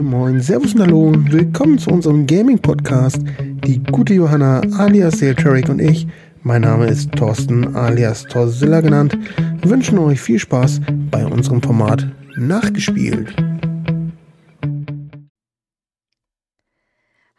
Moin 0.00 0.10
Moin, 0.10 0.40
Servus 0.40 0.72
und 0.72 0.80
Hallo 0.80 1.12
willkommen 1.14 1.78
zu 1.78 1.90
unserem 1.90 2.26
Gaming-Podcast. 2.26 3.18
Die 3.66 3.82
gute 3.82 4.14
Johanna 4.14 4.62
alias 4.78 5.18
Seeltrek 5.18 5.68
und 5.68 5.78
ich, 5.78 6.06
mein 6.42 6.62
Name 6.62 6.86
ist 6.86 7.12
Thorsten 7.12 7.76
alias 7.76 8.22
Torzilla 8.22 8.80
genannt, 8.80 9.18
wünschen 9.62 9.98
euch 9.98 10.18
viel 10.18 10.38
Spaß 10.38 10.80
bei 11.10 11.26
unserem 11.26 11.60
Format 11.60 12.06
Nachgespielt. 12.36 13.36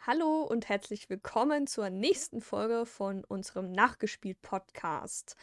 Hallo 0.06 0.46
und 0.48 0.68
herzlich 0.68 1.10
willkommen 1.10 1.66
zur 1.66 1.90
nächsten 1.90 2.40
Folge 2.40 2.86
von 2.86 3.24
unserem 3.24 3.72
Nachgespielt-Podcast. 3.72 5.34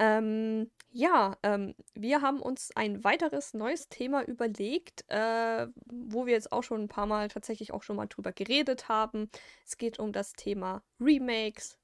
Ähm, 0.00 0.70
ja, 0.92 1.36
ähm, 1.42 1.74
wir 1.94 2.22
haben 2.22 2.40
uns 2.40 2.70
ein 2.74 3.04
weiteres 3.04 3.52
neues 3.52 3.90
Thema 3.90 4.24
überlegt, 4.24 5.04
äh, 5.08 5.66
wo 5.86 6.24
wir 6.26 6.32
jetzt 6.32 6.52
auch 6.52 6.62
schon 6.62 6.80
ein 6.82 6.88
paar 6.88 7.04
Mal 7.06 7.28
tatsächlich 7.28 7.72
auch 7.72 7.82
schon 7.82 7.96
mal 7.96 8.06
drüber 8.06 8.32
geredet 8.32 8.88
haben. 8.88 9.30
Es 9.66 9.76
geht 9.76 9.98
um 9.98 10.12
das 10.12 10.32
Thema 10.32 10.82
Remakes, 10.98 11.78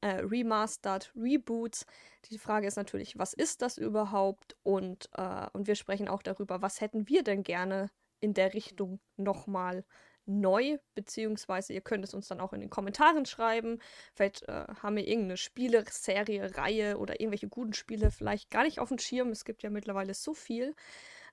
äh, 0.00 0.16
Remastered, 0.16 1.12
Reboots. 1.14 1.86
Die 2.30 2.38
Frage 2.38 2.66
ist 2.66 2.76
natürlich, 2.76 3.16
was 3.18 3.34
ist 3.34 3.62
das 3.62 3.78
überhaupt? 3.78 4.56
Und, 4.64 5.08
äh, 5.16 5.46
und 5.52 5.68
wir 5.68 5.76
sprechen 5.76 6.08
auch 6.08 6.22
darüber, 6.22 6.60
was 6.60 6.80
hätten 6.80 7.08
wir 7.08 7.22
denn 7.22 7.44
gerne 7.44 7.88
in 8.18 8.34
der 8.34 8.52
Richtung 8.52 8.98
nochmal 9.16 9.84
neu, 10.30 10.78
beziehungsweise 10.94 11.72
ihr 11.72 11.80
könnt 11.80 12.04
es 12.04 12.14
uns 12.14 12.28
dann 12.28 12.40
auch 12.40 12.52
in 12.52 12.60
den 12.60 12.70
Kommentaren 12.70 13.26
schreiben. 13.26 13.80
Vielleicht 14.14 14.48
äh, 14.48 14.66
haben 14.82 14.96
wir 14.96 15.06
irgendeine 15.06 15.36
Spieleserie, 15.36 16.56
Reihe 16.56 16.98
oder 16.98 17.20
irgendwelche 17.20 17.48
guten 17.48 17.72
Spiele 17.72 18.10
vielleicht 18.10 18.50
gar 18.50 18.62
nicht 18.62 18.78
auf 18.78 18.88
dem 18.88 18.98
Schirm. 18.98 19.30
Es 19.30 19.44
gibt 19.44 19.62
ja 19.62 19.70
mittlerweile 19.70 20.14
so 20.14 20.34
viel. 20.34 20.74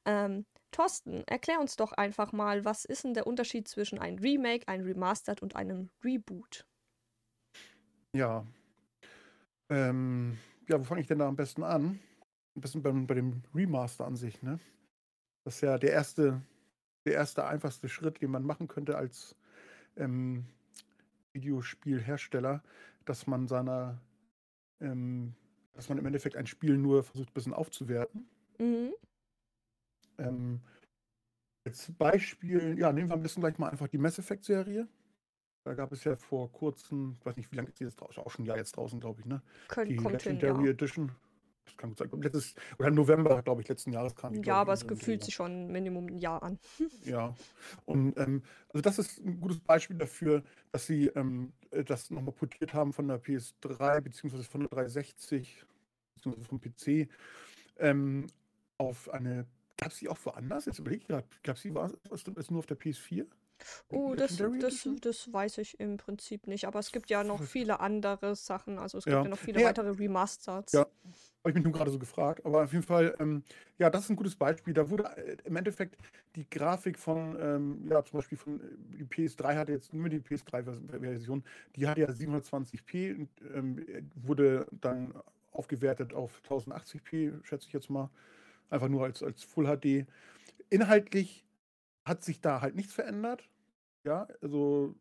Ähm, 0.06 0.46
Thorsten, 0.72 1.24
erklär 1.28 1.60
uns 1.60 1.76
doch 1.76 1.94
einfach 1.94 2.32
mal, 2.32 2.66
was 2.66 2.86
ist 2.86 3.04
denn 3.04 3.14
der 3.14 3.28
Unterschied 3.28 3.68
zwischen 3.68 4.00
einem 4.00 4.18
Remake, 4.20 4.68
einem 4.68 4.86
Remastered 4.86 5.42
und 5.42 5.56
einem 5.56 5.90
Reboot? 6.04 6.66
Ja. 8.14 8.46
Ähm, 9.70 10.38
ja, 10.68 10.80
wo 10.80 10.84
fange 10.84 11.02
ich 11.02 11.08
denn 11.08 11.20
da 11.20 11.28
am 11.28 11.36
besten 11.36 11.64
an? 11.64 12.00
Ein 12.56 12.62
bisschen 12.62 12.82
bei, 12.82 12.92
bei 12.92 13.14
dem 13.14 13.44
Remaster 13.54 14.06
an 14.06 14.16
sich, 14.16 14.42
ne? 14.42 14.60
Das 15.44 15.56
ist 15.56 15.62
ja 15.62 15.78
der 15.78 15.92
erste 15.92 16.42
der 17.08 17.16
erste 17.16 17.46
einfachste 17.46 17.90
Schritt, 17.90 18.22
den 18.22 18.32
man 18.32 18.44
machen 18.44 18.68
könnte 18.68 18.98
als 18.98 19.36
ähm, 19.96 20.46
Videospielhersteller, 21.34 22.64
dass 23.06 23.28
man 23.28 23.48
seiner, 23.48 24.00
ähm, 24.82 25.34
dass 25.74 25.90
man 25.90 25.98
im 25.98 26.06
Endeffekt 26.06 26.36
ein 26.36 26.48
Spiel 26.48 26.78
nur 26.78 27.04
versucht, 27.04 27.30
ein 27.30 27.34
bisschen 27.34 27.54
aufzuwerten. 27.54 28.28
Mhm. 28.60 28.94
Ähm, 30.18 30.62
als 31.66 31.92
Beispiel, 31.98 32.78
ja, 32.78 32.92
nehmen 32.92 33.10
wir 33.10 33.16
am 33.16 33.22
besten 33.22 33.42
gleich 33.42 33.58
mal 33.58 33.70
einfach 33.70 33.88
die 33.88 33.98
Mass 33.98 34.20
Effect-Serie. 34.20 34.88
Da 35.64 35.74
gab 35.74 35.92
es 35.92 36.04
ja 36.06 36.16
vor 36.16 36.52
kurzem, 36.52 37.18
ich 37.20 37.26
weiß 37.26 37.36
nicht, 37.36 37.52
wie 37.52 37.58
lange 37.58 37.68
ist 37.68 37.80
die 37.80 37.84
jetzt 37.84 38.00
draußen, 38.00 38.24
auch 38.24 38.32
schon 38.32 38.46
ein 38.46 38.48
Jahr 38.48 38.58
jetzt 38.58 38.78
draußen, 38.78 39.00
glaube 39.00 39.20
ich, 39.20 39.26
ne? 39.26 39.42
Kön 39.68 39.90
die 39.90 39.98
Legendary. 39.98 40.70
Edition 40.70 41.12
das 41.68 41.78
kann 41.78 41.90
gut 41.90 42.00
sein. 42.00 42.22
Letztes, 42.22 42.56
oder 42.80 42.88
im 42.88 42.96
November, 42.96 43.42
glaube 43.42 43.62
ich, 43.62 43.68
letzten 43.68 43.92
Jahres 43.92 44.16
kam 44.16 44.34
die. 44.34 44.42
Ja, 44.48 44.56
aber 44.56 44.74
es 44.74 44.88
gefühlt 44.88 45.24
sich 45.24 45.36
schon 45.36 45.68
Minimum 45.68 46.08
ein 46.08 46.18
Jahr 46.18 46.42
an. 46.44 46.60
ja. 47.06 47.36
Und 47.86 48.18
ähm, 48.18 48.44
also 48.70 48.82
das 48.82 49.00
ist 49.00 49.20
ein 49.20 49.40
gutes 49.40 49.60
Beispiel 49.60 49.98
dafür, 49.98 50.44
dass 50.72 50.88
sie 50.88 51.08
ähm, 51.08 51.54
äh, 51.72 51.84
das 51.84 52.10
nochmal 52.10 52.34
portiert 52.34 52.74
haben 52.74 52.94
von 52.94 53.08
der 53.08 53.22
PS3 53.22 54.02
beziehungsweise 54.02 54.44
von 54.44 54.62
der 54.62 54.70
360 54.70 55.66
beziehungsweise 56.16 56.48
vom 56.48 56.60
PC 56.60 57.10
ähm, 57.78 58.28
auf 58.78 59.10
eine. 59.10 59.46
Gab 59.78 59.92
es 59.92 60.00
die 60.00 60.10
auch 60.10 60.18
woanders? 60.24 60.66
Jetzt 60.66 60.80
überlege 60.80 61.02
ich 61.04 61.08
gerade. 61.08 61.28
Gab 61.44 61.56
es 61.56 61.62
die 61.62 61.74
war, 61.74 61.92
nur 62.50 62.60
auf 62.60 62.66
der 62.66 62.80
PS4? 62.80 63.28
Oh, 63.90 64.16
das, 64.16 64.38
das, 64.38 64.88
das 65.02 65.34
weiß 65.34 65.60
ich 65.60 65.80
im 65.80 65.98
Prinzip 65.98 66.48
nicht. 66.48 66.66
Aber 66.66 66.80
es 66.80 66.92
gibt 66.92 67.10
ja 67.10 67.24
noch 67.24 67.44
viele 67.44 67.80
andere 67.80 68.36
Sachen. 68.36 68.80
Also 68.80 68.98
es 68.98 69.06
gibt 69.06 69.16
ja, 69.16 69.24
ja 69.24 69.30
noch 69.30 69.38
viele 69.38 69.62
ja. 69.62 69.68
weitere 69.68 69.90
Remasters. 69.90 70.72
Ja, 70.72 70.87
habe 71.40 71.52
ich 71.52 71.56
mich 71.56 71.64
nun 71.64 71.74
gerade 71.74 71.92
so 71.92 72.00
gefragt. 72.00 72.46
Aber 72.46 72.64
auf 72.64 72.72
jeden 72.72 72.84
Fall, 72.84 73.16
ähm, 73.20 73.44
ja, 73.78 73.90
das 73.90 74.04
ist 74.04 74.10
ein 74.10 74.16
gutes 74.16 74.36
Beispiel. 74.36 74.74
Da 74.74 74.90
wurde 74.90 75.06
äh, 75.16 75.38
im 75.46 75.56
Endeffekt 75.56 75.98
die 76.36 76.50
Grafik 76.50 76.98
von, 77.00 77.38
ähm, 77.40 77.88
ja, 77.90 78.04
zum 78.04 78.20
Beispiel 78.20 78.38
von, 78.38 78.60
die 78.98 79.06
PS3 79.06 79.56
hatte 79.56 79.72
jetzt 79.72 79.94
nur 79.94 80.10
die 80.10 80.20
PS3-Version, 80.20 81.44
die 81.76 81.88
hatte 81.88 82.02
ja 82.02 82.10
720p 82.10 83.16
und 83.16 83.30
ähm, 83.54 83.86
wurde 84.16 84.68
dann 84.72 85.14
aufgewertet 85.52 86.14
auf 86.14 86.42
1080p, 86.50 87.44
schätze 87.44 87.68
ich 87.68 87.74
jetzt 87.74 87.90
mal. 87.90 88.10
Einfach 88.70 88.90
nur 88.90 89.06
als, 89.06 89.24
als 89.24 89.44
Full 89.44 89.66
HD. 89.66 90.06
Inhaltlich 90.70 91.46
hat 92.04 92.24
sich 92.24 92.42
da 92.42 92.62
halt 92.62 92.76
nichts 92.76 92.94
verändert. 92.94 93.50
Ja, 94.04 94.28
also 94.42 94.96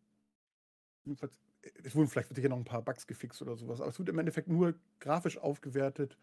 es 1.84 1.94
wurden 1.94 2.08
vielleicht 2.08 2.34
sicher 2.34 2.48
noch 2.48 2.56
ein 2.56 2.64
paar 2.64 2.82
Bugs 2.82 3.06
gefixt 3.06 3.42
oder 3.42 3.56
sowas, 3.56 3.80
aber 3.80 3.90
es 3.90 3.98
wird 3.98 4.08
im 4.08 4.18
Endeffekt 4.18 4.48
nur 4.48 4.74
grafisch 5.00 5.38
aufgewertet. 5.38 6.16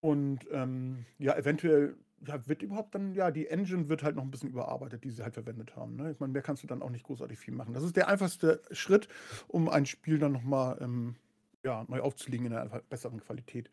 Und 0.00 0.46
ähm, 0.50 1.04
ja, 1.18 1.36
eventuell 1.36 1.94
ja, 2.26 2.46
wird 2.46 2.62
überhaupt 2.62 2.94
dann, 2.94 3.14
ja, 3.14 3.30
die 3.30 3.48
Engine 3.48 3.88
wird 3.88 4.02
halt 4.02 4.16
noch 4.16 4.22
ein 4.22 4.30
bisschen 4.30 4.50
überarbeitet, 4.50 5.04
die 5.04 5.10
sie 5.10 5.22
halt 5.22 5.34
verwendet 5.34 5.76
haben. 5.76 5.96
Ne? 5.96 6.10
Ich 6.10 6.20
meine, 6.20 6.32
mehr 6.32 6.42
kannst 6.42 6.62
du 6.62 6.66
dann 6.66 6.82
auch 6.82 6.90
nicht 6.90 7.04
großartig 7.04 7.38
viel 7.38 7.54
machen. 7.54 7.74
Das 7.74 7.82
ist 7.82 7.96
der 7.96 8.08
einfachste 8.08 8.62
Schritt, 8.70 9.08
um 9.48 9.68
ein 9.68 9.86
Spiel 9.86 10.18
dann 10.18 10.32
nochmal 10.32 10.78
ähm, 10.80 11.16
ja, 11.62 11.84
neu 11.88 12.00
aufzulegen 12.00 12.46
in 12.46 12.52
einer 12.54 12.80
besseren 12.88 13.20
Qualität 13.20 13.70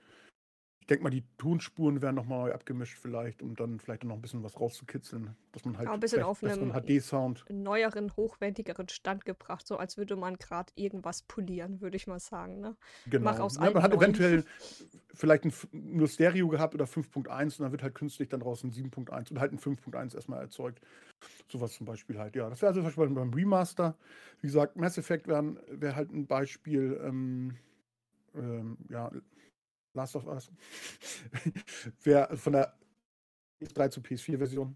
ich 0.87 0.95
denke 0.95 1.03
mal, 1.03 1.09
die 1.09 1.25
Tonspuren 1.37 2.01
werden 2.01 2.15
nochmal 2.15 2.47
neu 2.47 2.53
abgemischt, 2.53 2.97
vielleicht, 2.97 3.41
um 3.41 3.57
dann 3.57 3.77
vielleicht 3.77 4.05
noch 4.05 4.15
ein 4.15 4.21
bisschen 4.21 4.41
was 4.41 4.57
rauszukitzeln. 4.57 5.35
Dass 5.51 5.65
man 5.65 5.77
halt 5.77 5.89
ja, 5.89 5.93
ein 5.93 5.99
bisschen 5.99 6.23
auf 6.23 6.41
einem 6.41 6.71
HD-Sound. 6.71 7.43
neueren, 7.49 8.15
hochwertigeren 8.15 8.87
Stand 8.87 9.25
gebracht, 9.25 9.67
so 9.67 9.75
als 9.75 9.97
würde 9.97 10.15
man 10.15 10.37
gerade 10.37 10.71
irgendwas 10.75 11.23
polieren, 11.23 11.81
würde 11.81 11.97
ich 11.97 12.07
mal 12.07 12.21
sagen. 12.21 12.61
Ne? 12.61 12.77
Genau. 13.05 13.25
Mach 13.25 13.39
aus 13.41 13.57
ja, 13.57 13.69
man 13.69 13.83
hat 13.83 13.93
eventuell 13.93 14.45
vielleicht 15.13 15.43
ein, 15.43 15.51
nur 15.73 16.07
Stereo 16.07 16.47
gehabt 16.47 16.73
oder 16.73 16.85
5.1 16.85 17.43
und 17.43 17.59
dann 17.59 17.71
wird 17.73 17.83
halt 17.83 17.93
künstlich 17.93 18.29
dann 18.29 18.39
draußen 18.39 18.71
7.1 18.71 19.31
und 19.31 19.41
halt 19.41 19.51
ein 19.51 19.59
5.1 19.59 20.15
erstmal 20.15 20.39
erzeugt. 20.39 20.79
Sowas 21.51 21.73
zum 21.73 21.85
Beispiel 21.85 22.17
halt, 22.17 22.37
ja. 22.37 22.49
Das 22.49 22.61
wäre 22.61 22.69
also 22.69 22.79
zum 22.79 22.85
Beispiel 22.95 23.13
beim 23.13 23.33
Remaster. 23.33 23.97
Wie 24.39 24.47
gesagt, 24.47 24.77
Mass 24.77 24.97
Effect 24.97 25.27
wäre 25.27 25.57
wär 25.69 25.97
halt 25.97 26.13
ein 26.13 26.27
Beispiel, 26.27 26.97
ähm, 27.03 27.57
ähm, 28.35 28.77
ja, 28.87 29.11
Last 29.97 30.15
of 30.15 30.25
Us. 30.27 30.49
Wäre 32.03 32.37
von 32.37 32.53
der 32.53 32.73
PS3 33.61 33.89
zu 33.89 33.99
PS4-Version. 34.01 34.75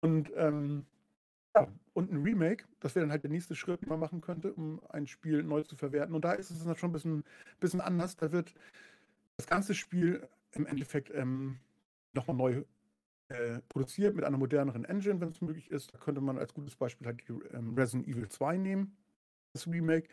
Und, 0.00 0.32
ähm, 0.36 0.86
ja, 1.54 1.68
und 1.92 2.12
ein 2.12 2.22
Remake, 2.22 2.64
das 2.80 2.94
wäre 2.94 3.04
dann 3.04 3.12
halt 3.12 3.24
der 3.24 3.30
nächste 3.30 3.54
Schritt, 3.54 3.82
den 3.82 3.88
man 3.88 4.00
machen 4.00 4.20
könnte, 4.20 4.52
um 4.52 4.80
ein 4.88 5.06
Spiel 5.06 5.42
neu 5.42 5.62
zu 5.62 5.76
verwerten. 5.76 6.14
Und 6.14 6.24
da 6.24 6.32
ist 6.32 6.50
es 6.50 6.64
dann 6.64 6.76
schon 6.76 6.90
ein 6.90 6.92
bisschen, 6.92 7.24
bisschen 7.60 7.80
anders. 7.80 8.16
Da 8.16 8.32
wird 8.32 8.54
das 9.36 9.46
ganze 9.46 9.74
Spiel 9.74 10.26
im 10.52 10.66
Endeffekt 10.66 11.10
ähm, 11.14 11.58
nochmal 12.14 12.36
neu 12.36 12.64
äh, 13.28 13.60
produziert 13.68 14.14
mit 14.14 14.24
einer 14.24 14.38
moderneren 14.38 14.84
Engine, 14.84 15.20
wenn 15.20 15.30
es 15.30 15.40
möglich 15.40 15.70
ist. 15.70 15.92
Da 15.92 15.98
könnte 15.98 16.20
man 16.20 16.38
als 16.38 16.54
gutes 16.54 16.76
Beispiel 16.76 17.06
halt 17.06 17.28
die 17.28 17.32
ähm, 17.54 17.74
Resident 17.74 18.08
Evil 18.08 18.28
2 18.28 18.56
nehmen, 18.56 18.96
das 19.52 19.66
Remake. 19.66 20.08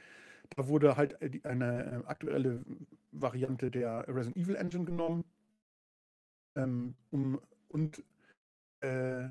Da 0.50 0.67
wurde 0.67 0.97
halt 0.97 1.22
äh, 1.22 1.39
eine 1.44 2.03
äh, 2.03 2.07
aktuelle 2.07 2.63
Variante 3.11 3.72
der 3.72 4.06
Resident 4.07 4.38
Evil 4.38 4.56
Engine 4.56 4.85
genommen. 4.85 5.23
Ähm, 6.56 6.95
um, 7.11 7.39
und 7.69 8.03
äh, 8.81 9.29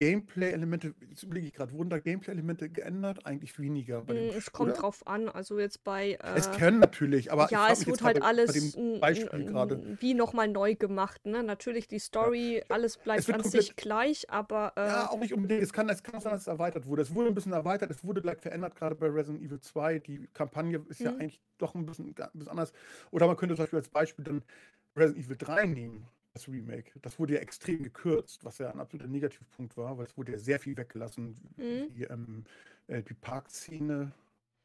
Gameplay-Elemente, 0.00 0.94
jetzt 1.08 1.22
überlege 1.22 1.46
ich 1.46 1.54
gerade, 1.54 1.72
wurden 1.72 1.88
da 1.88 1.98
Gameplay-Elemente 1.98 2.68
geändert? 2.68 3.24
Eigentlich 3.26 3.58
weniger. 3.58 4.02
Bei 4.02 4.14
dem, 4.14 4.26
mm, 4.26 4.36
es 4.36 4.52
kommt 4.52 4.72
oder? 4.72 4.80
drauf 4.80 5.06
an, 5.06 5.28
also 5.28 5.58
jetzt 5.58 5.84
bei. 5.84 6.12
Äh, 6.12 6.36
es 6.36 6.50
können 6.50 6.80
natürlich, 6.80 7.30
aber 7.30 7.48
ja, 7.50 7.70
es 7.70 7.86
wird 7.86 8.02
halt 8.02 8.20
alles 8.20 8.76
Beispiel 9.00 9.44
gerade. 9.46 9.96
wie 10.00 10.14
nochmal 10.14 10.48
neu 10.48 10.74
gemacht. 10.74 11.24
Ne? 11.26 11.42
Natürlich 11.42 11.86
die 11.86 12.00
Story, 12.00 12.58
ja. 12.58 12.62
alles 12.68 12.96
bleibt 12.98 13.32
an 13.32 13.44
sich 13.44 13.76
gleich, 13.76 14.28
aber. 14.30 14.72
Äh, 14.76 14.86
ja, 14.86 15.10
auch 15.10 15.18
nicht 15.18 15.32
unbedingt. 15.32 15.62
Es 15.62 15.72
kann, 15.72 15.88
es 15.88 16.02
kann 16.02 16.20
sein, 16.20 16.32
dass 16.32 16.42
es 16.42 16.48
erweitert 16.48 16.86
wurde. 16.86 17.02
Es 17.02 17.14
wurde 17.14 17.28
ein 17.28 17.34
bisschen 17.34 17.52
erweitert, 17.52 17.90
es 17.90 18.04
wurde 18.04 18.20
gleich 18.20 18.38
verändert, 18.38 18.74
gerade 18.74 18.96
bei 18.96 19.06
Resident 19.06 19.44
Evil 19.44 19.60
2. 19.60 20.00
Die 20.00 20.28
Kampagne 20.34 20.84
ist 20.88 21.00
mhm. 21.00 21.06
ja 21.06 21.12
eigentlich 21.12 21.40
doch 21.58 21.74
ein 21.74 21.86
bisschen, 21.86 22.08
ein 22.08 22.14
bisschen 22.14 22.50
anders. 22.50 22.72
Oder 23.12 23.26
man 23.26 23.36
könnte 23.36 23.54
zum 23.54 23.62
Beispiel 23.62 23.78
als 23.78 23.88
Beispiel 23.88 24.24
dann 24.24 24.42
Resident 24.96 25.24
Evil 25.24 25.36
3 25.36 25.66
nehmen 25.66 26.08
das 26.34 26.48
Remake. 26.48 26.92
Das 27.00 27.18
wurde 27.18 27.34
ja 27.34 27.40
extrem 27.40 27.82
gekürzt, 27.82 28.44
was 28.44 28.58
ja 28.58 28.70
ein 28.70 28.80
absoluter 28.80 29.08
Negativpunkt 29.08 29.76
war, 29.76 29.96
weil 29.96 30.06
es 30.06 30.16
wurde 30.16 30.32
ja 30.32 30.38
sehr 30.38 30.58
viel 30.58 30.76
weggelassen. 30.76 31.36
Mhm. 31.56 31.94
Die, 31.94 32.02
ähm, 32.02 32.44
äh, 32.88 33.02
die 33.02 33.14
Parkszene, 33.14 34.12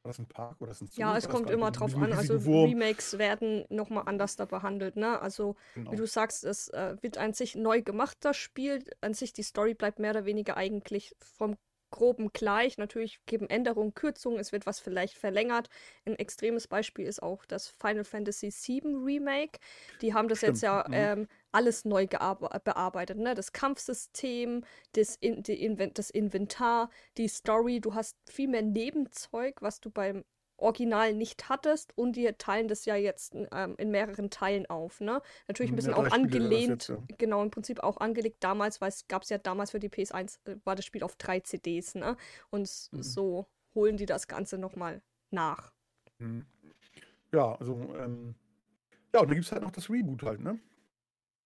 war 0.02 0.10
das 0.12 0.20
ein 0.20 0.28
Park 0.28 0.62
oder 0.62 0.72
ist 0.72 0.82
ein 0.82 0.88
Zoo? 0.88 1.02
Ja, 1.02 1.18
es 1.18 1.28
kommt 1.28 1.50
immer 1.50 1.72
drauf 1.72 1.96
an. 1.96 2.14
Also 2.14 2.46
Wurm. 2.46 2.70
Remakes 2.70 3.18
werden 3.18 3.66
nochmal 3.70 4.04
anders 4.08 4.36
da 4.36 4.46
behandelt. 4.46 4.96
Ne? 4.96 5.20
Also 5.22 5.56
genau. 5.76 5.92
wie 5.92 5.98
du 5.98 6.08
sagst, 6.08 6.44
es 6.44 6.70
äh, 6.70 6.96
wird 7.02 7.18
an 7.18 7.34
sich 7.34 7.56
neu 7.56 7.82
gemacht, 7.82 8.18
das 8.22 8.38
Spiel. 8.38 8.84
An 9.02 9.14
sich 9.14 9.34
die 9.34 9.44
Story 9.44 9.74
bleibt 9.74 10.00
mehr 10.00 10.12
oder 10.12 10.26
weniger 10.26 10.58
eigentlich 10.58 11.16
vom 11.20 11.58
groben 11.92 12.30
gleich. 12.32 12.78
Natürlich 12.78 13.20
geben 13.26 13.50
Änderungen, 13.50 13.94
Kürzungen, 13.94 14.40
es 14.40 14.52
wird 14.52 14.66
was 14.66 14.80
vielleicht 14.80 15.18
verlängert. 15.18 15.70
Ein 16.06 16.16
extremes 16.16 16.68
Beispiel 16.68 17.06
ist 17.06 17.22
auch 17.22 17.46
das 17.46 17.68
Final 17.68 18.04
Fantasy 18.04 18.52
VII 18.52 18.96
Remake. 19.04 19.60
Die 20.02 20.14
haben 20.14 20.28
das 20.28 20.40
Stimmt. 20.40 20.54
jetzt 20.54 20.62
ja 20.62 20.86
mhm. 20.88 20.94
ähm, 20.94 21.28
alles 21.52 21.86
neu 21.86 22.08
bearbeitet. 22.08 23.18
Ne? 23.18 23.36
Das 23.36 23.52
Kampfsystem, 23.52 24.64
das, 24.94 25.16
In 25.16 25.44
die 25.44 25.92
das 25.94 26.10
Inventar, 26.10 26.90
die 27.18 27.28
Story. 27.28 27.80
Du 27.80 27.94
hast 27.94 28.18
viel 28.30 28.48
mehr 28.48 28.62
Nebenzeug, 28.62 29.62
was 29.62 29.80
du 29.80 29.90
beim 29.90 30.24
Original 30.62 31.14
nicht 31.14 31.50
hattest 31.50 31.98
und 31.98 32.16
die 32.16 32.32
teilen 32.34 32.68
das 32.68 32.86
ja 32.86 32.96
jetzt 32.96 33.36
ähm, 33.52 33.76
in 33.78 33.92
mehreren 33.92 34.30
Teilen 34.30 34.66
auf, 34.66 35.00
ne? 35.02 35.22
Natürlich 35.48 35.72
ein 35.72 35.76
bisschen 35.76 35.94
ja, 35.94 35.98
auch 35.98 36.12
angelehnt, 36.12 36.70
jetzt, 36.70 36.90
ja. 36.90 36.98
genau, 37.18 37.42
im 37.42 37.52
Prinzip 37.52 37.82
auch 37.82 37.98
angelegt 37.98 38.44
damals, 38.44 38.82
weil 38.82 38.90
es 38.90 39.08
gab 39.08 39.24
es 39.24 39.30
ja 39.30 39.38
damals 39.38 39.72
für 39.72 39.80
die 39.80 39.90
PS1, 39.90 40.40
äh, 40.46 40.56
war 40.66 40.76
das 40.76 40.86
Spiel 40.86 41.04
auf 41.04 41.16
drei 41.16 41.40
CDs, 41.40 41.96
ne? 41.96 42.18
Und 42.50 42.70
mhm. 42.92 43.04
so 43.04 43.48
holen 43.74 43.98
die 43.98 44.06
das 44.06 44.28
Ganze 44.28 44.58
nochmal 44.58 45.02
nach. 45.32 45.72
Mhm. 46.18 46.46
Ja, 47.32 47.56
also, 47.56 47.76
ähm, 47.98 48.36
ja, 49.14 49.22
und 49.22 49.28
dann 49.28 49.36
gibt 49.36 49.46
es 49.46 49.52
halt 49.52 49.64
noch 49.64 49.72
das 49.72 49.90
Reboot 49.90 50.24
halt, 50.24 50.42
ne? 50.42 50.60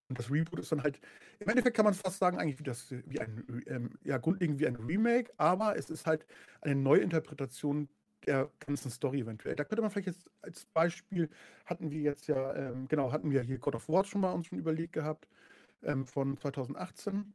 Und 0.10 0.20
das 0.20 0.30
Reboot 0.30 0.60
ist 0.60 0.72
dann 0.72 0.84
halt, 0.84 1.00
im 1.40 1.50
Endeffekt 1.50 1.76
kann 1.76 1.86
man 1.86 1.94
fast 1.94 2.20
sagen, 2.20 2.38
eigentlich 2.38 2.60
wie 2.60 2.64
das, 2.64 2.92
wie 2.92 3.20
ein, 3.20 3.64
ähm, 3.68 3.92
ja, 4.04 4.18
grundlegend 4.18 4.60
wie 4.60 4.68
ein 4.68 4.76
Remake, 4.76 5.32
aber 5.38 5.78
es 5.78 5.90
ist 5.90 6.06
halt 6.06 6.26
eine 6.62 6.76
Neuinterpretation 6.76 7.88
der 8.26 8.50
ganzen 8.66 8.90
Story 8.90 9.22
eventuell. 9.22 9.56
Da 9.56 9.64
könnte 9.64 9.82
man 9.82 9.92
vielleicht 9.92 10.08
jetzt 10.08 10.30
als 10.42 10.66
Beispiel, 10.66 11.30
hatten 11.66 11.92
wir 11.92 12.02
jetzt 12.02 12.28
ja, 12.28 12.56
ähm, 12.56 12.88
genau, 12.88 13.12
hatten 13.12 13.32
wir 13.32 13.42
hier 13.42 13.58
God 13.58 13.76
of 13.76 13.90
War 13.90 14.04
schon 14.04 14.22
mal 14.22 14.32
uns 14.32 14.48
schon 14.48 14.60
überlegt 14.60 14.94
gehabt, 14.94 15.28
ähm, 15.84 16.06
von 16.06 16.38
2018. 16.38 17.34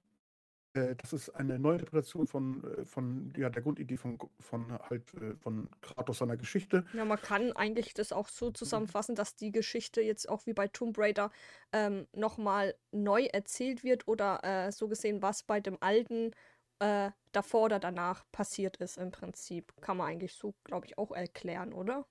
Äh, 0.78 0.96
das 0.96 1.12
ist 1.12 1.30
eine 1.30 1.58
Neuinterpretation 1.58 2.26
von, 2.26 2.64
äh, 2.64 2.84
von 2.84 3.32
ja, 3.36 3.50
der 3.50 3.62
Grundidee 3.62 3.96
von, 3.96 4.18
von 4.40 4.78
halt 4.90 5.14
äh, 5.14 5.34
von 5.36 5.68
Kratos 5.80 6.18
seiner 6.18 6.36
Geschichte. 6.36 6.84
Ja, 6.92 7.04
man 7.04 7.20
kann 7.20 7.52
eigentlich 7.52 7.94
das 7.94 8.12
auch 8.12 8.28
so 8.28 8.50
zusammenfassen, 8.50 9.14
dass 9.14 9.36
die 9.36 9.52
Geschichte 9.52 10.00
jetzt 10.00 10.28
auch 10.28 10.46
wie 10.46 10.52
bei 10.52 10.68
Tomb 10.68 10.98
Raider 10.98 11.30
ähm, 11.72 12.06
nochmal 12.12 12.74
neu 12.92 13.24
erzählt 13.24 13.84
wird 13.84 14.06
oder 14.08 14.42
äh, 14.44 14.72
so 14.72 14.88
gesehen, 14.88 15.22
was 15.22 15.42
bei 15.42 15.60
dem 15.60 15.76
alten 15.80 16.32
äh, 16.80 17.10
davor 17.32 17.64
oder 17.64 17.78
danach 17.78 18.24
passiert 18.32 18.76
ist 18.76 18.98
im 18.98 19.10
Prinzip. 19.10 19.72
Kann 19.80 19.96
man 19.96 20.08
eigentlich 20.08 20.34
so, 20.34 20.54
glaube 20.64 20.86
ich, 20.86 20.98
auch 20.98 21.10
erklären, 21.10 21.72
oder? 21.72 22.06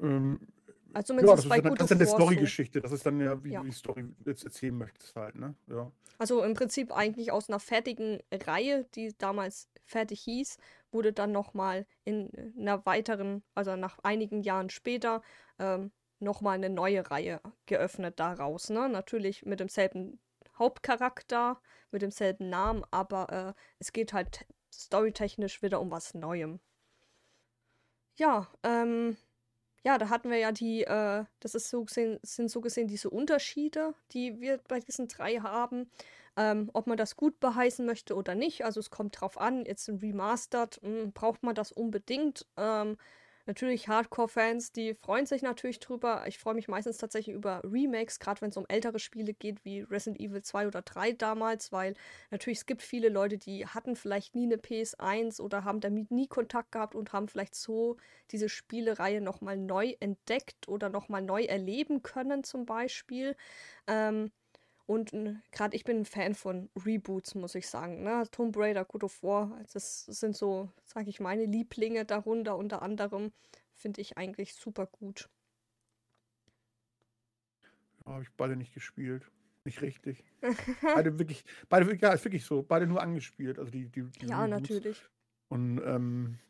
Ähm, 0.00 0.40
also 0.92 1.14
ja, 1.14 1.20
das 1.22 1.44
ist, 1.44 1.50
dann, 1.50 1.74
das 1.74 1.82
ist 1.82 1.90
dann 1.90 1.98
eine 1.98 2.06
Story-Geschichte. 2.06 2.80
Das 2.80 2.92
ist 2.92 3.06
dann 3.06 3.20
ja, 3.20 3.42
wie 3.44 3.52
ja. 3.52 3.60
du 3.60 3.66
die 3.66 3.72
Story 3.72 4.04
jetzt 4.24 4.44
erzählen 4.44 4.76
möchtest 4.76 5.14
halt, 5.16 5.36
ne? 5.36 5.54
Ja. 5.68 5.90
Also 6.18 6.42
im 6.42 6.54
Prinzip 6.54 6.92
eigentlich 6.92 7.32
aus 7.32 7.48
einer 7.48 7.60
fertigen 7.60 8.20
Reihe, 8.32 8.84
die 8.94 9.16
damals 9.16 9.68
fertig 9.84 10.20
hieß, 10.22 10.58
wurde 10.92 11.12
dann 11.12 11.32
nochmal 11.32 11.86
in 12.04 12.30
einer 12.58 12.84
weiteren, 12.86 13.42
also 13.54 13.76
nach 13.76 13.98
einigen 14.02 14.42
Jahren 14.42 14.70
später, 14.70 15.22
ähm, 15.58 15.92
nochmal 16.18 16.56
eine 16.56 16.70
neue 16.70 17.10
Reihe 17.10 17.40
geöffnet 17.66 18.20
daraus, 18.20 18.70
ne? 18.70 18.88
Natürlich 18.88 19.44
mit 19.46 19.60
demselben 19.60 20.20
Hauptcharakter, 20.58 21.60
mit 21.90 22.02
demselben 22.02 22.50
Namen, 22.50 22.84
aber 22.90 23.54
äh, 23.56 23.60
es 23.78 23.92
geht 23.92 24.12
halt 24.12 24.46
storytechnisch 24.72 25.62
wieder 25.62 25.80
um 25.80 25.90
was 25.90 26.14
Neuem. 26.14 26.60
Ja, 28.16 28.48
ähm, 28.62 29.16
ja, 29.84 29.98
da 29.98 30.08
hatten 30.10 30.30
wir 30.30 30.38
ja 30.38 30.52
die, 30.52 30.82
äh, 30.84 31.24
das 31.40 31.54
ist 31.54 31.70
so 31.70 31.84
gesehen, 31.84 32.18
sind 32.22 32.50
so 32.50 32.60
gesehen 32.60 32.88
diese 32.88 33.10
Unterschiede, 33.10 33.94
die 34.12 34.40
wir 34.40 34.58
bei 34.68 34.80
diesen 34.80 35.08
drei 35.08 35.36
haben. 35.36 35.90
Ähm, 36.36 36.70
ob 36.74 36.86
man 36.86 36.96
das 36.96 37.16
gut 37.16 37.40
beheißen 37.40 37.84
möchte 37.84 38.14
oder 38.14 38.34
nicht. 38.34 38.64
Also 38.64 38.78
es 38.80 38.90
kommt 38.90 39.20
drauf 39.20 39.38
an, 39.40 39.64
jetzt 39.64 39.88
ein 39.88 39.98
Remastered, 39.98 40.80
mh, 40.82 41.02
hm, 41.02 41.12
braucht 41.12 41.42
man 41.42 41.54
das 41.54 41.72
unbedingt. 41.72 42.46
Ähm, 42.56 42.96
Natürlich 43.50 43.88
Hardcore-Fans, 43.88 44.70
die 44.70 44.94
freuen 44.94 45.26
sich 45.26 45.42
natürlich 45.42 45.80
drüber. 45.80 46.22
Ich 46.28 46.38
freue 46.38 46.54
mich 46.54 46.68
meistens 46.68 46.98
tatsächlich 46.98 47.34
über 47.34 47.60
Remakes, 47.64 48.20
gerade 48.20 48.40
wenn 48.42 48.50
es 48.50 48.56
um 48.56 48.64
ältere 48.68 49.00
Spiele 49.00 49.34
geht, 49.34 49.64
wie 49.64 49.80
Resident 49.80 50.20
Evil 50.20 50.40
2 50.40 50.68
oder 50.68 50.82
3 50.82 51.10
damals, 51.10 51.72
weil 51.72 51.94
natürlich 52.30 52.60
es 52.60 52.66
gibt 52.66 52.80
viele 52.80 53.08
Leute, 53.08 53.38
die 53.38 53.66
hatten 53.66 53.96
vielleicht 53.96 54.36
nie 54.36 54.44
eine 54.44 54.56
PS1 54.56 55.40
oder 55.40 55.64
haben 55.64 55.80
damit 55.80 56.12
nie 56.12 56.28
Kontakt 56.28 56.70
gehabt 56.70 56.94
und 56.94 57.12
haben 57.12 57.26
vielleicht 57.26 57.56
so 57.56 57.96
diese 58.30 58.48
Spielereihe 58.48 59.20
nochmal 59.20 59.56
neu 59.56 59.96
entdeckt 59.98 60.68
oder 60.68 60.88
nochmal 60.88 61.22
neu 61.22 61.42
erleben 61.42 62.04
können 62.04 62.44
zum 62.44 62.66
Beispiel. 62.66 63.34
Ähm, 63.88 64.30
und 64.90 65.12
gerade 65.52 65.76
ich 65.76 65.84
bin 65.84 65.98
ein 65.98 66.04
Fan 66.04 66.34
von 66.34 66.68
Reboots, 66.74 67.36
muss 67.36 67.54
ich 67.54 67.68
sagen. 67.68 68.02
Ne? 68.02 68.24
Tomb 68.32 68.56
Raider, 68.56 68.84
God 68.84 69.04
of 69.04 69.22
War, 69.22 69.56
das 69.72 70.04
sind 70.06 70.36
so, 70.36 70.68
sage 70.84 71.08
ich, 71.08 71.20
meine 71.20 71.44
Lieblinge 71.44 72.04
darunter. 72.04 72.56
Unter 72.56 72.82
anderem 72.82 73.30
finde 73.72 74.00
ich 74.00 74.18
eigentlich 74.18 74.52
super 74.54 74.86
gut. 74.86 75.30
Ja, 78.04 78.14
habe 78.14 78.24
ich 78.24 78.32
beide 78.32 78.56
nicht 78.56 78.74
gespielt. 78.74 79.30
Nicht 79.62 79.80
richtig. 79.80 80.24
beide 80.82 81.20
wirklich, 81.20 81.44
beide, 81.68 81.94
ja, 81.94 82.12
ist 82.12 82.24
wirklich 82.24 82.44
so. 82.44 82.64
Beide 82.64 82.88
nur 82.88 83.00
angespielt. 83.00 83.60
Also 83.60 83.70
die, 83.70 83.86
die, 83.86 84.02
die 84.02 84.26
ja, 84.26 84.42
Reboots. 84.42 84.60
natürlich. 84.60 85.04
Und 85.50 85.80
ähm, 85.84 86.40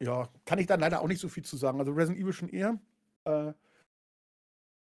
ja, 0.00 0.28
kann 0.44 0.58
ich 0.58 0.66
da 0.66 0.74
leider 0.74 1.00
auch 1.00 1.08
nicht 1.08 1.22
so 1.22 1.30
viel 1.30 1.46
zu 1.46 1.56
sagen. 1.56 1.78
Also 1.78 1.92
Resident 1.92 2.20
Evil 2.20 2.34
schon 2.34 2.50
eher. 2.50 2.78
Äh, 3.24 3.54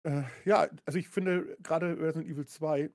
äh, 0.04 0.22
ja, 0.44 0.68
also 0.86 0.96
ich 0.96 1.08
finde 1.08 1.56
gerade 1.60 1.98
Resident 1.98 2.30
Evil 2.30 2.46
2 2.46 2.90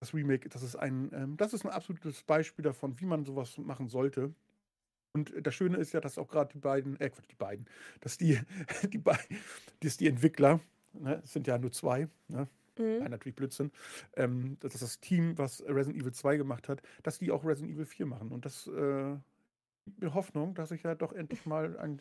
das 0.00 0.14
Remake, 0.14 0.48
das 0.48 0.62
ist 0.62 0.76
ein, 0.76 1.10
ähm, 1.12 1.36
das 1.36 1.52
ist 1.52 1.64
ein 1.64 1.70
absolutes 1.70 2.22
Beispiel 2.22 2.62
davon, 2.62 2.98
wie 3.00 3.06
man 3.06 3.24
sowas 3.24 3.58
machen 3.58 3.88
sollte. 3.88 4.32
Und 5.12 5.32
das 5.42 5.54
Schöne 5.54 5.78
ist 5.78 5.92
ja, 5.92 6.00
dass 6.00 6.18
auch 6.18 6.28
gerade 6.28 6.52
die 6.52 6.58
beiden, 6.58 6.98
äh, 7.00 7.10
die 7.30 7.34
beiden, 7.34 7.66
dass 8.00 8.18
die, 8.18 8.38
die, 8.92 9.02
dass 9.80 9.96
die 9.96 10.06
Entwickler, 10.06 10.60
ne, 10.92 11.20
es 11.24 11.32
sind 11.32 11.46
ja 11.46 11.58
nur 11.58 11.72
zwei, 11.72 12.08
ne, 12.28 12.48
mhm. 12.78 12.98
Nein, 13.00 13.10
natürlich 13.10 13.36
Blödsinn, 13.36 13.72
ähm, 14.16 14.56
dass 14.60 14.74
das 14.74 15.00
Team, 15.00 15.36
was 15.36 15.62
Resident 15.66 16.00
Evil 16.00 16.12
2 16.12 16.36
gemacht 16.36 16.68
hat, 16.68 16.82
dass 17.02 17.18
die 17.18 17.30
auch 17.30 17.44
Resident 17.44 17.74
Evil 17.74 17.86
4 17.86 18.06
machen. 18.06 18.30
Und 18.30 18.44
das 18.44 18.66
äh, 18.68 19.16
gibt 19.86 20.00
mir 20.00 20.14
Hoffnung, 20.14 20.54
dass 20.54 20.70
ich 20.70 20.82
ja 20.82 20.94
doch 20.94 21.12
endlich 21.12 21.46
mal 21.46 21.76
ein 21.78 22.00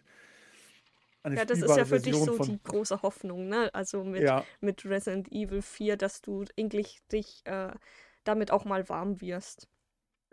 ja, 1.35 1.45
das 1.45 1.61
ist 1.61 1.75
ja 1.75 1.85
für 1.85 1.99
dich 1.99 2.15
so 2.15 2.37
die 2.37 2.59
große 2.63 3.01
Hoffnung, 3.01 3.47
ne? 3.47 3.73
Also 3.73 4.03
mit, 4.03 4.23
ja. 4.23 4.43
mit 4.61 4.85
Resident 4.85 5.31
Evil 5.31 5.61
4, 5.61 5.97
dass 5.97 6.21
du 6.21 6.45
endlich 6.55 7.01
dich 7.11 7.41
äh, 7.45 7.71
damit 8.23 8.51
auch 8.51 8.65
mal 8.65 8.87
warm 8.89 9.21
wirst. 9.21 9.67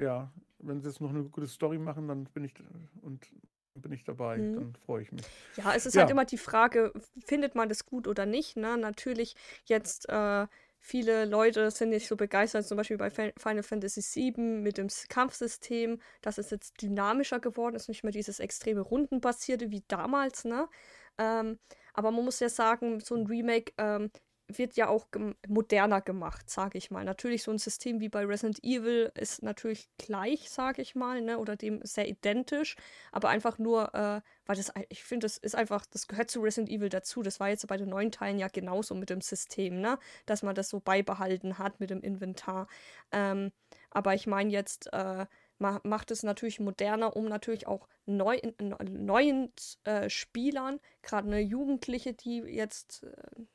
Ja, 0.01 0.33
wenn 0.59 0.81
sie 0.81 0.89
jetzt 0.89 1.01
noch 1.01 1.11
eine 1.11 1.25
gute 1.25 1.47
Story 1.47 1.79
machen, 1.79 2.09
dann 2.09 2.25
bin 2.25 2.45
ich 2.45 2.55
und 3.03 3.29
bin 3.75 3.93
ich 3.93 4.05
dabei, 4.05 4.39
mhm. 4.39 4.55
dann 4.55 4.75
freue 4.87 5.03
ich 5.03 5.13
mich. 5.13 5.25
Ja, 5.57 5.75
es 5.75 5.87
ist 5.87 5.95
ja. 5.95 6.03
halt 6.03 6.11
immer 6.11 6.25
die 6.25 6.39
Frage, 6.39 6.93
findet 7.25 7.55
man 7.55 7.69
das 7.69 7.87
gut 7.87 8.07
oder 8.07 8.25
nicht, 8.27 8.57
ne? 8.57 8.77
Natürlich 8.79 9.35
jetzt 9.65 10.09
äh, 10.09 10.47
Viele 10.87 11.25
Leute 11.25 11.71
sind 11.71 11.89
nicht 11.89 12.07
so 12.07 12.15
begeistert, 12.15 12.67
zum 12.67 12.77
Beispiel 12.77 12.99
bei 12.99 13.09
Final 13.09 13.63
Fantasy 13.63 14.03
VII 14.03 14.61
mit 14.61 14.77
dem 14.77 14.89
Kampfsystem, 15.09 15.99
dass 16.21 16.37
es 16.37 16.51
jetzt 16.51 16.83
dynamischer 16.83 17.41
geworden 17.41 17.75
ist, 17.75 17.89
nicht 17.89 18.05
mehr 18.05 18.13
dieses 18.13 18.39
extreme 18.39 18.83
Rundenbasierte 18.83 19.71
wie 19.71 19.83
damals, 19.89 20.45
ne? 20.45 20.69
Ähm, 21.17 21.59
aber 21.95 22.11
man 22.11 22.27
muss 22.27 22.39
ja 22.41 22.51
sagen, 22.51 23.01
so 23.01 23.15
ein 23.15 23.27
Remake 23.27 23.73
ähm, 23.79 24.11
wird 24.49 24.77
ja 24.77 24.89
auch 24.89 25.11
gem 25.11 25.35
moderner 25.49 26.01
gemacht, 26.01 26.51
sage 26.51 26.77
ich 26.79 26.91
mal. 26.91 27.05
Natürlich 27.05 27.43
so 27.43 27.51
ein 27.51 27.59
System 27.59 28.01
wie 28.01 28.09
bei 28.09 28.25
Resident 28.25 28.63
Evil 28.63 29.11
ist 29.15 29.43
natürlich 29.43 29.89
gleich, 29.99 30.51
sage 30.51 30.83
ich 30.83 30.95
mal, 30.95 31.23
ne, 31.23 31.39
oder 31.39 31.57
dem 31.57 31.81
sehr 31.83 32.09
identisch, 32.09 32.77
aber 33.13 33.29
einfach 33.31 33.59
nur, 33.59 33.95
äh, 33.95 34.21
weil 34.47 34.57
das, 34.57 34.73
ich 34.89 35.03
finde, 35.03 35.25
das 35.25 35.39
ist 35.39 35.55
einfach, 35.55 35.87
das 35.87 36.07
gehört 36.07 36.31
zu 36.31 36.41
Resident 36.41 36.71
Evil 36.71 36.89
dazu. 36.89 37.23
Das 37.23 37.41
war 37.41 37.49
jetzt 37.49 37.67
bei 37.67 37.77
den 37.77 37.89
neuen 37.89 38.11
Teilen 38.13 38.39
ja 38.39 38.49
genauso 38.49 38.95
mit 38.95 39.11
dem 39.11 39.21
System, 39.21 39.81
ne, 39.81 39.99
dass 40.27 40.43
man 40.43 40.55
das 40.55 40.69
so 40.69 40.81
beibehalten 40.81 41.59
hat 41.59 41.81
mit 41.81 41.91
dem 41.91 42.03
Inventar. 42.03 42.69
Ähm, 43.13 43.51
aber 43.91 44.15
ich 44.15 44.27
meine 44.27 44.51
jetzt, 44.51 44.93
äh, 44.93 45.27
macht 45.83 46.11
es 46.11 46.23
natürlich 46.23 46.61
moderner, 46.61 47.17
um 47.17 47.27
natürlich 47.27 47.67
auch 47.67 47.89
neu, 48.07 48.39
neuen 48.83 49.53
äh, 49.85 50.11
Spielern, 50.11 50.81
gerade 51.03 51.27
eine 51.27 51.41
Jugendliche, 51.41 52.13
die 52.13 52.39
jetzt 52.39 53.03
äh, 53.05 53.13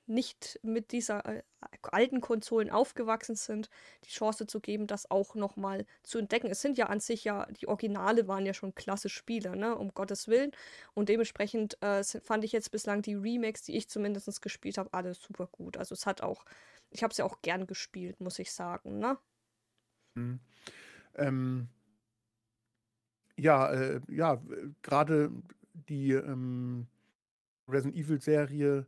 nicht 0.08 0.60
mit 0.64 0.92
dieser 0.92 1.26
äh, 1.26 1.44
alten 1.84 2.22
Konsolen 2.22 2.70
aufgewachsen 2.70 3.36
sind, 3.36 3.70
die 4.06 4.10
Chance 4.10 4.48
zu 4.48 4.60
geben, 4.60 4.88
das 4.88 5.12
auch 5.12 5.36
nochmal 5.36 5.86
zu 6.04 6.18
entdecken. 6.18 6.48
Es 6.48 6.62
sind 6.62 6.78
ja 6.78 6.88
an 6.88 7.00
sich 7.00 7.24
ja, 7.24 7.46
die 7.48 7.68
Originale 7.68 8.28
waren 8.28 8.46
ja 8.46 8.54
schon 8.54 8.76
klasse 8.76 9.10
Spiele, 9.10 9.56
ne, 9.56 9.76
um 9.76 9.94
Gottes 9.94 10.28
Willen. 10.28 10.52
Und 10.94 11.10
dementsprechend 11.10 11.82
äh, 11.82 12.04
fand 12.04 12.44
ich 12.44 12.52
jetzt 12.52 12.72
bislang 12.72 13.02
die 13.02 13.16
Remakes, 13.16 13.64
die 13.64 13.76
ich 13.76 13.90
zumindest 13.90 14.42
gespielt 14.42 14.78
habe, 14.78 14.94
alle 14.94 15.14
super 15.14 15.48
gut. 15.52 15.78
Also 15.78 15.94
es 15.94 16.06
hat 16.06 16.22
auch, 16.22 16.46
ich 16.90 17.04
habe 17.04 17.12
es 17.12 17.18
ja 17.18 17.26
auch 17.26 17.42
gern 17.42 17.68
gespielt, 17.68 18.20
muss 18.20 18.40
ich 18.40 18.52
sagen, 18.52 19.00
ne? 19.00 19.18
Mhm. 20.16 20.40
Ähm, 21.16 21.70
ja, 23.40 23.72
äh, 23.72 24.02
ja, 24.10 24.42
gerade 24.82 25.32
die 25.88 26.12
ähm, 26.12 26.88
Resident 27.68 27.96
Evil-Serie 27.96 28.86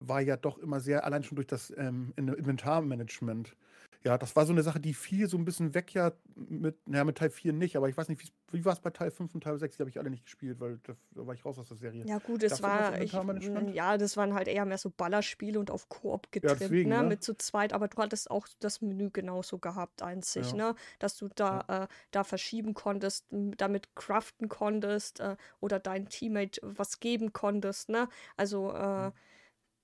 war 0.00 0.20
ja 0.20 0.36
doch 0.36 0.58
immer 0.58 0.80
sehr, 0.80 1.04
allein 1.04 1.22
schon 1.22 1.36
durch 1.36 1.46
das 1.46 1.72
ähm, 1.76 2.12
Inventarmanagement, 2.16 3.56
Ja, 4.04 4.16
das 4.16 4.36
war 4.36 4.46
so 4.46 4.52
eine 4.52 4.62
Sache, 4.62 4.78
die 4.78 4.94
fiel 4.94 5.28
so 5.28 5.36
ein 5.36 5.44
bisschen 5.44 5.74
weg 5.74 5.92
ja 5.92 6.12
mit, 6.36 6.88
naja, 6.88 7.04
mit 7.04 7.18
Teil 7.18 7.30
4 7.30 7.52
nicht, 7.52 7.76
aber 7.76 7.88
ich 7.88 7.96
weiß 7.96 8.08
nicht, 8.08 8.32
wie 8.52 8.64
war 8.64 8.72
es 8.72 8.80
bei 8.80 8.90
Teil 8.90 9.10
5 9.10 9.34
und 9.34 9.42
Teil 9.42 9.58
6, 9.58 9.76
die 9.76 9.82
habe 9.82 9.90
ich 9.90 9.98
alle 9.98 10.08
nicht 10.08 10.24
gespielt, 10.24 10.60
weil 10.60 10.78
da, 10.84 10.94
da 11.14 11.26
war 11.26 11.34
ich 11.34 11.44
raus 11.44 11.58
aus 11.58 11.68
der 11.68 11.76
Serie. 11.76 12.04
Ja, 12.06 12.18
gut, 12.18 12.42
es 12.44 12.62
war, 12.62 13.00
ich, 13.00 13.12
mm, 13.12 13.68
ja, 13.74 13.98
das 13.98 14.16
waren 14.16 14.34
halt 14.34 14.46
eher 14.46 14.64
mehr 14.64 14.78
so 14.78 14.88
Ballerspiele 14.90 15.58
und 15.58 15.70
auf 15.72 15.88
Koop 15.88 16.30
getrimmt, 16.30 16.60
deswegen, 16.60 16.90
ne, 16.90 17.02
ne? 17.02 17.08
mit 17.08 17.24
zu 17.24 17.34
zweit, 17.36 17.72
aber 17.72 17.88
du 17.88 17.98
hattest 18.00 18.30
auch 18.30 18.46
das 18.60 18.80
Menü 18.80 19.10
genauso 19.10 19.58
gehabt, 19.58 20.00
einzig, 20.02 20.52
Ja. 20.52 20.56
ne, 20.58 20.74
dass 21.00 21.16
du 21.16 21.28
da, 21.34 21.64
äh, 21.66 21.88
da 22.12 22.22
verschieben 22.22 22.74
konntest, 22.74 23.26
damit 23.30 23.96
craften 23.96 24.48
konntest, 24.48 25.18
äh, 25.20 25.36
oder 25.60 25.80
dein 25.80 26.08
Teammate 26.08 26.60
was 26.62 27.00
geben 27.00 27.32
konntest, 27.32 27.88
ne, 27.88 28.08
also, 28.36 28.72
äh, 28.72 29.10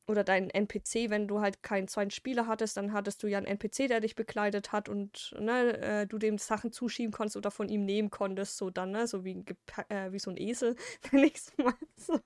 oder 0.07 0.25
dein 0.25 0.51
NPC, 0.51 1.11
wenn 1.11 1.29
du 1.29 1.41
halt 1.41 1.63
keinen 1.63 1.89
zweiten 1.89 2.11
Spieler 2.11 2.47
hattest, 2.47 2.77
dann 2.77 2.93
hattest 2.93 3.23
du 3.23 3.27
ja 3.27 3.39
einen 3.39 3.47
NPC, 3.47 3.89
der 3.89 4.01
dich 4.01 4.15
begleitet 4.15 4.73
hat 4.73 4.89
und 4.89 5.35
ne, 5.39 5.79
äh, 5.79 6.07
du 6.07 6.19
dem 6.19 6.39
Sachen 6.39 6.73
zuschieben 6.73 7.13
konntest 7.13 7.37
oder 7.37 7.51
von 7.51 7.69
ihm 7.69 7.85
nehmen 7.85 8.11
konntest, 8.11 8.57
so 8.57 8.71
dann, 8.71 8.91
ne, 8.91 9.07
so 9.07 9.25
wie, 9.25 9.45
äh, 9.89 10.13
wie 10.13 10.19
so 10.19 10.31
ein 10.31 10.37
Esel, 10.37 10.77
wenn 11.11 11.25
ich 11.25 11.35
es 11.37 11.53
mal 11.57 11.75
so 11.97 12.19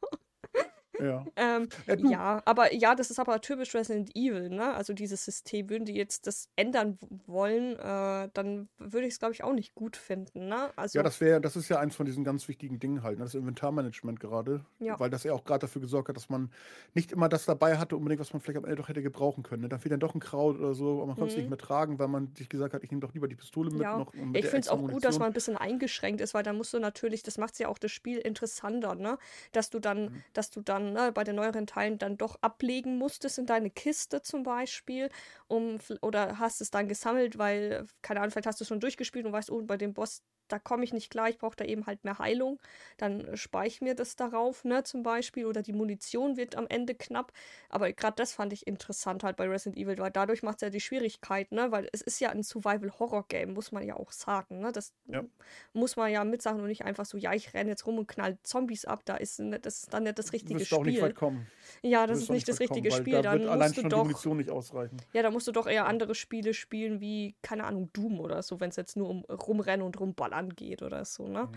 Ja. 0.98 1.30
ähm, 1.36 1.68
Ja, 1.96 2.42
aber 2.44 2.72
ja, 2.74 2.94
das 2.94 3.10
ist 3.10 3.18
aber 3.18 3.40
typisch 3.40 3.74
Resident 3.74 4.10
Evil, 4.16 4.50
ne? 4.50 4.74
Also 4.74 4.92
dieses 4.94 5.24
System, 5.24 5.68
würden 5.70 5.84
die 5.84 5.94
jetzt 5.94 6.26
das 6.26 6.48
ändern 6.56 6.98
wollen, 7.26 7.76
äh, 7.78 8.30
dann 8.34 8.68
würde 8.78 9.06
ich 9.06 9.14
es, 9.14 9.18
glaube 9.18 9.34
ich, 9.34 9.44
auch 9.44 9.52
nicht 9.52 9.74
gut 9.74 9.96
finden, 9.96 10.48
ne? 10.48 10.72
Also, 10.76 10.94
Ja, 10.94 11.02
das 11.02 11.20
wäre, 11.20 11.40
das 11.40 11.54
ist 11.54 11.68
ja 11.68 11.78
eins 11.78 11.96
von 11.96 12.06
diesen 12.06 12.24
ganz 12.24 12.48
wichtigen 12.48 12.78
Dingen 12.80 13.02
halt, 13.02 13.18
ne? 13.18 13.24
das 13.24 13.34
Inventarmanagement 13.34 14.20
gerade, 14.20 14.64
Ja. 14.78 14.96
weil 14.96 15.10
das 15.10 15.22
ja 15.22 15.34
auch 15.34 15.44
gerade 15.44 15.60
dafür 15.60 15.82
gesorgt 15.82 16.08
hat, 16.08 16.16
dass 16.16 16.30
man 16.30 16.50
nicht 16.94 17.12
immer 17.12 17.28
das 17.28 17.44
dabei 17.44 17.76
hatte, 17.76 17.94
unbedingt, 17.96 18.20
was 18.20 18.32
man 18.32 18.40
vielleicht 18.40 18.56
am 18.58 18.64
Ende 18.64 18.76
doch 18.76 18.88
hätte 18.88 19.02
gebrauchen 19.02 19.42
können. 19.42 19.62
Ne? 19.62 19.68
Dann 19.68 19.80
fehlt 19.80 19.92
dann 19.92 20.00
doch 20.00 20.14
ein 20.14 20.20
Kraut 20.20 20.56
oder 20.56 20.74
so, 20.74 20.96
aber 20.96 21.06
man 21.06 21.16
konnte 21.16 21.32
es 21.32 21.36
Mhm. 21.36 21.36
nicht 21.36 21.48
mehr 21.48 21.58
tragen, 21.58 21.98
weil 21.98 22.08
man 22.08 22.34
sich 22.34 22.48
gesagt 22.48 22.72
hat, 22.72 22.82
ich 22.82 22.90
nehme 22.90 23.00
doch 23.02 23.12
lieber 23.12 23.28
die 23.28 23.36
Pistole 23.36 23.70
mit 23.70 23.92
Ja. 23.92 23.94
noch. 23.94 24.14
mit 24.14 24.42
ich 24.42 24.46
finde 24.48 24.62
es 24.62 24.68
auch 24.68 24.84
gut, 24.86 25.04
dass 25.04 25.18
man 25.18 25.26
ein 25.28 25.32
bisschen 25.32 25.56
eingeschränkt 25.56 26.20
ist, 26.20 26.34
weil 26.34 26.42
dann 26.42 26.56
musst 26.56 26.72
du 26.74 26.78
natürlich, 26.78 27.22
das 27.22 27.38
macht 27.38 27.58
ja 27.58 27.68
auch 27.68 27.78
das 27.78 27.90
Spiel 27.92 28.18
interessanter, 28.18 28.94
ne? 28.94 29.18
Dass 29.52 29.70
du 29.70 29.78
dann, 29.78 30.10
Mhm. 30.10 30.24
dass 30.32 30.50
du 30.50 30.60
dann 30.62 30.87
ne, 30.92 31.12
bei 31.12 31.24
den 31.24 31.36
neueren 31.36 31.66
Teilen 31.66 31.98
dann 31.98 32.16
doch 32.16 32.36
ablegen 32.42 32.98
musstest 32.98 33.38
in 33.38 33.46
deine 33.46 33.70
Kiste 33.70 34.22
zum 34.22 34.42
Beispiel, 34.42 35.10
um 35.46 35.78
oder 36.02 36.38
hast 36.38 36.60
es 36.60 36.70
dann 36.70 36.88
gesammelt, 36.88 37.38
weil, 37.38 37.86
keine 38.02 38.20
Ahnung, 38.20 38.30
vielleicht 38.32 38.46
hast 38.46 38.60
du 38.60 38.64
schon 38.64 38.80
durchgespielt 38.80 39.26
und 39.26 39.32
weißt, 39.32 39.50
oh, 39.50 39.62
bei 39.62 39.76
dem 39.76 39.94
Boss, 39.94 40.22
da 40.48 40.58
komme 40.58 40.84
ich 40.84 40.92
nicht 40.92 41.10
klar, 41.10 41.28
ich 41.28 41.38
brauche 41.38 41.56
da 41.56 41.64
eben 41.64 41.86
halt 41.86 42.04
mehr 42.04 42.18
Heilung. 42.18 42.60
Dann 42.96 43.36
speich 43.36 43.80
mir 43.80 43.94
das 43.94 44.16
darauf, 44.16 44.64
ne, 44.64 44.82
zum 44.84 45.02
Beispiel. 45.02 45.46
Oder 45.46 45.62
die 45.62 45.72
Munition 45.72 46.36
wird 46.36 46.56
am 46.56 46.66
Ende 46.68 46.94
knapp. 46.94 47.32
Aber 47.68 47.92
gerade 47.92 48.16
das 48.16 48.32
fand 48.32 48.52
ich 48.52 48.66
interessant 48.66 49.24
halt 49.24 49.36
bei 49.36 49.46
Resident 49.48 49.76
Evil, 49.76 49.98
weil 49.98 50.10
dadurch 50.10 50.42
macht 50.42 50.56
es 50.56 50.62
ja 50.62 50.70
die 50.70 50.80
Schwierigkeit, 50.80 51.52
ne? 51.52 51.70
Weil 51.72 51.88
es 51.92 52.00
ist 52.02 52.20
ja 52.20 52.30
ein 52.30 52.42
Survival-Horror-Game, 52.42 53.52
muss 53.52 53.72
man 53.72 53.82
ja 53.86 53.94
auch 53.96 54.12
sagen, 54.12 54.60
ne? 54.60 54.72
Das 54.72 54.92
Ja. 55.06 55.24
muss 55.72 55.96
man 55.96 56.10
ja 56.10 56.24
mitsagen 56.24 56.60
und 56.60 56.68
nicht 56.68 56.84
einfach 56.84 57.04
so, 57.04 57.16
ja, 57.18 57.32
ich 57.32 57.54
renne 57.54 57.70
jetzt 57.70 57.86
rum 57.86 57.98
und 57.98 58.06
knall 58.08 58.38
Zombies 58.42 58.84
ab. 58.84 59.02
Da 59.04 59.16
ist 59.16 59.38
ne, 59.40 59.58
das 59.60 59.78
ist 59.84 59.94
dann 59.94 60.04
nicht 60.04 60.18
das 60.18 60.32
richtige 60.32 60.60
wirst 60.60 60.72
auch 60.74 60.84
nicht 60.84 60.96
Spiel. 60.96 61.02
weit 61.02 61.14
kommen. 61.14 61.46
Ja, 61.82 62.06
das 62.06 62.20
ist 62.22 62.30
nicht 62.30 62.48
das 62.48 62.56
kommen, 62.56 62.68
richtige 62.70 62.90
weil 62.90 63.00
Spiel. 63.00 63.22
Da 63.22 63.22
Dann 63.22 63.58
musst 63.58 63.76
du 63.76 63.82
doch 63.82 64.02
Munition 64.04 64.36
nicht 64.36 64.50
ausreichen. 64.50 64.98
ja, 65.12 65.22
da 65.22 65.30
musst 65.30 65.46
du 65.48 65.52
doch 65.52 65.66
eher 65.66 65.86
andere 65.86 66.14
Spiele 66.14 66.54
spielen, 66.54 67.00
wie, 67.00 67.34
keine 67.42 67.64
Ahnung, 67.64 67.90
Doom 67.92 68.20
oder 68.20 68.42
so, 68.42 68.60
wenn 68.60 68.70
es 68.70 68.76
jetzt 68.76 68.96
nur 68.96 69.08
um 69.08 69.24
Rumrennen 69.24 69.84
und 69.86 69.98
Rumballern 69.98 70.37
geht 70.46 70.82
oder 70.82 71.04
so, 71.04 71.28
ne? 71.28 71.48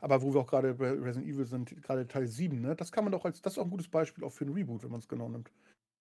Aber 0.00 0.22
wo 0.22 0.34
wir 0.34 0.40
auch 0.40 0.46
gerade 0.46 0.74
bei 0.74 0.90
Resident 0.90 1.26
Evil 1.32 1.46
sind, 1.46 1.82
gerade 1.82 2.06
Teil 2.06 2.26
7, 2.26 2.60
ne, 2.60 2.74
das 2.76 2.92
kann 2.92 3.04
man 3.04 3.12
doch 3.12 3.24
als, 3.24 3.40
das 3.42 3.54
ist 3.54 3.58
auch 3.58 3.64
ein 3.64 3.70
gutes 3.70 3.88
Beispiel 3.88 4.24
auch 4.24 4.32
für 4.32 4.44
ein 4.44 4.52
Reboot, 4.52 4.82
wenn 4.82 4.90
man 4.90 5.00
es 5.00 5.08
genau 5.08 5.28
nimmt. 5.28 5.50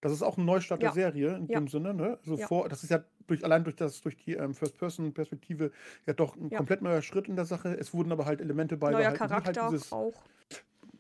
Das 0.02 0.12
ist 0.12 0.24
auch 0.24 0.38
ein 0.38 0.46
Neustart 0.46 0.82
Ja. 0.82 0.90
der 0.90 0.94
Serie 0.94 1.36
in 1.36 1.48
Ja. 1.48 1.60
dem 1.60 1.68
Sinne, 1.68 1.94
ne? 1.94 2.18
Also 2.20 2.38
Ja. 2.38 2.48
vor, 2.48 2.70
das 2.70 2.84
ist 2.84 2.90
ja 2.90 3.04
durch, 3.28 3.44
allein 3.46 3.64
durch 3.64 3.76
das, 3.76 4.02
durch 4.02 4.18
die 4.18 4.34
ähm, 4.34 4.56
First-Person-Perspektive 4.56 5.72
ja 6.08 6.14
doch 6.14 6.36
ein 6.36 6.52
komplett 6.54 6.82
neuer 6.82 7.02
Schritt 7.04 7.28
in 7.28 7.36
der 7.36 7.46
Sache. 7.46 7.78
Es 7.78 7.94
wurden 7.94 8.12
aber 8.12 8.26
halt 8.26 8.42
Elemente 8.42 8.78
Neuer 8.86 9.12
beibehalten, 9.12 9.14
wie 9.14 9.28
Charakter 9.28 9.46
halt 9.46 9.62
dieses 9.62 9.92
auch. 9.92 10.28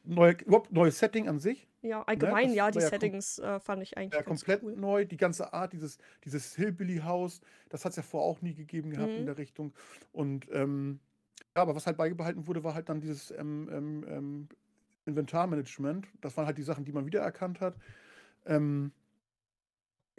neue, 0.03 0.33
überhaupt 0.33 0.71
neues 0.71 0.99
Setting 0.99 1.27
an 1.27 1.39
sich. 1.39 1.67
Ja, 1.83 2.03
allgemein, 2.03 2.53
das 2.53 2.53
ja, 2.53 2.69
die 2.71 2.79
ja 2.79 2.89
Settings 2.89 3.39
äh, 3.39 3.59
fand 3.59 3.81
ich 3.81 3.97
eigentlich 3.97 4.13
Ja, 4.13 4.23
komplett 4.23 4.61
cool. 4.61 4.75
neu, 4.75 5.05
die 5.05 5.15
ganze 5.17 5.53
Art, 5.53 5.71
dieses, 5.71 5.97
dieses 6.25 6.53
Hillbilly-Haus, 6.55 7.39
das 7.69 7.85
hat 7.85 7.91
es 7.91 7.95
ja 7.95 8.03
vorher 8.03 8.29
auch 8.29 8.41
nie 8.41 8.53
gegeben 8.53 8.89
gehabt 8.89 9.17
in 9.17 9.25
Mhm. 9.25 9.25
der 9.25 9.37
Richtung. 9.37 9.73
Und 10.11 10.47
ähm, 10.51 10.99
ja, 11.55 11.61
aber 11.61 11.75
was 11.75 11.87
halt 11.87 11.95
beibehalten 11.97 12.45
wurde, 12.47 12.63
war 12.63 12.73
halt 12.73 12.89
dann 12.89 12.99
dieses 13.01 13.31
ähm, 13.31 13.69
ähm, 13.71 14.05
ähm, 14.07 14.49
Inventarmanagement. 15.05 16.07
Das 16.21 16.35
waren 16.37 16.45
halt 16.45 16.57
die 16.57 16.63
Sachen, 16.63 16.83
die 16.85 16.91
man 16.93 17.05
wiedererkannt 17.05 17.61
hat. 17.61 17.77
Ähm, 18.45 18.93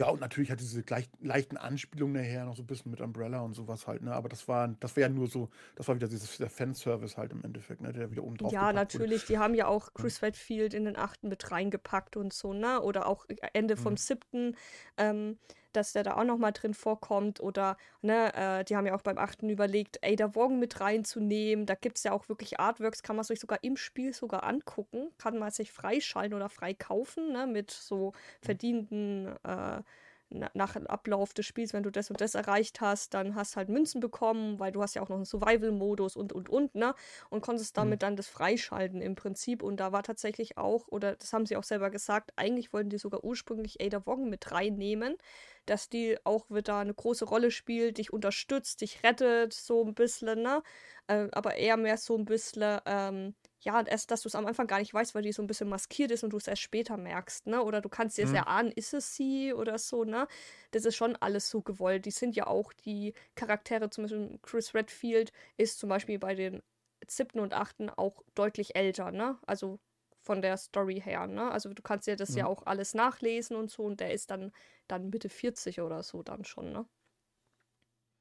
ja, 0.03 0.09
und 0.11 0.19
natürlich 0.21 0.51
hat 0.51 0.59
diese 0.59 0.83
gleich, 0.83 1.09
leichten 1.21 1.57
Anspielungen 1.57 2.21
nachher 2.21 2.45
noch 2.45 2.55
so 2.55 2.63
ein 2.63 2.67
bisschen 2.67 2.91
mit 2.91 3.01
Umbrella 3.01 3.41
und 3.41 3.53
sowas 3.53 3.87
halt, 3.87 4.01
ne? 4.03 4.13
Aber 4.13 4.29
das 4.29 4.47
war, 4.47 4.67
das 4.79 4.95
wäre 4.95 5.09
ja 5.09 5.15
nur 5.15 5.27
so, 5.27 5.49
das 5.75 5.87
war 5.87 5.95
wieder 5.95 6.07
dieses, 6.07 6.37
der 6.37 6.49
Fanservice 6.49 7.17
halt 7.17 7.31
im 7.31 7.43
Endeffekt, 7.43 7.81
ne? 7.81 7.93
Der 7.93 8.11
wieder 8.11 8.23
oben 8.23 8.37
drauf 8.37 8.55
Ja, 8.55 8.59
gepackt 8.59 8.93
wurde. 8.93 9.05
natürlich. 9.05 9.23
Die 9.25 9.37
haben 9.37 9.53
ja 9.53 9.67
auch 9.67 9.93
Chris 9.93 10.21
Redfield 10.21 10.73
in 10.73 10.85
den 10.85 10.97
achten 10.97 11.29
mit 11.29 11.49
reingepackt 11.51 12.17
und 12.17 12.33
so, 12.33 12.53
ne? 12.53 12.81
Oder 12.81 13.05
auch 13.07 13.25
Ende 13.53 13.77
vom 13.77 13.95
Mhm. 13.95 13.97
siebten, 13.97 14.55
ähm, 14.97 15.37
dass 15.75 15.93
der 15.93 16.03
da 16.03 16.15
auch 16.17 16.23
nochmal 16.23 16.51
drin 16.53 16.73
vorkommt. 16.73 17.39
Oder, 17.39 17.77
ne, 18.01 18.33
äh, 18.33 18.63
die 18.63 18.75
haben 18.75 18.85
ja 18.85 18.95
auch 18.95 19.01
beim 19.01 19.17
achten 19.17 19.49
überlegt, 19.49 19.99
Ada 20.03 20.35
Wong 20.35 20.59
mit 20.59 20.79
reinzunehmen. 20.79 21.65
Da 21.65 21.75
gibt 21.75 21.97
es 21.97 22.03
ja 22.03 22.11
auch 22.11 22.29
wirklich 22.29 22.59
Artworks, 22.59 23.03
kann 23.03 23.15
man 23.15 23.25
sich 23.25 23.39
sogar 23.39 23.59
im 23.63 23.77
Spiel 23.77 24.13
sogar 24.13 24.43
angucken. 24.43 25.09
Kann 25.17 25.37
man 25.37 25.51
sich 25.51 25.71
freischalten 25.71 26.33
oder 26.35 26.49
freikaufen, 26.49 27.31
ne? 27.31 27.47
Mit 27.47 27.71
so 27.71 28.13
Mhm. 28.43 28.57
verdienten 28.57 29.27
äh, 29.43 29.81
na- 30.29 30.49
nach 30.55 30.75
Ablauf 30.75 31.33
des 31.33 31.45
Spiels, 31.45 31.73
wenn 31.73 31.83
du 31.83 31.91
das 31.91 32.09
und 32.09 32.19
das 32.19 32.33
erreicht 32.35 32.81
hast, 32.81 33.13
dann 33.13 33.35
hast 33.35 33.55
halt 33.55 33.69
Münzen 33.69 33.99
bekommen, 34.01 34.59
weil 34.59 34.71
du 34.71 34.81
hast 34.81 34.95
ja 34.95 35.01
auch 35.03 35.09
noch 35.09 35.17
einen 35.17 35.25
Survival-Modus 35.25 36.15
und 36.15 36.33
und 36.33 36.49
und, 36.49 36.73
ne? 36.75 36.95
Und 37.29 37.41
konntest 37.41 37.77
damit 37.77 38.01
dann 38.03 38.15
das 38.15 38.27
freischalten 38.29 39.01
im 39.01 39.15
Prinzip. 39.15 39.61
Und 39.61 39.77
da 39.79 39.91
war 39.91 40.01
tatsächlich 40.03 40.57
auch, 40.57 40.87
oder 40.87 41.15
das 41.15 41.33
haben 41.33 41.45
sie 41.45 41.55
auch 41.57 41.63
selber 41.63 41.89
gesagt, 41.91 42.31
eigentlich 42.35 42.73
wollten 42.73 42.89
die 42.89 42.97
sogar 42.97 43.23
ursprünglich 43.23 43.79
Ada 43.81 44.05
Wong 44.07 44.29
mit 44.29 44.51
reinnehmen, 44.51 45.17
dass 45.65 45.89
die 45.89 46.17
auch 46.25 46.49
wieder 46.49 46.77
eine 46.77 46.93
große 46.93 47.25
Rolle 47.25 47.51
spielt, 47.51 47.97
dich 47.97 48.11
unterstützt, 48.13 48.81
dich 48.81 49.03
rettet, 49.03 49.53
so 49.53 49.85
ein 49.85 49.93
bisschen, 49.95 50.41
ne? 50.41 50.63
Äh, 51.07 51.27
aber 51.31 51.55
eher 51.55 51.77
mehr 51.77 51.97
so 51.97 52.17
ein 52.17 52.25
bisschen, 52.25 52.79
ähm, 52.85 53.35
ja, 53.61 53.81
erst, 53.85 54.11
dass 54.11 54.21
du 54.21 54.27
es 54.27 54.35
am 54.35 54.45
Anfang 54.45 54.67
gar 54.67 54.79
nicht 54.79 54.93
weißt, 54.93 55.15
weil 55.15 55.21
die 55.23 55.31
so 55.31 55.41
ein 55.41 55.47
bisschen 55.47 55.69
maskiert 55.69 56.11
ist 56.11 56.23
und 56.23 56.31
du 56.31 56.37
es 56.37 56.47
erst 56.47 56.61
später 56.61 56.97
merkst, 56.97 57.47
ne? 57.47 57.63
Oder 57.63 57.81
du 57.81 57.89
kannst 57.89 58.17
dir 58.17 58.23
es 58.23 58.33
Mhm. 58.33 58.33
erahnen, 58.33 58.71
ist 58.71 58.93
es 58.93 59.15
sie 59.15 59.53
oder 59.53 59.77
so, 59.77 60.03
ne? 60.03 60.27
Das 60.71 60.85
ist 60.85 60.95
schon 60.95 61.15
alles 61.17 61.49
so 61.49 61.61
gewollt. 61.61 62.05
Die 62.05 62.11
sind 62.11 62.35
ja 62.35 62.47
auch 62.47 62.73
die 62.73 63.13
Charaktere, 63.35 63.89
zum 63.89 64.03
Beispiel 64.05 64.39
Chris 64.41 64.73
Redfield 64.73 65.31
ist 65.57 65.79
zum 65.79 65.89
Beispiel 65.89 66.19
bei 66.19 66.35
den 66.35 66.61
siebten 67.07 67.39
und 67.39 67.53
achten 67.53 67.89
auch 67.89 68.21
deutlich 68.35 68.75
älter, 68.75 69.11
ne? 69.11 69.39
Also 69.45 69.79
von 70.23 70.41
der 70.41 70.57
Story 70.57 71.01
her, 71.01 71.27
ne? 71.27 71.51
Also 71.51 71.73
du 71.73 71.81
kannst 71.83 72.07
dir 72.07 72.15
das 72.15 72.35
ja 72.35 72.45
Mhm. 72.45 72.47
auch 72.47 72.65
alles 72.65 72.93
nachlesen 72.95 73.55
und 73.57 73.69
so 73.71 73.83
und 73.83 73.99
der 73.99 74.13
ist 74.13 74.31
dann, 74.31 74.51
dann 74.87 75.09
Mitte 75.09 75.29
40 75.29 75.81
oder 75.81 76.03
so 76.03 76.23
dann 76.23 76.45
schon, 76.45 76.71
ne? 76.73 76.87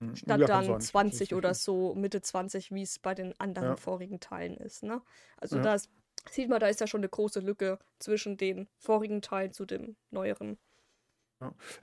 Mhm. 0.00 0.14
Statt 0.14 0.40
Ja, 0.40 0.48
dann 0.48 0.62
sein. 0.62 0.90
Das 1.08 1.20
20 1.20 1.34
ist 1.34 1.34
oder 1.34 1.54
so, 1.54 1.94
Mitte 1.94 2.20
20, 2.22 2.70
wie 2.72 2.82
es 2.82 2.98
bei 2.98 3.14
den 3.14 3.38
anderen 3.40 3.76
Ja. 3.76 3.78
vorigen 3.78 4.20
Teilen 4.20 4.56
ist, 4.56 4.82
ne? 4.82 5.02
Also 5.38 5.58
Ja. 5.58 5.58
da 5.58 5.76
sieht 6.30 6.48
man, 6.50 6.60
da 6.60 6.68
ist 6.68 6.80
ja 6.80 6.86
schon 6.86 7.00
eine 7.00 7.08
große 7.08 7.40
Lücke 7.40 7.78
zwischen 7.98 8.36
den 8.36 8.68
vorigen 8.78 9.22
Teilen 9.22 9.52
zu 9.52 9.64
dem 9.66 9.96
neueren. 10.10 10.58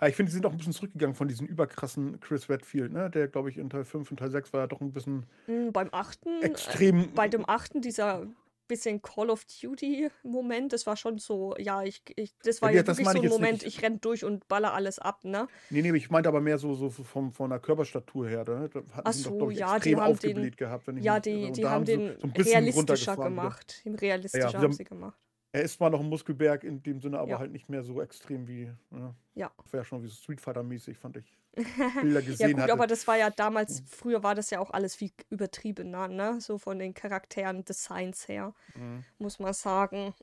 Ja, 0.02 0.08
ich 0.08 0.16
finde, 0.16 0.30
die 0.30 0.34
sind 0.34 0.46
auch 0.46 0.52
ein 0.52 0.58
bisschen 0.58 0.74
zurückgegangen 0.74 1.16
von 1.16 1.28
diesem 1.28 1.46
überkrassen 1.48 2.20
Chris 2.22 2.50
Redfield, 2.50 2.92
ne? 2.94 3.10
Der, 3.10 3.28
glaube 3.28 3.50
ich, 3.50 3.58
in 3.58 3.70
Teil 3.70 3.84
5 3.86 4.10
und 4.12 4.18
Teil 4.18 4.32
6 4.32 4.54
war 4.54 4.62
ja 4.62 4.68
doch 4.68 4.80
ein 4.82 4.94
bisschen 4.94 5.26
Hm, 5.48 5.72
beim 5.74 5.90
achten, 5.92 6.60
äh, 6.68 6.80
extrem. 6.80 7.10
bei 7.14 7.28
dem 7.28 7.48
achten, 7.48 7.82
dieser 7.82 8.28
bisschen 8.70 9.02
Call 9.02 9.30
of 9.30 9.44
Duty-Moment, 9.46 10.72
das 10.72 10.86
war 10.88 10.96
schon 10.96 11.18
so, 11.18 11.54
ja, 11.58 11.84
ich, 11.84 12.02
ich 12.16 12.34
das 12.44 12.62
war 12.62 12.70
Ja, 12.70 12.78
ja, 12.78 12.84
das 12.84 12.98
wirklich 13.00 13.18
so 13.18 13.24
ein 13.24 13.30
Moment, 13.30 13.64
nicht. 13.64 13.68
ich 13.78 13.84
renn 13.84 14.00
durch 14.00 14.24
und 14.24 14.48
baller 14.48 14.74
alles 14.74 15.00
ab, 15.00 15.26
ne? 15.26 15.50
Nee, 15.70 15.82
nee, 15.82 15.92
ich 15.98 16.10
meinte 16.10 16.30
aber 16.30 16.40
mehr 16.40 16.58
so, 16.58 16.74
so 16.76 16.90
vom, 16.90 17.34
von 17.34 17.50
der 17.50 17.60
Körperstatur 17.60 18.30
her. 18.30 18.46
Ne? 18.48 18.70
Da 18.72 18.80
hatten 18.80 19.02
Ach 19.04 19.12
so, 19.14 19.38
doch, 19.38 19.52
ich, 19.52 19.60
ja, 19.60 19.72
die 19.80 19.92
extrem 19.92 20.00
haben 20.02 20.20
den, 20.20 20.52
gehabt. 20.56 20.88
Wenn 20.88 20.98
ich 20.98 21.04
ja, 21.04 21.20
die, 21.20 21.52
die 21.52 21.66
haben 21.66 21.86
sie 21.86 21.98
den 21.98 22.16
so 22.22 22.28
bisschen 22.28 22.52
realistischer 22.54 22.78
runtergefahren 23.16 23.34
wieder. 23.34 23.42
gemacht. 23.42 23.84
Realistischer 24.02 24.48
haben 24.54 24.62
haben- 24.64 24.74
sie 24.74 24.84
gemacht. 24.86 25.18
Er 25.51 25.63
ist 25.63 25.74
zwar 25.77 25.89
noch 25.89 26.00
ein 26.00 26.10
Muskelberg 26.10 26.63
in 26.63 26.84
dem 26.84 27.01
Sinne, 27.01 27.18
aber 27.20 27.32
Ja. 27.32 27.39
halt 27.39 27.51
nicht 27.51 27.70
mehr 27.70 27.84
so 27.84 28.01
extrem 28.01 28.48
wie. 28.48 28.72
Ne? 28.91 29.15
Ja. 29.34 29.51
Wäre 29.72 29.84
schon 29.84 30.03
wie 30.03 30.08
so 30.08 30.13
Street 30.15 30.39
Fighter-mäßig, 30.41 30.98
fand 31.00 31.18
ich. 31.18 31.36
Bilder 32.03 32.20
Ja 32.20 32.25
gesehen 32.25 32.51
gut, 32.53 32.62
hatte. 32.62 32.74
aber 32.74 32.86
das 32.86 33.08
war 33.08 33.18
ja 33.18 33.32
damals, 33.32 33.82
früher 33.88 34.22
war 34.22 34.36
das 34.36 34.51
ja 34.51 34.60
auch 34.60 34.70
alles 34.70 34.96
viel 34.96 35.12
übertriebener, 35.32 36.08
ne? 36.08 36.39
So 36.39 36.60
von 36.60 36.77
den 36.77 36.94
Charakteren, 36.94 37.65
Designs 37.65 38.27
her, 38.27 38.53
Mhm. 38.75 39.03
muss 39.18 39.39
man 39.39 39.53
sagen. 39.53 40.13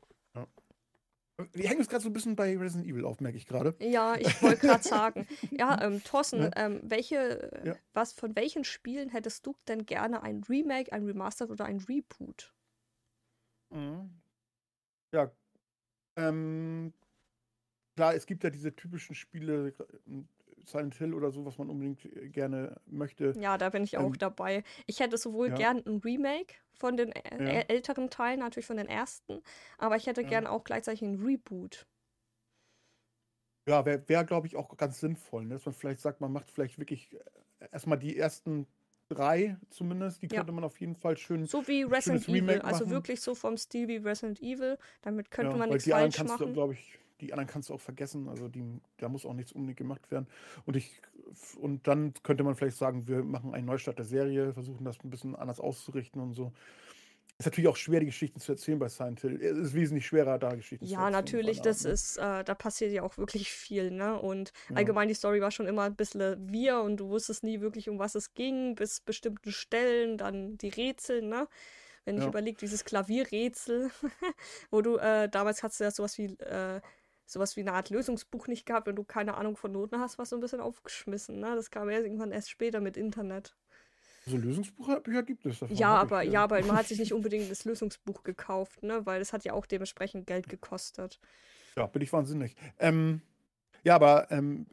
Wir 1.53 1.69
hängen 1.69 1.81
uns 1.81 1.89
gerade 1.91 2.03
so 2.03 2.09
ein 2.09 2.15
bisschen 2.15 2.35
bei 2.35 2.57
Resident 2.57 2.87
Evil 2.89 3.05
auf, 3.05 3.21
merke 3.21 3.37
ich 3.37 3.45
gerade. 3.47 3.75
Ja, 3.81 4.15
ich 4.17 4.41
wollte 4.43 4.67
gerade 4.69 4.83
sagen. 4.85 5.27
Ja, 5.51 5.83
ähm, 5.83 6.03
Thorsten, 6.03 6.39
Ne? 6.39 6.51
ähm, 6.57 6.81
welche, 6.85 7.51
Ja. 7.65 7.75
was, 7.93 8.13
von 8.15 8.35
welchen 8.37 8.65
Spielen 8.65 9.11
hättest 9.11 9.45
du 9.45 9.55
denn 9.69 9.85
gerne 9.85 10.23
ein 10.23 10.43
Remake, 10.49 10.93
ein 10.93 11.05
Remastered 11.05 11.51
oder 11.51 11.67
ein 11.67 11.81
Reboot? 11.81 12.55
Mhm. 13.71 14.11
Ja. 15.17 15.31
Ähm, 16.19 16.93
klar, 17.97 18.15
es 18.15 18.27
gibt 18.27 18.45
ja 18.45 18.51
diese 18.51 18.75
typischen 18.75 19.15
Spiele, 19.15 19.75
Silent 20.65 20.95
Hill 20.97 21.15
oder 21.15 21.31
so, 21.31 21.45
was 21.45 21.59
man 21.59 21.71
unbedingt 21.71 22.05
äh, 22.05 22.29
gerne 22.29 22.81
möchte. 22.87 23.33
Ja, 23.41 23.57
da 23.57 23.71
bin 23.71 23.85
ich 23.85 23.97
auch 23.99 24.07
Ähm, 24.07 24.19
dabei. 24.19 24.63
Ich 24.87 25.01
hätte 25.01 25.17
sowohl 25.17 25.49
ja. 25.49 25.55
gern 25.57 25.83
ein 25.87 25.99
Remake 25.99 26.55
von 26.79 26.97
den 26.97 27.13
ä- 27.13 27.43
Ja. 27.45 27.61
älteren 27.69 28.11
Teilen, 28.11 28.41
natürlich 28.41 28.67
von 28.67 28.77
den 28.77 28.89
ersten, 28.89 29.43
aber 29.79 29.97
ich 29.97 30.07
hätte 30.07 30.23
Ja. 30.23 30.29
gern 30.29 30.47
auch 30.47 30.65
gleichzeitig 30.65 31.03
ein 31.03 31.23
Reboot. 31.25 31.87
Ja, 33.69 33.85
wäre, 33.85 34.09
wär, 34.09 34.25
glaube 34.25 34.47
ich, 34.47 34.57
auch 34.57 34.77
ganz 34.77 35.01
sinnvoll, 35.01 35.45
ne? 35.45 35.55
dass 35.55 35.67
man 35.67 35.75
vielleicht 35.75 36.01
sagt, 36.01 36.21
man 36.21 36.33
macht 36.33 36.51
vielleicht 36.51 36.79
wirklich 36.79 37.15
äh, 37.15 37.69
erstmal 37.73 37.99
die 37.99 38.17
ersten 38.17 38.67
drei 39.09 39.57
zumindest, 39.71 40.23
die 40.23 40.29
Ja. 40.29 40.39
könnte 40.39 40.53
man 40.53 40.65
auf 40.65 40.81
jeden 40.81 40.97
Fall 40.97 41.17
schön. 41.17 41.45
So 41.47 41.67
wie 41.69 41.83
Resident 41.83 42.25
Evil, 42.29 42.35
Remake 42.41 42.65
also 42.65 42.85
machen. 42.85 42.91
wirklich 42.95 43.21
so 43.21 43.35
vom 43.35 43.57
Stil 43.57 43.89
wie 43.89 43.97
Resident 43.97 44.41
Evil. 44.43 44.79
Damit 45.03 45.31
könnte 45.31 45.53
Ja, 45.53 45.59
man 45.59 45.69
nichts 45.69 45.89
falsch 45.89 46.17
du, 46.17 46.25
machen. 46.25 46.53
glaube 46.53 46.75
ich, 46.75 46.99
die 47.21 47.33
anderen 47.33 47.49
kannst 47.49 47.71
du 47.71 47.75
auch 47.75 47.81
vergessen. 47.81 48.29
Also 48.29 48.49
die, 48.49 48.65
da 48.99 49.09
muss 49.09 49.25
auch 49.25 49.33
nichts 49.35 49.53
unbedingt 49.53 49.79
gemacht 49.79 50.11
werden. 50.11 50.27
Und 50.65 50.77
ich 50.77 51.01
und 51.61 51.87
dann 51.89 52.15
könnte 52.23 52.45
man 52.45 52.55
vielleicht 52.55 52.77
sagen, 52.77 53.09
wir 53.09 53.25
machen 53.25 53.53
einen 53.55 53.67
Neustart 53.67 53.99
der 53.99 54.05
Serie, 54.05 54.53
versuchen 54.53 54.85
das 54.85 55.03
ein 55.03 55.11
bisschen 55.11 55.35
anders 55.35 55.61
auszurichten 55.61 56.21
und 56.21 56.35
so. 56.35 56.53
Ist 57.41 57.45
natürlich 57.47 57.69
auch 57.69 57.77
schwer, 57.77 58.01
die 58.01 58.07
Geschichten 58.07 58.41
zu 58.41 58.53
erzählen 58.53 58.79
bei 58.79 58.89
Silent 58.89 59.21
Hill. 59.21 59.41
Es 59.43 59.57
ist 59.59 59.75
wesentlich 59.75 60.07
schwerer, 60.07 60.39
da 60.39 60.55
Geschichten 60.55 60.87
zu 60.89 61.01
Ja, 61.01 61.03
erzählen. 61.03 61.41
auf 61.45 61.45
natürlich, 61.45 61.61
eine 61.61 61.65
Art, 61.65 61.81
das 61.81 61.85
ne? 61.85 61.95
ist, 61.95 62.19
äh, 62.19 62.45
da 62.45 62.55
passiert 62.55 62.93
ja 62.93 63.03
auch 63.03 63.17
wirklich 63.17 63.51
viel, 63.51 63.91
ne? 63.91 64.21
Und 64.21 64.53
Ja. 64.69 64.75
allgemein 64.75 65.09
die 65.09 65.15
Story 65.15 65.41
war 65.41 65.51
schon 65.51 65.67
immer 65.67 65.83
ein 65.85 65.97
bisschen 65.97 66.51
wir 66.53 66.81
und 66.81 66.99
du 66.99 67.09
wusstest 67.09 67.43
nie 67.45 67.63
wirklich, 67.63 67.89
um 67.89 67.99
was 67.99 68.15
es 68.15 68.35
ging, 68.35 68.75
bis 68.75 69.01
bestimmten 69.01 69.53
Stellen, 69.53 70.19
dann 70.19 70.59
die 70.59 70.69
Rätsel, 70.69 71.23
ne? 71.23 71.49
Wenn 72.05 72.19
ich 72.19 72.27
Ja. 72.27 72.27
überlege, 72.27 72.59
dieses 72.59 72.85
Klavierrätsel, 72.85 73.91
wo 74.71 74.83
du, 74.83 74.97
äh, 74.99 75.29
damals 75.31 75.63
hattest 75.63 75.81
du 75.81 75.85
ja 75.85 75.91
sowas 75.91 76.19
wie, 76.19 76.27
äh, 76.41 76.83
sowas 77.27 77.57
wie 77.57 77.61
eine 77.63 77.73
Art 77.73 77.91
Lösungsbuch 77.91 78.47
nicht 78.49 78.67
gehabt, 78.67 78.87
wenn 78.87 78.97
du 78.97 79.05
keine 79.05 79.37
Ahnung 79.37 79.57
von 79.57 79.73
Noten 79.73 79.99
hast, 80.01 80.19
warst 80.19 80.33
du 80.33 80.37
ein 80.37 80.41
bisschen 80.41 80.61
aufgeschmissen, 80.61 81.41
ne? 81.41 81.57
Das 81.57 81.71
kam 81.71 81.89
erst 81.89 82.05
irgendwann 82.05 82.33
erst 82.33 82.51
später 82.51 82.81
mit 82.81 82.97
Internet. 82.99 83.57
So 84.29 84.37
Lösungsbücher 84.37 85.23
gibt 85.23 85.47
es 85.47 85.61
davon. 85.61 85.77
Ja, 85.77 85.95
aber 85.95 86.23
ja, 86.23 86.43
aber 86.43 86.61
man 86.65 86.77
hat 86.77 86.87
sich 86.87 86.99
nicht 86.99 87.13
unbedingt 87.13 87.51
das 87.51 87.65
Lösungsbuch 87.65 88.25
gekauft, 88.25 88.83
ne? 88.83 89.07
Weil 89.07 89.21
es 89.21 89.33
hat 89.33 89.45
ja 89.45 89.53
auch 89.53 89.67
dementsprechend 89.67 90.27
Geld 90.27 90.49
gekostet. 90.49 91.21
Ja, 91.77 91.87
bin 91.87 92.03
ich 92.03 92.13
wahnsinnig. 92.13 92.57
Ähm, 92.79 93.21
ja, 93.85 93.95
aber 93.95 94.31
ähm, 94.33 94.67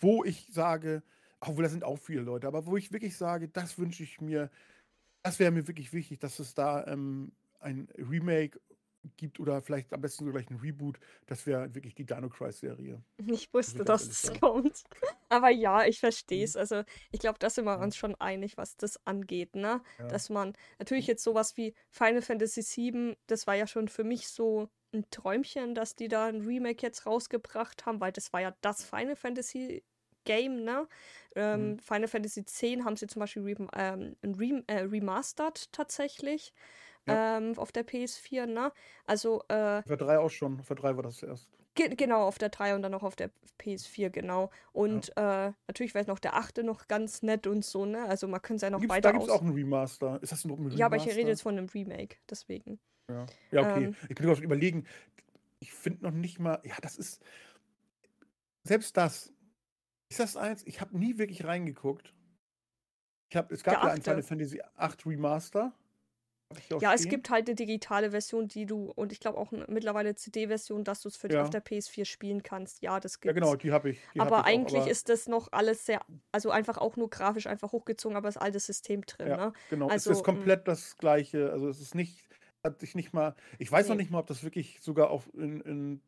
wo 0.00 0.24
ich 0.24 0.48
sage, 0.52 1.02
obwohl 1.40 1.64
da 1.64 1.70
sind 1.70 1.84
auch 1.84 1.98
viele 1.98 2.20
Leute, 2.20 2.46
aber 2.46 2.66
wo 2.66 2.76
ich 2.76 2.92
wirklich 2.92 3.16
sage, 3.16 3.48
das 3.48 3.78
wünsche 3.78 4.02
ich 4.02 4.20
mir, 4.20 4.50
das 5.22 5.38
wäre 5.38 5.50
mir 5.50 5.66
wirklich 5.66 5.92
wichtig, 5.94 6.18
dass 6.18 6.38
es 6.38 6.54
da 6.54 6.86
ähm, 6.86 7.32
ein 7.60 7.88
Remake 7.96 8.60
gibt 9.16 9.40
oder 9.40 9.62
vielleicht 9.62 9.92
am 9.92 10.00
besten 10.00 10.24
so 10.26 10.32
gleich 10.32 10.50
ein 10.50 10.56
Reboot, 10.56 10.98
das 11.26 11.46
wäre 11.46 11.74
wirklich 11.74 11.94
die 11.94 12.06
Dino 12.06 12.28
Crisis-Serie. 12.28 13.02
Ich 13.26 13.52
wusste, 13.52 13.82
ich 13.82 13.84
dass 13.84 14.08
ganz 14.08 14.24
es 14.24 14.24
ehrlich 14.24 14.40
kommt. 14.40 14.84
Aber 15.28 15.50
ja, 15.50 15.84
ich 15.84 16.00
verstehe 16.00 16.44
es. 16.44 16.54
Mhm. 16.54 16.60
Also, 16.60 16.82
ich 17.12 17.20
glaube, 17.20 17.38
da 17.38 17.50
sind 17.50 17.64
wir 17.64 17.78
uns 17.80 17.96
schon 17.96 18.14
einig, 18.20 18.56
was 18.56 18.76
das 18.76 19.04
angeht, 19.06 19.54
ne? 19.56 19.82
Ja. 19.98 20.08
Dass 20.08 20.30
man 20.30 20.54
natürlich 20.78 21.06
jetzt 21.06 21.22
sowas 21.22 21.56
wie 21.56 21.74
Final 21.90 22.22
Fantasy 22.22 22.62
VII, 22.62 23.16
das 23.26 23.46
war 23.46 23.54
ja 23.54 23.66
schon 23.66 23.88
für 23.88 24.04
mich 24.04 24.28
so 24.28 24.68
ein 24.92 25.04
Träumchen, 25.10 25.74
dass 25.74 25.94
die 25.94 26.08
da 26.08 26.26
ein 26.26 26.40
Remake 26.40 26.82
jetzt 26.82 27.06
rausgebracht 27.06 27.86
haben, 27.86 28.00
weil 28.00 28.12
das 28.12 28.32
war 28.32 28.40
ja 28.40 28.56
das 28.60 28.82
Final 28.84 29.16
Fantasy 29.16 29.84
Game, 30.24 30.64
ne? 30.64 30.88
Ähm, 31.34 31.76
Mhm. 31.76 31.78
Final 31.78 32.08
Fantasy 32.08 32.40
X 32.40 32.62
haben 32.84 32.96
sie 32.96 33.06
zum 33.06 33.20
Beispiel 33.20 33.42
rem 33.42 33.68
ähm, 33.74 34.16
rem 34.24 34.64
äh, 34.66 34.80
remastered 34.80 35.72
tatsächlich 35.72 36.52
Ja. 37.08 37.38
ähm, 37.38 37.58
auf 37.58 37.72
der 37.72 37.86
PS4, 37.86 38.46
ne? 38.46 38.72
Also, 39.06 39.42
äh, 39.48 39.82
Für 39.82 39.96
drei 39.96 40.18
auch 40.18 40.30
schon, 40.30 40.62
für 40.62 40.74
drei 40.74 40.96
war 40.96 41.02
das 41.02 41.22
erst. 41.22 41.50
Ge 41.74 41.94
genau, 41.94 42.26
auf 42.26 42.38
der 42.38 42.48
3 42.48 42.74
und 42.74 42.82
dann 42.82 42.90
noch 42.90 43.04
auf 43.04 43.14
der 43.14 43.30
PS4, 43.60 44.10
genau. 44.10 44.50
Und 44.72 45.10
äh, 45.16 45.52
natürlich 45.68 45.94
wäre 45.94 46.04
noch 46.06 46.18
der 46.18 46.34
8. 46.34 46.58
noch 46.58 46.88
ganz 46.88 47.22
nett 47.22 47.46
und 47.46 47.64
so, 47.64 47.86
ne? 47.86 48.04
Also 48.06 48.26
man 48.26 48.42
könnte 48.42 48.56
es 48.56 48.62
ja 48.62 48.70
noch 48.70 48.80
Gibt's, 48.80 48.92
da 48.92 48.96
weiter 48.96 49.12
gibt 49.12 49.24
es 49.24 49.30
auch 49.30 49.42
ein 49.42 49.52
Remaster. 49.52 50.20
Ist 50.20 50.32
das 50.32 50.44
ein 50.44 50.50
Remaster? 50.50 50.78
ja, 50.78 50.86
aber 50.86 50.96
ich 50.96 51.06
rede 51.06 51.28
jetzt 51.28 51.42
von 51.42 51.56
einem 51.56 51.68
Remake, 51.68 52.16
deswegen. 52.28 52.80
Ja, 53.08 53.26
ja 53.52 53.60
okay. 53.60 53.84
Ähm. 53.84 53.96
ich 54.08 54.16
bin 54.16 54.26
gerade 54.26 54.42
überlegen. 54.42 54.84
Ich 55.60 55.72
finde 55.72 56.04
noch 56.04 56.12
nicht 56.12 56.40
mal, 56.40 56.60
ja, 56.64 56.74
das 56.82 56.96
ist. 56.96 57.22
Selbst 58.64 58.96
das. 58.96 59.32
Ist 60.08 60.18
das 60.18 60.36
eins? 60.36 60.66
Ich 60.66 60.80
habe 60.80 60.98
nie 60.98 61.18
wirklich 61.18 61.44
reingeguckt. 61.44 62.14
Ich 63.28 63.36
hab, 63.36 63.52
es 63.52 63.62
gab 63.62 63.80
Der 63.80 63.90
ja 63.90 63.94
ein. 63.94 64.02
Final 64.02 64.22
Fantasy 64.24 64.60
8 64.74 65.06
Remaster. 65.06 65.62
Hab 65.66 65.72
ich 65.72 65.72
hier 65.72 65.72
auch 65.72 65.74
Ja, 66.80 66.94
es 66.94 67.06
gibt 67.08 67.30
halt 67.30 67.48
eine 67.48 67.54
digitale 67.54 68.10
Version, 68.10 68.48
die 68.48 68.66
du, 68.66 68.90
und 68.96 69.12
ich 69.12 69.20
glaube 69.20 69.38
auch 69.38 69.52
eine, 69.52 69.66
mittlerweile 69.68 70.14
CD-Version, 70.16 70.82
dass 70.84 71.00
du 71.02 71.08
es 71.08 71.16
für 71.16 71.28
dich 71.28 71.36
Ja. 71.36 71.42
auf 71.42 71.50
der 71.50 71.60
PS4 71.60 72.04
spielen 72.04 72.42
kannst. 72.42 72.82
Ja, 72.82 72.98
das 72.98 73.20
Ja, 73.22 73.32
gibt's. 73.32 73.34
genau, 73.34 73.54
die 73.56 73.70
habe 73.70 73.90
ich. 73.90 74.00
Die 74.14 74.20
hab 74.20 74.28
aber 74.28 74.38
ich 74.38 74.44
auch, 74.44 74.46
eigentlich 74.46 74.74
aber, 74.76 74.90
ist 74.90 75.08
das 75.08 75.28
noch 75.28 75.52
alles 75.52 75.86
sehr, 75.86 76.00
also 76.32 76.50
einfach 76.50 76.78
auch 76.78 76.96
nur 76.96 77.08
grafisch 77.10 77.46
einfach 77.46 77.72
hochgezogen, 77.72 78.16
aber 78.16 78.28
das 78.28 78.36
alte 78.36 78.58
System 78.58 79.02
drin, 79.02 79.28
Ja, 79.28 79.36
ne? 79.36 79.52
genau. 79.68 79.88
also, 79.88 80.10
es 80.10 80.18
ist 80.18 80.24
komplett 80.24 80.66
das 80.68 80.96
gleiche. 80.96 81.52
Also 81.52 81.68
es 81.68 81.80
ist 81.80 81.94
nicht, 81.94 82.26
hat 82.64 82.80
sich 82.80 82.94
nicht 82.94 83.12
mal. 83.12 83.34
Ich 83.58 83.70
weiß 83.70 83.88
noch 83.88 83.96
Nee. 83.96 84.02
nicht 84.02 84.10
mal, 84.10 84.18
ob 84.20 84.26
das 84.26 84.42
wirklich 84.42 84.80
sogar 84.80 85.10
auf 85.10 85.28
in, 85.34 85.60
in 85.60 86.02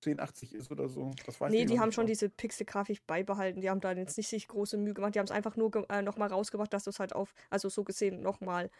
1080 0.00 0.54
ist 0.54 0.70
oder 0.70 0.88
so. 0.88 1.10
Das 1.26 1.40
weiß 1.40 1.52
Nee, 1.52 1.64
ich 1.64 1.66
die 1.66 1.74
noch 1.74 1.80
haben 1.80 1.92
schon 1.92 2.06
diese 2.06 2.28
Pixel-Grafik 2.28 3.06
beibehalten. 3.06 3.60
Die 3.60 3.68
haben 3.70 3.80
da 3.80 3.92
jetzt 3.92 4.16
nicht 4.16 4.28
sich 4.28 4.46
große 4.48 4.76
Mühe 4.76 4.94
gemacht. 4.94 5.14
Die 5.14 5.18
haben 5.18 5.26
es 5.26 5.30
einfach 5.32 5.56
nur 5.56 5.88
äh, 5.90 6.02
nochmal 6.02 6.28
rausgebracht, 6.28 6.72
dass 6.72 6.84
du 6.84 6.90
es 6.90 7.00
halt 7.00 7.14
auf, 7.14 7.34
also 7.50 7.68
so 7.68 7.84
gesehen 7.84 8.22
nochmal, 8.22 8.70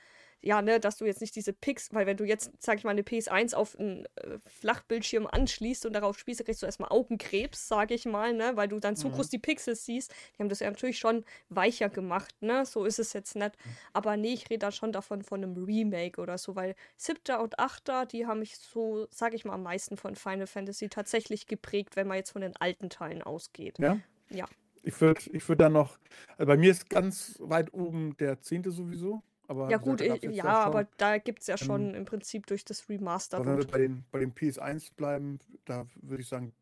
ja, 0.42 0.61
ne, 0.61 0.81
dass 0.81 0.96
du 0.96 1.05
jetzt 1.05 1.20
nicht 1.20 1.37
diese 1.37 1.52
Pix, 1.52 1.88
weil 1.94 2.05
wenn 2.07 2.16
du 2.16 2.24
jetzt, 2.24 2.50
sag 2.59 2.76
ich 2.78 2.85
mal, 2.85 2.90
eine 2.90 3.02
PS1 3.02 3.55
auf 3.55 3.78
einen 3.78 4.07
äh, 4.16 4.38
Flachbildschirm 4.46 5.26
anschließt 5.26 5.87
und 5.87 5.92
darauf 5.92 6.18
spielst, 6.18 6.40
dann 6.40 6.46
kriegst 6.46 6.62
du 6.62 6.66
erstmal 6.66 6.90
Augenkrebs, 6.90 7.68
sag 7.68 7.90
ich 7.92 8.05
mal, 8.07 8.33
ne, 8.33 8.52
weil 8.57 8.68
du 8.68 8.81
dann 8.81 8.96
zu 8.96 9.09
Mhm. 9.09 9.12
groß 9.12 9.28
die 9.28 9.38
Pixels 9.38 9.85
siehst. 9.87 10.12
Die 10.37 10.42
haben 10.42 10.48
das 10.48 10.61
ja 10.61 10.68
natürlich 10.68 10.98
schon 10.98 11.24
weicher 11.48 11.88
gemacht, 11.88 12.35
ne, 12.42 12.66
so 12.66 12.85
ist 12.85 12.98
es 12.98 13.12
jetzt 13.12 13.37
nicht. 13.37 13.52
Mhm. 13.64 13.70
Aber 13.92 14.16
nee, 14.16 14.33
ich 14.33 14.50
rede 14.50 14.59
da 14.59 14.72
schon 14.72 14.92
davon 14.92 15.22
von 15.22 15.42
einem 15.42 15.57
Remake 15.57 16.20
oder 16.20 16.37
so, 16.38 16.57
weil 16.57 16.74
siebter 16.96 17.40
und 17.42 17.59
achter, 17.59 18.05
die 18.07 18.26
haben 18.26 18.40
mich 18.40 18.57
so, 18.59 19.07
sag 19.11 19.35
ich 19.35 19.44
mal, 19.44 19.55
am 19.55 19.62
meisten 19.62 19.96
von 19.96 20.16
Final 20.16 20.46
Fantasy 20.48 20.88
tatsächlich 20.88 21.46
geprägt, 21.46 21.94
wenn 21.96 22.09
man 22.09 22.16
jetzt 22.16 22.33
von 22.33 22.42
den 22.42 22.57
alten 22.57 22.90
Teilen 22.90 23.22
ausgeht. 23.22 23.78
Ja? 23.78 23.98
Ja. 24.31 24.48
Ich 24.83 25.00
würde 25.00 25.20
ich 25.33 25.48
würd 25.48 25.61
dann 25.61 25.74
noch. 25.74 25.98
Also 26.37 26.46
bei 26.46 26.57
mir 26.57 26.70
ist 26.72 26.90
ganz 26.90 27.37
weit 27.38 27.72
oben 27.72 28.16
der 28.16 28.40
zehnte 28.40 28.72
sowieso. 28.72 29.22
Aber 29.53 29.69
Ja 29.71 29.77
gut, 29.77 29.99
gesagt, 29.99 30.23
jetzt 30.23 30.35
ja, 30.35 30.45
schon- 30.45 30.51
aber 30.51 30.88
da 30.97 31.19
gibt 31.19 31.41
es 31.43 31.47
ja 31.47 31.59
schon 31.59 31.91
ähm, 31.91 31.95
im 31.95 32.05
Prinzip 32.07 32.47
durch 32.47 32.65
das 32.65 32.88
Remaster. 32.88 33.45
Wenn 33.45 33.59
wir 33.59 33.67
bei 33.67 33.79
den, 33.79 34.05
bei 34.11 34.19
den 34.19 34.33
PS1 34.35 34.95
bleiben, 34.97 35.41
da 35.67 35.85
würde 35.97 36.23
ich 36.23 36.29
sagen, 36.29 36.55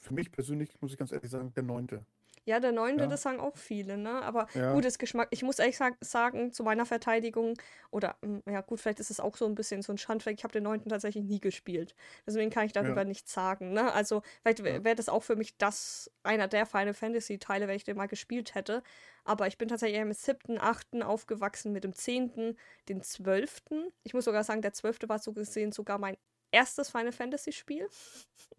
für 0.00 0.14
mich 0.14 0.32
persönlich, 0.32 0.70
muss 0.80 0.92
ich 0.92 0.98
ganz 0.98 1.12
ehrlich 1.12 1.30
sagen, 1.30 1.52
der 1.54 1.62
neunte. 1.62 2.04
Ja, 2.46 2.58
der 2.58 2.72
neunte, 2.72 3.04
Ja. 3.04 3.10
das 3.10 3.22
sagen 3.22 3.38
auch 3.38 3.56
viele, 3.56 3.98
ne? 3.98 4.22
Aber 4.22 4.46
Ja. 4.54 4.72
gutes 4.72 4.98
Geschmack. 4.98 5.28
Ich 5.30 5.42
muss 5.42 5.58
ehrlich 5.58 5.76
sag, 5.76 5.98
sagen, 6.00 6.52
zu 6.52 6.64
meiner 6.64 6.86
Verteidigung, 6.86 7.54
oder 7.90 8.16
mm, 8.22 8.38
ja 8.50 8.62
gut, 8.62 8.80
vielleicht 8.80 8.98
ist 8.98 9.10
es 9.10 9.20
auch 9.20 9.36
so 9.36 9.44
ein 9.44 9.54
bisschen 9.54 9.82
so 9.82 9.92
ein 9.92 9.98
Schandfleck. 9.98 10.38
Ich 10.38 10.44
habe 10.44 10.52
den 10.52 10.62
neunten 10.64 10.88
tatsächlich 10.88 11.22
nie 11.24 11.38
gespielt. 11.38 11.94
Deswegen 12.26 12.50
kann 12.50 12.64
ich 12.64 12.72
darüber 12.72 13.00
Ja. 13.00 13.04
nichts 13.04 13.32
sagen, 13.34 13.72
ne? 13.74 13.92
Also, 13.92 14.22
vielleicht 14.42 14.64
wäre 14.64 14.94
das 14.96 15.10
auch 15.10 15.22
für 15.22 15.36
mich 15.36 15.58
das 15.58 16.10
einer 16.22 16.48
der 16.48 16.64
Final 16.64 16.94
Fantasy-Teile, 16.94 17.68
wenn 17.68 17.76
ich 17.76 17.84
den 17.84 17.96
mal 17.98 18.06
gespielt 18.08 18.54
hätte. 18.54 18.82
Aber 19.24 19.46
ich 19.46 19.58
bin 19.58 19.68
tatsächlich 19.68 19.98
eher 19.98 20.06
mit 20.06 20.16
siebten, 20.18 20.58
achten 20.58 21.02
aufgewachsen, 21.02 21.72
mit 21.72 21.84
dem 21.84 21.94
zehnten, 21.94 22.56
den 22.88 23.02
zwölften. 23.02 23.92
Ich 24.02 24.14
muss 24.14 24.24
sogar 24.24 24.44
sagen, 24.44 24.62
der 24.62 24.72
zwölfte 24.72 25.08
war 25.10 25.18
so 25.18 25.34
gesehen 25.34 25.72
sogar 25.72 25.98
mein 25.98 26.16
erstes 26.52 26.88
Final 26.90 27.12
Fantasy-Spiel. 27.12 27.86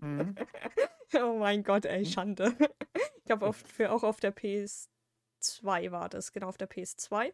Mhm. 0.01 0.35
Oh 1.21 1.37
mein 1.37 1.63
Gott, 1.63 1.85
ey, 1.85 2.01
Mhm. 2.01 2.05
Schande. 2.05 2.55
Ich 3.17 3.25
glaube, 3.25 3.45
auf, 3.45 3.57
für, 3.57 3.91
auch 3.91 4.03
auf 4.03 4.19
der 4.19 4.31
PS2 4.31 5.91
war 5.91 6.09
das, 6.09 6.31
genau, 6.31 6.47
auf 6.47 6.57
der 6.57 6.67
PS2. 6.67 7.33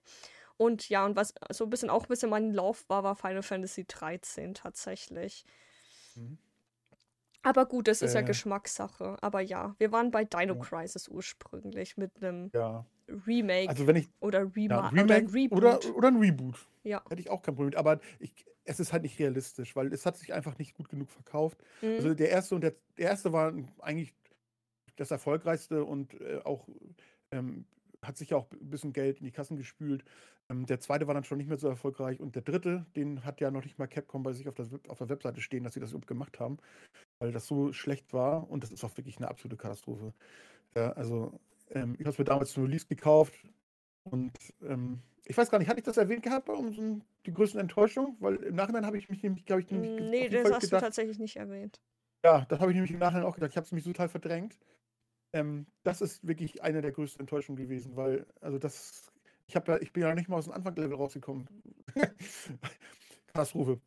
Und 0.58 0.90
ja, 0.90 1.06
und 1.06 1.16
was 1.16 1.34
so 1.52 1.66
ein 1.66 1.70
bisschen 1.70 1.90
auch 1.90 2.04
ein 2.04 2.10
bisschen 2.10 2.30
mein 2.30 2.54
Lauf 2.54 2.88
war, 2.90 3.04
war 3.04 3.16
Final 3.16 3.44
Fantasy 3.44 3.86
13 3.86 4.54
tatsächlich. 4.54 5.46
Mhm. 6.16 6.38
Aber 7.48 7.66
gut, 7.66 7.88
das 7.88 8.02
ist 8.02 8.14
ja 8.14 8.20
Äh. 8.20 8.26
Geschmackssache. 8.26 9.16
Aber 9.22 9.40
ja, 9.40 9.74
wir 9.80 9.94
waren 9.94 10.12
bei 10.12 10.26
Dino 10.26 10.56
Ja. 10.56 10.60
Crisis 10.60 11.08
ursprünglich 11.08 11.96
mit 11.96 12.12
einem 12.22 12.52
Ja. 12.54 12.86
Remake 13.26 13.70
Also 13.70 13.88
wenn 13.88 13.96
ich. 13.96 14.10
oder, 14.20 14.42
Ja, 14.44 14.50
Rema 14.54 14.90
ein 14.90 15.00
oder 15.00 15.16
ein 15.16 15.28
Remake 15.28 15.34
Reboot. 15.34 15.58
oder, 15.58 15.96
oder 15.96 16.08
ein 16.10 16.18
Reboot. 16.18 16.68
ja. 16.84 17.02
Hätte 17.10 17.22
ich 17.22 17.30
auch 17.30 17.42
kein 17.42 17.56
Problem 17.56 17.68
mit. 17.68 17.78
Aber 17.78 18.02
ich, 18.20 18.34
es 18.66 18.82
ist 18.82 18.92
halt 18.92 19.04
nicht 19.04 19.18
realistisch, 19.18 19.78
weil 19.78 19.94
es 19.94 20.06
hat 20.06 20.18
sich 20.18 20.34
einfach 20.34 20.58
nicht 20.58 20.76
gut 20.76 20.90
genug 20.90 21.10
verkauft. 21.10 21.58
Mhm. 21.82 21.94
Also 21.96 22.14
der 22.14 22.30
erste 22.32 22.56
und 22.56 22.62
der, 22.62 22.74
der 22.98 23.06
erste 23.12 23.32
war 23.32 23.54
eigentlich 23.80 24.14
das 24.98 25.10
erfolgreichste 25.12 25.86
und 25.86 26.20
äh, 26.20 26.42
auch 26.44 26.68
ähm, 27.32 27.66
hat 28.04 28.18
sich 28.18 28.32
ja 28.32 28.38
auch 28.38 28.52
ein 28.52 28.70
bisschen 28.70 28.92
Geld 28.92 29.20
in 29.20 29.26
die 29.26 29.32
Kassen 29.32 29.56
gespült. 29.56 30.04
Ähm, 30.50 30.66
der 30.66 30.80
zweite 30.80 31.08
war 31.08 31.14
dann 31.14 31.24
schon 31.24 31.38
nicht 31.38 31.48
mehr 31.48 31.58
so 31.58 31.68
erfolgreich 31.68 32.20
und 32.20 32.36
der 32.36 32.42
dritte, 32.42 32.86
den 32.96 33.24
hat 33.26 33.40
ja 33.42 33.52
noch 33.52 33.64
nicht 33.64 33.78
mal 33.80 33.88
Capcom 33.88 34.24
bei 34.24 34.34
sich 34.34 34.48
auf 34.48 34.56
der, 34.56 34.66
auf 34.88 34.98
der 34.98 35.10
Webseite 35.10 35.42
stehen, 35.42 35.64
dass 35.64 35.74
sie 35.74 35.80
das 35.82 35.90
überhaupt 35.92 36.08
gemacht 36.08 36.40
haben, 36.40 36.58
weil 37.20 37.32
das 37.32 37.48
so 37.48 37.74
schlecht 37.74 38.14
war 38.14 38.50
und 38.50 38.64
das 38.64 38.72
ist 38.72 38.84
auch 38.84 38.96
wirklich 38.98 39.18
eine 39.18 39.28
absolute 39.30 39.58
Katastrophe. 39.58 40.14
Ja, 40.76 40.92
also 40.94 41.40
ähm, 41.72 41.96
ich 41.96 42.02
habe 42.02 42.12
es 42.12 42.18
mir 42.20 42.26
damals 42.26 42.52
zum 42.52 42.64
Release 42.66 42.88
gekauft 42.88 43.34
und 44.04 44.34
ähm, 44.62 45.02
ich 45.26 45.38
weiß 45.38 45.50
gar 45.52 45.60
nicht, 45.60 45.68
hatte 45.68 45.80
ich 45.80 45.86
das 45.86 45.98
erwähnt 45.98 46.24
gehabt 46.24 46.46
bei 46.46 46.54
unseren, 46.54 47.04
die 47.26 47.34
größten 47.34 47.60
Enttäuschung? 47.60 48.16
Weil 48.20 48.36
im 48.38 48.56
Nachhinein 48.56 48.86
habe 48.86 48.98
ich 48.98 49.10
mich 49.10 49.24
nämlich, 49.24 49.46
glaube 49.46 49.62
ich, 49.62 49.72
nämlich 49.72 49.92
auf 49.92 50.00
Nee, 50.00 50.30
das 50.30 50.50
hast 50.52 50.72
du 50.72 50.78
gedacht, 50.78 50.82
tatsächlich 50.84 51.20
nicht 51.20 51.36
erwähnt. 51.36 51.82
ja, 52.24 52.46
das 52.46 52.60
habe 52.60 52.72
ich 52.72 52.76
nämlich 52.76 52.92
im 52.92 53.00
Nachhinein 53.00 53.26
auch 53.26 53.36
gedacht. 53.36 53.52
Ich 53.52 53.58
habe 53.58 53.66
es 53.66 53.72
nämlich 53.72 53.86
total 53.86 54.10
verdrängt. 54.10 54.58
Ähm, 55.34 55.68
das 55.84 56.02
ist 56.02 56.28
wirklich 56.28 56.64
eine 56.64 56.82
der 56.82 56.92
größten 56.92 57.22
Enttäuschungen 57.22 57.62
gewesen, 57.62 57.96
weil, 57.96 58.28
also 58.42 58.60
das, 58.60 59.12
ich 59.48 59.56
habe 59.56 59.74
ja, 59.74 59.82
ich 59.82 59.94
bin 59.94 60.04
ja 60.04 60.16
nicht 60.16 60.30
mal 60.30 60.38
aus 60.38 60.46
dem 60.46 60.54
Anfangslevel 60.54 60.96
rausgekommen. 60.98 61.48
Katastrophe. 63.28 63.82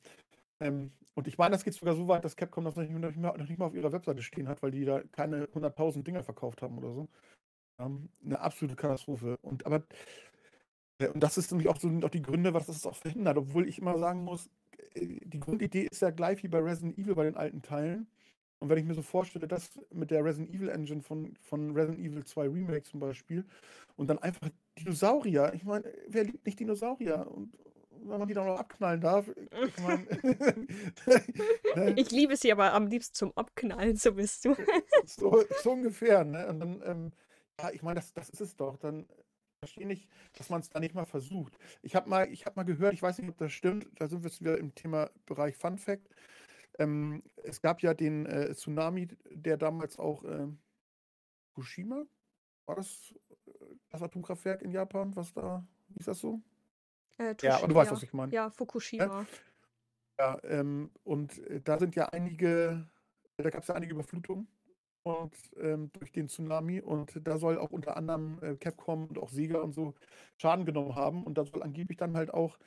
Ähm, 0.60 0.92
und 1.14 1.26
ich 1.26 1.38
meine, 1.38 1.52
das 1.52 1.64
geht 1.64 1.74
sogar 1.74 1.94
so 1.94 2.08
weit, 2.08 2.24
dass 2.24 2.36
Capcom 2.36 2.64
das 2.64 2.76
noch 2.76 2.82
nicht, 2.82 2.92
noch, 2.92 3.08
nicht 3.08 3.18
mal, 3.18 3.36
noch 3.36 3.48
nicht, 3.48 3.58
mal, 3.58 3.66
auf 3.66 3.74
ihrer 3.74 3.92
Webseite 3.92 4.22
stehen 4.22 4.48
hat, 4.48 4.62
weil 4.62 4.70
die 4.70 4.84
da 4.84 5.02
keine 5.12 5.46
100.000 5.46 6.02
Dinger 6.02 6.22
verkauft 6.22 6.62
haben 6.62 6.78
oder 6.78 6.92
so. 6.92 7.08
Ähm, 7.78 8.08
eine 8.24 8.40
absolute 8.40 8.76
Katastrophe. 8.76 9.38
Und 9.42 9.66
aber 9.66 9.82
äh, 11.00 11.08
und 11.08 11.20
das 11.20 11.38
ist 11.38 11.50
nämlich 11.50 11.68
auch 11.68 11.78
so 11.78 11.88
auch 11.88 12.10
die 12.10 12.22
Gründe, 12.22 12.54
was 12.54 12.66
das 12.66 12.86
auch 12.86 12.96
verhindert, 12.96 13.38
obwohl 13.38 13.68
ich 13.68 13.78
immer 13.78 13.98
sagen 13.98 14.24
muss, 14.24 14.50
äh, 14.94 15.18
die 15.24 15.40
Grundidee 15.40 15.88
ist 15.90 16.02
ja 16.02 16.10
gleich 16.10 16.42
wie 16.42 16.48
bei 16.48 16.58
Resident 16.58 16.98
Evil 16.98 17.14
bei 17.14 17.24
den 17.24 17.36
alten 17.36 17.62
Teilen. 17.62 18.06
Und 18.60 18.68
wenn 18.68 18.78
ich 18.78 18.84
mir 18.84 18.94
so 18.94 19.02
vorstelle, 19.02 19.48
das 19.48 19.78
mit 19.90 20.10
der 20.10 20.22
Resident 20.22 20.54
Evil 20.54 20.68
Engine 20.68 21.00
von, 21.00 21.34
von 21.40 21.70
Resident 21.72 21.98
Evil 21.98 22.24
2 22.24 22.42
Remake 22.42 22.82
zum 22.82 23.00
Beispiel 23.00 23.46
und 23.96 24.08
dann 24.08 24.18
einfach 24.18 24.50
Dinosaurier, 24.78 25.52
ich 25.54 25.64
meine, 25.64 25.90
wer 26.08 26.24
liebt 26.24 26.44
nicht 26.44 26.60
Dinosaurier? 26.60 27.26
Und 27.30 27.56
wenn 28.02 28.18
man 28.18 28.28
die 28.28 28.34
dann 28.34 28.46
noch 28.46 28.58
abknallen 28.58 29.00
darf. 29.00 29.28
Ich, 29.28 29.78
mein, 29.78 30.06
ne? 31.76 31.94
ich 31.96 32.10
liebe 32.10 32.36
sie 32.36 32.52
aber 32.52 32.72
am 32.72 32.86
liebsten 32.86 33.14
zum 33.14 33.32
Abknallen, 33.36 33.96
so 33.96 34.14
bist 34.14 34.44
du. 34.44 34.54
so, 35.04 35.44
so 35.62 35.72
ungefähr, 35.72 36.24
ne? 36.24 36.48
Und 36.48 36.60
dann, 36.60 36.82
ähm, 36.84 37.12
ja, 37.60 37.70
ich 37.70 37.82
meine, 37.82 37.96
das, 37.96 38.12
das 38.12 38.30
ist 38.30 38.40
es 38.40 38.56
doch. 38.56 38.76
Dann 38.76 39.06
verstehe 39.60 39.86
nicht, 39.86 40.08
dass 40.34 40.48
man 40.48 40.60
es 40.60 40.70
da 40.70 40.80
nicht 40.80 40.94
mal 40.94 41.04
versucht. 41.04 41.58
Ich 41.82 41.94
habe 41.94 42.08
mal, 42.08 42.26
hab 42.26 42.56
mal 42.56 42.64
gehört, 42.64 42.94
ich 42.94 43.02
weiß 43.02 43.18
nicht, 43.18 43.28
ob 43.28 43.36
das 43.38 43.52
stimmt, 43.52 43.88
da 43.96 44.08
sind 44.08 44.22
wir 44.22 44.30
jetzt 44.30 44.40
wieder 44.40 44.58
im 44.58 44.74
Thema 44.74 45.10
Bereich 45.26 45.56
Fun 45.56 45.78
Fact. 45.78 46.08
Ähm, 46.78 47.22
es 47.44 47.60
gab 47.60 47.82
ja 47.82 47.92
den 47.92 48.26
äh, 48.26 48.54
Tsunami, 48.54 49.08
der 49.30 49.56
damals 49.56 49.98
auch 49.98 50.24
äh, 50.24 50.46
Fukushima, 51.52 52.04
war 52.66 52.76
das 52.76 53.14
äh, 53.46 53.52
das 53.90 54.02
Atomkraftwerk 54.02 54.62
in 54.62 54.70
Japan, 54.70 55.14
was 55.14 55.32
da, 55.34 55.66
ist 55.96 56.08
das 56.08 56.20
so? 56.20 56.40
Äh, 57.18 57.34
ja, 57.42 57.66
du 57.66 57.74
weißt, 57.74 57.92
was 57.92 58.02
ich 58.02 58.12
meine. 58.12 58.32
Ja, 58.32 58.50
Fukushima. 58.50 59.26
Ja, 60.18 60.36
ja 60.36 60.38
ähm, 60.44 60.90
und 61.04 61.38
äh, 61.46 61.60
da 61.60 61.78
sind 61.78 61.94
ja 61.96 62.08
einige, 62.10 62.88
da 63.36 63.50
gab 63.50 63.62
es 63.62 63.68
ja 63.68 63.74
einige 63.74 63.92
Überflutungen 63.92 64.48
und 65.02 65.34
ähm, 65.58 65.90
durch 65.92 66.12
den 66.12 66.28
Tsunami 66.28 66.80
und 66.80 67.26
da 67.26 67.38
soll 67.38 67.58
auch 67.58 67.70
unter 67.70 67.96
anderem 67.96 68.38
äh, 68.42 68.56
Capcom 68.56 69.06
und 69.06 69.18
auch 69.18 69.30
Sega 69.30 69.60
und 69.60 69.72
so 69.72 69.94
Schaden 70.36 70.66
genommen 70.66 70.94
haben 70.94 71.24
und 71.24 71.38
da 71.38 71.44
soll 71.44 71.62
angeblich 71.62 71.98
dann 71.98 72.16
halt 72.16 72.32
auch 72.32 72.58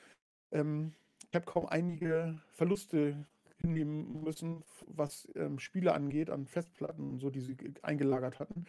ähm, 0.51 0.93
Capcom 1.31 1.65
einige 1.65 2.39
Verluste 2.51 3.25
hinnehmen 3.57 4.23
müssen, 4.23 4.63
was 4.87 5.27
ähm, 5.35 5.57
Spiele 5.59 5.93
angeht, 5.93 6.29
an 6.29 6.47
Festplatten 6.47 7.11
und 7.11 7.19
so, 7.19 7.29
die 7.29 7.39
sie 7.39 7.55
eingelagert 7.81 8.39
hatten. 8.39 8.65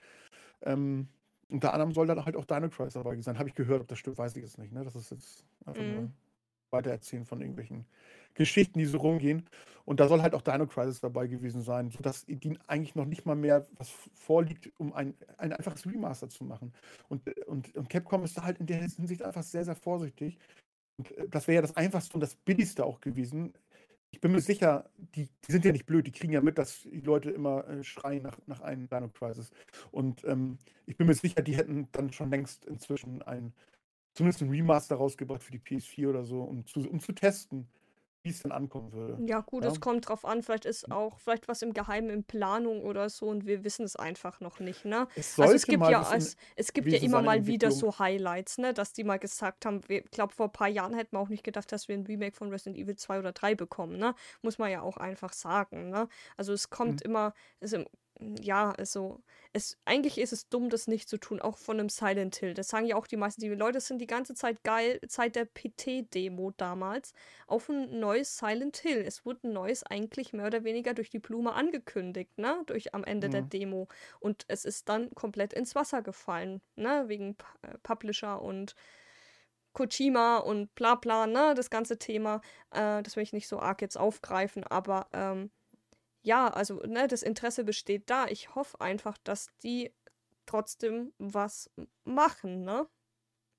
Ähm, 0.62 1.08
unter 1.48 1.72
anderem 1.72 1.92
soll 1.92 2.06
dann 2.06 2.24
halt 2.24 2.36
auch 2.36 2.44
Dino 2.44 2.68
Crisis 2.68 2.94
dabei 2.94 3.20
sein. 3.20 3.38
Habe 3.38 3.48
ich 3.48 3.54
gehört, 3.54 3.82
ob 3.82 3.88
das 3.88 3.98
stimmt, 3.98 4.18
weiß 4.18 4.36
ich 4.36 4.42
jetzt 4.42 4.58
nicht. 4.58 4.72
Ne? 4.72 4.84
Das 4.84 4.96
ist 4.96 5.10
jetzt 5.10 5.44
einfach 5.64 5.82
mm. 5.82 5.94
nur 5.94 6.10
Weitererzählen 6.70 7.24
von 7.24 7.40
irgendwelchen 7.40 7.86
Geschichten, 8.34 8.78
die 8.78 8.84
so 8.84 8.98
rumgehen. 8.98 9.46
Und 9.84 10.00
da 10.00 10.08
soll 10.08 10.22
halt 10.22 10.34
auch 10.34 10.42
Dino 10.42 10.66
Crisis 10.66 11.00
dabei 11.00 11.26
gewesen 11.26 11.62
sein, 11.62 11.90
sodass 11.90 12.26
ihnen 12.26 12.58
eigentlich 12.66 12.94
noch 12.94 13.04
nicht 13.04 13.26
mal 13.26 13.36
mehr 13.36 13.66
was 13.76 13.90
vorliegt, 14.14 14.72
um 14.78 14.92
ein, 14.92 15.14
ein 15.38 15.52
einfaches 15.52 15.86
Remaster 15.86 16.28
zu 16.28 16.44
machen. 16.44 16.72
Und, 17.08 17.28
und, 17.46 17.74
und 17.76 17.88
Capcom 17.88 18.24
ist 18.24 18.36
da 18.36 18.42
halt 18.42 18.58
in 18.58 18.66
der 18.66 18.78
Hinsicht 18.78 19.22
einfach 19.22 19.42
sehr, 19.42 19.64
sehr 19.64 19.76
vorsichtig. 19.76 20.38
Und 20.96 21.10
äh, 21.16 21.28
das 21.28 21.46
wäre 21.46 21.56
ja 21.56 21.62
das 21.62 21.76
Einfachste 21.76 22.14
und 22.14 22.20
das 22.20 22.34
Billigste 22.34 22.84
auch 22.84 23.00
gewesen. 23.00 23.52
Ich 24.14 24.20
bin 24.20 24.30
mir 24.30 24.40
sicher, 24.40 24.88
die, 25.16 25.26
die, 25.26 25.52
sind 25.52 25.64
ja 25.64 25.72
nicht 25.72 25.86
blöd, 25.86 26.06
die 26.06 26.12
kriegen 26.12 26.32
ja 26.32 26.40
mit, 26.40 26.56
dass 26.56 26.82
die 26.84 27.00
Leute 27.00 27.32
immer 27.32 27.66
äh, 27.66 27.82
schreien 27.82 28.22
nach, 28.22 28.38
nach 28.46 28.60
einem 28.60 28.88
Dino 28.88 29.08
Crisis. 29.08 29.50
Und 29.90 30.22
ähm, 30.22 30.58
ich 30.86 30.96
bin 30.96 31.08
mir 31.08 31.14
sicher, 31.14 31.42
die 31.42 31.56
hätten 31.56 31.88
dann 31.90 32.12
schon 32.12 32.30
längst 32.30 32.64
inzwischen 32.64 33.22
ein, 33.22 33.52
zumindest 34.12 34.42
ein 34.42 34.50
Remaster 34.50 34.94
rausgebracht 34.94 35.42
für 35.42 35.50
die 35.50 35.58
PS4 35.58 36.10
oder 36.10 36.24
so, 36.24 36.42
um 36.42 36.64
zu, 36.64 36.88
um 36.88 37.00
zu 37.00 37.12
testen, 37.12 37.66
wie 38.24 38.30
es 38.30 38.40
dann 38.40 38.52
ankommen 38.52 38.92
würde. 38.92 39.18
Ja, 39.26 39.40
gut, 39.40 39.64
ja. 39.64 39.70
es 39.70 39.80
kommt 39.80 40.08
drauf 40.08 40.24
an. 40.24 40.42
Vielleicht 40.42 40.64
ist 40.64 40.90
auch 40.90 41.18
vielleicht 41.18 41.46
was 41.46 41.60
im 41.60 41.74
Geheimen 41.74 42.08
in 42.08 42.24
Planung 42.24 42.82
oder 42.82 43.10
so 43.10 43.26
und 43.26 43.46
wir 43.46 43.64
wissen 43.64 43.84
es 43.84 43.96
einfach 43.96 44.40
noch 44.40 44.60
nicht, 44.60 44.86
ne? 44.86 45.06
Es 45.14 45.38
also 45.38 45.54
es 45.54 45.66
gibt 45.66 45.86
ja 45.86 46.10
es, 46.14 46.36
es 46.56 46.72
gibt 46.72 46.88
ja 46.88 46.98
immer 47.00 47.20
mal 47.20 47.46
wieder 47.46 47.70
so 47.70 47.98
Highlights, 47.98 48.56
ne, 48.58 48.72
dass 48.72 48.94
die 48.94 49.04
mal 49.04 49.18
gesagt 49.18 49.66
haben, 49.66 49.82
ich 49.88 50.10
glaube 50.10 50.32
vor 50.32 50.46
ein 50.46 50.52
paar 50.52 50.68
Jahren 50.68 50.94
hätten 50.94 51.14
wir 51.14 51.20
auch 51.20 51.28
nicht 51.28 51.44
gedacht, 51.44 51.70
dass 51.70 51.86
wir 51.86 51.96
ein 51.96 52.06
Remake 52.06 52.34
von 52.34 52.48
Resident 52.48 52.78
Evil 52.78 52.96
2 52.96 53.18
oder 53.18 53.32
3 53.32 53.54
bekommen, 53.54 53.98
ne? 53.98 54.14
Muss 54.40 54.58
man 54.58 54.70
ja 54.70 54.80
auch 54.80 54.96
einfach 54.96 55.34
sagen, 55.34 55.90
ne? 55.90 56.08
Also 56.38 56.54
es 56.54 56.70
kommt 56.70 57.04
mhm. 57.04 57.10
immer, 57.10 57.34
also 57.60 57.84
ja, 58.40 58.72
also 58.72 59.22
es, 59.52 59.78
eigentlich 59.84 60.18
ist 60.18 60.32
es 60.32 60.48
dumm, 60.48 60.68
das 60.68 60.88
nicht 60.88 61.08
zu 61.08 61.16
tun, 61.16 61.40
auch 61.40 61.58
von 61.58 61.78
einem 61.78 61.88
Silent 61.88 62.36
Hill. 62.36 62.54
Das 62.54 62.68
sagen 62.68 62.86
ja 62.86 62.96
auch 62.96 63.06
die 63.06 63.16
meisten. 63.16 63.40
Die 63.40 63.48
Leute 63.48 63.80
sind 63.80 64.00
die 64.00 64.06
ganze 64.06 64.34
Zeit 64.34 64.62
geil, 64.64 64.98
seit 65.06 65.36
der 65.36 65.44
PT-Demo 65.44 66.52
damals, 66.56 67.12
auf 67.46 67.68
ein 67.68 68.00
neues 68.00 68.36
Silent 68.36 68.78
Hill. 68.78 69.04
Es 69.06 69.24
wurde 69.24 69.48
ein 69.48 69.52
neues 69.52 69.84
eigentlich 69.84 70.32
mehr 70.32 70.46
oder 70.46 70.64
weniger 70.64 70.94
durch 70.94 71.10
die 71.10 71.20
Blume 71.20 71.52
angekündigt, 71.52 72.36
ne? 72.36 72.62
Durch 72.66 72.94
am 72.94 73.04
Ende 73.04 73.28
mhm. 73.28 73.32
der 73.32 73.42
Demo. 73.42 73.88
Und 74.18 74.44
es 74.48 74.64
ist 74.64 74.88
dann 74.88 75.14
komplett 75.14 75.52
ins 75.52 75.74
Wasser 75.74 76.02
gefallen, 76.02 76.60
ne? 76.74 77.04
Wegen 77.06 77.36
P 77.36 77.44
äh, 77.62 77.78
Publisher 77.82 78.42
und 78.42 78.74
Kojima 79.72 80.38
und 80.38 80.74
bla 80.74 80.94
bla, 80.96 81.26
ne? 81.26 81.54
Das 81.54 81.70
ganze 81.70 81.98
Thema. 81.98 82.40
Äh, 82.70 83.02
das 83.02 83.16
will 83.16 83.22
ich 83.22 83.32
nicht 83.32 83.48
so 83.48 83.60
arg 83.60 83.82
jetzt 83.82 83.96
aufgreifen, 83.96 84.64
aber 84.64 85.08
ähm, 85.12 85.50
ja, 86.24 86.48
also 86.48 86.76
ne, 86.86 87.06
das 87.06 87.22
Interesse 87.22 87.64
besteht 87.64 88.10
da. 88.10 88.26
Ich 88.28 88.54
hoffe 88.54 88.80
einfach, 88.80 89.18
dass 89.18 89.48
die 89.62 89.92
trotzdem 90.46 91.12
was 91.18 91.70
machen, 92.04 92.64
ne? 92.64 92.88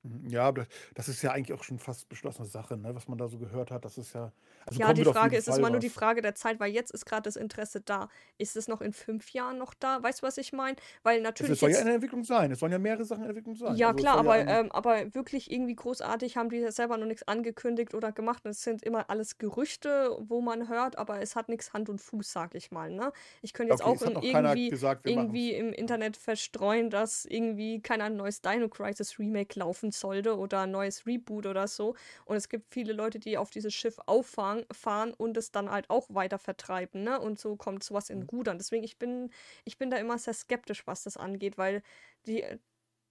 Mhm, 0.05 0.29
ja, 0.29 0.53
das 0.93 1.07
ist 1.07 1.21
ja 1.23 1.31
eigentlich 1.31 1.57
auch 1.57 1.63
schon 1.63 1.79
fast 1.79 2.07
beschlossene 2.09 2.47
Sache, 2.47 2.77
ne? 2.77 2.93
was 2.93 3.07
man 3.07 3.17
da 3.17 3.27
so 3.27 3.37
gehört 3.37 3.71
hat. 3.71 3.85
Das 3.85 3.97
ist 3.97 4.13
ja. 4.13 4.31
Also 4.67 4.79
ja, 4.79 4.93
die 4.93 5.03
Frage 5.03 5.35
ist, 5.35 5.47
es 5.47 5.53
ist 5.53 5.59
immer 5.59 5.69
nur 5.69 5.79
die 5.79 5.89
Frage 5.89 6.21
der 6.21 6.35
Zeit, 6.35 6.59
weil 6.59 6.71
jetzt 6.71 6.91
ist 6.91 7.05
gerade 7.05 7.23
das 7.23 7.35
Interesse 7.35 7.81
da. 7.81 8.09
Ist 8.37 8.55
es 8.55 8.67
noch 8.67 8.81
in 8.81 8.93
fünf 8.93 9.31
Jahren 9.31 9.57
noch 9.57 9.73
da? 9.73 10.01
Weißt 10.01 10.21
du, 10.21 10.27
was 10.27 10.37
ich 10.37 10.53
meine? 10.53 10.75
Weil 11.03 11.21
natürlich. 11.21 11.53
Es 11.53 11.59
soll 11.59 11.71
ja 11.71 11.79
in 11.79 11.85
der 11.85 11.95
Entwicklung 11.95 12.23
sein. 12.23 12.51
Es 12.51 12.59
sollen 12.59 12.71
ja 12.71 12.79
mehrere 12.79 13.05
Sachen 13.05 13.21
in 13.21 13.27
der 13.27 13.37
Entwicklung 13.37 13.55
sein. 13.55 13.75
Ja, 13.75 13.89
also 13.89 13.97
klar, 13.97 14.17
aber, 14.17 14.37
ja 14.37 14.59
ähm, 14.59 14.71
aber 14.71 15.13
wirklich 15.13 15.51
irgendwie 15.51 15.75
großartig 15.75 16.37
haben 16.37 16.49
die 16.49 16.71
selber 16.71 16.97
noch 16.97 17.05
nichts 17.07 17.27
angekündigt 17.27 17.93
oder 17.93 18.11
gemacht. 18.11 18.45
Es 18.45 18.63
sind 18.63 18.83
immer 18.83 19.09
alles 19.09 19.37
Gerüchte, 19.37 20.15
wo 20.19 20.41
man 20.41 20.67
hört, 20.69 20.97
aber 20.97 21.21
es 21.21 21.35
hat 21.35 21.49
nichts 21.49 21.73
Hand 21.73 21.89
und 21.89 21.99
Fuß, 21.99 22.31
sag 22.31 22.55
ich 22.55 22.71
mal. 22.71 22.91
Ne? 22.91 23.11
Ich 23.41 23.53
könnte 23.53 23.73
jetzt 23.73 23.83
okay, 23.83 24.15
auch 24.15 24.23
irgendwie, 24.23 24.69
gesagt, 24.69 25.07
irgendwie 25.07 25.53
im 25.53 25.73
Internet 25.73 26.17
verstreuen, 26.17 26.89
dass 26.89 27.25
irgendwie, 27.25 27.81
kein 27.81 28.15
neues 28.15 28.41
Dino 28.41 28.67
Crisis 28.69 29.19
Remake 29.19 29.57
laufen 29.59 29.91
sollte 29.99 30.37
oder 30.37 30.61
ein 30.61 30.71
neues 30.71 31.05
Reboot 31.05 31.45
oder 31.45 31.67
so. 31.67 31.95
Und 32.25 32.35
es 32.35 32.49
gibt 32.49 32.73
viele 32.73 32.93
Leute, 32.93 33.19
die 33.19 33.37
auf 33.37 33.49
dieses 33.49 33.73
Schiff 33.73 33.97
auffahren 34.05 34.65
fahren 34.71 35.13
und 35.13 35.37
es 35.37 35.51
dann 35.51 35.69
halt 35.71 35.89
auch 35.89 36.07
weiter 36.09 36.39
vertreiben, 36.39 37.03
ne? 37.03 37.19
Und 37.19 37.39
so 37.39 37.55
kommt 37.55 37.83
sowas 37.83 38.09
in 38.09 38.19
mhm. 38.19 38.29
Rudern. 38.31 38.57
Deswegen, 38.57 38.83
ich 38.83 38.97
bin, 38.99 39.31
ich 39.65 39.77
bin 39.77 39.89
da 39.91 39.97
immer 39.97 40.17
sehr 40.17 40.33
skeptisch, 40.33 40.85
was 40.87 41.03
das 41.03 41.17
angeht, 41.17 41.57
weil 41.57 41.81
die, 42.27 42.43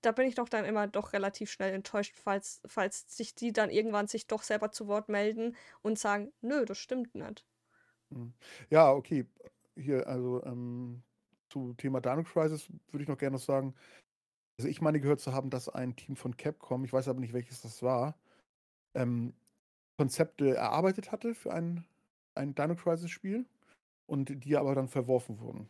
da 0.03 0.13
bin 0.13 0.27
ich 0.29 0.35
doch 0.37 0.49
dann 0.49 0.65
immer 0.65 0.87
doch 0.87 1.13
relativ 1.13 1.51
schnell 1.51 1.73
enttäuscht, 1.75 2.15
falls, 2.17 2.61
falls 2.67 3.05
sich 3.17 3.35
die 3.35 3.53
dann 3.53 3.71
irgendwann 3.71 4.07
sich 4.09 4.27
doch 4.27 4.43
selber 4.43 4.71
zu 4.73 4.87
Wort 4.89 5.09
melden 5.09 5.57
und 5.83 5.99
sagen, 5.99 6.33
nö, 6.41 6.65
das 6.65 6.79
stimmt 6.79 7.15
nicht. 7.15 7.45
Mhm. 8.11 8.35
Ja, 8.71 8.93
okay. 8.93 9.27
Hier, 9.77 10.07
also 10.07 10.43
ähm, 10.45 11.03
zu 11.49 11.75
Thema 11.75 12.01
Dino 12.01 12.23
Crisis 12.23 12.69
würde 12.91 13.03
ich 13.03 13.09
noch 13.09 13.19
gerne 13.19 13.39
sagen, 13.39 13.75
also 14.59 14.69
ich 14.69 14.81
meine 14.81 15.01
gehört 15.01 15.21
zu 15.21 15.33
haben, 15.33 15.51
dass 15.51 15.69
ein 15.69 15.97
Team 15.97 16.17
von 16.17 16.37
Capcom, 16.37 16.85
ich 16.85 16.93
weiß 16.93 17.09
aber 17.09 17.21
nicht 17.21 17.33
welches 17.33 17.61
das 17.63 17.83
war, 17.83 18.15
ähm, 18.95 19.33
Konzepte 19.97 20.55
erarbeitet 20.55 21.13
hatte 21.13 21.35
für 21.35 21.53
ein, 21.53 21.85
ein 22.35 22.55
Dino 22.55 22.75
Crisis 22.75 23.11
Spiel 23.11 23.47
und 24.07 24.45
die 24.45 24.57
aber 24.57 24.75
dann 24.75 24.89
verworfen 24.89 25.41
wurden. 25.41 25.69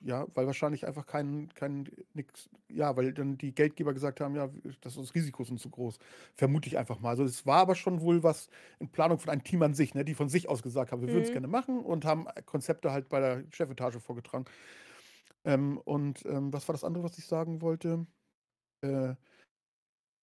Ja, 0.00 0.26
weil 0.34 0.46
wahrscheinlich 0.46 0.86
einfach 0.86 1.06
kein, 1.06 1.48
kein 1.54 1.88
nix, 2.12 2.50
ja, 2.68 2.94
weil 2.94 3.14
dann 3.14 3.38
die 3.38 3.54
Geldgeber 3.54 3.94
gesagt 3.94 4.20
haben, 4.20 4.36
ja, 4.36 4.50
das, 4.82 4.96
das 4.96 5.14
Risiko 5.14 5.44
sind 5.44 5.58
zu 5.58 5.70
groß. 5.70 5.98
Vermute 6.34 6.68
ich 6.68 6.76
einfach 6.76 7.00
mal. 7.00 7.08
Also 7.08 7.24
es 7.24 7.46
war 7.46 7.60
aber 7.60 7.74
schon 7.74 8.02
wohl 8.02 8.22
was 8.22 8.50
in 8.80 8.90
Planung 8.90 9.18
von 9.18 9.30
einem 9.30 9.44
Team 9.44 9.62
an 9.62 9.72
sich, 9.72 9.94
ne, 9.94 10.04
die 10.04 10.14
von 10.14 10.28
sich 10.28 10.46
aus 10.46 10.62
gesagt 10.62 10.92
haben, 10.92 11.00
wir 11.00 11.08
würden 11.08 11.22
es 11.22 11.30
mhm. 11.30 11.34
gerne 11.34 11.48
machen 11.48 11.80
und 11.80 12.04
haben 12.04 12.26
Konzepte 12.44 12.92
halt 12.92 13.08
bei 13.08 13.18
der 13.18 13.44
Chefetage 13.50 13.98
vorgetragen. 13.98 14.44
Ähm, 15.44 15.78
und 15.78 16.24
ähm, 16.26 16.52
was 16.52 16.66
war 16.68 16.72
das 16.72 16.84
andere, 16.84 17.04
was 17.04 17.18
ich 17.18 17.26
sagen 17.26 17.60
wollte? 17.60 18.06
Äh, 18.82 19.14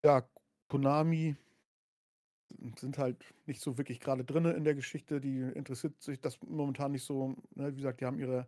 ja, 0.06 0.28
Konami 0.70 1.36
sind 2.78 2.98
halt 2.98 3.24
nicht 3.46 3.62
so 3.62 3.78
wirklich 3.78 4.00
gerade 4.00 4.24
drin 4.24 4.46
in 4.46 4.64
der 4.64 4.76
Geschichte. 4.76 5.22
Die 5.22 5.42
interessiert 5.42 6.02
sich 6.02 6.20
das 6.20 6.42
momentan 6.42 6.92
nicht 6.92 7.04
so. 7.04 7.36
Ne? 7.56 7.72
Wie 7.72 7.78
gesagt, 7.78 8.02
die 8.02 8.06
haben 8.06 8.20
ihre. 8.20 8.48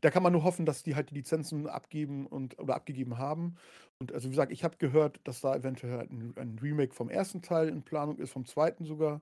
Da 0.00 0.10
kann 0.10 0.22
man 0.22 0.32
nur 0.32 0.42
hoffen, 0.42 0.66
dass 0.66 0.82
die 0.82 0.96
halt 0.96 1.10
die 1.10 1.14
Lizenzen 1.14 1.68
abgeben 1.68 2.26
und 2.26 2.58
oder 2.58 2.74
abgegeben 2.74 3.18
haben. 3.18 3.56
Und 4.00 4.12
also 4.12 4.28
wie 4.28 4.32
gesagt, 4.32 4.52
ich 4.52 4.64
habe 4.64 4.76
gehört, 4.76 5.20
dass 5.24 5.40
da 5.40 5.54
eventuell 5.54 6.00
ein, 6.00 6.34
ein, 6.36 6.58
Remake 6.58 6.94
vom 6.94 7.10
ersten 7.10 7.42
Teil 7.42 7.68
in 7.68 7.82
Planung 7.82 8.18
ist, 8.18 8.32
vom 8.32 8.44
zweiten 8.44 8.84
sogar. 8.84 9.20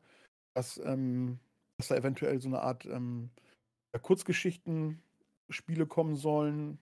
Dass, 0.54 0.78
ähm, 0.78 1.38
dass 1.78 1.88
da 1.88 1.96
eventuell 1.96 2.40
so 2.40 2.48
eine 2.48 2.60
Art 2.60 2.86
ähm, 2.86 3.30
Kurzgeschichten 4.00 5.02
Spiele 5.50 5.86
kommen 5.86 6.16
sollen. 6.16 6.78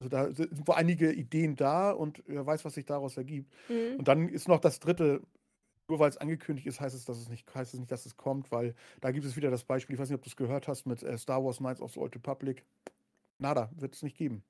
Also 0.00 0.08
da 0.08 0.32
sind 0.32 0.66
wohl 0.66 0.74
einige 0.76 1.12
Ideen 1.12 1.56
da 1.56 1.90
und 1.90 2.22
wer 2.26 2.46
weiß, 2.46 2.64
was 2.64 2.74
sich 2.74 2.86
daraus 2.86 3.16
ergibt. 3.16 3.52
Mhm. 3.68 3.98
Und 3.98 4.08
dann 4.08 4.28
ist 4.28 4.48
noch 4.48 4.60
das 4.60 4.80
dritte, 4.80 5.22
nur 5.88 5.98
weil 5.98 6.08
es 6.08 6.16
angekündigt 6.16 6.66
ist, 6.66 6.80
heißt 6.80 6.94
es, 6.94 7.04
dass 7.04 7.18
es 7.18 7.28
nicht, 7.28 7.52
heißt 7.54 7.74
es 7.74 7.80
nicht, 7.80 7.92
dass 7.92 8.06
es 8.06 8.16
kommt, 8.16 8.50
weil 8.50 8.74
da 9.00 9.10
gibt 9.10 9.26
es 9.26 9.36
wieder 9.36 9.50
das 9.50 9.64
Beispiel, 9.64 9.94
ich 9.94 10.00
weiß 10.00 10.08
nicht, 10.08 10.16
ob 10.16 10.22
du 10.22 10.28
es 10.30 10.36
gehört 10.36 10.68
hast, 10.68 10.86
mit 10.86 11.02
äh, 11.02 11.18
Star 11.18 11.44
Wars 11.44 11.58
Knights 11.58 11.80
of 11.82 11.92
the 11.92 12.00
Old 12.00 12.14
Republic. 12.14 12.64
Nada, 13.38 13.70
wird 13.76 13.94
es 13.94 14.02
nicht 14.02 14.16
geben. 14.16 14.42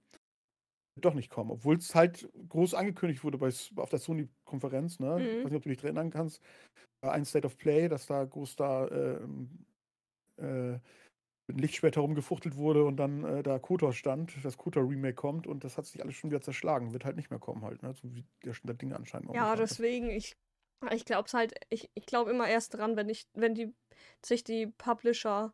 Wird 0.97 1.05
doch 1.05 1.15
nicht 1.15 1.31
kommen, 1.31 1.51
obwohl 1.51 1.77
es 1.77 1.95
halt 1.95 2.29
groß 2.49 2.75
angekündigt 2.75 3.25
wurde 3.25 3.39
bei, 3.39 3.49
auf 3.77 3.91
der 3.91 3.99
Sony-Konferenz. 3.99 4.99
Ne? 5.01 5.17
Ich 5.21 5.33
Mhm. 5.33 5.39
weiß 5.39 5.51
nicht, 5.51 5.57
ob 5.57 5.63
du 5.63 5.69
dich 5.71 5.83
erinnern 5.83 6.11
kannst. 6.11 6.43
Bei 7.01 7.13
ein 7.13 7.25
State 7.25 7.47
of 7.47 7.57
Play, 7.57 7.89
dass 7.89 8.07
da 8.07 8.25
groß 8.25 8.57
da 8.57 8.89
ähm, 8.89 9.49
äh, 10.37 10.79
mit 11.51 11.59
dem 11.59 11.63
Lichtschwert 11.63 11.97
herumgefuchtelt 11.97 12.57
wurde 12.57 12.85
und 12.85 12.97
dann 12.97 13.25
äh, 13.25 13.43
da 13.43 13.59
Kotor 13.59 13.93
stand, 13.93 14.35
das 14.45 14.57
Kotor-Remake 14.59 15.15
kommt 15.15 15.47
und 15.47 15.65
das 15.65 15.77
hat 15.79 15.87
sich 15.87 16.03
alles 16.03 16.15
schon 16.17 16.31
wieder 16.31 16.41
zerschlagen. 16.43 16.93
Wird 16.93 17.05
halt 17.05 17.17
nicht 17.17 17.31
mehr 17.31 17.39
kommen 17.41 17.63
halt, 17.65 17.83
ne? 17.83 17.95
So 17.95 18.15
wie 18.15 18.25
der 18.45 18.55
Stand 18.55 18.69
der 18.71 18.77
Dinge 18.77 18.97
anscheinend 18.97 19.29
Ja, 19.33 19.55
momentan 19.55 19.67
ist. 19.69 19.81
deswegen, 19.81 20.11
ich, 20.11 20.37
ich 20.93 21.05
glaube 21.05 21.27
es 21.27 21.35
halt, 21.35 21.55
ich, 21.69 21.91
ich 21.95 22.07
glaube 22.07 22.31
immer 22.31 22.49
erst 22.49 22.75
dran, 22.75 22.97
wenn 22.97 23.09
ich, 23.09 23.29
wenn 23.35 23.55
die 23.55 23.75
sich 24.25 24.43
die 24.45 24.67
Publisher 24.67 25.53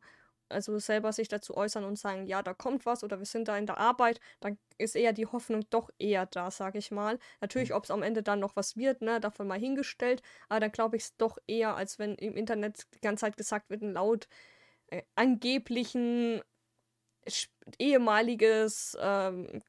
also 0.49 0.79
selber 0.79 1.13
sich 1.13 1.27
dazu 1.27 1.57
äußern 1.57 1.83
und 1.85 1.99
sagen, 1.99 2.27
ja, 2.29 2.41
da 2.41 2.55
kommt 2.55 2.87
was 2.87 3.03
oder 3.03 3.19
wir 3.19 3.27
sind 3.27 3.49
da 3.49 3.59
in 3.59 3.67
der 3.67 3.79
Arbeit, 3.79 4.21
dann 4.39 4.59
ist 4.79 4.95
eher 4.95 5.13
die 5.13 5.27
Hoffnung 5.27 5.63
doch 5.71 5.91
eher 5.99 6.25
da, 6.27 6.53
sage 6.53 6.79
ich 6.79 6.93
mal. 6.93 7.19
Natürlich, 7.41 7.73
Mhm. 7.73 7.75
ob 7.75 7.83
es 7.85 7.91
am 7.91 8.03
Ende 8.05 8.23
dann 8.23 8.39
noch 8.39 8.55
was 8.55 8.77
wird, 8.77 9.03
ne, 9.03 9.19
davon 9.19 9.49
mal 9.49 9.59
hingestellt, 9.59 10.23
aber 10.49 10.61
dann 10.61 10.71
glaube 10.71 10.97
ich 10.97 11.03
es 11.03 11.17
doch 11.17 11.39
eher, 11.49 11.75
als 11.77 11.99
wenn 11.99 12.15
im 12.15 12.37
Internet 12.37 12.87
die 12.95 13.01
ganze 13.01 13.23
Zeit 13.23 13.37
gesagt 13.37 13.71
wird, 13.71 13.83
laut 13.83 14.29
äh, 14.89 15.03
angeblichen 15.15 16.43
ehemaliges 17.79 18.97
ähm, 19.01 19.63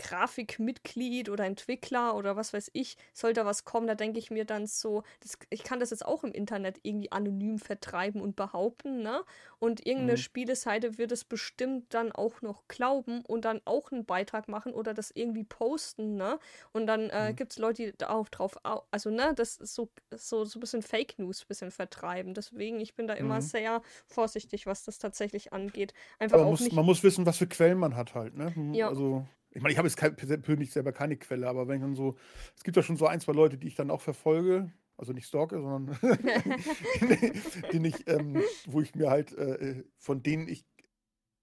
Grafikmitglied 0.00 1.28
oder 1.28 1.44
Entwickler 1.44 2.14
oder 2.16 2.36
was 2.36 2.52
weiß 2.52 2.70
ich, 2.72 2.96
soll 3.12 3.32
da 3.32 3.44
was 3.46 3.64
kommen, 3.64 3.86
da 3.86 3.94
denke 3.94 4.18
ich 4.18 4.30
mir 4.30 4.44
dann 4.44 4.66
so, 4.66 5.02
das, 5.20 5.38
ich 5.50 5.62
kann 5.62 5.80
das 5.80 5.90
jetzt 5.90 6.04
auch 6.04 6.24
im 6.24 6.32
Internet 6.32 6.78
irgendwie 6.82 7.12
anonym 7.12 7.58
vertreiben 7.58 8.20
und 8.20 8.36
behaupten, 8.36 9.02
ne? 9.02 9.22
Und 9.58 9.86
irgendeine 9.86 10.12
Mhm. 10.12 10.16
Spieleseite 10.16 10.96
wird 10.98 11.12
es 11.12 11.24
bestimmt 11.24 11.92
dann 11.94 12.12
auch 12.12 12.40
noch 12.42 12.66
glauben 12.68 13.22
und 13.26 13.44
dann 13.44 13.60
auch 13.66 13.92
einen 13.92 14.06
Beitrag 14.06 14.48
machen 14.48 14.72
oder 14.72 14.94
das 14.94 15.10
irgendwie 15.14 15.44
posten, 15.44 16.16
ne? 16.16 16.38
Und 16.72 16.86
dann 16.86 17.10
äh, 17.10 17.32
Mhm. 17.32 17.36
gibt 17.36 17.52
es 17.52 17.58
Leute, 17.58 17.92
die 17.92 17.98
da 17.98 18.08
auch 18.10 18.28
drauf, 18.28 18.56
au- 18.64 18.82
also 18.90 19.10
ne, 19.10 19.32
das 19.36 19.56
ist 19.58 19.74
so, 19.74 19.90
so, 20.10 20.44
so 20.44 20.58
ein 20.58 20.60
bisschen 20.60 20.82
Fake 20.82 21.18
News 21.18 21.42
ein 21.42 21.48
bisschen 21.48 21.70
vertreiben. 21.70 22.34
Deswegen, 22.34 22.80
ich 22.80 22.94
bin 22.94 23.06
da 23.06 23.14
immer 23.14 23.36
Mhm. 23.36 23.40
sehr 23.40 23.82
vorsichtig, 24.06 24.66
was 24.66 24.84
das 24.84 24.98
tatsächlich 24.98 25.52
angeht. 25.52 25.92
Einfach 26.18 26.36
Aber 26.36 26.44
man 26.44 26.46
auch 26.46 26.50
muss, 26.52 26.60
nicht. 26.60 26.72
man 26.72 26.84
muss 26.86 27.02
wissen, 27.02 27.26
was 27.26 27.38
für 27.38 27.46
Quellen 27.46 27.78
man 27.78 27.96
hat 27.96 28.14
halt, 28.14 28.34
ne? 28.36 28.52
Man- 28.56 28.74
Ja. 28.74 28.88
Also, 28.88 29.26
ich 29.52 29.62
meine, 29.62 29.72
ich 29.72 29.78
habe 29.78 29.88
jetzt 29.88 29.96
kein, 29.96 30.14
persönlich 30.14 30.72
selber 30.72 30.92
keine 30.92 31.16
Quelle, 31.16 31.48
aber 31.48 31.66
wenn 31.66 31.76
ich 31.76 31.82
dann 31.82 31.94
so, 31.94 32.16
es 32.56 32.62
gibt 32.62 32.76
ja 32.76 32.82
schon 32.82 32.96
so 32.96 33.06
ein, 33.06 33.20
zwei 33.20 33.32
Leute, 33.32 33.58
die 33.58 33.68
ich 33.68 33.74
dann 33.74 33.90
auch 33.90 34.00
verfolge, 34.00 34.72
also 34.96 35.12
nicht 35.12 35.26
stalke, 35.26 35.60
sondern 35.60 35.98
die 37.72 37.80
nicht, 37.80 38.08
ähm, 38.08 38.42
wo 38.66 38.80
ich 38.80 38.94
mir 38.94 39.10
halt, 39.10 39.32
äh, 39.32 39.82
von 39.96 40.22
denen 40.22 40.46
ich 40.46 40.64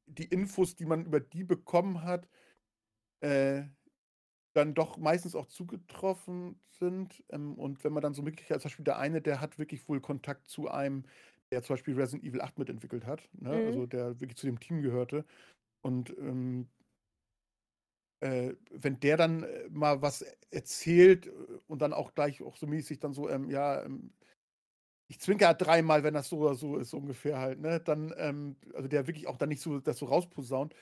die 0.05 0.25
Infos, 0.25 0.75
die 0.75 0.85
man 0.85 1.05
über 1.05 1.19
die 1.19 1.43
bekommen 1.43 2.03
hat, 2.03 2.29
äh, 3.21 3.63
dann 4.53 4.73
doch 4.73 4.97
meistens 4.97 5.35
auch 5.35 5.47
zugetroffen 5.47 6.59
sind. 6.69 7.23
Ähm, 7.29 7.55
und 7.55 7.83
wenn 7.83 7.93
man 7.93 8.03
dann 8.03 8.13
so 8.13 8.25
wirklich, 8.25 8.51
als 8.51 8.63
Beispiel 8.63 8.85
der 8.85 8.99
eine, 8.99 9.21
der 9.21 9.41
hat 9.41 9.59
wirklich 9.59 9.87
wohl 9.89 10.01
Kontakt 10.01 10.47
zu 10.47 10.69
einem, 10.69 11.03
der 11.51 11.63
zum 11.63 11.75
Beispiel 11.75 11.95
Resident 11.95 12.23
Evil 12.23 12.41
8 12.41 12.57
mitentwickelt 12.59 13.05
hat, 13.05 13.27
ne? 13.33 13.49
Mhm. 13.49 13.67
also 13.67 13.85
der 13.85 14.19
wirklich 14.19 14.37
zu 14.37 14.47
dem 14.47 14.59
Team 14.59 14.81
gehörte. 14.81 15.25
Und 15.81 16.09
ähm, 16.17 16.67
äh, 18.19 18.53
wenn 18.71 18.99
der 18.99 19.17
dann 19.17 19.43
äh, 19.43 19.69
mal 19.69 20.01
was 20.01 20.23
erzählt 20.51 21.27
äh, 21.27 21.31
und 21.67 21.81
dann 21.81 21.93
auch 21.93 22.13
gleich 22.13 22.41
auch 22.41 22.55
so 22.57 22.67
mäßig 22.67 22.99
dann 22.99 23.13
so, 23.13 23.29
ähm, 23.29 23.49
ja, 23.49 23.83
ähm, 23.83 24.13
ich 25.09 25.19
zwinker 25.19 25.53
dreimal, 25.53 26.03
wenn 26.03 26.13
das 26.13 26.27
so 26.29 26.39
oder 26.39 26.55
so 26.55 26.77
ist, 26.77 26.93
ungefähr 26.93 27.37
halt, 27.39 27.59
ne? 27.59 27.79
Dann, 27.79 28.13
ähm, 28.17 28.57
also 28.73 28.87
der 28.87 29.07
wirklich 29.07 29.27
auch 29.27 29.37
dann 29.37 29.49
nicht 29.49 29.61
so 29.61 29.79
das 29.79 29.97
so 29.99 30.05
rausposaunt. 30.07 30.75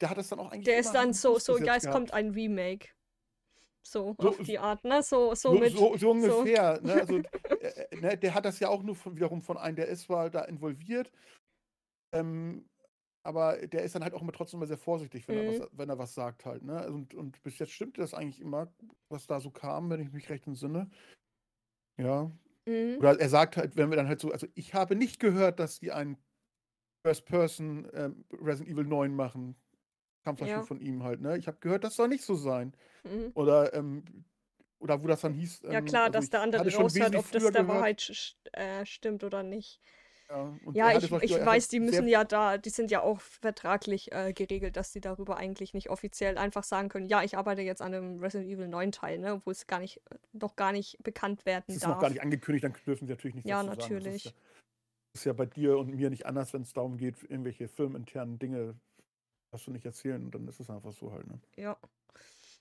Der 0.00 0.10
hat 0.10 0.16
das 0.16 0.28
dann 0.28 0.38
auch 0.38 0.50
eigentlich. 0.50 0.64
Der 0.64 0.78
ist 0.78 0.92
dann 0.92 1.12
so, 1.12 1.38
so, 1.38 1.58
ja, 1.58 1.76
es 1.76 1.86
kommt 1.88 2.12
ein 2.12 2.30
Remake. 2.30 2.88
So, 3.86 4.16
So- 4.18 4.28
auf 4.30 4.38
die 4.38 4.58
Art, 4.58 4.82
ne? 4.84 5.02
So, 5.02 5.34
so, 5.34 5.50
So, 5.50 5.58
mit. 5.58 5.72
so, 5.72 5.96
so 5.98 6.10
ungefähr. 6.12 6.80
Ne? 6.80 6.94
Also, 7.00 7.18
äh, 7.18 7.66
äh, 7.90 7.96
ne? 8.00 8.16
Der 8.16 8.34
hat 8.34 8.46
das 8.46 8.58
ja 8.60 8.68
auch 8.68 8.82
nur 8.82 8.94
von, 8.94 9.14
wiederum 9.16 9.42
von 9.42 9.58
einem, 9.58 9.76
der 9.76 9.88
ist 9.88 10.04
zwar 10.04 10.30
da 10.30 10.42
involviert, 10.44 11.10
ähm, 12.12 12.64
aber 13.24 13.56
der 13.66 13.82
ist 13.82 13.94
dann 13.94 14.04
halt 14.04 14.14
auch 14.14 14.22
immer 14.22 14.32
trotzdem 14.32 14.58
immer 14.60 14.66
sehr 14.66 14.78
vorsichtig, 14.78 15.26
wenn, 15.26 15.36
er, 15.38 15.42
Mhm. 15.52 15.60
was, 15.60 15.68
wenn 15.72 15.88
er 15.88 15.98
was 15.98 16.14
sagt 16.14 16.44
halt. 16.44 16.62
Ne? 16.62 16.86
Und, 16.92 17.14
und 17.14 17.42
bis 17.42 17.58
jetzt 17.58 17.72
stimmte 17.72 18.00
das 18.00 18.14
eigentlich 18.14 18.40
immer, 18.40 18.72
was 19.08 19.26
da 19.26 19.40
so 19.40 19.50
kam, 19.50 19.90
wenn 19.90 20.00
ich 20.00 20.12
mich 20.12 20.28
recht 20.30 20.46
entsinne. 20.46 20.88
Ja. 21.98 22.30
Mhm. 22.66 22.96
Oder 22.98 23.18
er 23.20 23.28
sagt 23.28 23.56
halt, 23.56 23.76
wenn 23.76 23.90
wir 23.90 23.96
dann 23.96 24.08
halt 24.08 24.20
so, 24.20 24.30
also 24.30 24.46
ich 24.54 24.74
habe 24.74 24.94
nicht 24.96 25.20
gehört, 25.20 25.58
dass 25.58 25.80
die 25.80 25.92
einen 25.92 26.16
First-Person 27.06 27.88
ähm, 27.92 28.24
Resident 28.32 28.70
Evil 28.74 28.84
9 28.84 29.14
machen. 29.14 29.56
Kam 30.24 30.36
Ja. 30.36 30.62
von 30.62 30.80
ihm 30.80 31.02
halt, 31.02 31.20
ne? 31.20 31.36
Ich 31.36 31.46
habe 31.46 31.58
gehört, 31.60 31.84
das 31.84 31.96
soll 31.96 32.08
nicht 32.08 32.24
so 32.24 32.34
sein. 32.34 32.74
Mhm. 33.04 33.32
Oder, 33.34 33.74
ähm, 33.74 34.04
oder 34.78 35.02
wo 35.02 35.06
das 35.06 35.20
dann 35.20 35.34
hieß. 35.34 35.62
Ja, 35.64 35.72
ähm, 35.74 35.84
klar, 35.84 36.04
also 36.04 36.12
dass 36.18 36.30
der 36.30 36.40
andere 36.40 36.62
raushört, 36.62 37.14
ob 37.14 37.30
das 37.30 37.42
der 37.42 37.52
gehört. 37.52 37.68
Wahrheit 37.68 38.00
sch- 38.00 38.36
äh, 38.54 38.86
stimmt 38.86 39.22
oder 39.22 39.42
nicht. 39.42 39.80
Ja, 40.28 40.58
Ja, 40.72 40.96
ich, 40.96 41.10
ich 41.12 41.32
weiß, 41.32 41.68
die 41.68 41.80
müssen 41.80 42.08
ja 42.08 42.24
da, 42.24 42.56
die 42.58 42.70
sind 42.70 42.90
ja 42.90 43.02
auch 43.02 43.20
vertraglich 43.20 44.12
äh, 44.12 44.32
geregelt, 44.32 44.76
dass 44.76 44.92
die 44.92 45.00
darüber 45.00 45.36
eigentlich 45.36 45.74
nicht 45.74 45.90
offiziell 45.90 46.38
einfach 46.38 46.64
sagen 46.64 46.88
können, 46.88 47.06
ja, 47.06 47.22
ich 47.22 47.36
arbeite 47.36 47.62
jetzt 47.62 47.82
an 47.82 47.94
einem 47.94 48.18
Resident 48.20 48.50
Evil 48.50 48.68
9 48.68 48.92
Teil, 48.92 49.18
ne, 49.18 49.40
wo 49.44 49.50
es 49.50 49.66
gar 49.66 49.80
nicht, 49.80 50.00
noch 50.32 50.56
gar 50.56 50.72
nicht 50.72 50.98
bekannt 51.02 51.44
werden 51.46 51.64
Das 51.66 51.76
ist 51.76 51.82
darf. 51.84 51.94
noch 51.94 52.00
gar 52.00 52.10
nicht 52.10 52.22
angekündigt, 52.22 52.64
dann 52.64 52.74
dürfen 52.86 53.06
sie 53.06 53.12
natürlich 53.12 53.34
nicht 53.34 53.46
Ja, 53.46 53.62
dazu 53.62 53.66
sagen. 53.66 53.78
Das 53.78 53.84
ist 53.86 53.90
natürlich. 53.92 54.24
ja, 54.24 54.30
das 55.12 55.20
ist 55.20 55.24
ja 55.26 55.32
bei 55.32 55.46
dir 55.46 55.78
und 55.78 55.94
mir 55.94 56.10
nicht 56.10 56.26
anders, 56.26 56.52
wenn 56.54 56.62
es 56.62 56.72
darum 56.72 56.96
geht, 56.96 57.22
irgendwelche 57.22 57.68
firmeninternen 57.68 58.38
Dinge 58.38 58.74
darfst 59.52 59.66
du 59.66 59.70
nicht 59.70 59.84
erzählen 59.84 60.24
und 60.24 60.34
dann 60.34 60.48
ist 60.48 60.58
es 60.58 60.70
einfach 60.70 60.92
so 60.92 61.12
halt. 61.12 61.26
Ne? 61.26 61.38
Ja. 61.56 61.76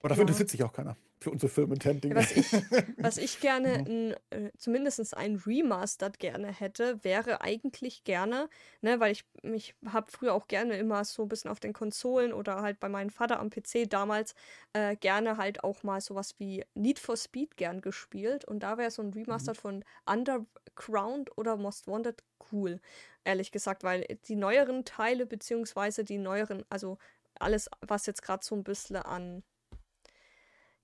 Aber 0.04 0.10
dafür 0.10 0.24
Ja. 0.24 0.28
interessiert 0.28 0.50
sich 0.50 0.62
auch 0.64 0.74
keiner 0.74 0.98
für 1.22 1.32
unsere 1.32 1.50
firmeninternen 1.50 2.02
Dinge. 2.02 2.16
Ja, 2.16 2.22
was 2.22 2.32
ich- 2.36 2.52
Was 2.98 3.18
ich 3.18 3.40
gerne, 3.40 3.78
Mhm. 3.80 3.86
n, 3.88 4.16
äh, 4.32 4.52
zumindest 4.58 5.16
ein 5.16 5.38
Remastered 5.38 6.20
gerne 6.20 6.52
hätte, 6.52 7.02
wäre 7.06 7.40
eigentlich 7.40 8.04
gerne, 8.04 8.50
ne, 8.82 9.00
weil 9.00 9.14
ich 9.14 9.24
mich 9.44 9.76
habe 9.86 10.12
früher 10.12 10.34
auch 10.34 10.50
gerne 10.50 10.76
immer 10.78 11.06
so 11.06 11.22
ein 11.24 11.30
bisschen 11.30 11.50
auf 11.50 11.62
den 11.62 11.72
Konsolen 11.72 12.34
oder 12.34 12.62
halt 12.62 12.82
bei 12.82 12.90
meinem 12.90 13.12
Vater 13.12 13.40
am 13.40 13.50
PC 13.50 13.88
damals 13.88 14.36
äh, 14.74 14.98
gerne 14.98 15.38
halt 15.38 15.64
auch 15.64 15.84
mal 15.84 16.02
sowas 16.02 16.36
wie 16.38 16.66
Need 16.76 17.00
for 17.00 17.16
Speed 17.16 17.56
gern 17.56 17.80
gespielt 17.80 18.44
und 18.44 18.60
da 18.62 18.78
wäre 18.78 18.92
so 18.92 19.02
ein 19.02 19.14
Remastered 19.14 19.56
von 19.56 19.86
Underground 20.06 21.38
oder 21.38 21.56
Most 21.56 21.88
Wanted 21.88 22.24
cool, 22.52 22.82
ehrlich 23.24 23.54
gesagt, 23.54 23.84
weil 23.86 24.06
die 24.28 24.36
neueren 24.36 24.84
Teile 24.84 25.26
beziehungsweise 25.26 26.04
die 26.04 26.18
neueren, 26.18 26.66
also 26.70 26.98
alles, 27.40 27.70
was 27.80 28.06
jetzt 28.06 28.22
gerade 28.22 28.44
so 28.44 28.54
ein 28.56 28.66
bisschen 28.66 28.98
an 28.98 29.44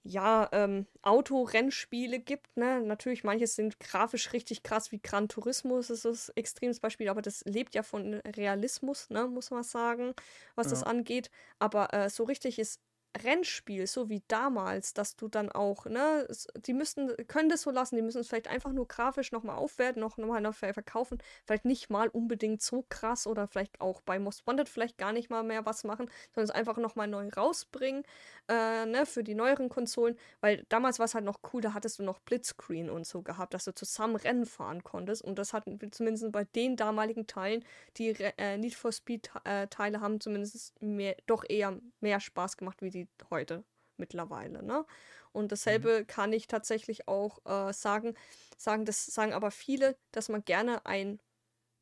ja, 0.09 0.49
ähm, 0.53 0.87
Autorennspiele 1.03 2.19
gibt, 2.19 2.57
ne? 2.57 2.81
Natürlich, 2.81 3.23
manche 3.23 3.45
sind 3.47 3.79
grafisch 3.79 4.33
richtig 4.33 4.63
krass, 4.63 4.91
wie 4.91 4.99
Gran 5.01 5.27
Turismo 5.29 5.77
ist 5.79 5.89
das 6.05 6.29
extremes 6.29 6.79
Beispiel, 6.79 7.09
aber 7.09 7.21
das 7.21 7.43
lebt 7.45 7.75
ja 7.75 7.83
von 7.83 8.15
Realismus, 8.15 9.09
ne, 9.09 9.27
muss 9.27 9.51
man 9.51 9.63
sagen, 9.63 10.13
was 10.55 10.69
das 10.69 10.81
Ja. 10.81 10.83
angeht. 10.83 11.29
Aber 11.59 11.93
äh, 11.93 12.09
so 12.09 12.23
richtiges 12.23 12.79
Rennspiel, 13.17 13.87
so 13.87 14.09
wie 14.09 14.21
damals, 14.27 14.93
dass 14.93 15.15
du 15.15 15.27
dann 15.27 15.51
auch, 15.51 15.85
ne, 15.85 16.27
die 16.65 16.73
müssen, 16.73 17.11
können 17.27 17.49
das 17.49 17.63
so 17.63 17.71
lassen, 17.71 17.95
die 17.95 18.01
müssen 18.01 18.21
es 18.21 18.27
vielleicht 18.27 18.47
einfach 18.47 18.71
nur 18.71 18.87
grafisch 18.87 19.31
nochmal 19.31 19.57
aufwerten, 19.57 19.99
noch 19.99 20.17
nochmal 20.17 20.41
noch 20.41 20.53
verkaufen, 20.53 21.17
vielleicht 21.45 21.65
nicht 21.65 21.89
mal 21.89 22.07
unbedingt 22.09 22.61
so 22.61 22.85
krass 22.87 23.25
oder 23.25 23.47
vielleicht 23.47 23.81
auch 23.81 24.01
bei 24.01 24.19
Most 24.19 24.45
Wanted 24.45 24.69
vielleicht 24.69 24.97
gar 24.97 25.11
nicht 25.11 25.29
mal 25.29 25.43
mehr 25.43 25.65
was 25.65 25.83
machen, 25.83 26.09
sondern 26.33 26.49
es 26.49 26.55
einfach 26.55 26.77
nochmal 26.77 27.07
neu 27.07 27.29
rausbringen, 27.29 28.03
äh, 28.47 28.85
ne, 28.85 29.05
für 29.05 29.23
die 29.23 29.35
neueren 29.35 29.69
Konsolen, 29.69 30.17
weil 30.41 30.65
damals 30.69 30.99
war 30.99 31.05
es 31.05 31.15
halt 31.15 31.25
noch 31.25 31.39
cool, 31.53 31.61
da 31.61 31.73
hattest 31.73 31.99
du 31.99 32.03
noch 32.03 32.19
Blitzscreen 32.19 32.89
und 32.89 33.07
so 33.07 33.21
gehabt, 33.21 33.53
dass 33.53 33.65
du 33.65 33.73
zusammen 33.73 34.15
Rennen 34.15 34.45
fahren 34.45 34.83
konntest. 34.83 35.23
Und 35.23 35.39
das 35.39 35.53
hatten 35.53 35.81
wir 35.81 35.91
zumindest 35.91 36.31
bei 36.31 36.43
den 36.43 36.75
damaligen 36.75 37.27
Teilen, 37.27 37.63
die 37.97 38.09
äh, 38.09 38.57
Need 38.57 38.75
for 38.75 38.91
Speed 38.91 39.31
äh, 39.45 39.67
Teile 39.67 40.01
haben 40.01 40.19
zumindest 40.19 40.79
mehr, 40.81 41.15
doch 41.25 41.43
eher 41.47 41.79
mehr 42.01 42.19
Spaß 42.19 42.57
gemacht 42.57 42.81
wie 42.81 42.89
die 42.89 42.98
heute 43.29 43.63
mittlerweile, 43.97 44.63
ne? 44.63 44.85
Und 45.31 45.51
dasselbe 45.51 46.05
kann 46.05 46.33
ich 46.33 46.47
tatsächlich 46.47 47.07
auch 47.07 47.39
äh, 47.45 47.71
sagen, 47.73 48.15
sagen, 48.57 48.85
das 48.85 49.05
sagen 49.05 49.33
aber 49.33 49.51
viele, 49.51 49.95
dass 50.11 50.27
man 50.29 50.43
gerne 50.43 50.85
ein 50.85 51.21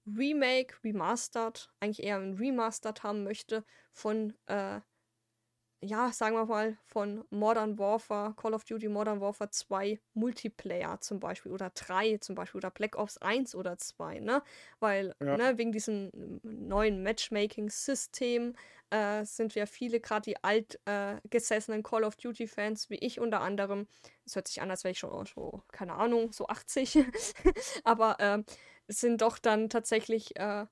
Remake, 0.05 0.75
Remastered, 0.83 1.69
eigentlich 1.79 2.03
eher 2.03 2.17
ein 2.17 2.35
Remastered 2.35 3.03
haben 3.03 3.23
möchte 3.23 3.63
von 3.93 4.33
äh, 4.47 4.81
ja, 5.81 6.11
sagen 6.11 6.35
wir 6.35 6.45
mal, 6.45 6.77
von 6.85 7.23
Modern 7.29 7.77
Warfare, 7.77 8.33
Call 8.35 8.53
of 8.53 8.63
Duty 8.63 8.87
Modern 8.87 9.21
Warfare 9.21 9.51
2 9.51 9.99
Multiplayer 10.13 10.99
zum 11.01 11.19
Beispiel 11.19 11.51
oder 11.51 11.69
3 11.69 12.17
zum 12.17 12.35
Beispiel 12.35 12.59
oder 12.59 12.71
Black 12.71 12.97
Ops 12.97 13.17
1 13.19 13.53
oder 13.53 13.77
2, 13.77 14.19
ne? 14.19 14.41
Weil, 14.79 15.13
ja. 15.21 15.37
ne, 15.37 15.57
wegen 15.57 15.71
diesem 15.71 16.09
neuen 16.43 17.03
Matchmaking-System 17.03 18.55
äh, 18.89 19.23
sind 19.25 19.53
ja 19.53 19.65
viele, 19.67 19.99
gerade 19.99 20.21
die 20.23 20.43
altgesessenen 20.43 21.81
äh, 21.81 21.83
Call 21.83 22.03
of 22.03 22.15
Duty-Fans, 22.15 22.89
wie 22.89 22.95
ich 22.95 23.19
unter 23.19 23.41
anderem, 23.41 23.87
es 24.25 24.35
hört 24.35 24.47
sich 24.47 24.61
an, 24.61 24.71
als 24.71 24.83
wäre 24.83 24.93
ich 24.93 24.99
schon, 24.99 25.27
schon, 25.27 25.61
keine 25.71 25.93
Ahnung, 25.93 26.31
so 26.31 26.47
80, 26.47 26.99
aber 27.83 28.19
äh, 28.19 28.43
sind 28.87 29.21
doch 29.21 29.37
dann 29.37 29.69
tatsächlich 29.69 30.35
äh, 30.37 30.65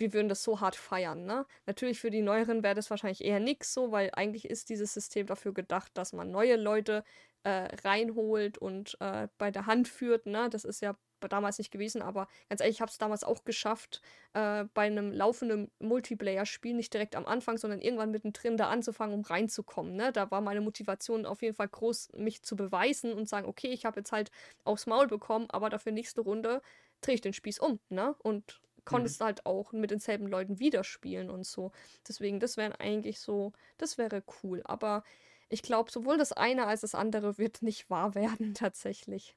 wir 0.00 0.12
würden 0.12 0.28
das 0.28 0.42
so 0.42 0.60
hart 0.60 0.76
feiern, 0.76 1.26
ne? 1.26 1.46
Natürlich 1.66 2.00
für 2.00 2.10
die 2.10 2.22
Neueren 2.22 2.62
wäre 2.62 2.74
das 2.74 2.90
wahrscheinlich 2.90 3.24
eher 3.24 3.40
nix 3.40 3.74
so, 3.74 3.92
weil 3.92 4.10
eigentlich 4.14 4.48
ist 4.48 4.70
dieses 4.70 4.94
System 4.94 5.26
dafür 5.26 5.52
gedacht, 5.52 5.92
dass 5.94 6.12
man 6.12 6.30
neue 6.30 6.56
Leute 6.56 7.04
äh, 7.44 7.68
reinholt 7.84 8.58
und 8.58 8.96
äh, 9.00 9.28
bei 9.38 9.50
der 9.50 9.66
Hand 9.66 9.88
führt, 9.88 10.26
ne? 10.26 10.48
Das 10.50 10.64
ist 10.64 10.80
ja 10.80 10.96
damals 11.28 11.58
nicht 11.58 11.70
gewesen, 11.70 12.02
aber 12.02 12.28
ganz 12.48 12.60
ehrlich, 12.60 12.76
ich 12.76 12.80
habe 12.80 12.90
es 12.90 12.98
damals 12.98 13.24
auch 13.24 13.44
geschafft, 13.44 14.00
äh, 14.32 14.64
bei 14.72 14.86
einem 14.86 15.12
laufenden 15.12 15.70
Multiplayer-Spiel 15.78 16.74
nicht 16.74 16.94
direkt 16.94 17.14
am 17.14 17.26
Anfang, 17.26 17.58
sondern 17.58 17.80
irgendwann 17.80 18.10
mittendrin 18.10 18.56
da 18.56 18.68
anzufangen, 18.68 19.14
um 19.14 19.22
reinzukommen. 19.22 19.94
Ne? 19.94 20.12
Da 20.12 20.30
war 20.30 20.40
meine 20.40 20.60
Motivation 20.62 21.26
auf 21.26 21.42
jeden 21.42 21.54
Fall 21.54 21.68
groß, 21.68 22.12
mich 22.16 22.42
zu 22.42 22.56
beweisen 22.56 23.12
und 23.12 23.28
sagen, 23.28 23.46
okay, 23.46 23.68
ich 23.68 23.84
habe 23.84 24.00
jetzt 24.00 24.12
halt 24.12 24.30
aufs 24.64 24.86
Maul 24.86 25.06
bekommen, 25.06 25.46
aber 25.50 25.68
dafür 25.68 25.92
nächste 25.92 26.22
Runde 26.22 26.62
drehe 27.00 27.14
ich 27.14 27.20
den 27.20 27.32
Spieß 27.32 27.58
um, 27.58 27.80
ne? 27.88 28.14
Und 28.22 28.60
konntest 28.84 29.20
mhm. 29.20 29.24
halt 29.24 29.46
auch 29.46 29.72
mit 29.72 29.90
denselben 29.90 30.26
Leuten 30.26 30.58
wieder 30.58 30.84
spielen 30.84 31.30
und 31.30 31.46
so. 31.46 31.72
Deswegen, 32.06 32.40
das 32.40 32.56
wäre 32.56 32.80
eigentlich 32.80 33.20
so, 33.20 33.52
das 33.78 33.98
wäre 33.98 34.22
cool. 34.42 34.62
Aber 34.64 35.02
ich 35.48 35.62
glaube, 35.62 35.90
sowohl 35.90 36.16
das 36.16 36.32
eine 36.32 36.66
als 36.66 36.80
das 36.80 36.94
andere 36.94 37.36
wird 37.38 37.62
nicht 37.62 37.90
wahr 37.90 38.14
werden, 38.14 38.54
tatsächlich. 38.54 39.36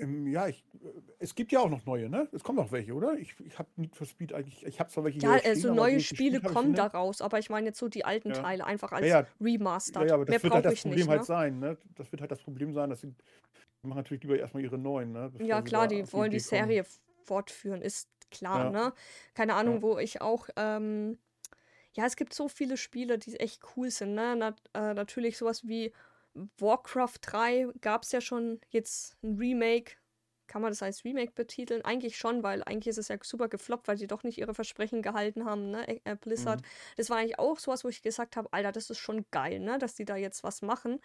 Ähm, 0.00 0.28
ja, 0.28 0.46
ich, 0.46 0.64
äh, 0.74 0.88
es 1.18 1.34
gibt 1.34 1.50
ja 1.50 1.58
auch 1.58 1.68
noch 1.68 1.84
neue, 1.84 2.08
ne? 2.08 2.28
Es 2.32 2.44
kommen 2.44 2.58
noch 2.58 2.70
welche, 2.70 2.94
oder? 2.94 3.14
Ich, 3.14 3.34
ich 3.40 3.58
habe 3.58 3.68
Need 3.74 3.96
for 3.96 4.06
Speed 4.06 4.32
eigentlich, 4.32 4.64
ich 4.64 4.78
habe 4.78 4.90
zwar 4.90 5.02
welche 5.02 5.18
Ja, 5.18 5.32
also 5.32 5.60
stehen, 5.60 5.74
neue 5.74 5.98
Spiele 5.98 6.40
kommen 6.40 6.74
da 6.74 6.86
raus, 6.86 7.20
aber 7.20 7.40
ich 7.40 7.50
meine 7.50 7.66
jetzt 7.66 7.80
so 7.80 7.88
die 7.88 8.04
alten 8.04 8.28
ja. 8.28 8.36
Teile 8.36 8.64
einfach 8.64 8.92
als 8.92 9.06
ja, 9.06 9.22
ja. 9.22 9.26
Remastered. 9.40 10.08
Ja, 10.08 10.14
aber 10.14 10.24
das 10.24 10.34
Mehr 10.34 10.42
wird 10.44 10.54
halt 10.54 10.64
das 10.66 10.82
Problem 10.82 10.98
nicht, 10.98 11.08
halt 11.08 11.20
ne? 11.20 11.24
sein, 11.24 11.58
ne? 11.58 11.78
Das 11.96 12.12
wird 12.12 12.20
halt 12.20 12.30
das 12.30 12.40
Problem 12.40 12.72
sein, 12.72 12.90
dass 12.90 13.00
sie 13.00 13.12
machen 13.82 13.96
natürlich 13.96 14.22
lieber 14.22 14.38
erstmal 14.38 14.62
ihre 14.62 14.78
neuen, 14.78 15.12
ne? 15.12 15.32
Ja, 15.40 15.62
klar, 15.62 15.88
die 15.88 16.10
wollen 16.12 16.30
die 16.30 16.38
Serie 16.38 16.84
kommen 16.84 17.07
fortführen, 17.28 17.82
ist 17.82 18.08
klar, 18.30 18.64
ja. 18.64 18.70
ne? 18.70 18.92
Keine 19.34 19.54
Ahnung, 19.54 19.76
ja. 19.76 19.82
wo 19.82 19.98
ich 19.98 20.20
auch, 20.20 20.48
ähm, 20.56 21.18
ja, 21.92 22.06
es 22.06 22.16
gibt 22.16 22.34
so 22.34 22.48
viele 22.48 22.76
Spiele, 22.76 23.18
die 23.18 23.38
echt 23.38 23.62
cool 23.76 23.90
sind, 23.90 24.14
ne? 24.14 24.34
Na, 24.36 24.56
äh, 24.74 24.94
natürlich 24.94 25.36
sowas 25.36 25.66
wie 25.66 25.92
Warcraft 26.58 27.18
3 27.20 27.68
gab 27.80 28.02
es 28.04 28.12
ja 28.12 28.20
schon 28.20 28.60
jetzt 28.70 29.16
ein 29.22 29.36
Remake. 29.36 29.96
Kann 30.46 30.62
man 30.62 30.70
das 30.70 30.82
als 30.82 31.04
Remake 31.04 31.32
betiteln? 31.32 31.84
Eigentlich 31.84 32.16
schon, 32.16 32.42
weil 32.42 32.62
eigentlich 32.64 32.88
ist 32.88 32.98
es 32.98 33.08
ja 33.08 33.16
super 33.22 33.48
gefloppt, 33.48 33.86
weil 33.86 33.98
sie 33.98 34.06
doch 34.06 34.22
nicht 34.22 34.38
ihre 34.38 34.54
Versprechen 34.54 35.02
gehalten 35.02 35.44
haben, 35.44 35.70
ne? 35.70 35.86
Äh, 36.04 36.16
Blizzard. 36.16 36.62
Mhm. 36.62 36.66
Das 36.96 37.10
war 37.10 37.18
eigentlich 37.18 37.38
auch 37.38 37.58
sowas, 37.58 37.84
wo 37.84 37.88
ich 37.88 38.00
gesagt 38.00 38.36
habe, 38.36 38.48
Alter, 38.52 38.72
das 38.72 38.88
ist 38.88 38.98
schon 38.98 39.26
geil, 39.30 39.60
ne? 39.60 39.78
Dass 39.78 39.94
die 39.94 40.06
da 40.06 40.16
jetzt 40.16 40.44
was 40.44 40.62
machen. 40.62 41.00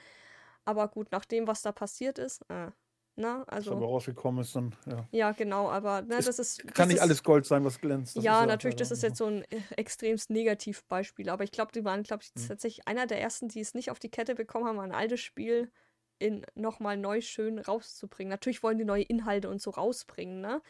Aber 0.66 0.88
gut, 0.88 1.12
nach 1.12 1.26
dem, 1.26 1.48
was 1.48 1.62
da 1.62 1.74
passiert 1.74 2.20
ist, 2.20 2.42
äh, 2.50 2.72
Ne? 3.16 3.44
Also, 3.48 3.72
was 3.72 3.78
aber 3.78 3.86
rausgekommen 3.86 4.42
ist 4.42 4.56
dann, 4.56 4.76
ja. 4.88 5.08
Ja, 5.12 5.32
genau, 5.34 5.70
aber 5.70 6.02
ne, 6.02 6.20
das 6.20 6.40
ist. 6.40 6.60
Kann 6.60 6.74
das 6.74 6.88
nicht 6.88 6.96
ist, 6.96 7.02
alles 7.02 7.24
Gold 7.24 7.46
sein, 7.46 7.64
was 7.64 7.80
glänzt. 7.80 8.16
ja, 8.16 8.22
ja, 8.22 8.46
natürlich, 8.48 8.76
das 8.76 8.90
ist 8.90 9.04
jetzt 9.04 9.18
so 9.18 9.26
ein 9.26 9.44
äh, 9.44 9.62
extremst 9.78 10.32
Negativbeispiel, 10.32 11.30
aber 11.30 11.44
ich 11.44 11.52
glaube, 11.52 11.72
die 11.72 11.86
waren, 11.86 12.02
glaube 12.02 12.24
ich, 12.24 12.42
hm. 12.42 12.48
tatsächlich 12.48 12.88
einer 12.88 13.06
der 13.06 13.22
ersten, 13.22 13.50
die 13.50 13.60
es 13.60 13.76
nicht 13.76 13.92
auf 13.92 14.00
die 14.00 14.10
Kette 14.10 14.34
bekommen 14.34 14.66
haben, 14.66 14.80
ein 14.80 14.92
altes 14.92 15.20
Spiel 15.20 15.72
in 16.18 16.46
nochmal 16.56 16.98
neu 16.98 17.22
schön 17.22 17.60
rauszubringen. 17.60 18.30
Natürlich 18.30 18.64
wollen 18.64 18.78
die 18.78 18.86
neue 18.86 19.04
Inhalte 19.04 19.50
und 19.50 19.62
so 19.62 19.72
rausbringen, 19.72 20.42
ne? 20.42 20.62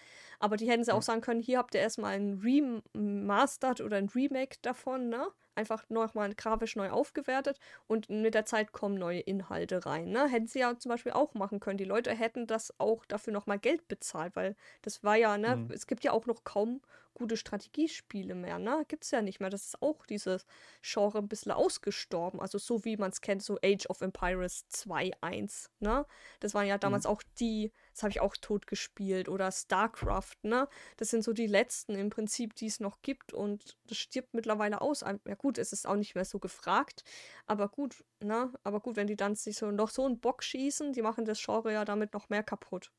Aber 0.44 0.58
die 0.58 0.70
hätten 0.70 0.84
sie 0.84 0.94
auch 0.94 1.02
sagen 1.02 1.22
können, 1.22 1.40
hier 1.40 1.58
habt 1.58 1.74
ihr 1.74 1.80
erstmal 1.80 2.16
ein 2.16 2.42
Remastered 2.44 3.80
oder 3.80 3.96
ein 3.96 4.10
Remake 4.10 4.58
davon, 4.62 5.08
ne? 5.08 5.30
einfach 5.56 5.90
nochmal 5.90 6.34
grafisch 6.36 6.76
neu 6.76 6.90
aufgewertet 6.90 7.60
und 7.88 8.10
mit 8.10 8.34
der 8.34 8.46
Zeit 8.46 8.74
kommen 8.74 8.96
neue 8.96 9.22
Inhalte 9.22 9.86
rein. 9.86 10.10
Ne? 10.10 10.28
Hätten 10.28 10.48
sie 10.48 10.60
ja 10.60 10.78
zum 10.78 10.90
Beispiel 10.90 11.14
auch 11.14 11.34
machen 11.34 11.62
können. 11.62 11.78
Die 11.78 11.86
Leute 11.86 12.12
hätten 12.12 12.46
das 12.46 12.78
auch 12.78 13.06
dafür 13.06 13.32
nochmal 13.32 13.58
Geld 13.58 13.88
bezahlt, 13.88 14.36
weil 14.36 14.58
das 14.82 15.02
war 15.02 15.16
ja, 15.16 15.38
ne, 15.38 15.56
mhm. 15.56 15.72
es 15.72 15.88
gibt 15.88 16.04
ja 16.04 16.12
auch 16.12 16.26
noch 16.26 16.44
kaum 16.44 16.82
gute 17.14 17.38
Strategiespiele 17.38 18.36
mehr, 18.36 18.60
ne? 18.60 18.84
Gibt 18.88 19.04
es 19.04 19.12
ja 19.12 19.22
nicht 19.22 19.40
mehr. 19.40 19.52
Das 19.52 19.66
ist 19.66 19.82
auch 19.82 20.06
dieses 20.08 20.46
Genre 20.82 21.20
ein 21.20 21.28
bisschen 21.28 21.52
ausgestorben. 21.52 22.42
Also 22.42 22.58
so 22.58 22.84
wie 22.84 22.98
man 22.98 23.12
es 23.12 23.22
kennt, 23.22 23.44
so 23.44 23.58
Age 23.64 23.86
of 23.88 24.02
Empires 24.02 24.66
2.1, 24.72 25.70
ne? 25.80 26.06
Das 26.40 26.54
waren 26.54 26.66
ja 26.66 26.78
damals 26.78 27.06
mhm. 27.06 27.12
auch 27.12 27.24
die, 27.40 27.72
das 27.94 28.04
habe 28.04 28.12
ich 28.12 28.22
auch 28.22 28.36
tot 28.36 28.68
gespielt. 28.68 29.30
Oder 29.30 29.52
StarCraft, 29.52 30.36
ne? 30.42 30.68
Das 30.98 31.10
sind 31.10 31.24
so 31.24 31.34
die 31.34 31.48
letzten 31.48 31.96
im 31.96 32.10
Prinzip, 32.10 32.56
die 32.56 32.66
es 32.66 32.80
noch 32.80 33.02
gibt 33.02 33.34
und 33.34 33.78
das 33.86 33.98
stirbt 33.98 34.34
mittlerweile 34.34 34.82
aus. 34.82 35.02
Ja 35.02 35.36
gut, 35.36 35.58
es 35.58 35.74
ist 35.74 35.88
auch 35.88 35.96
nicht 35.96 36.16
mehr 36.16 36.26
so 36.26 36.40
gefragt, 36.40 37.04
aber 37.46 37.70
gut, 37.70 38.04
ne? 38.22 38.52
Aber 38.64 38.80
gut, 38.80 38.96
wenn 38.96 39.08
die 39.08 39.16
dann 39.16 39.36
sich 39.36 39.58
so 39.58 39.72
noch 39.72 39.90
so 39.90 40.06
einen 40.06 40.20
Bock 40.20 40.44
schießen, 40.44 40.94
die 40.94 41.02
machen 41.02 41.26
das 41.26 41.44
Genre 41.44 41.72
ja 41.72 41.86
damit 41.86 42.14
noch 42.14 42.30
mehr 42.30 42.44
kaputt. 42.44 42.92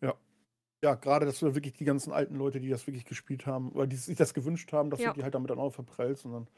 Ja, 0.00 0.14
ja, 0.82 0.94
gerade, 0.94 1.26
dass 1.26 1.40
du 1.40 1.54
wirklich 1.54 1.74
die 1.74 1.84
ganzen 1.84 2.12
alten 2.12 2.36
Leute, 2.36 2.60
die 2.60 2.68
das 2.68 2.86
wirklich 2.86 3.04
gespielt 3.04 3.46
haben, 3.46 3.72
oder 3.72 3.86
die 3.86 3.96
sich 3.96 4.16
das 4.16 4.34
gewünscht 4.34 4.72
haben, 4.72 4.90
dass 4.90 5.00
ja. 5.00 5.10
du 5.10 5.18
die 5.18 5.24
halt 5.24 5.34
damit 5.34 5.50
dann 5.50 5.58
auch 5.58 5.70
verprellst 5.70 6.26
und 6.26 6.32
dann, 6.32 6.48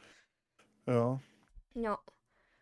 ja. 0.86 1.20
Ja. 1.74 1.98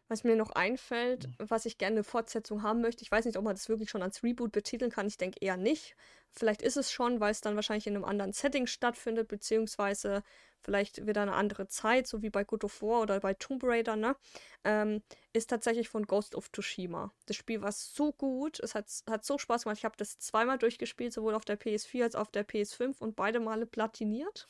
Was 0.08 0.22
mir 0.22 0.36
noch 0.36 0.50
einfällt, 0.50 1.28
was 1.38 1.64
ich 1.64 1.78
gerne 1.78 1.96
eine 1.96 2.04
Fortsetzung 2.04 2.62
haben 2.62 2.82
möchte, 2.82 3.02
ich 3.02 3.10
weiß 3.10 3.24
nicht, 3.24 3.38
ob 3.38 3.44
man 3.44 3.54
das 3.54 3.68
wirklich 3.68 3.88
schon 3.88 4.02
als 4.02 4.22
Reboot 4.22 4.52
betiteln 4.52 4.90
kann, 4.90 5.06
ich 5.06 5.16
denke 5.16 5.38
eher 5.40 5.56
nicht. 5.56 5.96
Vielleicht 6.30 6.62
ist 6.62 6.76
es 6.76 6.92
schon, 6.92 7.20
weil 7.20 7.30
es 7.30 7.40
dann 7.40 7.54
wahrscheinlich 7.54 7.86
in 7.86 7.94
einem 7.94 8.04
anderen 8.04 8.32
Setting 8.32 8.66
stattfindet, 8.66 9.28
beziehungsweise 9.28 10.22
vielleicht 10.60 11.06
wieder 11.06 11.22
eine 11.22 11.34
andere 11.34 11.68
Zeit, 11.68 12.06
so 12.06 12.22
wie 12.22 12.30
bei 12.30 12.44
God 12.44 12.64
of 12.64 12.82
War 12.82 13.02
oder 13.02 13.20
bei 13.20 13.34
Tomb 13.34 13.62
Raider, 13.64 13.96
ne? 13.96 14.16
Ähm, 14.64 15.02
ist 15.32 15.50
tatsächlich 15.50 15.88
von 15.88 16.06
Ghost 16.06 16.34
of 16.34 16.50
Tsushima. 16.50 17.12
Das 17.26 17.36
Spiel 17.36 17.62
war 17.62 17.72
so 17.72 18.12
gut, 18.12 18.60
es 18.60 18.74
hat, 18.74 18.86
hat 19.08 19.24
so 19.24 19.38
Spaß 19.38 19.64
gemacht. 19.64 19.78
Ich 19.78 19.84
habe 19.84 19.96
das 19.96 20.18
zweimal 20.18 20.58
durchgespielt, 20.58 21.12
sowohl 21.12 21.34
auf 21.34 21.44
der 21.44 21.58
PS4 21.58 22.02
als 22.02 22.14
auch 22.14 22.22
auf 22.22 22.30
der 22.30 22.46
PS5 22.46 23.00
und 23.00 23.14
beide 23.14 23.40
Male 23.40 23.66
platiniert. 23.66 24.46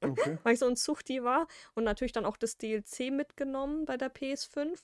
Okay. 0.00 0.38
weil 0.44 0.54
ich 0.54 0.58
so 0.60 0.66
ein 0.66 0.76
Suchti 0.76 1.22
war. 1.22 1.46
Und 1.74 1.84
natürlich 1.84 2.12
dann 2.12 2.26
auch 2.26 2.36
das 2.36 2.56
DLC 2.58 3.10
mitgenommen 3.10 3.84
bei 3.84 3.96
der 3.96 4.12
PS5. 4.12 4.78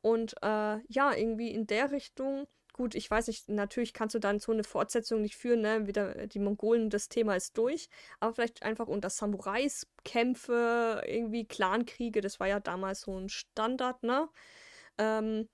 Und 0.00 0.34
äh, 0.42 0.78
ja, 0.88 1.14
irgendwie 1.14 1.52
in 1.52 1.66
der 1.66 1.90
Richtung, 1.90 2.46
gut, 2.72 2.94
ich 2.94 3.10
weiß 3.10 3.26
nicht, 3.26 3.48
natürlich 3.48 3.92
kannst 3.92 4.14
du 4.14 4.18
dann 4.18 4.38
so 4.38 4.52
eine 4.52 4.64
Fortsetzung 4.64 5.22
nicht 5.22 5.36
führen, 5.36 5.60
ne? 5.60 5.86
Wieder 5.86 6.26
die 6.26 6.38
Mongolen, 6.38 6.90
das 6.90 7.08
Thema 7.08 7.34
ist 7.34 7.58
durch. 7.58 7.88
Aber 8.20 8.34
vielleicht 8.34 8.62
einfach 8.62 8.86
unter 8.86 9.10
Samurais, 9.10 9.86
Kämpfe, 10.04 11.02
irgendwie 11.06 11.46
Clankriege, 11.46 12.20
das 12.20 12.40
war 12.40 12.46
ja 12.46 12.60
damals 12.60 13.02
so 13.02 13.18
ein 13.18 13.28
Standard, 13.28 14.02
ne? 14.02 14.28
Ähm, 14.98 15.48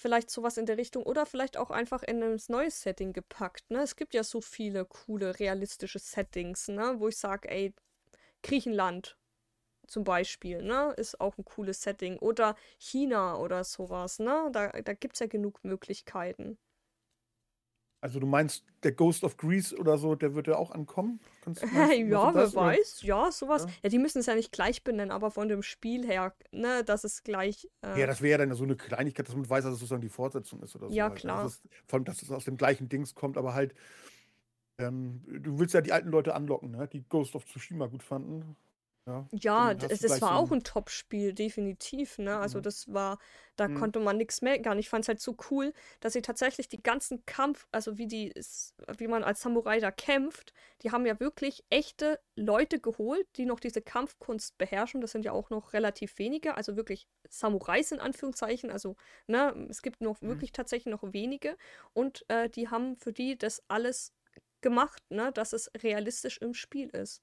vielleicht 0.00 0.30
sowas 0.30 0.56
in 0.56 0.66
der 0.66 0.78
Richtung 0.78 1.02
oder 1.02 1.26
vielleicht 1.26 1.58
auch 1.58 1.70
einfach 1.70 2.02
in 2.02 2.22
ein 2.22 2.40
neues 2.48 2.80
Setting 2.82 3.12
gepackt. 3.12 3.70
Ne? 3.70 3.82
Es 3.82 3.96
gibt 3.96 4.14
ja 4.14 4.24
so 4.24 4.40
viele 4.40 4.86
coole, 4.86 5.38
realistische 5.38 5.98
Settings, 5.98 6.68
ne? 6.68 6.94
wo 6.98 7.08
ich 7.08 7.18
sage, 7.18 7.50
ey, 7.50 7.74
Griechenland 8.42 9.16
zum 9.86 10.04
Beispiel, 10.04 10.62
ne? 10.62 10.94
Ist 10.96 11.20
auch 11.20 11.36
ein 11.36 11.44
cooles 11.44 11.82
Setting. 11.82 12.18
Oder 12.18 12.54
China 12.78 13.36
oder 13.38 13.64
sowas, 13.64 14.18
ne? 14.18 14.48
Da, 14.52 14.68
da 14.68 14.92
gibt 14.94 15.14
es 15.14 15.20
ja 15.20 15.26
genug 15.26 15.64
Möglichkeiten. 15.64 16.58
Also 18.02 18.18
du 18.18 18.26
meinst, 18.26 18.64
der 18.82 18.92
Ghost 18.92 19.24
of 19.24 19.36
Greece 19.36 19.74
oder 19.74 19.98
so, 19.98 20.14
der 20.14 20.34
wird 20.34 20.46
ja 20.46 20.56
auch 20.56 20.70
ankommen? 20.70 21.20
Kannst, 21.42 21.62
ja, 21.62 22.34
wer 22.34 22.54
weiß. 22.54 23.02
Ja, 23.02 23.30
sowas. 23.30 23.64
Ja. 23.64 23.70
ja, 23.82 23.88
die 23.90 23.98
müssen 23.98 24.20
es 24.20 24.26
ja 24.26 24.34
nicht 24.34 24.52
gleich 24.52 24.82
benennen, 24.84 25.10
aber 25.10 25.30
von 25.30 25.48
dem 25.48 25.62
Spiel 25.62 26.06
her, 26.06 26.34
ne, 26.50 26.82
das 26.82 27.04
ist 27.04 27.24
gleich. 27.24 27.68
Äh, 27.82 28.00
ja, 28.00 28.06
das 28.06 28.22
wäre 28.22 28.30
ja 28.30 28.46
dann 28.46 28.54
so 28.56 28.64
eine 28.64 28.76
Kleinigkeit, 28.76 29.28
dass 29.28 29.34
man 29.34 29.48
weiß, 29.48 29.64
dass 29.64 29.74
es 29.74 29.80
sozusagen 29.80 30.00
die 30.00 30.08
Fortsetzung 30.08 30.62
ist 30.62 30.74
oder 30.76 30.88
so. 30.88 30.94
Ja, 30.94 31.10
halt. 31.10 31.18
klar. 31.18 31.42
Das, 31.44 31.60
vor 31.86 31.98
allem, 31.98 32.04
dass 32.06 32.22
es 32.22 32.30
aus 32.30 32.46
dem 32.46 32.56
gleichen 32.56 32.88
Dings 32.88 33.14
kommt, 33.14 33.36
aber 33.36 33.52
halt 33.52 33.74
ähm, 34.80 35.22
du 35.26 35.58
willst 35.58 35.74
ja 35.74 35.80
die 35.80 35.92
alten 35.92 36.10
Leute 36.10 36.34
anlocken, 36.34 36.70
ne? 36.72 36.88
die 36.88 37.04
Ghost 37.08 37.34
of 37.34 37.44
Tsushima 37.44 37.86
gut 37.86 38.02
fanden. 38.02 38.56
Ja, 39.06 39.26
ja 39.32 39.72
es, 39.72 40.04
es 40.04 40.20
war 40.20 40.34
so 40.34 40.34
auch 40.34 40.52
ein 40.52 40.62
Top-Spiel, 40.62 41.32
definitiv. 41.32 42.18
Ne? 42.18 42.36
Also 42.36 42.58
mhm. 42.58 42.62
das 42.62 42.92
war, 42.92 43.18
da 43.56 43.68
mhm. 43.68 43.76
konnte 43.76 44.00
man 44.00 44.16
nichts 44.16 44.42
merken. 44.42 44.78
Ich 44.78 44.88
fand 44.88 45.04
es 45.04 45.08
halt 45.08 45.20
so 45.20 45.36
cool, 45.50 45.72
dass 46.00 46.12
sie 46.12 46.22
tatsächlich 46.22 46.68
die 46.68 46.82
ganzen 46.82 47.24
Kampf, 47.26 47.66
also 47.72 47.98
wie 47.98 48.06
die, 48.06 48.32
wie 48.98 49.08
man 49.08 49.24
als 49.24 49.40
Samurai 49.40 49.80
da 49.80 49.90
kämpft, 49.90 50.52
die 50.82 50.92
haben 50.92 51.06
ja 51.06 51.18
wirklich 51.18 51.64
echte 51.70 52.20
Leute 52.36 52.78
geholt, 52.78 53.26
die 53.36 53.46
noch 53.46 53.60
diese 53.60 53.82
Kampfkunst 53.82 54.58
beherrschen. 54.58 55.00
Das 55.00 55.12
sind 55.12 55.24
ja 55.24 55.32
auch 55.32 55.50
noch 55.50 55.72
relativ 55.72 56.18
wenige, 56.18 56.54
also 56.56 56.76
wirklich 56.76 57.08
Samurais 57.28 57.92
in 57.92 58.00
Anführungszeichen. 58.00 58.70
Also 58.70 58.96
ne, 59.26 59.66
es 59.70 59.82
gibt 59.82 60.02
noch 60.02 60.20
mhm. 60.20 60.28
wirklich 60.28 60.52
tatsächlich 60.52 60.92
noch 60.92 61.12
wenige 61.12 61.56
und 61.94 62.24
äh, 62.28 62.48
die 62.48 62.68
haben 62.68 62.96
für 62.96 63.12
die 63.12 63.38
das 63.38 63.62
alles 63.68 64.12
gemacht, 64.62 65.02
ne, 65.10 65.32
dass 65.32 65.52
es 65.52 65.70
realistisch 65.82 66.38
im 66.38 66.54
Spiel 66.54 66.88
ist. 66.90 67.22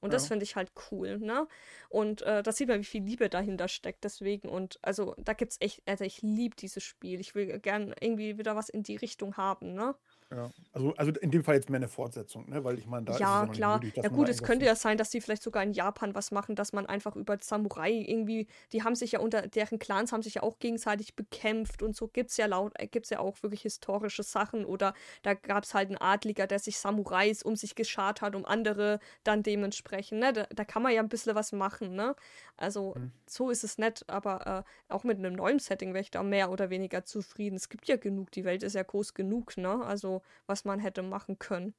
Und 0.00 0.12
das 0.12 0.26
finde 0.26 0.42
ich 0.42 0.56
halt 0.56 0.72
cool, 0.90 1.18
ne? 1.18 1.46
Und 1.88 2.22
äh, 2.22 2.42
da 2.42 2.50
sieht 2.50 2.66
man, 2.68 2.80
wie 2.80 2.84
viel 2.84 3.04
Liebe 3.04 3.28
dahinter 3.28 3.68
steckt. 3.68 4.02
Deswegen, 4.02 4.48
und 4.48 4.80
also 4.82 5.14
da 5.16 5.32
gibt's 5.32 5.58
echt, 5.60 5.80
also 5.86 6.04
ich 6.04 6.22
liebe 6.22 6.56
dieses 6.56 6.82
Spiel. 6.82 7.20
Ich 7.20 7.36
will 7.36 7.60
gern 7.60 7.94
irgendwie 8.00 8.36
wieder 8.36 8.56
was 8.56 8.68
in 8.68 8.82
die 8.82 8.96
Richtung 8.96 9.36
haben, 9.36 9.74
ne? 9.74 9.94
Ja, 10.32 10.52
also, 10.72 10.94
also 10.96 11.12
in 11.20 11.30
dem 11.30 11.44
Fall 11.44 11.56
jetzt 11.56 11.68
mehr 11.70 11.76
eine 11.78 11.88
Fortsetzung, 11.88 12.48
ne? 12.48 12.64
Weil 12.64 12.78
ich 12.78 12.86
meine, 12.86 13.04
da 13.06 13.18
Ja, 13.18 13.18
ist 13.18 13.34
es 13.34 13.40
ja 13.40 13.46
klar. 13.50 13.80
nötig, 13.80 13.92
Ja 14.00 14.08
dass 14.08 14.10
man 14.10 14.20
gut, 14.20 14.28
es 14.28 14.42
könnte 14.42 14.64
ja 14.64 14.76
sein, 14.76 14.96
dass 14.96 15.10
die 15.10 15.20
vielleicht 15.20 15.42
sogar 15.42 15.64
in 15.64 15.72
Japan 15.72 16.14
was 16.14 16.30
machen, 16.30 16.54
dass 16.54 16.72
man 16.72 16.86
einfach 16.86 17.16
über 17.16 17.36
Samurai 17.40 17.90
irgendwie, 17.90 18.46
die 18.72 18.84
haben 18.84 18.94
sich 18.94 19.10
ja 19.12 19.18
unter, 19.18 19.42
deren 19.48 19.80
Clans 19.80 20.12
haben 20.12 20.22
sich 20.22 20.34
ja 20.34 20.42
auch 20.44 20.60
gegenseitig 20.60 21.16
bekämpft 21.16 21.82
und 21.82 21.96
so 21.96 22.06
gibt's 22.06 22.36
ja 22.36 22.46
laut, 22.46 22.72
äh, 22.78 22.86
gibt's 22.86 23.10
ja 23.10 23.18
auch 23.18 23.42
wirklich 23.42 23.62
historische 23.62 24.22
Sachen 24.22 24.64
oder 24.64 24.94
da 25.22 25.34
gab's 25.34 25.74
halt 25.74 25.88
einen 25.88 25.98
Adliger, 25.98 26.46
der 26.46 26.60
sich 26.60 26.78
Samurais 26.78 27.42
um 27.42 27.56
sich 27.56 27.74
geschart 27.74 28.20
hat, 28.22 28.36
um 28.36 28.44
andere 28.46 29.00
dann 29.24 29.42
dementsprechend, 29.42 30.20
ne? 30.20 30.32
Da, 30.32 30.46
da 30.54 30.64
kann 30.64 30.82
man 30.84 30.92
ja 30.92 31.00
ein 31.02 31.08
bisschen 31.08 31.34
was 31.34 31.50
machen, 31.50 31.94
ne? 31.96 32.14
Also 32.62 32.96
Mhm. 32.96 33.12
so 33.28 33.50
ist 33.50 33.64
es 33.64 33.78
nett, 33.78 34.04
aber 34.08 34.64
äh, 34.88 34.92
auch 34.92 35.04
mit 35.04 35.18
einem 35.18 35.34
neuen 35.34 35.58
Setting 35.58 35.94
wäre 35.94 36.02
ich 36.02 36.10
da 36.10 36.22
mehr 36.22 36.50
oder 36.50 36.70
weniger 36.70 37.04
zufrieden. 37.04 37.56
Es 37.56 37.68
gibt 37.68 37.88
ja 37.88 37.96
genug, 37.96 38.30
die 38.32 38.44
Welt 38.44 38.62
ist 38.62 38.74
ja 38.74 38.82
groß 38.84 39.14
genug, 39.14 39.56
ne? 39.56 39.84
Also 39.84 40.22
was 40.46 40.64
man 40.64 40.80
hätte 40.80 41.02
machen 41.02 41.38
können. 41.38 41.74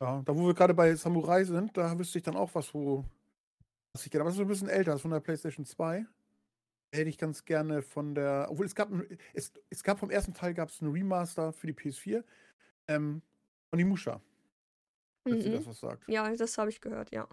Ja, 0.00 0.22
da 0.22 0.36
wo 0.36 0.46
wir 0.46 0.54
gerade 0.54 0.74
bei 0.74 0.94
Samurai 0.96 1.44
sind, 1.44 1.76
da 1.76 1.98
wüsste 1.98 2.18
ich 2.18 2.24
dann 2.24 2.36
auch 2.36 2.54
was, 2.54 2.74
wo. 2.74 3.04
Was 3.94 4.04
ich 4.06 4.10
gerne. 4.12 4.22
Aber 4.22 4.30
das 4.30 4.36
ist 4.36 4.42
ein 4.42 4.48
bisschen 4.48 4.68
älter, 4.68 4.92
das 4.92 4.96
ist 4.96 5.02
von 5.02 5.10
der 5.12 5.20
PlayStation 5.20 5.66
2. 5.66 6.06
Hätte 6.94 7.10
ich 7.10 7.18
ganz 7.18 7.44
gerne 7.44 7.82
von 7.82 8.14
der. 8.14 8.48
Obwohl 8.50 8.66
es 8.66 8.74
gab 8.74 8.90
ein, 8.92 9.18
es, 9.34 9.52
es 9.70 9.82
gab 9.84 10.00
vom 10.00 10.10
ersten 10.10 10.34
Teil 10.34 10.54
gab 10.54 10.70
es 10.70 10.82
einen 10.82 10.92
Remaster 10.92 11.52
für 11.52 11.66
die 11.68 11.74
PS4. 11.74 12.24
Ähm, 12.88 13.22
von 13.70 13.78
die 13.78 13.84
Musha, 13.84 14.20
falls 15.28 15.44
ihr 15.44 15.50
Mhm. 15.50 15.56
das 15.56 15.66
was 15.66 15.80
sagt. 15.80 16.04
Ja, 16.08 16.32
das 16.34 16.58
habe 16.58 16.70
ich 16.70 16.80
gehört, 16.80 17.10
ja. 17.12 17.28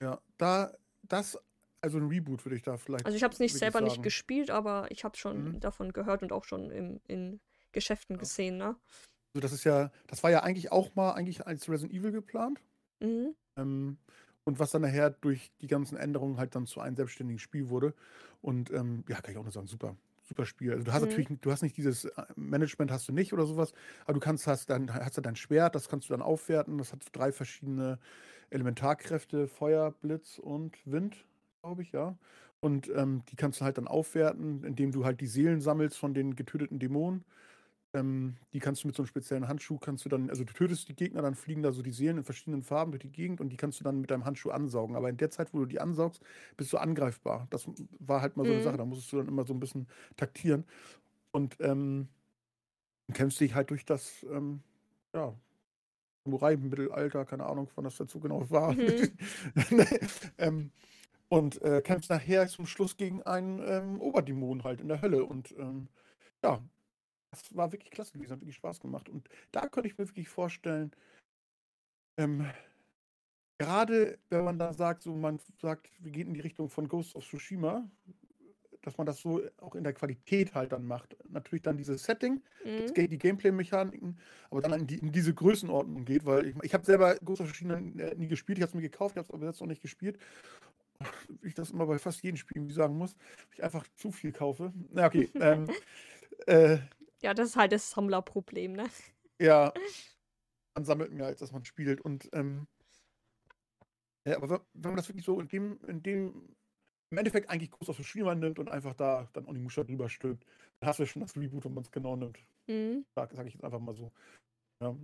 Ja, 0.00 0.20
da, 0.38 0.72
das, 1.02 1.38
also 1.80 1.98
ein 1.98 2.08
Reboot 2.08 2.44
würde 2.44 2.56
ich 2.56 2.62
da 2.62 2.76
vielleicht. 2.78 3.04
Also 3.04 3.16
ich 3.16 3.22
habe 3.22 3.32
es 3.32 3.40
nicht 3.40 3.56
selber 3.56 3.80
nicht 3.80 4.02
gespielt, 4.02 4.50
aber 4.50 4.90
ich 4.90 5.04
habe 5.04 5.16
schon 5.16 5.48
Mhm. 5.48 5.60
davon 5.60 5.92
gehört 5.92 6.22
und 6.22 6.32
auch 6.32 6.44
schon 6.44 6.70
im, 6.70 7.00
in 7.06 7.40
Geschäften 7.72 8.18
Ja. 8.18 8.28
gesehen, 8.28 8.56
ne? 8.58 8.76
Also 9.34 9.42
das 9.42 9.52
ist 9.52 9.64
ja, 9.64 9.90
das 10.08 10.22
war 10.22 10.30
ja 10.30 10.42
eigentlich 10.42 10.72
auch 10.72 10.94
mal 10.94 11.12
eigentlich 11.12 11.46
als 11.46 11.68
Resident 11.68 11.92
Evil 11.94 12.12
geplant. 12.12 12.60
Mhm. 13.00 13.32
Ähm, 13.56 13.98
und 14.44 14.58
was 14.58 14.70
dann 14.72 14.82
nachher 14.82 15.10
durch 15.10 15.52
die 15.60 15.66
ganzen 15.66 15.96
Änderungen 15.98 16.38
halt 16.38 16.54
dann 16.54 16.66
zu 16.66 16.80
einem 16.80 16.96
selbstständigen 16.96 17.38
Spiel 17.38 17.68
wurde. 17.68 17.94
Und 18.40 18.70
ähm, 18.72 19.04
ja, 19.08 19.20
kann 19.20 19.32
ich 19.32 19.38
auch 19.38 19.42
nur 19.44 19.52
sagen, 19.52 19.66
super, 19.66 19.96
super 20.22 20.46
Spiel. 20.46 20.72
Also 20.72 20.84
du 20.84 20.92
hast 20.92 21.00
Mhm. 21.00 21.00
natürlich, 21.02 21.28
du 21.40 21.50
hast 21.52 21.62
nicht 21.62 21.76
dieses 21.76 22.06
äh, 22.06 22.24
Management 22.36 22.90
hast 22.90 23.08
du 23.08 23.12
nicht 23.12 23.32
oder 23.32 23.46
sowas, 23.46 23.72
aber 24.04 24.14
du 24.14 24.20
kannst 24.20 24.46
hast 24.46 24.70
dann 24.70 24.92
hast 24.94 25.16
du 25.18 25.20
dein 25.20 25.36
Schwert, 25.36 25.74
das 25.74 25.88
kannst 25.88 26.08
du 26.08 26.12
dann 26.14 26.22
aufwerten. 26.22 26.78
Das 26.78 26.92
hat 26.92 27.04
drei 27.12 27.32
verschiedene 27.32 27.98
Elementarkräfte: 28.50 29.48
Feuer, 29.48 29.92
Blitz 29.92 30.38
und 30.38 30.76
Wind, 30.86 31.26
glaube 31.62 31.82
ich, 31.82 31.92
ja. 31.92 32.18
Und 32.60 32.90
ähm, 32.94 33.22
die 33.30 33.36
kannst 33.36 33.60
du 33.60 33.64
halt 33.64 33.78
dann 33.78 33.88
aufwerten, 33.88 34.64
indem 34.64 34.92
du 34.92 35.04
halt 35.04 35.20
die 35.20 35.26
Seelen 35.26 35.60
sammelst 35.60 35.98
von 35.98 36.14
den 36.14 36.36
getöteten 36.36 36.78
Dämonen. 36.78 37.24
Ähm, 37.92 38.36
die 38.52 38.60
kannst 38.60 38.84
du 38.84 38.88
mit 38.88 38.94
so 38.96 39.02
einem 39.02 39.08
speziellen 39.08 39.48
Handschuh, 39.48 39.78
kannst 39.78 40.04
du 40.04 40.08
dann, 40.08 40.30
also 40.30 40.44
du 40.44 40.52
tötest 40.52 40.88
die 40.88 40.94
Gegner, 40.94 41.22
dann 41.22 41.34
fliegen 41.34 41.62
da 41.62 41.72
so 41.72 41.82
die 41.82 41.92
Seelen 41.92 42.18
in 42.18 42.24
verschiedenen 42.24 42.62
Farben 42.62 42.92
durch 42.92 43.02
die 43.02 43.10
Gegend 43.10 43.40
und 43.40 43.50
die 43.50 43.56
kannst 43.56 43.80
du 43.80 43.84
dann 43.84 44.00
mit 44.00 44.10
deinem 44.12 44.24
Handschuh 44.24 44.50
ansaugen. 44.50 44.94
Aber 44.96 45.08
in 45.08 45.16
der 45.16 45.30
Zeit, 45.30 45.52
wo 45.52 45.58
du 45.60 45.66
die 45.66 45.80
ansaugst, 45.80 46.22
bist 46.56 46.72
du 46.72 46.78
angreifbar. 46.78 47.48
Das 47.50 47.66
war 47.98 48.20
halt 48.22 48.36
mal 48.36 48.46
so 48.46 48.52
eine 48.52 48.60
Mhm. 48.60 48.62
Sache, 48.62 48.76
da 48.76 48.84
musstest 48.84 49.12
du 49.12 49.16
dann 49.18 49.28
immer 49.28 49.44
so 49.44 49.54
ein 49.54 49.60
bisschen 49.60 49.88
taktieren. 50.16 50.64
Und 51.32 51.56
ähm, 51.60 52.08
kämpfst 53.12 53.40
dich 53.40 53.54
halt 53.54 53.70
durch 53.70 53.84
das, 53.84 54.24
ähm, 54.30 54.62
ja, 55.14 55.34
Samurai 56.24 56.54
im 56.54 56.68
Mittelalter, 56.68 57.24
keine 57.24 57.46
Ahnung, 57.46 57.70
wann 57.74 57.84
das 57.84 57.96
dazu 57.96 58.20
genau 58.20 58.48
war. 58.50 58.72
Mhm. 58.72 59.12
ähm, 60.38 60.70
und 61.28 61.62
äh, 61.62 61.80
kämpfst 61.80 62.10
nachher 62.10 62.48
zum 62.48 62.66
Schluss 62.66 62.96
gegen 62.96 63.22
einen 63.22 63.60
ähm, 63.64 64.00
Oberdämon 64.00 64.64
halt 64.64 64.80
in 64.80 64.88
der 64.88 65.00
Hölle. 65.00 65.24
Und 65.24 65.52
ähm, 65.58 65.88
ja, 66.42 66.60
das 67.30 67.54
war 67.56 67.72
wirklich 67.72 67.90
klasse 67.90 68.12
gewesen, 68.12 68.32
hat 68.32 68.40
wirklich 68.40 68.56
Spaß 68.56 68.80
gemacht. 68.80 69.08
Und 69.08 69.28
da 69.52 69.68
könnte 69.68 69.88
ich 69.88 69.96
mir 69.96 70.08
wirklich 70.08 70.28
vorstellen, 70.28 70.90
ähm, 72.18 72.50
gerade 73.58 74.18
wenn 74.28 74.44
man 74.44 74.58
da 74.58 74.72
sagt, 74.72 75.02
so 75.02 75.14
man 75.14 75.38
sagt, 75.60 75.90
wir 76.00 76.10
gehen 76.10 76.28
in 76.28 76.34
die 76.34 76.40
Richtung 76.40 76.68
von 76.68 76.88
Ghost 76.88 77.14
of 77.14 77.24
Tsushima, 77.24 77.88
dass 78.82 78.96
man 78.98 79.06
das 79.06 79.18
so 79.18 79.42
auch 79.58 79.74
in 79.74 79.84
der 79.84 79.92
Qualität 79.92 80.54
halt 80.54 80.72
dann 80.72 80.86
macht. 80.86 81.16
Natürlich 81.28 81.62
dann 81.62 81.76
dieses 81.76 82.04
Setting, 82.04 82.42
Mhm. 82.64 82.92
Die 82.94 83.18
Gameplay-Mechaniken, 83.18 84.18
aber 84.50 84.60
dann 84.60 84.80
in, 84.80 84.86
die, 84.86 84.98
in 84.98 85.12
diese 85.12 85.32
Größenordnung 85.32 86.04
geht, 86.04 86.26
weil 86.26 86.46
ich, 86.46 86.56
ich 86.62 86.74
habe 86.74 86.84
selber 86.84 87.16
of 87.26 87.38
Tsushima 87.38 87.74
äh, 87.74 88.14
nie 88.16 88.28
gespielt, 88.28 88.58
ich 88.58 88.62
habe 88.62 88.70
es 88.70 88.74
mir 88.74 88.82
gekauft, 88.82 89.14
ich 89.14 89.18
habe 89.18 89.26
es 89.28 89.34
aber 89.34 89.46
jetzt 89.46 89.60
noch 89.60 89.66
nicht 89.66 89.82
gespielt. 89.82 90.18
Wie 91.40 91.48
ich 91.48 91.54
das 91.54 91.70
immer 91.70 91.86
bei 91.86 91.98
fast 91.98 92.22
jedem 92.22 92.36
Spiel 92.36 92.58
irgendwie 92.58 92.74
sagen 92.74 92.98
muss, 92.98 93.16
ich 93.54 93.62
einfach 93.62 93.86
zu 93.96 94.12
viel 94.12 94.32
kaufe. 94.32 94.72
Na 94.90 95.06
okay, 95.06 95.30
ähm, 95.40 95.70
äh, 96.46 96.78
Ja, 97.22 97.32
das 97.32 97.50
ist 97.50 97.56
halt 97.56 97.72
das 97.72 97.90
Sammlerproblem, 97.90 98.72
ne? 98.72 98.86
ja, 99.40 99.72
man 100.74 100.84
sammelt 100.84 101.12
mehr, 101.12 101.26
als 101.26 101.40
dass 101.40 101.52
man 101.52 101.64
spielt. 101.64 102.02
Und 102.02 102.28
ähm, 102.32 102.66
ja, 104.26 104.36
aber 104.36 104.50
wenn, 104.50 104.60
wenn 104.74 104.90
man 104.90 104.96
das 104.96 105.08
wirklich 105.08 105.24
so 105.24 105.40
in 105.40 105.48
dem, 105.48 105.78
in 105.86 106.02
dem, 106.02 106.54
im 107.10 107.18
Endeffekt 107.18 107.50
eigentlich 107.50 107.70
Ghost 107.70 107.90
of 107.90 107.96
Tsushima 107.96 108.34
nimmt 108.34 108.58
und 108.58 108.70
einfach 108.70 108.94
da 108.94 109.28
dann 109.32 109.46
Onimusha 109.46 109.82
drüber 109.84 110.08
stülpt, 110.08 110.46
dann 110.78 110.88
hast 110.88 111.00
du 111.00 111.06
schon 111.06 111.22
das 111.22 111.36
Reboot, 111.36 111.64
wenn 111.64 111.74
man 111.74 111.84
es 111.84 111.90
genau 111.90 112.16
nimmt. 112.16 112.38
Mhm. 112.66 113.04
Sag, 113.14 113.32
sag 113.32 113.46
ich 113.46 113.54
jetzt 113.54 113.64
einfach 113.64 113.80
mal 113.80 113.94
so. 113.94 114.12
Ja, 114.80 114.94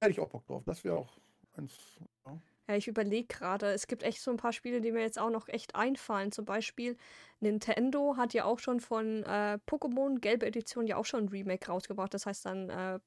hätte 0.00 0.12
ich 0.12 0.20
auch 0.20 0.28
Bock 0.28 0.46
drauf. 0.46 0.62
Das 0.64 0.82
wäre 0.84 0.96
auch 0.96 1.18
eins. 1.56 2.00
Ja. 2.26 2.40
Ja, 2.70 2.76
ich 2.76 2.86
überlege 2.86 3.26
gerade, 3.26 3.72
es 3.72 3.88
gibt 3.88 4.04
echt 4.04 4.20
so 4.20 4.30
ein 4.30 4.36
paar 4.36 4.52
Spiele, 4.52 4.80
die 4.80 4.92
mir 4.92 5.00
jetzt 5.00 5.18
auch 5.18 5.30
noch 5.30 5.48
echt 5.48 5.74
einfallen. 5.74 6.30
Zum 6.30 6.44
Beispiel 6.44 6.96
Nintendo 7.40 8.16
hat 8.16 8.32
ja 8.32 8.44
auch 8.44 8.60
schon 8.60 8.78
von 8.78 9.24
äh, 9.24 9.58
Pokémon 9.66 10.20
Gelbe 10.20 10.46
Edition 10.46 10.86
ja 10.86 10.96
auch 10.96 11.04
schon 11.04 11.24
ein 11.24 11.28
Remake 11.30 11.66
rausgebracht. 11.66 12.14
Das 12.14 12.26
heißt 12.26 12.46
dann 12.46 12.70
äh, 12.70 13.00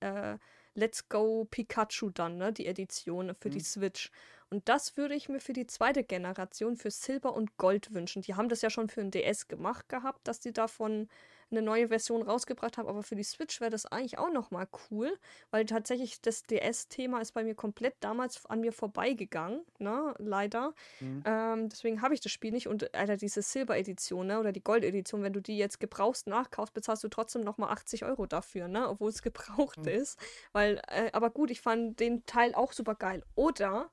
äh, 0.00 0.38
Let's 0.74 1.08
Go 1.08 1.44
Pikachu 1.50 2.10
dann, 2.10 2.36
ne? 2.38 2.52
Die 2.52 2.66
Edition 2.66 3.34
für 3.34 3.50
die 3.50 3.58
Mhm. 3.58 3.64
Switch. 3.64 4.10
Und 4.50 4.68
das 4.68 4.96
würde 4.96 5.14
ich 5.14 5.28
mir 5.28 5.40
für 5.40 5.52
die 5.52 5.66
zweite 5.66 6.04
Generation, 6.04 6.76
für 6.76 6.90
Silber 6.90 7.34
und 7.34 7.56
Gold 7.56 7.92
wünschen. 7.94 8.22
Die 8.22 8.34
haben 8.34 8.48
das 8.48 8.62
ja 8.62 8.70
schon 8.70 8.88
für 8.88 9.00
den 9.00 9.10
DS 9.10 9.48
gemacht 9.48 9.88
gehabt, 9.88 10.26
dass 10.28 10.40
die 10.40 10.52
davon 10.52 11.08
eine 11.50 11.62
neue 11.62 11.88
Version 11.88 12.22
rausgebracht 12.22 12.78
haben. 12.78 12.88
Aber 12.88 13.02
für 13.02 13.14
die 13.14 13.22
Switch 13.24 13.60
wäre 13.60 13.70
das 13.70 13.86
eigentlich 13.86 14.18
auch 14.18 14.30
nochmal 14.30 14.66
cool, 14.90 15.16
weil 15.50 15.64
tatsächlich 15.66 16.20
das 16.20 16.42
DS-Thema 16.44 17.20
ist 17.20 17.32
bei 17.32 17.44
mir 17.44 17.54
komplett 17.54 17.94
damals 18.00 18.44
an 18.46 18.60
mir 18.60 18.72
vorbeigegangen, 18.72 19.64
ne? 19.78 20.14
Leider. 20.18 20.74
Mhm. 21.00 21.22
Ähm, 21.26 21.68
deswegen 21.68 22.02
habe 22.02 22.14
ich 22.14 22.20
das 22.20 22.32
Spiel 22.32 22.52
nicht. 22.52 22.68
Und 22.68 22.94
Alter, 22.94 23.16
diese 23.16 23.42
Silber-Edition, 23.42 24.26
ne? 24.26 24.40
Oder 24.40 24.52
die 24.52 24.62
Gold-Edition, 24.64 25.22
wenn 25.22 25.32
du 25.32 25.40
die 25.40 25.58
jetzt 25.58 25.80
gebrauchst 25.80 26.26
nachkaufst, 26.26 26.74
bezahlst 26.74 27.04
du 27.04 27.08
trotzdem 27.08 27.42
nochmal 27.42 27.70
80 27.70 28.04
Euro 28.04 28.26
dafür, 28.26 28.68
ne? 28.68 28.88
Obwohl 28.88 29.10
es 29.10 29.22
gebraucht 29.22 29.78
Mhm. 29.78 29.88
ist. 29.88 30.18
Weil, 30.52 30.80
äh, 30.88 31.10
aber 31.12 31.30
gut, 31.30 31.50
ich 31.50 31.60
fand 31.60 32.00
den 32.00 32.24
Teil 32.26 32.54
auch 32.54 32.72
super 32.72 32.94
geil. 32.94 33.22
Oder, 33.34 33.90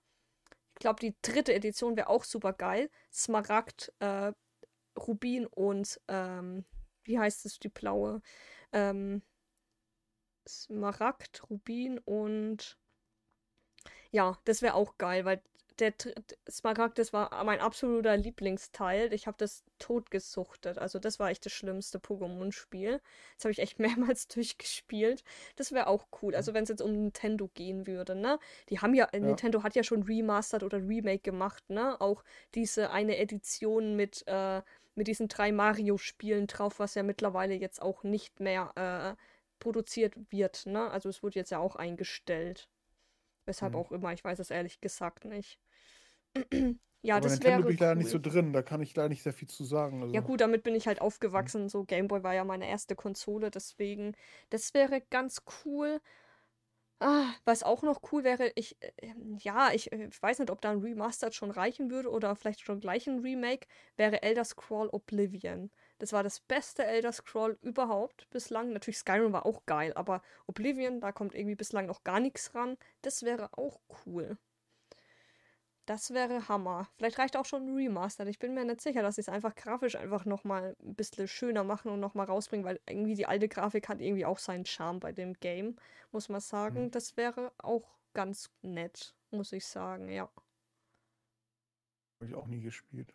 ich 0.74 0.80
glaube, 0.80 1.00
die 1.00 1.16
dritte 1.22 1.54
Edition 1.54 1.96
wäre 1.96 2.10
auch 2.10 2.24
super 2.24 2.54
geil. 2.54 2.90
Smaragd, 3.12 3.94
äh, 4.00 4.32
Rubin 4.98 5.46
und, 5.48 6.00
ähm, 6.08 6.66
wie 7.04 7.20
heißt 7.20 7.46
es, 7.46 7.60
die 7.60 7.70
blaue? 7.70 8.22
Ähm, 8.74 9.22
Smaragd, 10.48 11.50
Rubin 11.50 12.00
und 12.00 12.78
ja, 14.12 14.38
das 14.46 14.62
wäre 14.62 14.74
auch 14.76 14.98
geil, 14.98 15.26
weil 15.26 15.42
der 15.82 15.94
Smaragd, 16.50 16.98
das 17.00 17.14
war 17.14 17.44
mein 17.44 17.60
absoluter 17.60 18.16
Lieblingsteil. 18.18 19.12
Ich 19.14 19.28
habe 19.28 19.38
das 19.38 19.64
totgesuchtet. 19.80 20.78
Also 20.78 21.00
das 21.00 21.20
war 21.20 21.30
echt 21.30 21.46
das 21.46 21.52
schlimmste 21.54 22.00
Pokémon-Spiel. 22.00 23.02
Das 23.36 23.46
habe 23.46 23.52
ich 23.52 23.60
echt 23.60 23.80
mehrmals 24.10 24.28
durchgespielt. 24.30 25.24
Das 25.58 25.72
wäre 25.74 25.88
auch 25.88 26.08
cool. 26.22 26.36
Also 26.36 26.54
wenn 26.54 26.64
es 26.64 26.70
jetzt 26.70 26.82
um 26.82 26.92
Nintendo 26.94 27.50
gehen 27.54 27.88
würde, 27.88 28.16
ne? 28.16 28.40
Die 28.70 28.80
haben 28.80 28.94
ja, 28.94 29.10
Nintendo 29.14 29.64
hat 29.64 29.76
ja 29.76 29.84
schon 29.84 30.04
Remastered 30.04 30.64
oder 30.64 30.78
Remake 30.80 31.20
gemacht, 31.24 31.70
ne? 31.70 32.00
Auch 32.00 32.24
diese 32.56 32.92
eine 32.92 33.18
Edition 33.18 33.96
mit, 33.98 34.24
äh, 34.28 34.62
mit 34.96 35.08
diesen 35.08 35.28
drei 35.28 35.52
Mario-Spielen 35.52 36.48
drauf, 36.48 36.80
was 36.80 36.96
ja 36.96 37.04
mittlerweile 37.04 37.56
jetzt 37.56 37.82
auch 37.82 38.04
nicht 38.04 38.40
mehr 38.40 38.72
äh, 39.18 39.22
produziert 39.60 40.16
wird, 40.32 40.66
ne? 40.68 40.90
Also 40.92 41.10
es 41.10 41.24
wurde 41.24 41.40
jetzt 41.40 41.52
ja 41.52 41.60
auch 41.60 41.76
eingestellt. 41.76 42.70
Weshalb 43.46 43.74
Mhm. 43.74 43.80
auch 43.80 43.92
immer, 43.92 44.14
ich 44.14 44.24
weiß 44.24 44.40
es 44.40 44.52
ehrlich 44.52 44.82
gesagt 44.82 45.26
nicht. 45.26 45.60
ja, 47.02 47.18
Aber 47.18 47.22
das 47.22 47.34
Nintendo 47.34 47.64
wäre 47.64 47.64
bin 47.64 47.74
ich 47.76 47.80
leider 47.80 47.96
nicht 47.96 48.10
so 48.10 48.18
cool. 48.18 48.22
drin, 48.22 48.54
da 48.54 48.62
kann 48.62 48.82
ich 48.82 48.96
leider 48.96 49.10
nicht 49.10 49.24
sehr 49.24 49.34
viel 49.34 49.48
zu 49.50 49.64
sagen. 49.64 50.02
Also. 50.04 50.14
Ja 50.14 50.22
gut, 50.22 50.42
damit 50.42 50.64
bin 50.64 50.76
ich 50.76 50.88
halt 50.88 51.02
aufgewachsen. 51.02 51.70
So 51.70 51.84
Game 51.84 52.08
Boy 52.08 52.24
war 52.24 52.34
ja 52.34 52.44
meine 52.44 52.68
erste 52.70 52.96
Konsole, 52.96 53.52
deswegen 53.52 54.16
das 54.50 54.74
wäre 54.74 55.02
ganz 55.10 55.44
cool. 55.66 56.02
Ah, 57.04 57.34
was 57.46 57.64
auch 57.64 57.82
noch 57.82 58.02
cool 58.12 58.24
wäre, 58.24 58.52
ich, 58.56 58.78
äh, 58.82 58.92
ja, 59.40 59.72
ich, 59.74 59.92
äh, 59.92 60.06
ich 60.06 60.22
weiß 60.22 60.38
nicht, 60.38 60.52
ob 60.52 60.62
da 60.62 60.70
ein 60.72 60.82
Remastered 60.82 61.34
schon 61.34 61.50
reichen 61.50 61.90
würde 61.90 62.12
oder 62.12 62.36
vielleicht 62.36 62.62
schon 62.62 62.80
gleich 62.80 63.08
ein 63.08 63.20
Remake, 63.20 63.68
wäre 63.98 64.22
Elder 64.22 64.44
Scroll 64.46 64.88
Oblivion. 64.92 65.72
Das 65.98 66.14
war 66.14 66.22
das 66.22 66.40
beste 66.42 66.86
Elder 66.86 67.12
Scroll 67.12 67.58
überhaupt 67.64 68.30
bislang. 68.30 68.72
Natürlich 68.74 69.00
Skyrim 69.00 69.34
war 69.34 69.48
auch 69.48 69.66
geil, 69.66 69.94
aber 69.96 70.22
Oblivion, 70.46 71.02
da 71.02 71.12
kommt 71.12 71.34
irgendwie 71.34 71.56
bislang 71.56 71.88
noch 71.88 72.04
gar 72.04 72.20
nichts 72.20 72.54
ran. 72.54 72.78
Das 73.02 73.24
wäre 73.24 73.50
auch 73.58 73.80
cool. 74.06 74.38
Das 75.86 76.14
wäre 76.14 76.48
Hammer. 76.48 76.88
Vielleicht 76.98 77.18
reicht 77.18 77.36
auch 77.36 77.46
schon 77.46 77.64
ein 77.68 77.76
Remastered. 77.76 78.30
Ich 78.30 78.40
bin 78.40 78.54
mir 78.54 78.64
nicht 78.66 78.82
sicher, 78.82 79.02
dass 79.02 79.16
sie 79.16 79.22
es 79.22 79.30
einfach 79.30 79.56
grafisch 79.56 79.96
einfach 79.96 80.26
nochmal 80.26 80.76
ein 80.82 80.96
bisschen 80.96 81.28
schöner 81.28 81.64
machen 81.64 81.92
und 81.92 82.00
nochmal 82.00 82.28
rausbringen, 82.28 82.66
weil 82.66 82.80
irgendwie 82.88 83.16
die 83.16 83.26
alte 83.26 83.48
Grafik 83.50 83.90
hat 83.90 84.00
irgendwie 84.00 84.26
auch 84.26 84.38
seinen 84.38 84.66
Charme 84.66 85.00
bei 85.00 85.12
dem 85.12 85.34
Game, 85.34 85.76
muss 86.12 86.30
man 86.30 86.40
sagen. 86.40 86.86
Mhm. 86.86 86.92
Das 86.92 87.18
wäre 87.18 87.52
auch 87.58 87.98
ganz 88.14 88.52
nett, 88.62 89.16
muss 89.32 89.52
ich 89.54 89.66
sagen, 89.66 90.10
ja. 90.10 90.30
Habe 92.20 92.30
ich 92.30 92.36
auch 92.36 92.48
nie 92.48 92.62
gespielt. 92.62 93.14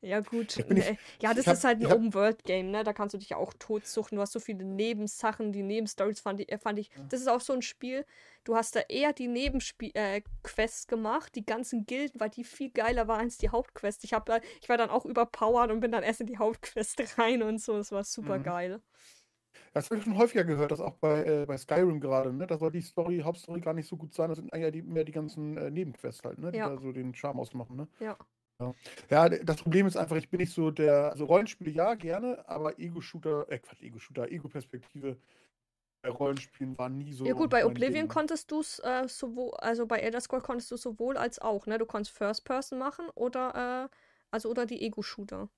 Ja, 0.00 0.20
gut. 0.20 0.64
Nee. 0.68 0.98
Ja, 1.20 1.34
das 1.34 1.46
ist 1.46 1.64
halt 1.64 1.80
ein 1.80 1.86
Open-World-Game, 1.86 2.70
ne? 2.70 2.84
Da 2.84 2.92
kannst 2.92 3.14
du 3.14 3.18
dich 3.18 3.34
auch 3.34 3.52
totsuchen. 3.54 4.16
Du 4.16 4.22
hast 4.22 4.32
so 4.32 4.40
viele 4.40 4.64
Nebensachen, 4.64 5.52
die 5.52 5.62
Nebenstories 5.62 6.20
fand 6.20 6.40
ich, 6.40 6.52
äh, 6.52 6.58
fand 6.58 6.78
ich. 6.78 6.90
Das 7.08 7.20
ist 7.20 7.28
auch 7.28 7.40
so 7.40 7.52
ein 7.52 7.62
Spiel. 7.62 8.04
Du 8.44 8.54
hast 8.54 8.76
da 8.76 8.80
eher 8.88 9.12
die 9.12 9.28
Nebenquests 9.28 10.84
äh, 10.84 10.88
gemacht, 10.88 11.34
die 11.34 11.44
ganzen 11.44 11.86
Gilden, 11.86 12.20
weil 12.20 12.30
die 12.30 12.44
viel 12.44 12.70
geiler 12.70 13.08
waren 13.08 13.22
als 13.22 13.38
die 13.38 13.48
Hauptquest. 13.48 14.04
Ich, 14.04 14.12
hab, 14.12 14.30
ich 14.60 14.68
war 14.68 14.76
dann 14.76 14.90
auch 14.90 15.04
überpowered 15.04 15.70
und 15.70 15.80
bin 15.80 15.92
dann 15.92 16.02
erst 16.02 16.20
in 16.20 16.26
die 16.26 16.38
Hauptquest 16.38 16.96
rein 17.18 17.42
und 17.42 17.60
so. 17.60 17.76
Das 17.76 17.92
war 17.92 18.04
super 18.04 18.38
mhm. 18.38 18.42
geil. 18.42 18.80
Das 19.72 19.90
habe 19.90 19.98
ich 19.98 20.04
schon 20.04 20.16
häufiger 20.16 20.44
gehört, 20.44 20.70
dass 20.70 20.80
auch 20.80 20.94
bei, 20.94 21.24
äh, 21.24 21.46
bei 21.46 21.56
Skyrim 21.58 22.00
gerade, 22.00 22.32
ne? 22.32 22.46
Da 22.46 22.56
soll 22.56 22.70
die 22.70 22.80
Story, 22.80 23.20
Hauptstory 23.22 23.60
gar 23.60 23.74
nicht 23.74 23.88
so 23.88 23.96
gut 23.96 24.14
sein. 24.14 24.28
Das 24.28 24.38
sind 24.38 24.52
eigentlich 24.52 24.84
mehr 24.84 25.04
die 25.04 25.12
ganzen 25.12 25.56
äh, 25.56 25.70
Nebenquests 25.70 26.24
halt, 26.24 26.38
ne? 26.38 26.52
Die 26.52 26.58
ja. 26.58 26.68
da 26.68 26.78
so 26.78 26.92
den 26.92 27.14
Charme 27.14 27.40
ausmachen, 27.40 27.76
ne? 27.76 27.88
Ja. 28.00 28.16
Ja. 28.58 28.74
ja, 29.10 29.28
das 29.28 29.56
Problem 29.58 29.86
ist 29.86 29.96
einfach, 29.96 30.16
ich 30.16 30.30
bin 30.30 30.40
nicht 30.40 30.52
so 30.52 30.70
der, 30.70 31.12
also 31.12 31.26
Rollenspiele 31.26 31.70
ja, 31.70 31.94
gerne, 31.94 32.42
aber 32.48 32.78
Ego-Shooter, 32.78 33.46
äh 33.50 33.58
Quatsch, 33.58 33.82
Ego-Shooter, 33.82 34.30
Ego-Perspektive 34.30 35.18
bei 36.02 36.08
Rollenspielen 36.10 36.78
war 36.78 36.88
nie 36.88 37.12
so. 37.12 37.26
Ja 37.26 37.32
gut, 37.32 37.50
bei 37.50 37.66
Oblivion 37.66 38.04
Ding. 38.04 38.08
konntest 38.08 38.50
du 38.50 38.60
es 38.60 38.78
äh, 38.78 39.08
sowohl, 39.08 39.52
also 39.58 39.86
bei 39.86 39.98
Elder 39.98 40.20
Scrolls 40.20 40.44
konntest 40.44 40.70
du 40.70 40.76
sowohl 40.76 41.16
als 41.16 41.38
auch, 41.38 41.66
ne? 41.66 41.78
Du 41.78 41.86
konntest 41.86 42.16
First 42.16 42.44
Person 42.44 42.78
machen 42.78 43.08
oder, 43.14 43.88
äh, 43.90 43.96
also 44.30 44.48
oder 44.50 44.66
die 44.66 44.80
Ego-Shooter. 44.82 45.48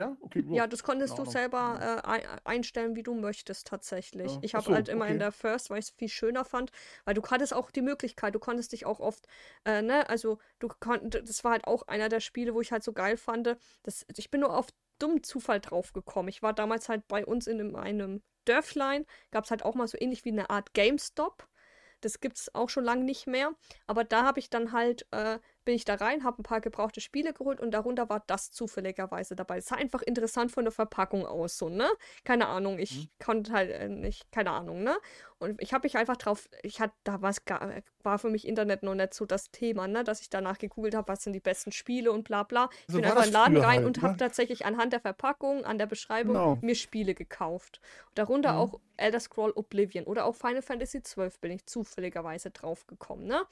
Ja, 0.00 0.16
okay. 0.20 0.44
Ja, 0.50 0.66
das 0.66 0.82
konntest 0.82 1.16
du 1.18 1.24
selber 1.24 2.02
äh, 2.04 2.22
einstellen, 2.44 2.96
wie 2.96 3.04
du 3.04 3.14
möchtest, 3.14 3.68
tatsächlich. 3.68 4.32
Ja. 4.32 4.38
Ich 4.42 4.54
habe 4.54 4.64
so, 4.64 4.74
halt 4.74 4.88
immer 4.88 5.04
okay. 5.04 5.14
in 5.14 5.18
der 5.20 5.30
First, 5.30 5.70
weil 5.70 5.78
ich 5.78 5.86
es 5.86 5.90
viel 5.90 6.08
schöner 6.08 6.44
fand, 6.44 6.72
weil 7.04 7.14
du 7.14 7.22
hattest 7.22 7.54
auch 7.54 7.70
die 7.70 7.82
Möglichkeit, 7.82 8.34
du 8.34 8.40
konntest 8.40 8.72
dich 8.72 8.86
auch 8.86 8.98
oft, 8.98 9.26
äh, 9.64 9.82
ne, 9.82 10.08
also 10.08 10.38
du 10.58 10.68
konntest, 10.68 11.28
das 11.28 11.44
war 11.44 11.52
halt 11.52 11.66
auch 11.68 11.86
einer 11.86 12.08
der 12.08 12.20
Spiele, 12.20 12.54
wo 12.54 12.60
ich 12.60 12.72
halt 12.72 12.82
so 12.82 12.92
geil 12.92 13.16
fand, 13.16 13.56
dass 13.84 14.04
ich 14.16 14.30
bin 14.30 14.40
nur 14.40 14.56
auf 14.56 14.66
dummen 14.98 15.22
Zufall 15.22 15.60
drauf 15.60 15.92
gekommen. 15.92 16.28
Ich 16.28 16.42
war 16.42 16.52
damals 16.52 16.88
halt 16.88 17.06
bei 17.06 17.24
uns 17.24 17.46
in 17.46 17.60
einem, 17.60 17.76
einem 17.76 18.22
Dörflein, 18.46 19.06
gab 19.30 19.44
es 19.44 19.50
halt 19.50 19.64
auch 19.64 19.74
mal 19.74 19.88
so 19.88 19.98
ähnlich 20.00 20.24
wie 20.24 20.30
eine 20.30 20.50
Art 20.50 20.74
GameStop. 20.74 21.48
Das 22.00 22.20
gibt 22.20 22.36
es 22.36 22.54
auch 22.54 22.68
schon 22.68 22.84
lange 22.84 23.04
nicht 23.04 23.26
mehr. 23.26 23.54
Aber 23.86 24.04
da 24.04 24.24
habe 24.24 24.38
ich 24.38 24.50
dann 24.50 24.72
halt 24.72 25.06
äh, 25.10 25.38
bin 25.64 25.74
ich 25.74 25.84
da 25.84 25.94
rein, 25.94 26.24
habe 26.24 26.40
ein 26.40 26.42
paar 26.42 26.60
gebrauchte 26.60 27.00
Spiele 27.00 27.32
geholt 27.32 27.60
und 27.60 27.72
darunter 27.72 28.08
war 28.08 28.22
das 28.26 28.50
zufälligerweise 28.52 29.34
dabei. 29.34 29.58
Es 29.58 29.66
sah 29.66 29.76
einfach 29.76 30.02
interessant 30.02 30.52
von 30.52 30.64
der 30.64 30.72
Verpackung 30.72 31.26
aus, 31.26 31.58
so, 31.58 31.68
ne? 31.68 31.88
Keine 32.24 32.48
Ahnung, 32.48 32.78
ich 32.78 33.04
mhm. 33.04 33.24
konnte 33.24 33.52
halt 33.52 33.70
äh, 33.70 33.88
nicht, 33.88 34.30
keine 34.32 34.50
Ahnung, 34.50 34.82
ne? 34.82 34.96
Und 35.38 35.60
ich 35.60 35.72
habe 35.74 35.84
mich 35.84 35.96
einfach 35.96 36.16
drauf, 36.16 36.48
ich 36.62 36.80
hatte, 36.80 36.94
da 37.04 37.20
war 37.20 38.18
für 38.18 38.30
mich 38.30 38.46
Internet 38.46 38.82
noch 38.82 38.94
nicht 38.94 39.14
so 39.14 39.26
das 39.26 39.50
Thema, 39.50 39.88
ne? 39.88 40.04
Dass 40.04 40.20
ich 40.20 40.30
danach 40.30 40.58
gegoogelt 40.58 40.94
habe, 40.94 41.08
was 41.08 41.22
sind 41.22 41.32
die 41.32 41.40
besten 41.40 41.72
Spiele 41.72 42.12
und 42.12 42.24
bla 42.24 42.42
bla. 42.42 42.68
Ich 42.86 42.94
so 42.94 43.00
bin 43.00 43.04
einfach 43.04 43.24
in 43.24 43.30
den 43.30 43.32
Laden 43.32 43.56
rein 43.56 43.76
halt, 43.78 43.86
und 43.86 43.96
ne? 43.98 44.02
habe 44.02 44.16
tatsächlich 44.16 44.64
anhand 44.66 44.92
der 44.92 45.00
Verpackung, 45.00 45.64
an 45.64 45.78
der 45.78 45.86
Beschreibung 45.86 46.34
genau. 46.34 46.58
mir 46.60 46.74
Spiele 46.74 47.14
gekauft. 47.14 47.80
Darunter 48.14 48.52
mhm. 48.52 48.58
auch 48.58 48.80
Elder 48.96 49.20
Scroll 49.20 49.52
Oblivion 49.54 50.04
oder 50.04 50.24
auch 50.24 50.34
Final 50.34 50.62
Fantasy 50.62 51.00
XII 51.00 51.30
bin 51.40 51.52
ich 51.52 51.66
zufälligerweise 51.66 52.50
drauf 52.50 52.86
gekommen, 52.86 53.26
ne? 53.26 53.42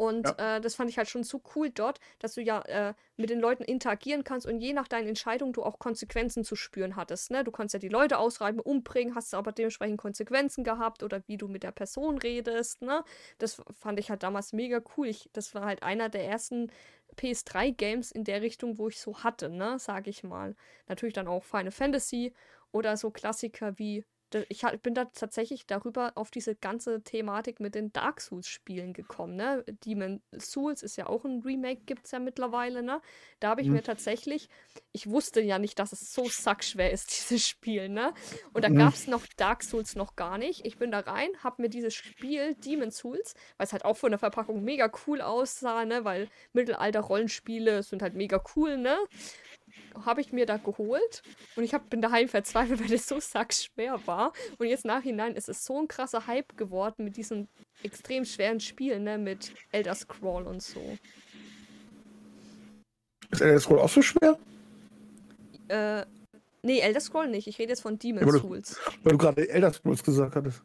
Und 0.00 0.26
ja. 0.26 0.56
äh, 0.56 0.60
das 0.62 0.76
fand 0.76 0.88
ich 0.88 0.96
halt 0.96 1.10
schon 1.10 1.24
so 1.24 1.42
cool 1.54 1.68
dort, 1.68 2.00
dass 2.20 2.32
du 2.32 2.40
ja 2.40 2.62
äh, 2.62 2.94
mit 3.18 3.28
den 3.28 3.38
Leuten 3.38 3.62
interagieren 3.62 4.24
kannst 4.24 4.46
und 4.46 4.58
je 4.58 4.72
nach 4.72 4.88
deinen 4.88 5.08
Entscheidungen 5.08 5.52
du 5.52 5.62
auch 5.62 5.78
Konsequenzen 5.78 6.42
zu 6.42 6.56
spüren 6.56 6.96
hattest. 6.96 7.30
Ne? 7.30 7.44
Du 7.44 7.50
kannst 7.50 7.74
ja 7.74 7.80
die 7.80 7.90
Leute 7.90 8.16
ausreiben, 8.16 8.60
umbringen, 8.60 9.14
hast 9.14 9.34
aber 9.34 9.52
dementsprechend 9.52 9.98
Konsequenzen 9.98 10.64
gehabt 10.64 11.02
oder 11.02 11.20
wie 11.26 11.36
du 11.36 11.48
mit 11.48 11.64
der 11.64 11.72
Person 11.72 12.16
redest. 12.16 12.80
Ne? 12.80 13.04
Das 13.36 13.60
fand 13.78 13.98
ich 13.98 14.08
halt 14.08 14.22
damals 14.22 14.54
mega 14.54 14.80
cool. 14.96 15.06
Ich, 15.06 15.28
das 15.34 15.54
war 15.54 15.66
halt 15.66 15.82
einer 15.82 16.08
der 16.08 16.24
ersten 16.24 16.72
PS3-Games 17.18 18.10
in 18.10 18.24
der 18.24 18.40
Richtung, 18.40 18.78
wo 18.78 18.88
ich 18.88 18.98
so 19.02 19.22
hatte, 19.22 19.50
ne, 19.50 19.78
sag 19.78 20.06
ich 20.06 20.22
mal. 20.24 20.56
Natürlich 20.88 21.12
dann 21.12 21.28
auch 21.28 21.44
Final 21.44 21.72
Fantasy 21.72 22.32
oder 22.72 22.96
so 22.96 23.10
Klassiker 23.10 23.78
wie 23.78 24.06
ich 24.48 24.62
bin 24.82 24.94
da 24.94 25.06
tatsächlich 25.06 25.66
darüber 25.66 26.12
auf 26.14 26.30
diese 26.30 26.54
ganze 26.54 27.02
Thematik 27.02 27.60
mit 27.60 27.74
den 27.74 27.92
Dark 27.92 28.20
Souls-Spielen 28.20 28.92
gekommen. 28.92 29.36
Ne? 29.36 29.64
Demon 29.84 30.20
Souls 30.38 30.82
ist 30.82 30.96
ja 30.96 31.06
auch 31.06 31.24
ein 31.24 31.42
Remake, 31.42 31.82
gibt 31.86 32.06
es 32.06 32.12
ja 32.12 32.18
mittlerweile. 32.18 32.82
Ne? 32.82 33.00
Da 33.40 33.48
habe 33.48 33.60
ich 33.60 33.68
mhm. 33.68 33.74
mir 33.74 33.82
tatsächlich, 33.82 34.48
ich 34.92 35.08
wusste 35.08 35.40
ja 35.40 35.58
nicht, 35.58 35.78
dass 35.78 35.92
es 35.92 36.12
so 36.14 36.28
sackschwer 36.28 36.90
ist, 36.90 37.10
dieses 37.18 37.46
Spiel. 37.46 37.88
Ne? 37.88 38.14
Und 38.52 38.64
da 38.64 38.68
mhm. 38.68 38.76
gab 38.76 38.94
es 38.94 39.06
noch 39.06 39.26
Dark 39.36 39.62
Souls 39.62 39.96
noch 39.96 40.16
gar 40.16 40.38
nicht. 40.38 40.64
Ich 40.64 40.78
bin 40.78 40.90
da 40.90 41.00
rein, 41.00 41.30
habe 41.42 41.62
mir 41.62 41.68
dieses 41.68 41.94
Spiel 41.94 42.54
Demon 42.54 42.90
Souls, 42.90 43.34
weil 43.56 43.66
es 43.66 43.72
halt 43.72 43.84
auch 43.84 43.96
von 43.96 44.10
der 44.10 44.18
Verpackung 44.18 44.62
mega 44.62 44.90
cool 45.06 45.20
aussah, 45.20 45.84
ne? 45.84 46.04
weil 46.04 46.28
Mittelalter-Rollenspiele 46.52 47.82
sind 47.82 48.02
halt 48.02 48.14
mega 48.14 48.42
cool, 48.54 48.76
ne? 48.76 48.96
Habe 50.04 50.20
ich 50.20 50.32
mir 50.32 50.46
da 50.46 50.56
geholt 50.56 51.22
und 51.56 51.64
ich 51.64 51.74
hab, 51.74 51.90
bin 51.90 52.00
daheim 52.00 52.28
verzweifelt, 52.28 52.80
weil 52.80 52.92
es 52.92 53.06
so 53.06 53.20
sackschwer 53.20 54.00
war. 54.06 54.32
Und 54.58 54.66
jetzt 54.66 54.84
nachhinein 54.84 55.34
ist 55.34 55.48
es 55.48 55.64
so 55.64 55.80
ein 55.80 55.88
krasser 55.88 56.26
Hype 56.26 56.56
geworden 56.56 57.04
mit 57.04 57.16
diesen 57.16 57.48
extrem 57.82 58.24
schweren 58.24 58.60
Spielen, 58.60 59.04
ne, 59.04 59.18
mit 59.18 59.52
Elder 59.72 59.94
Scroll 59.94 60.44
und 60.44 60.62
so. 60.62 60.80
Ist 63.30 63.40
Elder 63.40 63.60
Scroll 63.60 63.78
auch 63.78 63.88
so 63.88 64.02
schwer? 64.02 64.38
Äh, 65.68 66.04
nee, 66.62 66.80
Elder 66.80 67.00
Scroll 67.00 67.28
nicht. 67.28 67.46
Ich 67.46 67.58
rede 67.58 67.70
jetzt 67.70 67.82
von 67.82 67.98
Demon's 67.98 68.40
Souls. 68.40 68.78
Weil 69.02 69.12
du 69.12 69.18
gerade 69.18 69.48
Elder 69.48 69.72
Scrolls 69.72 70.02
gesagt 70.02 70.36
hattest. 70.36 70.62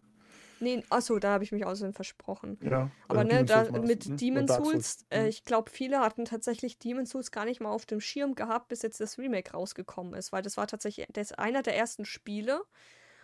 Nee, 0.66 0.84
achso, 0.90 1.20
da 1.20 1.30
habe 1.30 1.44
ich 1.44 1.52
mich 1.52 1.64
außerdem 1.64 1.94
versprochen. 1.94 2.58
Ja. 2.60 2.90
Aber 3.08 3.24
ne, 3.24 3.46
da, 3.46 3.70
mit 3.82 4.10
ne? 4.10 4.16
Demon's 4.16 4.52
Souls, 4.52 5.06
äh, 5.12 5.22
mhm. 5.22 5.28
ich 5.28 5.44
glaube, 5.44 5.70
viele 5.70 6.00
hatten 6.00 6.26
tatsächlich 6.26 6.80
Demon's 6.80 7.12
Souls 7.12 7.30
gar 7.30 7.46
nicht 7.46 7.62
mal 7.62 7.70
auf 7.70 7.86
dem 7.86 8.02
Schirm 8.02 8.34
gehabt, 8.34 8.70
bis 8.70 8.82
jetzt 8.82 9.00
das 9.00 9.20
Remake 9.20 9.52
rausgekommen 9.52 10.16
ist, 10.16 10.32
weil 10.32 10.42
das 10.42 10.58
war 10.58 10.66
tatsächlich 10.66 11.06
das 11.14 11.34
einer 11.34 11.62
der 11.62 11.78
ersten 11.78 12.04
Spiele. 12.04 12.64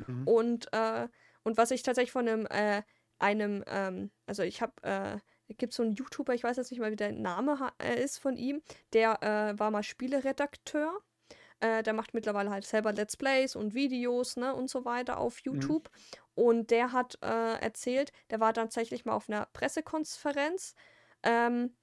Mhm. 0.05 0.27
Und, 0.27 0.71
äh, 0.71 1.07
und 1.41 1.57
was 1.57 1.71
ich 1.71 1.81
tatsächlich 1.81 2.11
von 2.11 2.27
einem, 2.27 2.45
äh, 2.45 2.83
einem 3.17 3.63
ähm, 3.65 4.11
also 4.27 4.43
ich 4.43 4.61
habe, 4.61 4.73
äh, 4.83 5.17
gibt 5.57 5.73
so 5.73 5.81
einen 5.81 5.95
YouTuber, 5.95 6.35
ich 6.35 6.43
weiß 6.43 6.57
jetzt 6.57 6.69
nicht 6.69 6.79
mal, 6.79 6.91
wie 6.91 6.95
der 6.95 7.11
Name 7.11 7.71
äh, 7.79 8.03
ist 8.03 8.19
von 8.19 8.37
ihm, 8.37 8.61
der 8.93 9.23
äh, 9.23 9.57
war 9.59 9.71
mal 9.71 9.81
Spieleredakteur 9.81 11.01
äh, 11.61 11.83
der 11.83 11.93
macht 11.93 12.13
mittlerweile 12.13 12.49
halt 12.49 12.65
selber 12.65 12.91
Let's 12.91 13.15
Plays 13.15 13.55
und 13.55 13.73
Videos, 13.73 14.35
ne, 14.35 14.53
und 14.53 14.69
so 14.69 14.83
weiter 14.83 15.19
auf 15.19 15.37
mhm. 15.37 15.53
YouTube. 15.53 15.89
Mhm. 15.91 16.20
Und 16.35 16.71
der 16.71 16.91
hat 16.91 17.17
äh, 17.21 17.59
erzählt, 17.61 18.11
der 18.29 18.39
war 18.39 18.53
tatsächlich 18.53 19.05
mal 19.05 19.13
auf 19.13 19.29
einer 19.29 19.47
Pressekonferenz. 19.53 20.75
Ähm, 21.23 21.75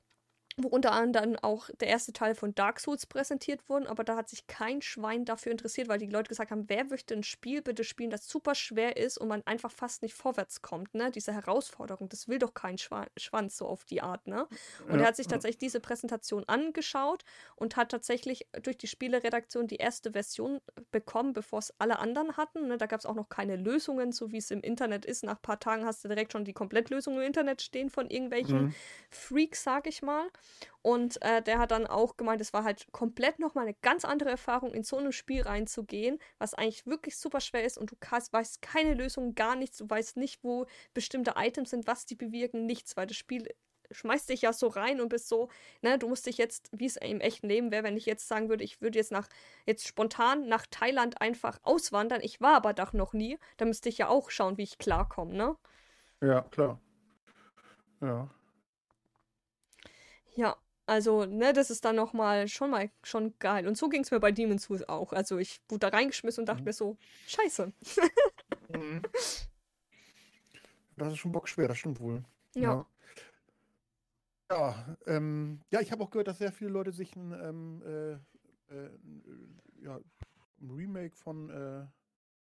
wo 0.59 0.68
unter 0.68 0.92
anderem 0.92 1.36
auch 1.36 1.70
der 1.80 1.88
erste 1.88 2.12
Teil 2.12 2.34
von 2.34 2.54
Dark 2.54 2.80
Souls 2.80 3.06
präsentiert 3.06 3.68
wurde, 3.68 3.88
aber 3.88 4.04
da 4.04 4.16
hat 4.16 4.28
sich 4.28 4.46
kein 4.46 4.82
Schwein 4.82 5.24
dafür 5.24 5.52
interessiert, 5.52 5.88
weil 5.88 5.98
die 5.98 6.06
Leute 6.06 6.28
gesagt 6.28 6.50
haben, 6.50 6.68
wer 6.68 6.84
möchte 6.84 7.14
ein 7.14 7.22
Spiel 7.22 7.62
bitte 7.62 7.84
spielen, 7.84 8.11
das 8.11 8.28
super 8.28 8.54
schwer 8.54 8.96
ist 8.96 9.18
und 9.18 9.28
man 9.28 9.46
einfach 9.46 9.70
fast 9.70 10.02
nicht 10.02 10.14
vorwärts 10.14 10.62
kommt, 10.62 10.94
ne? 10.94 11.11
Diese 11.11 11.32
Herausforderung, 11.32 12.09
das 12.09 12.28
will 12.28 12.38
doch 12.38 12.54
kein 12.54 12.78
Schwa 12.78 13.06
Schwanz 13.16 13.56
so 13.56 13.66
auf 13.66 13.84
die 13.84 14.02
Art, 14.02 14.26
ne? 14.26 14.46
Und 14.88 14.96
ja, 14.96 15.02
er 15.02 15.06
hat 15.09 15.16
sich 15.16 15.28
tatsächlich 15.28 15.59
diese 15.59 15.80
Präsentation 15.80 16.44
angeschaut 16.48 17.24
und 17.56 17.76
hat 17.76 17.90
tatsächlich 17.90 18.46
durch 18.62 18.76
die 18.76 18.86
Spieleredaktion 18.86 19.66
die 19.66 19.76
erste 19.76 20.12
Version 20.12 20.61
bekommen, 20.90 21.32
bevor 21.32 21.61
es 21.61 21.72
alle 21.78 21.98
anderen 21.98 22.36
hatten. 22.36 22.68
Ne? 22.68 22.78
Da 22.78 22.86
gab 22.86 23.00
es 23.00 23.06
auch 23.06 23.14
noch 23.14 23.28
keine 23.28 23.56
Lösungen, 23.56 24.12
so 24.12 24.32
wie 24.32 24.38
es 24.38 24.50
im 24.50 24.61
Internet 24.61 25.04
ist. 25.04 25.24
Nach 25.24 25.36
ein 25.36 25.42
paar 25.42 25.61
Tagen 25.61 25.84
hast 25.84 26.04
du 26.04 26.09
direkt 26.09 26.32
schon 26.32 26.44
die 26.44 26.52
Komplettlösung 26.52 27.16
im 27.16 27.22
Internet 27.22 27.62
stehen 27.62 27.90
von 27.90 28.11
irgendwelchen 28.11 28.66
mhm. 28.66 28.74
Freaks, 29.11 29.62
sag 29.62 29.86
ich 29.86 30.02
mal. 30.02 30.28
Und 30.82 31.20
äh, 31.22 31.42
der 31.42 31.59
hat 31.59 31.70
dann 31.70 31.86
auch 31.86 32.16
gemeint, 32.16 32.40
es 32.40 32.53
war 32.53 32.64
halt 32.64 32.86
komplett 32.92 33.38
nochmal 33.38 33.64
eine 33.64 33.76
ganz 33.82 34.05
andere 34.05 34.30
Erfahrung, 34.30 34.72
in 34.72 34.84
so 34.84 34.96
ein 34.96 35.12
Spiel 35.12 35.42
reinzugehen, 35.42 36.18
was 36.38 36.55
eigentlich 36.55 36.86
wirklich 36.86 37.16
super 37.16 37.40
schwer 37.40 37.64
ist 37.64 37.78
und 37.78 37.92
du 37.92 37.96
hast, 38.11 38.32
weißt 38.32 38.62
keine 38.62 38.94
Lösung, 38.94 39.34
gar 39.34 39.57
nichts, 39.57 39.78
du 39.78 39.88
weißt 39.88 40.16
nicht, 40.16 40.42
wo 40.42 40.66
bestimmte 40.94 41.34
Items 41.36 41.70
sind, 41.70 41.86
was 41.86 42.07
die 42.07 42.14
bewirken, 42.14 42.66
nichts, 42.66 42.96
weil 42.96 43.07
das 43.07 43.16
Spiel 43.16 43.49
schmeißt 43.90 44.28
dich 44.28 44.42
ja 44.42 44.53
so 44.53 44.68
rein 44.68 45.01
und 45.01 45.09
bist 45.09 45.28
so, 45.28 45.49
ne, 45.82 45.99
du 45.99 46.09
musst 46.09 46.26
dich 46.26 46.38
jetzt, 46.38 46.68
wie 46.72 46.86
es 46.86 46.96
im 46.96 47.20
echten 47.20 47.49
Leben 47.49 47.70
wäre, 47.70 47.84
wenn 47.84 47.96
ich 47.96 48.07
jetzt 48.07 48.28
sagen 48.28 48.49
würde, 48.49 48.64
ich 48.64 48.80
würde 48.80 48.99
jetzt 48.99 49.12
nach, 49.12 49.28
jetzt 49.66 49.86
spontan 49.86 50.46
nach 50.49 50.66
Thailand 50.70 51.20
einfach 51.20 51.59
auswandern, 51.62 52.20
ich 52.22 52.40
war 52.40 52.55
aber 52.55 52.74
doch 52.74 52.92
noch 52.92 53.12
nie, 53.12 53.38
dann 53.57 53.68
müsste 53.68 53.88
ich 53.88 53.99
ja 53.99 54.09
auch 54.09 54.30
schauen, 54.30 54.59
wie 54.59 54.62
ich 54.62 54.78
klarkomme, 54.78 55.34
ne? 55.34 55.57
Ja, 56.20 56.42
klar. 56.42 56.80
Ja. 58.01 58.28
Ja, 60.39 60.57
also, 60.86 61.24
ne, 61.26 61.53
das 61.53 61.68
ist 61.68 61.84
dann 61.84 61.97
nochmal 61.97 62.47
schon 62.47 62.70
mal 62.70 62.91
schon 63.03 63.36
geil. 63.41 63.66
Und 63.66 63.76
so 63.76 63.89
ging 63.89 64.03
es 64.03 64.12
mir 64.12 64.20
bei 64.20 64.30
Demon's 64.30 64.62
Souls 64.64 64.89
auch. 64.89 65.12
Also 65.12 65.36
ich 65.39 65.61
wurde 65.68 65.80
da 65.80 65.89
reingeschmissen 65.89 66.43
und 66.43 66.47
dachte 66.47 66.61
Mhm. 66.61 66.66
mir 66.66 66.72
so, 66.72 66.97
scheiße. 67.26 67.72
Mhm. 68.68 69.03
Das 70.97 71.12
ist 71.12 71.18
schon 71.20 71.32
bockschwer, 71.32 71.68
das 71.68 71.78
stimmt 71.78 72.01
wohl. 72.01 72.24
Ja. 72.55 72.84
Ja, 74.51 74.57
ja, 74.57 74.97
ähm, 75.07 75.61
ja 75.70 75.80
ich 75.80 75.93
habe 75.93 76.03
auch 76.03 76.11
gehört, 76.11 76.28
dass 76.28 76.39
sehr 76.39 76.53
viele 76.53 76.70
Leute 76.70 76.93
sich 76.93 77.14
ein, 77.16 77.32
ähm, 77.32 77.82
äh, 77.82 78.12
äh, 78.74 78.91
ja, 79.82 80.01
ein 80.61 80.70
Remake 80.70 81.14
von 81.16 81.51
äh, 81.51 81.86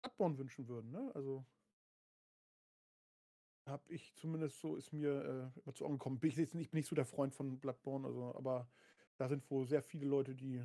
Bloodborne 0.02 0.38
wünschen 0.38 0.68
würden, 0.68 0.90
ne? 0.92 1.10
Also 1.14 1.44
habe 3.66 3.82
ich 3.88 4.14
zumindest 4.16 4.60
so, 4.60 4.76
ist 4.76 4.92
mir 4.92 5.52
äh, 5.54 5.60
immer 5.60 5.74
zu 5.74 5.84
Ohren 5.84 5.94
gekommen. 5.94 6.18
Bin 6.18 6.30
ich, 6.30 6.36
jetzt 6.36 6.54
nicht, 6.54 6.66
ich 6.66 6.70
bin 6.70 6.78
nicht 6.78 6.88
so 6.88 6.96
der 6.96 7.04
Freund 7.04 7.34
von 7.34 7.58
Bloodborne, 7.58 8.06
also, 8.06 8.34
aber 8.36 8.68
da 9.18 9.28
sind 9.28 9.48
wohl 9.50 9.66
sehr 9.66 9.82
viele 9.82 10.06
Leute, 10.06 10.34
die. 10.34 10.62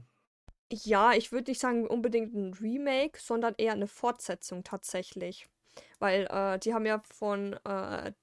Ja, 0.72 1.14
ich 1.14 1.32
würde 1.32 1.52
nicht 1.52 1.60
sagen 1.60 1.88
unbedingt 1.88 2.34
ein 2.34 2.54
Remake, 2.54 3.20
sondern 3.20 3.56
eher 3.58 3.74
eine 3.74 3.88
Fortsetzung 3.88 4.64
tatsächlich. 4.64 5.50
Weil 6.00 6.28
äh, 6.30 6.60
die 6.60 6.74
haben 6.74 6.86
ja 6.86 7.00
von 7.00 7.54
äh, 7.66 8.14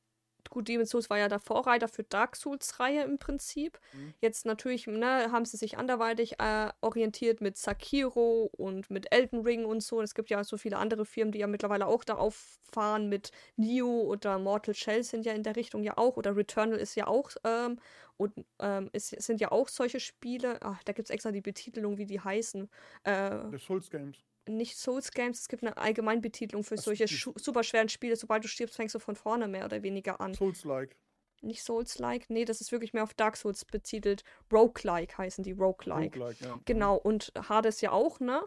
gut, 0.51 0.68
Demon's 0.68 0.91
Souls 0.91 1.11
war 1.11 1.18
ja 1.18 1.28
der 1.28 1.39
Vorreiter 1.39 1.89
für 1.89 2.03
Dark 2.03 2.36
Souls-Reihe 2.36 3.03
im 3.03 3.18
Prinzip. 3.18 3.78
Mhm. 3.93 4.14
Jetzt 4.20 4.47
natürlich 4.47 4.86
ne, 4.86 5.30
haben 5.30 5.45
sie 5.45 5.57
sich 5.57 5.78
anderweitig 5.78 6.41
äh, 6.41 6.70
orientiert 6.80 7.41
mit 7.41 7.57
Sakiro 7.57 8.51
und 8.53 8.91
mit 8.91 9.12
Elden 9.12 9.41
Ring 9.41 9.64
und 9.64 9.82
so. 9.82 10.01
Es 10.01 10.14
gibt 10.14 10.30
ja 10.30 10.43
so 10.45 10.57
viele 10.57 10.78
andere 10.78 11.05
Firmen, 11.05 11.32
die 11.32 11.41
ja 11.41 11.47
mittlerweile 11.47 11.86
auch 11.86 12.05
da 12.05 12.14
auffahren 12.14 13.09
mit 13.09 13.30
Neo 13.57 14.03
oder 14.03 14.39
Mortal 14.39 14.74
Shell 14.74 15.03
sind 15.03 15.26
ja 15.26 15.32
in 15.32 15.43
der 15.43 15.57
Richtung 15.57 15.82
ja 15.82 15.97
auch. 15.97 16.16
Oder 16.16 16.36
Returnal 16.36 16.78
ist 16.78 16.95
ja 16.95 17.07
auch 17.07 17.30
ähm, 17.45 17.78
und 18.16 18.32
ähm, 18.59 18.91
es 18.93 19.11
sind 19.11 19.41
ja 19.41 19.53
auch 19.53 19.68
solche 19.68 20.01
Spiele. 20.01 20.59
Ach, 20.61 20.82
da 20.84 20.93
gibt 20.93 21.09
es 21.09 21.14
extra 21.14 21.30
die 21.30 21.41
Betitelung, 21.41 21.99
wie 21.99 22.07
die 22.07 22.20
heißen. 22.20 22.68
Äh, 23.05 23.39
The 23.53 23.59
Souls 23.59 23.89
Games. 23.89 24.16
Nicht 24.49 24.77
Souls 24.79 25.13
Games, 25.13 25.41
es 25.41 25.49
gibt 25.49 25.63
eine 25.63 25.77
Allgemeinbetitelung 25.77 26.65
für 26.65 26.77
solche 26.77 27.07
super 27.07 27.63
schweren 27.63 27.89
Spiele. 27.89 28.17
Sobald 28.17 28.45
du 28.45 28.49
stirbst, 28.49 28.77
fängst 28.77 28.95
du 28.95 28.99
von 28.99 29.17
vorne 29.17 29.49
mehr 29.49 29.65
oder 29.65 29.83
weniger 29.83 30.21
an. 30.21 30.35
Souls-like. 30.35 30.97
Nicht 31.41 31.63
Souls-like, 31.63 32.31
nee, 32.31 32.45
das 32.45 32.61
ist 32.61 32.73
wirklich 32.73 32.93
mehr 32.93 33.05
auf 33.05 33.15
Dark 33.15 33.37
Souls 33.37 33.65
betitelt. 33.65 34.25
Roguelike 34.53 35.17
heißen 35.17 35.45
die, 35.45 35.53
Roguelike. 35.53 36.19
Roguelike, 36.19 36.45
ja. 36.45 36.59
Genau, 36.65 36.97
und 36.97 37.33
Hades 37.49 37.81
ja 37.81 37.93
auch, 37.93 38.19
ne? 38.19 38.43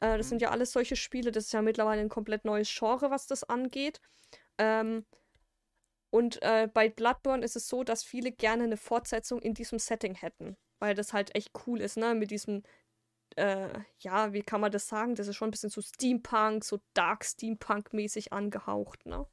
Äh, 0.00 0.18
das 0.18 0.26
Mhm. 0.26 0.30
sind 0.30 0.42
ja 0.42 0.50
alles 0.50 0.72
solche 0.72 0.96
Spiele, 0.96 1.30
das 1.30 1.44
ist 1.44 1.52
ja 1.52 1.62
mittlerweile 1.62 2.00
ein 2.00 2.08
komplett 2.08 2.44
neues 2.44 2.68
Genre, 2.76 3.10
was 3.10 3.28
das 3.28 3.44
angeht. 3.44 4.00
Ähm, 4.58 5.04
und 6.10 6.42
äh, 6.42 6.68
bei 6.72 6.88
Bloodborne 6.88 7.44
ist 7.44 7.56
es 7.56 7.68
so, 7.68 7.82
dass 7.84 8.04
viele 8.04 8.32
gerne 8.32 8.64
eine 8.64 8.76
Fortsetzung 8.76 9.40
in 9.40 9.54
diesem 9.54 9.78
Setting 9.78 10.14
hätten, 10.14 10.56
weil 10.80 10.94
das 10.94 11.12
halt 11.12 11.34
echt 11.34 11.50
cool 11.66 11.80
ist, 11.80 11.96
ne? 11.96 12.14
Mit 12.14 12.30
diesem, 12.30 12.62
äh, 13.36 13.68
ja, 13.98 14.32
wie 14.32 14.42
kann 14.42 14.60
man 14.60 14.72
das 14.72 14.88
sagen? 14.88 15.14
Das 15.14 15.28
ist 15.28 15.36
schon 15.36 15.48
ein 15.48 15.50
bisschen 15.50 15.70
so 15.70 15.80
Steampunk, 15.80 16.64
so 16.64 16.80
Dark 16.94 17.24
Steampunk-mäßig 17.24 18.32
angehaucht, 18.32 19.06
ne? 19.06 19.26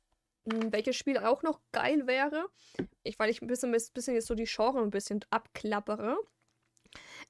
Hm, 0.49 0.71
Welches 0.71 0.95
Spiel 0.95 1.17
auch 1.17 1.43
noch 1.43 1.59
geil 1.71 2.07
wäre, 2.07 2.47
ich, 3.03 3.19
weil 3.19 3.29
ich 3.29 3.41
ein 3.41 3.47
bisschen, 3.47 3.71
bisschen 3.71 4.15
jetzt 4.15 4.27
so 4.27 4.35
die 4.35 4.49
Genre 4.49 4.81
ein 4.81 4.89
bisschen 4.89 5.23
abklappere, 5.29 6.17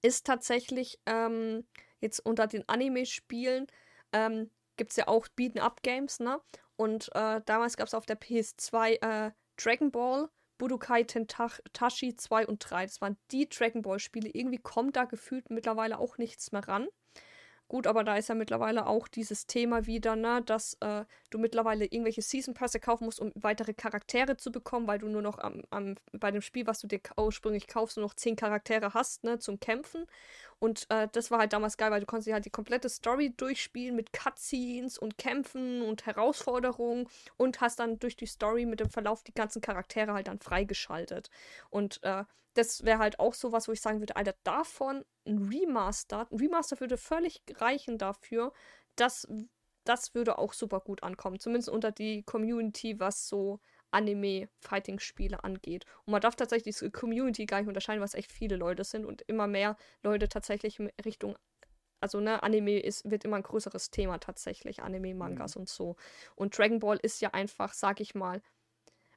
ist 0.01 0.25
tatsächlich 0.25 0.99
ähm, 1.05 1.65
jetzt 1.99 2.19
unter 2.25 2.47
den 2.47 2.67
Anime-Spielen 2.67 3.67
ähm, 4.13 4.49
gibt 4.77 4.91
es 4.91 4.97
ja 4.97 5.07
auch 5.07 5.27
Beaten-Up-Games, 5.29 6.19
ne? 6.19 6.41
Und 6.75 7.09
äh, 7.13 7.41
damals 7.45 7.77
gab 7.77 7.87
es 7.87 7.93
auf 7.93 8.05
der 8.05 8.19
PS2 8.19 9.01
äh, 9.01 9.31
Dragon 9.57 9.91
Ball, 9.91 10.29
Budokai 10.61 11.05
Tentachi 11.05 12.15
2 12.15 12.45
und 12.45 12.59
3. 12.59 12.85
Das 12.85 13.01
waren 13.01 13.17
die 13.31 13.49
Dragon 13.49 13.81
Ball-Spiele. 13.81 14.29
Irgendwie 14.31 14.59
kommt 14.59 14.95
da 14.95 15.05
gefühlt 15.05 15.49
mittlerweile 15.49 15.97
auch 15.97 16.19
nichts 16.19 16.51
mehr 16.51 16.67
ran. 16.67 16.87
Gut, 17.71 17.87
aber 17.87 18.03
da 18.03 18.17
ist 18.17 18.27
ja 18.27 18.35
mittlerweile 18.35 18.85
auch 18.85 19.07
dieses 19.07 19.47
Thema 19.47 19.85
wieder, 19.85 20.17
ne, 20.17 20.41
dass 20.45 20.75
äh, 20.81 21.05
du 21.29 21.37
mittlerweile 21.37 21.85
irgendwelche 21.85 22.21
Season 22.21 22.53
Pässe 22.53 22.81
kaufen 22.81 23.05
musst, 23.05 23.21
um 23.21 23.31
weitere 23.33 23.73
Charaktere 23.73 24.35
zu 24.35 24.51
bekommen, 24.51 24.87
weil 24.87 24.99
du 24.99 25.07
nur 25.07 25.21
noch 25.21 25.37
am, 25.37 25.63
am, 25.69 25.95
bei 26.11 26.31
dem 26.31 26.41
Spiel, 26.41 26.67
was 26.67 26.81
du 26.81 26.87
dir 26.87 26.99
ursprünglich 27.15 27.67
kaufst, 27.67 27.95
nur 27.95 28.05
noch 28.05 28.13
zehn 28.13 28.35
Charaktere 28.35 28.93
hast, 28.93 29.23
ne, 29.23 29.39
zum 29.39 29.61
Kämpfen. 29.61 30.05
Und 30.59 30.85
äh, 30.89 31.07
das 31.13 31.31
war 31.31 31.39
halt 31.39 31.53
damals 31.53 31.77
geil, 31.77 31.91
weil 31.91 32.01
du 32.01 32.05
konntest 32.05 32.33
halt 32.33 32.43
die 32.43 32.49
komplette 32.49 32.89
Story 32.89 33.33
durchspielen 33.37 33.95
mit 33.95 34.11
Cutscenes 34.11 34.97
und 34.97 35.17
Kämpfen 35.17 35.81
und 35.81 36.05
Herausforderungen 36.05 37.07
und 37.37 37.61
hast 37.61 37.79
dann 37.79 37.99
durch 37.99 38.17
die 38.17 38.25
Story 38.25 38.65
mit 38.65 38.81
dem 38.81 38.89
Verlauf 38.89 39.23
die 39.23 39.33
ganzen 39.33 39.61
Charaktere 39.61 40.11
halt 40.11 40.27
dann 40.27 40.39
freigeschaltet. 40.39 41.29
Und 41.69 42.03
äh, 42.03 42.25
das 42.53 42.83
wäre 42.83 42.99
halt 42.99 43.19
auch 43.21 43.33
sowas, 43.33 43.69
wo 43.69 43.71
ich 43.71 43.79
sagen 43.79 44.01
würde, 44.01 44.17
Alter, 44.17 44.35
davon 44.43 45.05
ein 45.25 45.49
Remaster, 45.49 46.27
ein 46.31 46.37
Remaster 46.37 46.79
würde 46.79 46.97
völlig 46.97 47.41
reichen 47.57 47.97
dafür, 47.97 48.53
dass 48.95 49.27
das 49.83 50.13
würde 50.13 50.37
auch 50.37 50.53
super 50.53 50.79
gut 50.79 51.03
ankommen. 51.03 51.39
Zumindest 51.39 51.69
unter 51.69 51.91
die 51.91 52.23
Community, 52.23 52.99
was 52.99 53.27
so 53.27 53.59
Anime-Fighting-Spiele 53.91 55.43
angeht. 55.43 55.85
Und 56.05 56.11
man 56.11 56.21
darf 56.21 56.35
tatsächlich 56.35 56.77
die 56.77 56.91
Community 56.91 57.45
gar 57.45 57.59
nicht 57.59 57.67
unterscheiden, 57.67 58.01
was 58.01 58.13
echt 58.13 58.31
viele 58.31 58.55
Leute 58.57 58.83
sind 58.83 59.05
und 59.05 59.23
immer 59.23 59.47
mehr 59.47 59.77
Leute 60.03 60.29
tatsächlich 60.29 60.79
in 60.79 60.91
Richtung 61.03 61.35
also 62.01 62.19
ne, 62.19 62.41
Anime 62.41 62.79
ist, 62.79 63.09
wird 63.09 63.25
immer 63.25 63.37
ein 63.37 63.43
größeres 63.43 63.91
Thema 63.91 64.17
tatsächlich, 64.17 64.81
Anime, 64.81 65.13
Mangas 65.13 65.55
und 65.55 65.69
so. 65.69 65.95
Und 66.35 66.57
Dragon 66.57 66.79
Ball 66.79 66.97
ist 67.01 67.21
ja 67.21 67.29
einfach, 67.29 67.73
sag 67.73 67.99
ich 67.99 68.15
mal, 68.15 68.41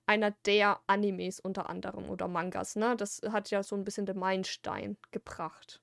einer 0.07 0.32
der 0.46 0.80
Animes 0.86 1.40
unter 1.40 1.70
anderem 1.70 2.11
oder 2.11 2.28
Mangas, 2.28 2.76
ne? 2.76 2.94
Das 2.96 3.22
hat 3.30 3.50
ja 3.50 3.62
so 3.62 3.74
ein 3.76 3.84
bisschen 3.84 4.07
den 4.07 4.18
Meilenstein 4.18 4.98
gebracht. 5.12 5.80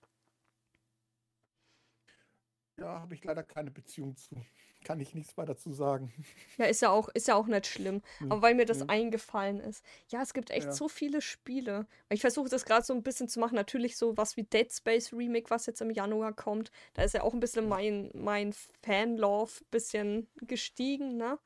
Ja, 2.81 2.99
habe 3.01 3.13
ich 3.15 3.23
leider 3.23 3.43
keine 3.43 3.71
Beziehung 3.71 4.15
zu. 4.17 4.45
Kann 4.83 4.99
ich 4.99 5.13
nichts 5.13 5.37
weiter 5.37 5.55
zu 5.55 5.71
sagen. 5.71 6.11
Ja, 6.57 6.65
ist 6.65 6.81
ja 6.81 6.89
auch, 6.89 7.09
ist 7.09 7.27
ja 7.27 7.35
auch 7.35 7.47
nicht 7.47 7.65
schlimm. 7.65 8.01
Hm, 8.19 8.29
Aber 8.29 8.41
weil 8.41 8.55
mir 8.55 8.65
das 8.65 8.81
hm. 8.81 8.89
eingefallen 8.89 9.59
ist. 9.59 9.83
Ja, 10.09 10.21
es 10.21 10.33
gibt 10.33 10.51
echt 10.51 10.65
Ja. 10.65 10.73
so 10.73 10.87
viele 10.89 11.21
Spiele. 11.21 11.87
Ich 12.09 12.21
versuche 12.21 12.49
das 12.49 12.65
gerade 12.65 12.85
so 12.85 12.93
ein 12.93 13.03
bisschen 13.03 13.27
zu 13.29 13.39
machen. 13.39 13.55
Natürlich 13.55 13.97
so 13.97 14.15
was 14.17 14.37
wie 14.37 14.43
Dead 14.43 14.71
Space 14.71 15.13
Remake, 15.13 15.49
was 15.49 15.65
jetzt 15.65 15.81
im 15.81 15.91
Januar 15.91 16.33
kommt. 16.33 16.71
Da 16.93 17.03
ist 17.03 17.13
ja 17.13 17.23
auch 17.23 17.33
ein 17.33 17.39
bisschen 17.39 17.67
mein, 17.67 18.11
mein 18.13 18.53
Fan-Love 18.83 19.51
bisschen 19.71 20.27
gestiegen, 20.41 21.17
ne? 21.17 21.39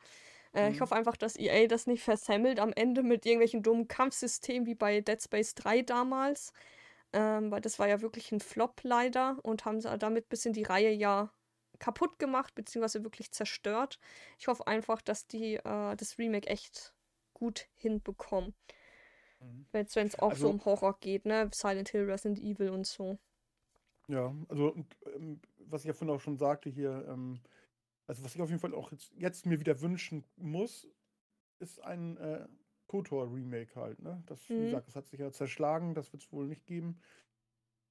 Äh, 0.54 0.72
Ich 0.72 0.80
Mhm. 0.80 0.82
hoffe 0.82 0.96
einfach, 0.96 1.18
dass 1.18 1.38
EA 1.38 1.68
das 1.68 1.88
nicht 1.88 2.04
versemmelt 2.04 2.60
am 2.60 2.74
Ende 2.74 3.04
mit 3.04 3.26
irgendwelchen 3.26 3.64
dummen 3.64 3.88
Kampfsystemen 3.88 4.66
wie 4.68 4.76
bei 4.76 5.02
Dead 5.02 5.22
Space 5.22 5.56
3 5.56 5.82
damals. 5.84 6.54
Ähm, 7.18 7.50
weil 7.50 7.62
das 7.62 7.80
war 7.80 7.88
ja 7.88 8.02
wirklich 8.02 8.32
ein 8.34 8.42
Flop 8.42 8.82
leider 8.84 9.38
und 9.44 9.64
haben 9.64 9.80
sie 9.80 9.98
damit 9.98 10.26
ein 10.26 10.30
bisschen 10.30 10.52
die 10.52 10.64
Reihe 10.64 10.92
ja 10.92 11.32
kaputt 11.80 12.20
gemacht, 12.20 12.54
beziehungsweise 12.56 13.04
wirklich 13.06 13.32
zerstört. 13.32 14.00
Ich 14.38 14.48
hoffe 14.48 14.68
einfach, 14.68 15.02
dass 15.02 15.26
die 15.26 15.56
äh, 15.56 15.96
das 15.96 16.18
Remake 16.18 16.48
echt 16.50 16.94
gut 17.34 17.68
hinbekommen. 17.76 18.54
Mhm. 19.40 19.66
Wenn 19.72 19.86
es 19.86 20.20
auch 20.20 20.32
so 20.36 20.48
Also- 20.48 20.50
um 20.50 20.66
Horror 20.66 20.98
geht, 21.00 21.26
ne? 21.26 21.50
Silent 21.54 21.90
Hill, 21.90 22.10
Resident 22.10 22.40
Evil 22.40 22.70
und 22.70 22.86
so. 22.86 23.18
Ja, 24.08 24.36
also 24.50 24.76
ähm, 25.16 25.40
was 25.60 25.82
ich 25.82 25.88
ja 25.88 25.94
vorhin 25.94 26.16
auch 26.16 26.22
schon 26.22 26.38
sagte 26.38 26.70
hier, 26.70 27.06
ähm, 27.08 27.40
also 28.08 28.24
was 28.24 28.36
ich 28.36 28.42
auf 28.42 28.50
jeden 28.50 28.62
Fall 28.62 28.76
auch 28.76 28.92
jetzt, 28.92 29.12
jetzt 29.16 29.46
mir 29.46 29.60
wieder 29.60 29.80
wünschen 29.82 30.26
muss, 30.36 30.88
ist 31.60 31.80
ein 31.82 32.18
äh, 32.18 32.48
KOTOR-Remake 32.88 33.76
halt, 33.76 34.02
ne? 34.02 34.24
Das, 34.28 34.42
wie 34.58 34.62
Mhm. 34.62 34.66
gesagt, 34.66 34.88
das 34.88 34.96
hat 34.96 35.08
sich 35.08 35.20
ja 35.20 35.32
zerschlagen, 35.32 35.94
das 35.96 36.14
wird 36.14 36.24
es 36.24 36.32
wohl 36.32 36.48
nicht 36.48 36.66
geben. 36.66 37.02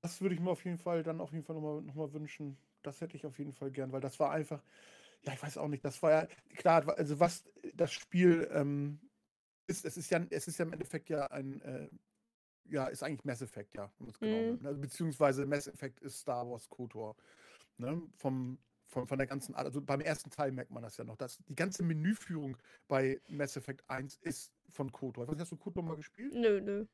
Das 0.02 0.20
würde 0.20 0.34
ich 0.34 0.40
mir 0.40 0.50
auf 0.50 0.64
jeden 0.64 0.78
Fall 0.78 1.02
dann 1.02 1.20
auf 1.20 1.32
jeden 1.32 1.44
Fall 1.44 1.56
nochmal 1.56 1.82
noch 1.82 1.94
mal 1.94 2.12
wünschen. 2.12 2.58
Das 2.82 3.00
hätte 3.00 3.16
ich 3.16 3.26
auf 3.26 3.38
jeden 3.38 3.52
Fall 3.52 3.70
gern, 3.70 3.92
weil 3.92 4.00
das 4.02 4.20
war 4.20 4.30
einfach, 4.32 4.62
ja, 5.22 5.32
ich 5.32 5.42
weiß 5.42 5.58
auch 5.58 5.68
nicht, 5.68 5.84
das 5.84 6.02
war 6.02 6.10
ja, 6.12 6.26
klar, 6.56 6.88
also 6.98 7.20
was 7.20 7.44
das 7.74 7.92
Spiel 7.92 8.48
ähm, 8.52 9.00
ist, 9.66 9.84
es 9.86 9.96
ist 9.96 10.10
ja, 10.10 10.24
es 10.30 10.48
ist 10.48 10.58
ja 10.58 10.66
im 10.66 10.72
Endeffekt 10.74 11.10
ja 11.10 11.26
ein, 11.28 11.60
äh, 11.62 11.88
ja, 12.66 12.86
ist 12.86 13.02
eigentlich 13.02 13.24
Mass 13.24 13.42
Effect, 13.42 13.74
ja, 13.74 13.92
genau 14.20 14.42
Mhm. 14.42 14.44
nimmt. 14.44 14.66
Also, 14.66 14.80
beziehungsweise 14.80 15.46
Mass 15.46 15.68
Effect 15.68 16.00
ist 16.00 16.20
Star 16.20 16.48
Wars 16.48 16.68
KOTOR. 16.68 17.16
Ne? 17.78 18.02
Vom, 18.16 18.58
von, 18.86 19.06
von 19.06 19.18
der 19.18 19.26
ganzen 19.26 19.54
Art, 19.54 19.66
also 19.66 19.80
beim 19.80 20.00
ersten 20.00 20.30
Teil 20.30 20.52
merkt 20.52 20.70
man 20.70 20.82
das 20.82 20.96
ja 20.96 21.04
noch, 21.04 21.16
dass 21.16 21.38
die 21.48 21.54
ganze 21.54 21.82
Menüführung 21.82 22.56
bei 22.88 23.20
Mass 23.28 23.56
Effect 23.56 23.88
1 23.88 24.16
ist 24.16 24.52
von 24.68 24.92
KOTOR. 24.92 25.26
Hast 25.26 25.52
du 25.52 25.56
KOTOR 25.56 25.82
mal 25.82 25.96
gespielt? 25.96 26.32
Nö, 26.34 26.60
nö. 26.60 26.86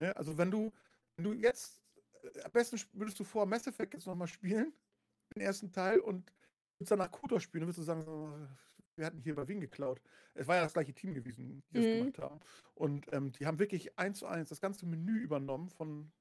Ne? 0.00 0.16
Also 0.16 0.36
wenn 0.38 0.50
du, 0.50 0.72
wenn 1.16 1.24
du 1.24 1.32
jetzt, 1.32 1.82
äh, 2.22 2.42
am 2.42 2.52
besten 2.52 2.78
würdest 2.92 3.18
du 3.18 3.24
vor 3.24 3.46
Mass 3.46 3.66
Effect 3.66 3.94
jetzt 3.94 4.06
nochmal 4.06 4.28
spielen, 4.28 4.72
den 5.34 5.42
ersten 5.42 5.72
Teil, 5.72 6.00
und 6.00 6.32
würdest 6.78 6.90
danach 6.92 7.10
KOTOR 7.10 7.40
spielen, 7.40 7.62
dann 7.62 7.68
würdest 7.68 7.78
du 7.78 7.82
sagen, 7.82 8.04
so, 8.04 8.32
wir 8.96 9.06
hatten 9.06 9.20
hier 9.20 9.34
bei 9.34 9.48
Wien 9.48 9.60
geklaut. 9.60 10.00
Es 10.34 10.46
war 10.46 10.56
ja 10.56 10.62
das 10.62 10.72
gleiche 10.72 10.94
Team 10.94 11.14
gewesen, 11.14 11.62
die 11.70 11.74
das 11.74 11.84
Mhm. 11.86 11.98
gemacht 11.98 12.18
haben. 12.18 12.40
Und 12.74 13.12
ähm, 13.12 13.32
die 13.32 13.46
haben 13.46 13.58
wirklich 13.58 13.98
eins 13.98 14.18
zu 14.20 14.26
eins 14.26 14.50
das 14.50 14.60
ganze 14.60 14.86
Menü 14.86 15.18
übernommen 15.18 15.68
von, 15.70 16.12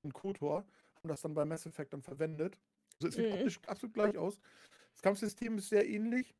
von 0.00 0.12
KOTOR, 0.12 0.64
haben 0.96 1.08
das 1.08 1.20
dann 1.22 1.34
bei 1.34 1.44
Mass 1.44 1.66
Effect 1.66 1.92
dann 1.92 2.02
verwendet. 2.02 2.58
Also 3.04 3.08
es 3.08 3.14
sieht 3.16 3.26
Mhm. 3.26 3.38
optisch 3.40 3.58
absolut 3.66 3.94
gleich 3.94 4.16
aus. 4.16 4.38
Das 4.92 5.02
Kampfsystem 5.02 5.58
ist 5.58 5.68
sehr 5.68 5.86
ähnlich. 5.88 6.34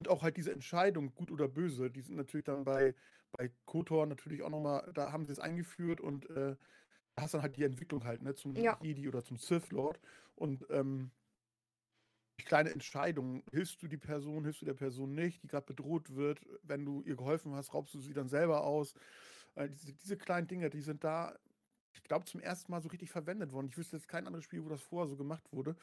Und 0.00 0.08
auch 0.08 0.22
halt 0.22 0.36
diese 0.36 0.52
Entscheidung, 0.52 1.12
gut 1.14 1.30
oder 1.32 1.48
böse, 1.48 1.90
die 1.90 2.02
sind 2.02 2.16
natürlich 2.16 2.44
dann 2.44 2.64
bei, 2.64 2.94
bei 3.32 3.50
KOTOR 3.66 4.06
natürlich 4.06 4.42
auch 4.42 4.50
nochmal, 4.50 4.92
da 4.94 5.10
haben 5.10 5.24
sie 5.24 5.32
es 5.32 5.40
eingeführt 5.40 6.00
und 6.00 6.30
äh, 6.30 6.56
da 7.16 7.22
hast 7.22 7.34
dann 7.34 7.42
halt 7.42 7.56
die 7.56 7.64
Entwicklung 7.64 8.04
halt, 8.04 8.22
ne, 8.22 8.34
zum 8.34 8.54
Ja. 8.54 8.78
Jedi 8.80 9.08
oder 9.08 9.24
zum 9.24 9.38
Sith 9.38 9.70
Lord. 9.72 10.00
Und 10.36 10.64
ähm, 10.70 11.10
kleine 12.44 12.70
Entscheidung, 12.70 13.42
hilfst 13.50 13.82
du 13.82 13.88
die 13.88 13.96
Person, 13.96 14.44
hilfst 14.44 14.62
du 14.62 14.66
der 14.66 14.74
Person 14.74 15.14
nicht, 15.14 15.42
die 15.42 15.48
gerade 15.48 15.66
bedroht 15.66 16.14
wird, 16.14 16.46
wenn 16.62 16.84
du 16.84 17.02
ihr 17.02 17.16
geholfen 17.16 17.54
hast, 17.56 17.74
raubst 17.74 17.92
du 17.94 17.98
sie 17.98 18.12
dann 18.14 18.28
selber 18.28 18.62
aus. 18.64 18.94
Äh, 19.56 19.68
diese, 19.68 19.94
diese 19.94 20.16
kleinen 20.16 20.46
Dinge, 20.46 20.70
die 20.70 20.80
sind 20.80 21.02
da, 21.02 21.36
ich 21.92 22.02
glaube, 22.02 22.24
zum 22.26 22.40
ersten 22.40 22.70
Mal 22.72 22.82
so 22.82 22.88
richtig 22.88 23.10
verwendet 23.10 23.52
worden. 23.52 23.68
Ich 23.68 23.78
wüsste 23.78 23.96
jetzt 23.96 24.08
kein 24.08 24.26
anderes 24.26 24.44
Spiel, 24.44 24.64
wo 24.64 24.68
das 24.68 24.82
vorher 24.82 25.08
so 25.08 25.16
gemacht 25.16 25.52
wurde. 25.52 25.76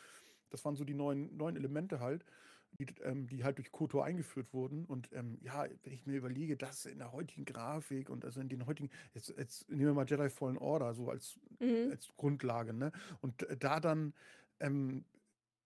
Das 0.50 0.64
waren 0.66 0.76
so 0.76 0.84
die 0.86 0.94
neuen, 0.94 1.36
neuen 1.38 1.56
Elemente 1.56 2.00
halt, 2.00 2.26
die, 2.72 2.86
ähm, 3.02 3.28
die 3.28 3.44
halt 3.44 3.58
durch 3.58 3.72
KOTOR 3.72 4.06
eingeführt 4.06 4.54
wurden. 4.54 4.86
Und 4.86 5.12
ähm, 5.14 5.38
ja, 5.42 5.66
wenn 5.84 5.94
ich 5.94 6.06
mir 6.06 6.18
überlege, 6.18 6.58
das 6.58 6.86
in 6.86 7.00
der 7.00 7.12
heutigen 7.12 7.46
Grafik 7.46 8.10
und 8.10 8.26
also 8.26 8.42
in 8.42 8.50
den 8.50 8.66
heutigen, 8.66 8.90
jetzt, 9.14 9.30
jetzt 9.38 9.70
nehmen 9.70 9.88
wir 9.88 9.94
mal 9.94 10.06
Jedi 10.08 10.30
Fallen 10.30 10.58
Order 10.58 10.94
so 10.94 11.10
als, 11.10 11.40
Mhm. 11.60 11.92
als 11.92 12.10
Grundlage, 12.18 12.74
ne? 12.74 12.92
Und 13.22 13.44
äh, 13.44 13.58
da 13.58 13.80
dann 13.80 14.14
ähm, 14.60 15.06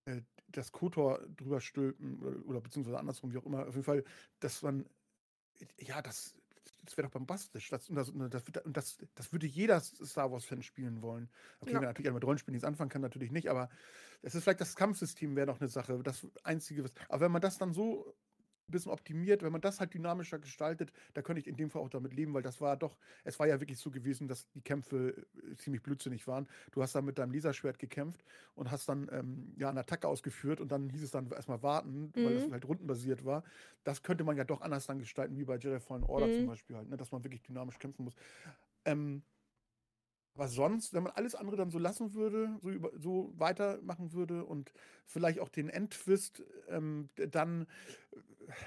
äh, 0.06 0.22
das 0.48 0.72
KOTOR 0.72 1.28
drüber 1.30 1.62
stülpen 1.62 2.20
oder, 2.22 2.46
oder 2.46 2.62
beziehungsweise 2.62 3.00
andersrum, 3.00 3.34
wie 3.34 3.38
auch 3.38 3.46
immer, 3.46 3.68
auf 3.68 3.76
jeden 3.76 3.86
Fall, 3.86 4.04
dass 4.40 4.62
man, 4.64 4.90
ja, 5.80 6.02
das, 6.02 6.39
das 6.90 6.98
wäre 6.98 7.08
doch 7.08 7.14
bombastisch. 7.14 7.70
Das, 7.70 7.90
und 7.90 7.96
das, 7.96 8.10
und 8.10 8.34
das, 8.34 8.44
und 8.64 8.78
das, 8.78 8.98
das 9.16 9.32
würde 9.32 9.48
jeder 9.48 9.80
Star 9.80 10.32
Wars-Fan 10.32 10.64
spielen 10.64 11.02
wollen. 11.02 11.30
Okay, 11.60 11.74
Ja. 11.74 11.82
natürlich 11.82 12.12
mit 12.12 12.24
Rollenspielen 12.24 12.54
nichts 12.54 12.66
anfangen 12.68 12.90
kann, 12.90 13.02
natürlich 13.02 13.32
nicht, 13.32 13.50
aber 13.50 13.70
es 14.22 14.36
ist 14.36 14.44
vielleicht 14.44 14.62
das 14.62 14.76
Kampfsystem 14.76 15.36
wäre 15.36 15.48
noch 15.48 15.60
eine 15.60 15.70
Sache, 15.70 16.02
das 16.04 16.26
Einzige, 16.44 16.84
was. 16.84 16.92
Aber 17.08 17.22
wenn 17.22 17.32
man 17.32 17.42
das 17.42 17.58
dann 17.58 17.74
so 17.74 18.16
ein 18.70 18.72
bisschen 18.72 18.91
optimiert, 18.91 19.43
wenn 19.43 19.51
man 19.51 19.61
das 19.61 19.80
halt 19.80 19.93
dynamischer 19.93 20.39
gestaltet, 20.39 20.91
da 21.13 21.22
könnte 21.22 21.41
ich 21.41 21.47
in 21.47 21.57
dem 21.57 21.70
Fall 21.70 21.82
auch 21.82 21.89
damit 21.89 22.13
leben, 22.13 22.34
weil 22.34 22.43
das 22.43 22.61
war 22.61 22.78
doch, 22.78 22.97
es 23.24 23.39
war 23.39 23.47
ja 23.47 23.59
wirklich 23.59 23.80
so 23.80 23.91
gewesen, 23.91 24.28
dass 24.28 24.49
die 24.51 24.61
Kämpfe 24.61 25.28
äh, 25.51 25.55
ziemlich 25.57 25.84
blödsinnig 25.84 26.28
waren. 26.28 26.47
Du 26.72 26.82
hast 26.82 26.95
dann 26.95 27.05
mit 27.05 27.17
deinem 27.20 27.32
Laserschwert 27.32 27.80
gekämpft 27.80 28.24
und 28.55 28.72
hast 28.72 28.88
dann 28.89 29.09
ähm, 29.11 29.53
ja 29.57 29.70
eine 29.70 29.82
Attacke 29.82 30.07
ausgeführt 30.07 30.61
und 30.61 30.72
dann 30.72 30.89
hieß 30.89 31.03
es 31.03 31.11
dann 31.11 31.32
erstmal 31.32 31.61
warten, 31.63 32.13
weil 32.22 32.34
das 32.34 32.47
Mhm. 32.47 32.49
halt 32.49 32.65
rundenbasiert 32.65 33.26
war. 33.26 33.43
Das 33.84 34.03
könnte 34.03 34.24
man 34.24 34.38
ja 34.38 34.43
doch 34.43 34.61
anders 34.61 34.86
dann 34.88 34.99
gestalten, 34.99 35.36
wie 35.38 35.45
bei 35.45 35.57
Jedi 35.57 35.80
Fallen 35.80 36.03
Order 36.03 36.32
zum 36.32 36.45
Mhm. 36.45 36.45
Beispiel 36.45 36.76
halt, 36.76 36.89
ne, 36.89 36.97
dass 36.97 37.11
man 37.11 37.24
wirklich 37.24 37.41
dynamisch 37.41 37.80
kämpfen 37.80 38.03
muss. 38.03 38.15
Ähm, 38.86 39.24
aber 40.36 40.47
sonst, 40.47 40.93
wenn 40.93 41.03
man 41.03 41.11
alles 41.13 41.36
andere 41.36 41.57
dann 41.57 41.70
so 41.70 41.80
lassen 41.80 42.13
würde, 42.13 42.59
so, 42.61 42.70
über, 42.70 42.91
so 42.97 43.34
weitermachen 43.36 44.13
würde 44.13 44.45
und 44.45 44.72
vielleicht 45.05 45.39
auch 45.39 45.49
den 45.49 45.67
Endtwist, 45.70 46.43
ähm, 46.70 47.09
dann, 47.15 47.67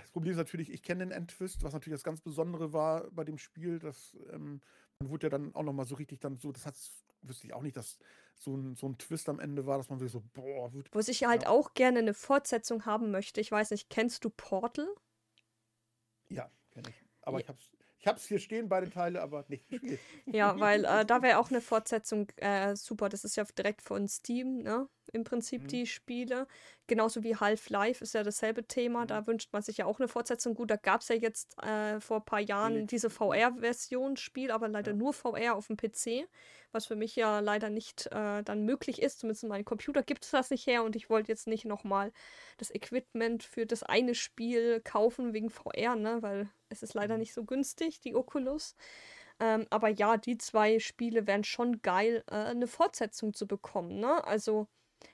das 0.02 0.10
Problem 0.12 0.32
ist 0.32 0.38
natürlich, 0.38 0.70
ich 0.72 0.82
kenne 0.82 1.04
den 1.04 1.12
Endtwist, 1.12 1.62
was 1.62 1.72
natürlich 1.72 1.96
das 1.98 2.04
ganz 2.04 2.20
Besondere 2.20 2.72
war 2.72 3.10
bei 3.10 3.24
dem 3.24 3.38
Spiel, 3.38 3.78
das 3.78 4.16
ähm, 4.30 4.60
man 5.00 5.10
wurde 5.10 5.26
ja 5.26 5.30
dann 5.30 5.54
auch 5.54 5.62
nochmal 5.62 5.86
so 5.86 5.96
richtig 5.96 6.20
dann 6.20 6.38
so, 6.38 6.52
das 6.52 6.66
hat, 6.66 6.76
wüsste 7.22 7.46
ich 7.46 7.54
auch 7.54 7.62
nicht, 7.62 7.76
dass 7.76 7.98
so 8.38 8.56
ein, 8.56 8.76
so 8.76 8.88
ein 8.88 8.98
Twist 8.98 9.28
am 9.28 9.40
Ende 9.40 9.66
war, 9.66 9.78
dass 9.78 9.88
man 9.88 9.98
wirklich 10.00 10.12
so, 10.12 10.22
boah, 10.32 10.72
wird, 10.72 10.90
Wo 10.92 11.00
ich 11.00 11.24
halt 11.24 11.44
Ja. 11.44 11.50
auch 11.50 11.74
gerne 11.74 11.98
eine 12.00 12.14
Fortsetzung 12.14 12.86
haben 12.86 13.10
möchte. 13.10 13.40
Ich 13.40 13.50
weiß 13.50 13.70
nicht, 13.72 13.90
kennst 13.90 14.24
du 14.24 14.30
Portal? 14.30 14.86
ja, 16.28 16.50
kenne 16.70 16.88
ich. 16.90 17.04
Aber 17.22 17.38
Ja. 17.38 17.44
ich 17.44 17.48
hab's, 17.48 17.70
ich 17.98 18.06
hab's 18.06 18.26
hier 18.26 18.38
stehen, 18.38 18.68
beide 18.68 18.90
Teile, 18.90 19.22
aber 19.22 19.44
nicht 19.48 19.68
gespielt. 19.68 20.00
Ja, 20.26 20.58
weil 20.60 20.84
äh, 20.84 21.04
da 21.04 21.22
wäre 21.22 21.38
auch 21.38 21.50
eine 21.50 21.60
Fortsetzung 21.60 22.28
äh, 22.36 22.76
super. 22.76 23.08
Das 23.08 23.24
ist 23.24 23.36
ja 23.36 23.44
direkt 23.44 23.82
von 23.82 24.08
Steam, 24.08 24.58
ne? 24.62 24.88
Im 25.12 25.24
Prinzip 25.24 25.64
Mhm. 25.64 25.66
die 25.68 25.86
Spiele. 25.86 26.46
Genauso 26.86 27.22
wie 27.22 27.36
Half-Life 27.36 28.02
ist 28.02 28.14
ja 28.14 28.22
dasselbe 28.22 28.66
Thema. 28.66 29.02
Mhm. 29.02 29.06
Da 29.08 29.26
wünscht 29.26 29.52
man 29.52 29.60
sich 29.62 29.76
ja 29.76 29.84
auch 29.86 29.98
eine 30.00 30.08
Fortsetzung. 30.08 30.54
Gut, 30.54 30.70
da 30.70 30.76
gab 30.76 31.02
es 31.02 31.08
ja 31.08 31.16
jetzt 31.16 31.56
äh, 31.62 32.00
vor 32.00 32.18
ein 32.18 32.24
paar 32.24 32.40
Jahren 32.40 32.72
Felix. 32.74 32.90
diese 32.90 33.10
VR-Version 33.10 34.16
Spiel, 34.16 34.50
aber 34.50 34.68
leider 34.68 34.92
Ja. 34.92 34.96
nur 34.96 35.12
VR 35.12 35.54
auf 35.54 35.66
dem 35.66 35.76
PC, 35.76 36.26
was 36.72 36.86
für 36.86 36.96
mich 36.96 37.14
ja 37.16 37.40
leider 37.40 37.68
nicht 37.70 38.06
äh, 38.06 38.42
dann 38.42 38.64
möglich 38.64 39.02
ist. 39.02 39.20
Zumindest 39.20 39.42
in 39.42 39.50
meinem 39.50 39.64
Computer 39.66 40.02
gibt 40.02 40.24
es 40.24 40.30
das 40.30 40.50
nicht 40.50 40.66
her 40.66 40.82
und 40.82 40.96
ich 40.96 41.10
wollte 41.10 41.30
jetzt 41.30 41.46
nicht 41.46 41.64
nochmal 41.66 42.12
das 42.56 42.74
Equipment 42.74 43.42
für 43.44 43.66
das 43.66 43.82
eine 43.82 44.14
Spiel 44.14 44.80
kaufen 44.80 45.34
wegen 45.34 45.50
VR, 45.50 45.94
ne? 45.96 46.22
Weil 46.22 46.48
es 46.70 46.82
ist 46.82 46.94
leider 46.94 47.14
Mhm. 47.14 47.20
nicht 47.20 47.34
so 47.34 47.44
günstig, 47.44 48.00
die 48.00 48.14
Oculus. 48.14 48.74
Ähm, 49.40 49.66
aber 49.70 49.88
ja, 49.88 50.16
die 50.16 50.38
zwei 50.38 50.78
Spiele 50.78 51.26
wären 51.26 51.42
schon 51.44 51.82
geil, 51.82 52.22
äh, 52.30 52.34
eine 52.34 52.66
Fortsetzung 52.66 53.34
zu 53.34 53.46
bekommen, 53.46 53.98
ne? 53.98 54.24
Also, 54.24 54.68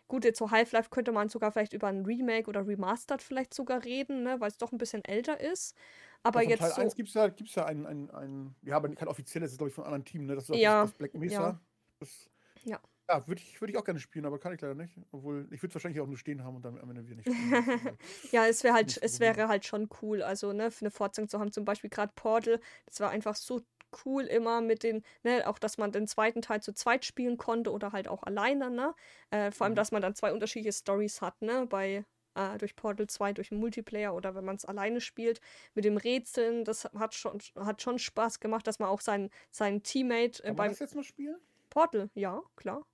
gut, 0.08 0.24
jetzt 0.24 0.38
so 0.38 0.50
Half-Life 0.50 0.90
könnte 0.90 1.12
man 1.12 1.28
sogar 1.28 1.52
vielleicht 1.52 1.72
über 1.72 1.88
ein 1.88 2.04
Remake 2.04 2.48
oder 2.48 2.66
Remastered 2.66 3.22
vielleicht 3.22 3.54
sogar 3.54 3.84
reden, 3.84 4.22
ne? 4.22 4.40
Weil 4.40 4.48
es 4.50 4.58
doch 4.58 4.72
ein 4.72 4.78
bisschen 4.78 5.04
älter 5.04 5.40
ist. 5.40 5.76
Aber 6.22 6.42
Ja, 6.42 6.42
jetzt 6.42 6.52
Teil 6.52 6.72
so. 6.74 6.92
1 6.92 6.94
gibt 6.94 7.08
es 7.08 7.14
ja, 7.14 7.28
gibt's 7.28 7.54
ja 7.54 7.64
ein, 7.66 7.86
ein, 7.86 8.10
ein, 8.10 8.54
ja, 8.62 8.76
aber 8.76 8.94
kein 8.94 9.08
offizielles, 9.08 9.48
das 9.48 9.52
ist 9.52 9.58
glaube 9.58 9.70
ich 9.70 9.74
von 9.74 9.84
einem 9.84 9.94
anderen 9.94 10.04
Team, 10.04 10.26
ne? 10.26 10.34
Das 10.34 10.48
ist 10.50 10.50
Ja, 10.52 10.82
das, 10.82 10.94
Black 10.98 11.14
Mesa. 11.14 11.58
ja. 11.58 11.60
Das, 11.98 12.28
Ja. 12.64 12.80
Ja, 13.10 13.26
würde 13.28 13.42
ich, 13.42 13.60
würd 13.60 13.70
ich 13.70 13.78
auch 13.78 13.84
gerne 13.84 14.00
spielen, 14.00 14.26
aber 14.26 14.38
kann 14.40 14.54
ich 14.54 14.60
leider 14.62 14.74
nicht. 14.74 14.98
Obwohl, 15.12 15.44
ich 15.52 15.62
würde 15.62 15.68
es 15.68 15.74
wahrscheinlich 15.76 16.00
auch 16.00 16.06
nur 16.08 16.18
stehen 16.18 16.44
haben 16.44 16.56
und 16.56 16.62
dann 16.64 16.78
am 16.80 16.90
Ende 16.90 17.06
wieder 17.06 17.16
nicht 17.16 17.28
spielen. 17.28 17.60
Ja, 18.30 18.46
es 18.46 18.64
wäre 18.64 18.74
halt, 18.74 18.98
es 19.02 19.20
wäre 19.20 19.48
halt 19.48 19.64
schon 19.66 19.88
cool, 20.02 20.22
also 20.22 20.52
ne, 20.52 20.70
für 20.70 20.82
eine 20.82 20.90
Fortsetzung 20.90 21.28
zu 21.28 21.38
haben, 21.40 21.52
zum 21.52 21.64
Beispiel 21.64 21.90
gerade 21.90 22.12
Portal, 22.14 22.60
das 22.86 23.00
war 23.00 23.10
einfach 23.10 23.34
so 23.36 23.62
cool 24.04 24.22
immer 24.24 24.60
mit 24.60 24.82
den, 24.82 25.02
ne, 25.22 25.46
auch 25.46 25.58
dass 25.58 25.78
man 25.78 25.92
den 25.92 26.06
zweiten 26.06 26.42
Teil 26.42 26.62
zu 26.62 26.72
zweit 26.72 27.04
spielen 27.04 27.36
konnte 27.38 27.72
oder 27.72 27.92
halt 27.92 28.08
auch 28.08 28.22
alleine, 28.22 28.70
ne? 28.70 28.94
Äh, 29.30 29.50
vor 29.50 29.64
allem, 29.64 29.72
Mhm. 29.72 29.76
dass 29.76 29.92
man 29.92 30.02
dann 30.02 30.14
zwei 30.14 30.32
unterschiedliche 30.32 30.72
Stories 30.72 31.20
hat, 31.22 31.40
ne? 31.42 31.66
Bei 31.66 32.04
äh, 32.34 32.56
durch 32.58 32.76
Portal 32.76 33.08
2, 33.08 33.32
durch 33.32 33.48
den 33.48 33.58
Multiplayer 33.58 34.14
oder 34.14 34.34
wenn 34.36 34.44
man 34.44 34.54
es 34.56 34.64
alleine 34.64 35.00
spielt, 35.00 35.40
mit 35.74 35.84
dem 35.84 35.96
Rätseln, 35.96 36.64
das 36.64 36.84
hat 36.84 37.14
schon, 37.14 37.40
hat 37.56 37.82
schon 37.82 37.98
Spaß 37.98 38.38
gemacht, 38.38 38.66
dass 38.66 38.78
man 38.78 38.88
auch 38.90 39.00
seinen, 39.00 39.30
seinen 39.50 39.82
Teammate 39.82 40.42
äh, 40.44 40.46
Kann 40.48 40.48
man 40.48 40.56
beim 40.56 40.70
das 40.70 40.78
jetzt 40.78 40.94
noch 40.94 41.02
spielen? 41.02 41.36
Portal, 41.70 42.10
ja, 42.14 42.40
klar. 42.54 42.86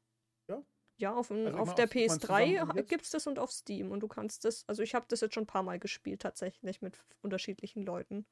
Ja? 0.48 0.62
Ja, 0.96 1.12
auf, 1.14 1.28
dem- 1.28 1.46
Also 1.46 1.58
auf 1.58 1.74
der 1.74 1.84
auf- 1.86 1.94
ich 1.94 2.08
mein, 2.08 2.18
PS3 2.18 2.52
zusammen 2.52 2.76
jetzt? 2.76 2.88
gibt 2.88 3.04
es 3.04 3.10
das 3.10 3.26
und 3.26 3.38
auf 3.38 3.50
Steam. 3.52 3.90
Und 3.90 4.00
du 4.00 4.08
kannst 4.08 4.44
das, 4.46 4.64
also 4.66 4.82
ich 4.82 4.94
habe 4.94 5.04
das 5.08 5.20
jetzt 5.20 5.34
schon 5.34 5.42
ein 5.44 5.46
paar 5.48 5.62
Mal 5.62 5.78
gespielt, 5.78 6.22
tatsächlich, 6.22 6.80
mit 6.80 7.04
unterschiedlichen 7.20 7.82
Leuten. 7.84 8.24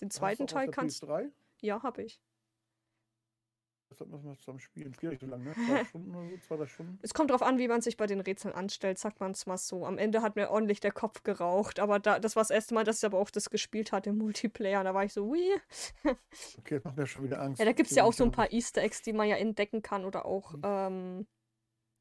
Den 0.00 0.10
zweiten 0.10 0.46
du 0.46 0.54
Teil 0.54 0.68
kannst 0.68 1.02
PS3? 1.02 1.30
Ja, 1.60 1.82
habe 1.82 2.02
ich. 2.02 2.20
Das 3.90 3.98
müssen 4.06 4.24
wir 4.24 4.36
zusammen 4.38 4.60
spielen. 4.60 4.92
Es 4.92 5.00
geht 5.00 5.10
nicht 5.10 5.20
so 5.20 5.26
lange, 5.26 5.44
ne? 5.44 5.52
Zwei 5.52 5.84
Stunden 5.84 6.14
oder 6.14 6.28
so, 6.30 6.36
zwei, 6.38 6.56
drei 6.56 6.66
Stunden. 6.66 6.98
Es 7.02 7.12
kommt 7.12 7.30
drauf 7.32 7.42
an, 7.42 7.58
wie 7.58 7.66
man 7.66 7.80
sich 7.80 7.96
bei 7.96 8.06
den 8.06 8.20
Rätseln 8.20 8.54
anstellt, 8.54 8.98
sagt 9.00 9.18
man 9.18 9.32
es 9.32 9.46
mal 9.46 9.56
so. 9.58 9.84
Am 9.84 9.98
Ende 9.98 10.22
hat 10.22 10.36
mir 10.36 10.50
ordentlich 10.50 10.78
der 10.78 10.92
Kopf 10.92 11.24
geraucht, 11.24 11.80
aber 11.80 11.98
da, 11.98 12.20
das 12.20 12.36
war 12.36 12.42
das 12.42 12.50
erste 12.50 12.74
Mal, 12.74 12.84
dass 12.84 12.98
ich 12.98 13.04
aber 13.04 13.18
auch 13.18 13.30
das 13.30 13.50
gespielt 13.50 13.90
hatte 13.90 14.10
im 14.10 14.18
Multiplayer. 14.18 14.84
Da 14.84 14.94
war 14.94 15.04
ich 15.04 15.12
so, 15.12 15.24
ui. 15.26 15.40
Okay, 16.58 16.76
das 16.76 16.84
macht 16.84 16.96
mir 16.96 17.06
schon 17.06 17.24
wieder 17.24 17.40
Angst. 17.42 17.58
Ja, 17.58 17.64
da 17.64 17.72
gibt 17.72 17.90
es 17.90 17.96
ja 17.96 18.04
auch 18.04 18.12
so 18.12 18.22
ein 18.24 18.30
paar 18.30 18.52
Easter 18.52 18.80
Eggs, 18.80 19.02
die 19.02 19.12
man 19.12 19.28
ja 19.28 19.36
entdecken 19.36 19.82
kann 19.82 20.04
oder 20.04 20.24
auch 20.24 20.52
Mhm. 20.52 20.60
ähm, 20.64 21.26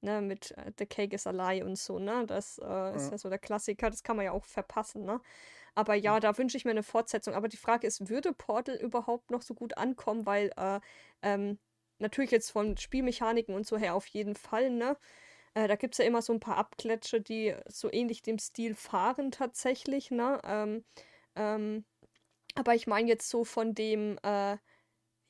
ne, 0.02 0.22
mit 0.22 0.52
äh, 0.52 0.72
The 0.78 0.86
Cake 0.86 1.16
is 1.16 1.26
a 1.26 1.32
Lie 1.32 1.64
und 1.66 1.78
so, 1.78 1.98
ne? 1.98 2.26
Das 2.28 2.60
äh, 2.60 2.96
ist 2.96 3.06
Ja. 3.06 3.12
ja 3.12 3.18
so 3.18 3.30
der 3.30 3.40
Klassiker, 3.40 3.90
das 3.90 4.04
kann 4.04 4.16
man 4.16 4.26
ja 4.26 4.32
auch 4.32 4.46
verpassen, 4.46 5.06
ne? 5.06 5.20
Aber 5.76 5.96
ja, 5.96 6.20
Mhm. 6.20 6.22
da 6.22 6.38
wünsche 6.38 6.58
ich 6.58 6.66
mir 6.66 6.72
eine 6.72 6.84
Fortsetzung. 6.84 7.34
Aber 7.36 7.48
die 7.50 7.58
Frage 7.58 7.88
ist, 7.88 8.10
würde 8.10 8.34
Portal 8.34 8.76
überhaupt 8.78 9.32
noch 9.32 9.42
so 9.42 9.54
gut 9.54 9.78
ankommen? 9.78 10.26
Weil, 10.26 10.52
äh, 10.58 10.80
ähm, 11.22 11.60
natürlich 12.00 12.32
jetzt 12.32 12.52
von 12.52 12.78
Spielmechaniken 12.78 13.56
und 13.56 13.66
so 13.68 13.78
her 13.78 13.96
auf 13.96 14.08
jeden 14.08 14.36
Fall, 14.36 14.70
ne? 14.72 14.98
Äh, 15.56 15.68
da 15.68 15.76
gibt 15.76 15.96
es 15.96 16.00
ja 16.00 16.06
immer 16.06 16.22
so 16.22 16.34
ein 16.34 16.40
paar 16.42 16.58
Abkletsche, 16.58 17.22
die 17.22 17.56
so 17.68 17.92
ähnlich 17.92 18.22
dem 18.24 18.40
Stil 18.40 18.76
fahren 18.76 19.32
tatsächlich, 19.32 20.12
ne? 20.12 20.42
Ähm, 20.46 20.86
ähm, 21.36 21.86
aber 22.56 22.76
ich 22.76 22.88
meine 22.88 23.08
jetzt 23.10 23.30
so 23.30 23.44
von 23.46 23.74
dem, 23.76 24.18
äh, 24.24 24.58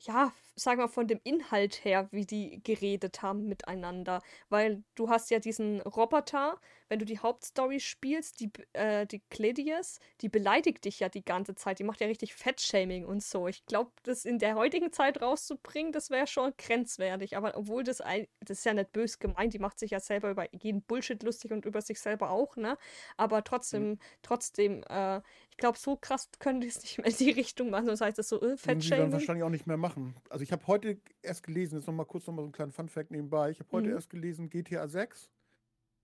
ja, 0.01 0.33
sagen 0.59 0.79
wir 0.79 0.87
von 0.89 1.07
dem 1.07 1.19
Inhalt 1.23 1.83
her, 1.85 2.07
wie 2.11 2.25
die 2.25 2.61
geredet 2.63 3.21
haben 3.21 3.47
miteinander. 3.47 4.21
Weil 4.49 4.83
du 4.95 5.09
hast 5.09 5.29
ja 5.31 5.39
diesen 5.39 5.81
Roboter, 5.81 6.59
wenn 6.89 6.99
du 6.99 7.05
die 7.05 7.19
Hauptstory 7.19 7.79
spielst, 7.79 8.39
die, 8.39 8.51
äh, 8.73 9.05
die 9.05 9.21
Cledius, 9.29 9.99
die 10.21 10.29
beleidigt 10.29 10.85
dich 10.85 10.99
ja 10.99 11.09
die 11.09 11.23
ganze 11.23 11.55
Zeit. 11.55 11.79
Die 11.79 11.83
macht 11.83 12.01
ja 12.01 12.07
richtig 12.07 12.33
Fettshaming 12.33 13.05
und 13.05 13.23
so. 13.23 13.47
Ich 13.47 13.65
glaube, 13.65 13.91
das 14.03 14.25
in 14.25 14.39
der 14.39 14.55
heutigen 14.55 14.91
Zeit 14.91 15.21
rauszubringen, 15.21 15.91
das 15.91 16.09
wäre 16.09 16.27
schon 16.27 16.53
grenzwertig. 16.57 17.37
Aber 17.37 17.55
obwohl 17.55 17.83
das, 17.83 18.01
ein, 18.01 18.27
das 18.41 18.59
ist 18.59 18.65
ja 18.65 18.73
nicht 18.73 18.91
bös 18.91 19.19
gemeint, 19.19 19.53
die 19.53 19.59
macht 19.59 19.79
sich 19.79 19.91
ja 19.91 19.99
selber 19.99 20.29
über 20.31 20.47
jeden 20.53 20.81
Bullshit 20.81 21.21
lustig 21.23 21.51
und 21.51 21.65
über 21.65 21.81
sich 21.81 21.99
selber 21.99 22.31
auch, 22.31 22.55
ne? 22.55 22.77
Aber 23.17 23.43
trotzdem, 23.43 23.99
trotzdem, 24.21 24.83
äh, 24.89 25.17
ich 25.51 25.57
glaube, 25.57 25.77
so 25.77 25.95
krass 25.95 26.29
können 26.39 26.61
die 26.61 26.67
es 26.67 26.81
nicht 26.81 26.97
mehr 26.97 27.07
in 27.07 27.17
die 27.17 27.31
Richtung 27.31 27.69
machen. 27.69 27.87
Das 27.87 28.01
heißt, 28.01 28.17
das 28.17 28.29
so, 28.29 28.37
äh, 28.41 28.57
Würden 28.65 28.81
sie 28.81 28.95
dann 28.95 29.11
Fettshaming. 29.11 29.11
wahrscheinlich 29.11 29.43
auch 29.43 29.49
nicht 29.49 29.67
mehr 29.67 29.77
machen. 29.77 30.15
Also 30.29 30.43
ich 30.43 30.48
habe 30.51 30.65
heute 30.67 31.01
erst 31.21 31.43
gelesen, 31.43 31.75
jetzt 31.77 31.87
noch 31.87 31.93
mal 31.93 32.05
kurz 32.05 32.27
noch 32.27 32.33
mal 32.33 32.41
so 32.41 32.45
einen 32.45 32.51
kleinen 32.53 32.71
Funfact 32.71 33.11
nebenbei. 33.11 33.51
Ich 33.51 33.59
habe 33.59 33.71
heute 33.71 33.89
Mhm. 33.89 33.95
erst 33.95 34.09
gelesen 34.09 34.49
GTA 34.49 34.87
6 34.87 35.29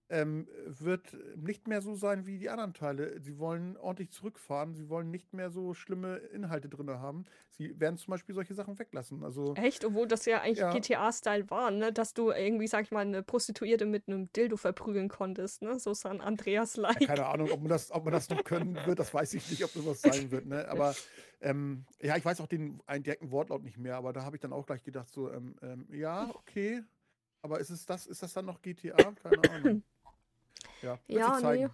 ähm, 0.09 0.47
wird 0.65 1.17
nicht 1.35 1.67
mehr 1.67 1.81
so 1.81 1.95
sein 1.95 2.27
wie 2.27 2.37
die 2.37 2.49
anderen 2.49 2.73
Teile. 2.73 3.19
Sie 3.19 3.39
wollen 3.39 3.75
ordentlich 3.77 4.11
zurückfahren. 4.11 4.75
Sie 4.75 4.87
wollen 4.89 5.09
nicht 5.09 5.33
mehr 5.33 5.49
so 5.49 5.73
schlimme 5.73 6.17
Inhalte 6.17 6.69
drin 6.69 6.89
haben. 6.89 7.25
Sie 7.49 7.79
werden 7.79 7.97
zum 7.97 8.11
Beispiel 8.11 8.35
solche 8.35 8.53
Sachen 8.53 8.77
weglassen. 8.77 9.23
Also, 9.23 9.55
Echt? 9.55 9.83
Obwohl 9.83 10.07
das 10.07 10.25
ja 10.25 10.41
eigentlich 10.41 10.59
Ja. 10.59 10.71
GTA-Style 10.71 11.49
war, 11.49 11.71
ne? 11.71 11.91
Dass 11.91 12.13
du 12.13 12.29
irgendwie, 12.29 12.67
sag 12.67 12.83
ich 12.83 12.91
mal, 12.91 12.99
eine 12.99 13.23
Prostituierte 13.23 13.87
mit 13.87 14.07
einem 14.07 14.31
Dildo 14.33 14.57
verprügeln 14.57 15.09
konntest, 15.09 15.63
ne? 15.63 15.79
So 15.79 15.93
San 15.95 16.21
Andreas-like. 16.21 17.01
ja, 17.01 17.07
keine 17.07 17.25
Ahnung, 17.25 17.49
ob 17.51 17.61
man, 17.61 17.69
das, 17.69 17.91
ob 17.91 18.03
man 18.03 18.13
das 18.13 18.29
noch 18.29 18.43
können 18.43 18.77
wird. 18.85 18.99
Das 18.99 19.11
weiß 19.11 19.33
ich 19.33 19.49
nicht, 19.49 19.63
ob 19.63 19.73
das 19.73 19.85
was 19.85 20.01
sein 20.01 20.29
wird. 20.31 20.45
Ne? 20.45 20.67
Aber 20.69 20.93
ähm, 21.41 21.85
ja, 21.99 22.15
ich 22.15 22.25
weiß 22.25 22.41
auch 22.41 22.47
den 22.47 22.79
einen 22.85 23.03
direkten 23.03 23.31
Wortlaut 23.31 23.63
nicht 23.63 23.77
mehr. 23.79 23.95
Aber 23.95 24.13
da 24.13 24.23
habe 24.23 24.35
ich 24.35 24.41
dann 24.41 24.53
auch 24.53 24.67
gleich 24.67 24.83
gedacht, 24.83 25.09
so, 25.09 25.31
ähm, 25.31 25.55
ähm, 25.63 25.87
ja, 25.91 26.29
okay. 26.35 26.83
Aber 27.41 27.59
ist, 27.59 27.69
es 27.69 27.85
das, 27.85 28.05
ist 28.07 28.21
das 28.23 28.33
dann 28.33 28.45
noch 28.45 28.61
GTA? 28.61 28.95
Keine 29.13 29.49
Ahnung. 29.51 29.83
Ja, 30.81 30.99
wird 31.07 31.07
Ja, 31.07 31.33
sich 31.33 31.41
zeigen. 31.41 31.63
nee. 31.63 31.69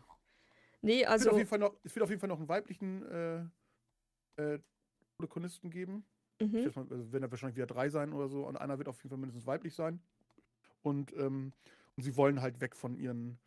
Nee, 0.84 1.04
Es 1.04 1.10
wird, 1.12 1.12
auf 1.12 1.26
also. 1.26 1.38
jeden 1.38 1.50
Fall 1.50 1.60
noch, 1.60 1.76
es 1.84 1.96
wird 1.96 2.04
auf 2.04 2.10
jeden 2.10 2.20
Fall 2.20 2.30
noch 2.30 2.40
einen 2.40 2.50
weiblichen 2.50 3.04
äh, 3.06 3.46
äh, 4.42 4.60
Protagonisten 5.18 5.70
geben. 5.70 6.06
Ich 6.40 6.48
Mhm. 6.48 6.64
schätze 6.64 6.80
mal, 6.80 6.88
also 6.92 7.12
werden 7.12 7.24
da 7.24 7.32
wahrscheinlich 7.32 7.56
wieder 7.56 7.68
drei 7.68 7.90
sein 7.90 8.14
oder 8.14 8.28
so. 8.30 8.48
Und 8.48 8.58
einer 8.58 8.78
wird 8.80 8.88
auf 8.88 8.98
jeden 9.04 9.10
Fall 9.10 9.20
mindestens 9.20 9.46
weiblich 9.46 9.76
sein. 9.76 10.02
Und, 10.82 11.14
ähm, 11.14 11.54
und 11.96 12.04
sie 12.04 12.16
wollen 12.18 12.42
halt 12.42 12.60
weg 12.62 12.76
von 12.76 12.98
ihren. 12.98 13.38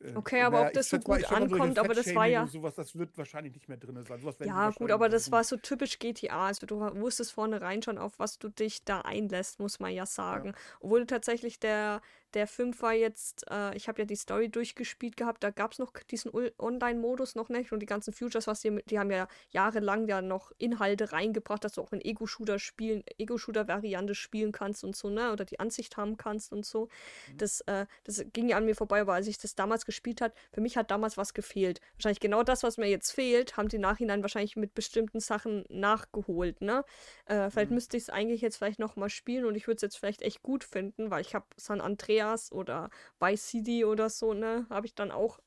äh, 0.00 0.12
Okay, 0.14 0.42
aber 0.42 0.62
ob 0.62 0.66
ich 0.68 0.72
das 0.74 0.90
so 0.90 0.98
gut 0.98 1.18
ich 1.18 1.30
mal, 1.30 1.42
ankommt, 1.42 1.78
aber 1.78 1.94
das 1.94 2.14
war 2.14 2.26
ja- 2.26 2.46
Sowas, 2.46 2.74
das 2.74 2.96
wird 2.98 3.16
wahrscheinlich 3.16 3.54
nicht 3.54 3.68
mehr 3.68 3.78
drin 3.78 4.02
sein. 4.04 4.20
Sowas 4.20 4.36
Ja, 4.40 4.70
gut, 4.70 4.90
aber 4.90 5.08
das 5.08 5.30
war 5.30 5.44
so 5.44 5.56
typisch 5.56 5.98
GTA. 5.98 6.46
Also 6.46 6.66
du 6.66 6.80
wusstest 7.00 7.32
vornherein 7.32 7.82
schon, 7.82 7.98
auf 7.98 8.18
was 8.18 8.38
du 8.38 8.48
dich 8.48 8.84
da 8.84 9.00
einlässt, 9.02 9.60
muss 9.60 9.78
man 9.80 9.92
ja 9.92 10.06
sagen. 10.06 10.54
Obwohl 10.80 11.06
tatsächlich 11.06 11.58
der, 11.60 12.00
der 12.34 12.46
Fünfer 12.46 12.92
jetzt, 12.92 13.44
äh, 13.50 13.74
ich 13.76 13.88
habe 13.88 14.00
ja 14.00 14.04
die 14.04 14.16
Story 14.16 14.48
durchgespielt 14.48 15.16
gehabt, 15.16 15.42
da 15.42 15.50
gab 15.50 15.72
es 15.72 15.78
noch 15.78 15.92
diesen 16.10 16.32
Online-Modus 16.58 17.34
noch 17.34 17.48
nicht 17.48 17.72
und 17.72 17.80
die 17.80 17.86
ganzen 17.86 18.12
Futures, 18.12 18.46
was 18.46 18.60
die, 18.60 18.82
die 18.86 18.98
haben 18.98 19.10
ja 19.10 19.26
jahrelang 19.50 20.06
ja 20.08 20.22
noch 20.22 20.52
Inhalte 20.58 21.12
reingebracht, 21.12 21.64
dass 21.64 21.72
du 21.72 21.82
auch 21.82 21.92
in 21.92 22.00
Ego-Shooter 22.00 22.58
spielen, 22.58 23.02
Ego-Shooter-Variante 23.18 24.14
spielen 24.14 24.52
kannst 24.52 24.84
und 24.84 24.94
so, 24.96 25.10
ne? 25.10 25.32
Oder 25.32 25.44
die 25.44 25.58
Ansicht 25.60 25.96
haben 25.96 26.16
kannst 26.16 26.52
und 26.52 26.64
so. 26.64 26.88
Das, 27.36 27.60
äh, 27.62 27.86
das 28.04 28.24
ging 28.32 28.48
ja 28.48 28.56
an 28.56 28.64
mir 28.64 28.74
vorbei, 28.74 29.00
aber 29.00 29.14
als 29.14 29.26
ich 29.26 29.38
das 29.38 29.54
damals 29.54 29.86
gespielt 29.86 30.20
hat, 30.20 30.34
für 30.52 30.60
mich 30.60 30.76
hat 30.76 30.90
damals 30.90 31.16
was 31.16 31.34
gefehlt. 31.34 31.80
Wahrscheinlich 31.96 32.20
genau 32.20 32.42
das, 32.42 32.62
was 32.62 32.76
mir 32.78 32.88
jetzt 32.88 33.10
fehlt, 33.10 33.56
haben 33.56 33.68
die 33.68 33.78
Nachhinein 33.78 34.22
wahrscheinlich 34.22 34.56
mit 34.56 34.74
bestimmten 34.74 35.20
Sachen 35.20 35.64
nachgeholt, 35.68 36.60
ne? 36.60 36.84
Äh, 37.26 37.50
vielleicht 37.50 37.70
Mhm. 37.70 37.74
müsste 37.74 37.96
ich 37.96 38.04
es 38.04 38.10
eigentlich 38.10 38.40
jetzt 38.40 38.56
vielleicht 38.58 38.78
nochmal 38.78 39.10
spielen 39.10 39.44
und 39.44 39.54
ich 39.56 39.66
würde 39.66 39.76
es 39.76 39.82
jetzt 39.82 39.96
vielleicht 39.98 40.22
echt 40.22 40.42
gut 40.42 40.64
finden, 40.64 41.10
weil 41.10 41.20
ich 41.22 41.34
habe 41.34 41.46
San 41.56 41.80
Andreas 41.80 42.19
oder 42.52 42.90
Vice 43.18 43.48
City 43.48 43.84
oder 43.84 44.10
so, 44.10 44.34
ne? 44.34 44.66
Habe 44.70 44.86
ich 44.86 44.94
dann 44.94 45.10
auch 45.10 45.40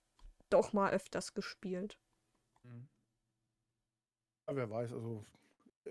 doch 0.50 0.74
mal 0.74 0.92
öfters 0.92 1.34
gespielt. 1.34 2.00
Ja, 4.48 4.56
wer 4.56 4.70
weiß, 4.70 4.94
also. 4.94 5.26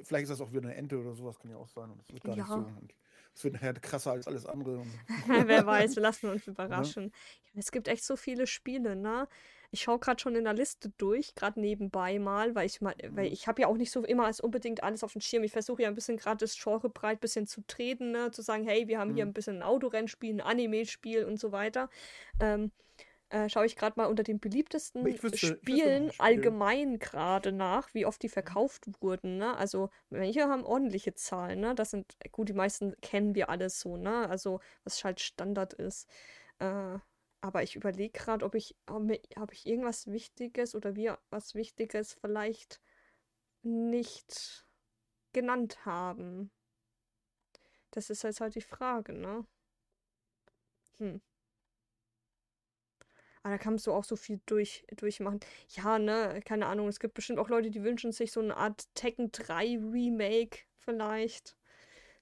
Vielleicht 0.05 0.23
ist 0.23 0.31
das 0.31 0.41
auch 0.41 0.53
wieder 0.53 0.63
eine 0.63 0.75
Ente 0.75 0.99
oder 0.99 1.13
sowas, 1.15 1.39
kann 1.39 1.51
ja 1.51 1.59
auch 1.59 1.69
sein. 1.69 1.91
Und 1.91 2.01
es 2.01 2.11
wird 2.13 2.25
gar 2.25 2.35
nicht 2.35 2.47
Ja. 2.49 2.55
so. 2.55 2.61
Und 2.61 2.95
es 3.35 3.45
wird 3.45 3.55
nachher 3.55 3.75
krasser 3.75 4.13
als 4.13 4.27
alles 4.27 4.47
andere. 4.47 4.87
Wer 5.49 5.67
weiß, 5.67 5.97
wir 5.97 6.03
lassen 6.03 6.31
uns 6.31 6.47
überraschen. 6.47 7.13
Ja, 7.53 7.61
es 7.61 7.71
gibt 7.73 7.89
echt 7.89 8.05
so 8.05 8.17
viele 8.17 8.47
Spiele, 8.47 8.97
ne? 8.97 9.29
Ich 9.75 9.81
schaue 9.83 9.99
gerade 9.99 10.21
schon 10.21 10.37
in 10.37 10.45
der 10.45 10.53
Liste 10.53 10.91
durch, 10.99 11.35
gerade 11.35 11.59
nebenbei 11.59 12.19
mal, 12.19 12.55
weil 12.55 12.67
ich 12.67 12.81
mal, 12.83 12.95
weil 13.09 13.27
Mhm. 13.27 13.33
ich 13.33 13.49
habe 13.49 13.63
ja 13.63 13.69
auch 13.69 13.77
nicht 13.79 13.91
so 13.91 14.05
immer 14.05 14.27
als 14.27 14.39
unbedingt 14.41 14.83
alles 14.83 15.03
auf 15.03 15.13
dem 15.13 15.23
Schirm. 15.23 15.43
Ich 15.45 15.53
versuche 15.53 15.83
ja 15.83 15.89
ein 15.89 15.95
bisschen 15.95 16.19
gerade 16.19 16.37
das 16.37 16.57
Genre 16.63 16.91
breit 16.91 17.21
bisschen 17.21 17.47
zu 17.47 17.63
treten, 17.67 18.13
ne? 18.13 18.31
Zu 18.31 18.43
sagen, 18.43 18.65
hey, 18.65 18.87
wir 18.87 18.99
haben 18.99 19.15
hier 19.15 19.25
Mhm. 19.25 19.31
ein 19.31 19.35
bisschen 19.35 19.57
ein 19.57 19.63
Autorennspiel, 19.63 20.35
ein 20.35 20.41
Anime-Spiel 20.43 21.25
und 21.25 21.41
so 21.41 21.53
weiter. 21.53 21.89
Ähm, 22.39 22.71
äh, 23.31 23.49
schaue 23.49 23.65
ich 23.65 23.77
gerade 23.77 23.95
mal 23.99 24.05
unter 24.11 24.23
den 24.25 24.41
beliebtesten 24.41 25.05
wüsste- 25.07 25.29
ein 25.29 25.37
Spielen 25.39 26.11
Spiel. 26.11 26.21
allgemein 26.27 26.99
gerade 26.99 27.51
nach, 27.51 27.95
wie 27.95 28.05
oft 28.05 28.23
die 28.23 28.29
verkauft 28.29 28.85
wurden, 29.01 29.39
ne? 29.39 29.57
Also 29.57 29.89
manche 30.11 30.43
haben 30.43 30.65
ordentliche 30.67 31.15
Zahlen, 31.15 31.61
ne? 31.61 31.75
Das 31.75 31.93
sind, 31.93 32.15
gut, 32.31 32.51
die 32.51 32.53
meisten 32.53 32.95
kennen 33.01 33.35
wir 33.35 33.49
alles 33.49 33.81
so, 33.81 33.97
ne? 33.97 34.29
Also 34.29 34.61
was 34.85 35.03
halt 35.03 35.21
Standard 35.21 35.73
ist. 35.73 36.07
Äh, 36.59 36.99
aber 37.43 37.63
ich 37.63 37.77
überlege 37.77 38.19
gerade, 38.19 38.45
ob 38.47 38.55
ich, 38.55 38.77
mir- 38.91 39.21
ob 39.41 39.53
ich 39.53 39.67
irgendwas 39.67 40.07
Wichtiges 40.09 40.75
oder 40.75 40.97
wir 40.97 41.19
was 41.31 41.55
Wichtiges 41.55 42.15
vielleicht 42.15 42.81
nicht 43.63 44.67
genannt 45.33 45.87
haben. 45.87 46.51
Das 47.93 48.11
ist 48.11 48.25
jetzt 48.25 48.41
halt 48.41 48.57
die 48.57 48.61
Frage, 48.61 49.13
ne? 49.13 49.47
Hm. 50.99 51.17
Aber 53.43 53.55
da 53.55 53.59
kannst 53.59 53.87
du 53.87 53.93
auch 53.93 54.05
so 54.05 54.17
viel 54.17 54.41
durch, 54.47 54.85
durchmachen. 54.97 55.41
Ja, 55.71 55.99
ne, 55.99 56.41
keine 56.45 56.67
Ahnung. 56.67 56.89
Es 56.89 57.01
gibt 57.01 57.15
bestimmt 57.15 57.39
auch 57.39 57.49
Leute, 57.49 57.71
die 57.71 57.83
wünschen 57.83 58.13
sich 58.13 58.33
so 58.33 58.41
eine 58.41 58.57
Art 58.57 58.87
Tekken 58.95 59.33
3 59.33 59.77
Remake 59.79 60.61
vielleicht. 60.79 61.57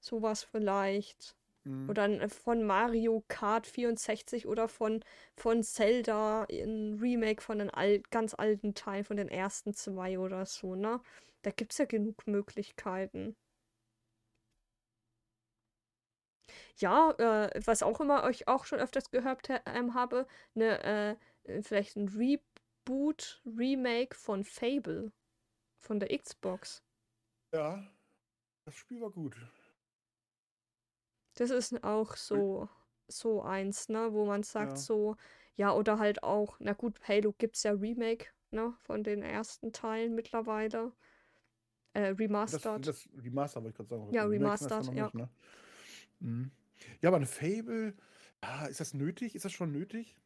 Sowas 0.01 0.45
vielleicht. 0.45 1.37
Mhm. 1.65 1.91
Oder 1.91 2.09
äh, 2.09 2.29
von 2.29 2.65
Mario 2.65 3.25
Kart 3.29 3.67
64 3.67 4.47
oder 4.47 4.69
von, 4.69 5.05
von 5.37 5.63
Zelda 5.63 6.45
ein 6.51 6.99
Remake 7.01 7.43
von 7.43 7.59
den 7.59 7.71
al 7.71 8.01
ganz 8.11 8.35
alten 8.35 8.75
Teilen, 8.75 9.05
von 9.05 9.17
den 9.17 9.29
ersten 9.29 9.75
zwei 9.75 10.19
oder 10.19 10.47
so, 10.47 10.75
ne? 10.75 11.01
Da 11.43 11.51
gibt's 11.51 11.79
ja 11.79 11.87
genug 11.87 12.27
Möglichkeiten. 12.27 13.37
Ja, 16.79 17.13
äh, 17.19 17.51
was 17.65 17.83
auch 17.83 18.01
immer 18.01 18.25
euch 18.25 18.49
auch 18.49 18.65
schon 18.65 18.79
öfters 18.81 19.11
gehört 19.11 19.49
ähm, 19.67 19.95
habe, 19.95 20.27
ne, 20.55 21.17
äh, 21.47 21.53
äh, 21.53 21.63
vielleicht 21.63 21.97
ein 21.97 22.09
Reboot, 22.09 23.43
Remake 23.47 24.17
von 24.17 24.45
Fable 24.45 25.13
von 25.81 26.01
der 26.01 26.17
Xbox. 26.19 26.83
Ja, 27.53 27.87
das 28.65 28.75
Spiel 28.77 29.01
war 29.01 29.11
gut. 29.11 29.37
Das 31.41 31.49
ist 31.49 31.82
auch 31.84 32.16
so, 32.16 32.68
so 33.09 33.41
eins, 33.43 33.88
ne, 33.88 34.12
wo 34.12 34.26
man 34.26 34.43
sagt 34.43 34.72
Ja. 34.72 34.76
so, 34.76 35.16
ja, 35.57 35.72
oder 35.72 35.99
halt 35.99 36.22
auch, 36.22 36.57
na 36.61 36.74
gut, 36.74 37.01
Halo 37.09 37.32
gibt's 37.32 37.62
ja 37.62 37.72
Remake, 37.72 38.26
ne, 38.51 38.74
von 38.82 39.03
den 39.03 39.22
ersten 39.22 39.72
Teilen 39.72 40.14
mittlerweile. 40.14 40.93
Äh, 41.95 42.09
Das, 42.11 42.18
Remastered. 42.18 42.86
das 42.86 43.09
Remaster 43.24 43.62
wollte 43.62 43.70
ich 43.70 43.76
gerade 43.76 43.88
sagen. 43.88 44.12
Ja, 44.12 44.24
das 44.24 44.30
Remastered, 44.30 44.86
ja. 44.97 45.05
nicht, 45.05 45.14
ne? 45.14 45.28
Mhm. 46.20 46.51
Ja, 47.01 47.11
aber 47.11 47.18
ein 47.18 47.26
Fable, 47.26 47.95
ah, 48.41 48.66
ist 48.66 48.80
das 48.80 48.95
nötig? 48.95 49.34
Ist 49.34 49.45
das 49.47 49.53
schon 49.53 49.72
nötig? 49.72 50.18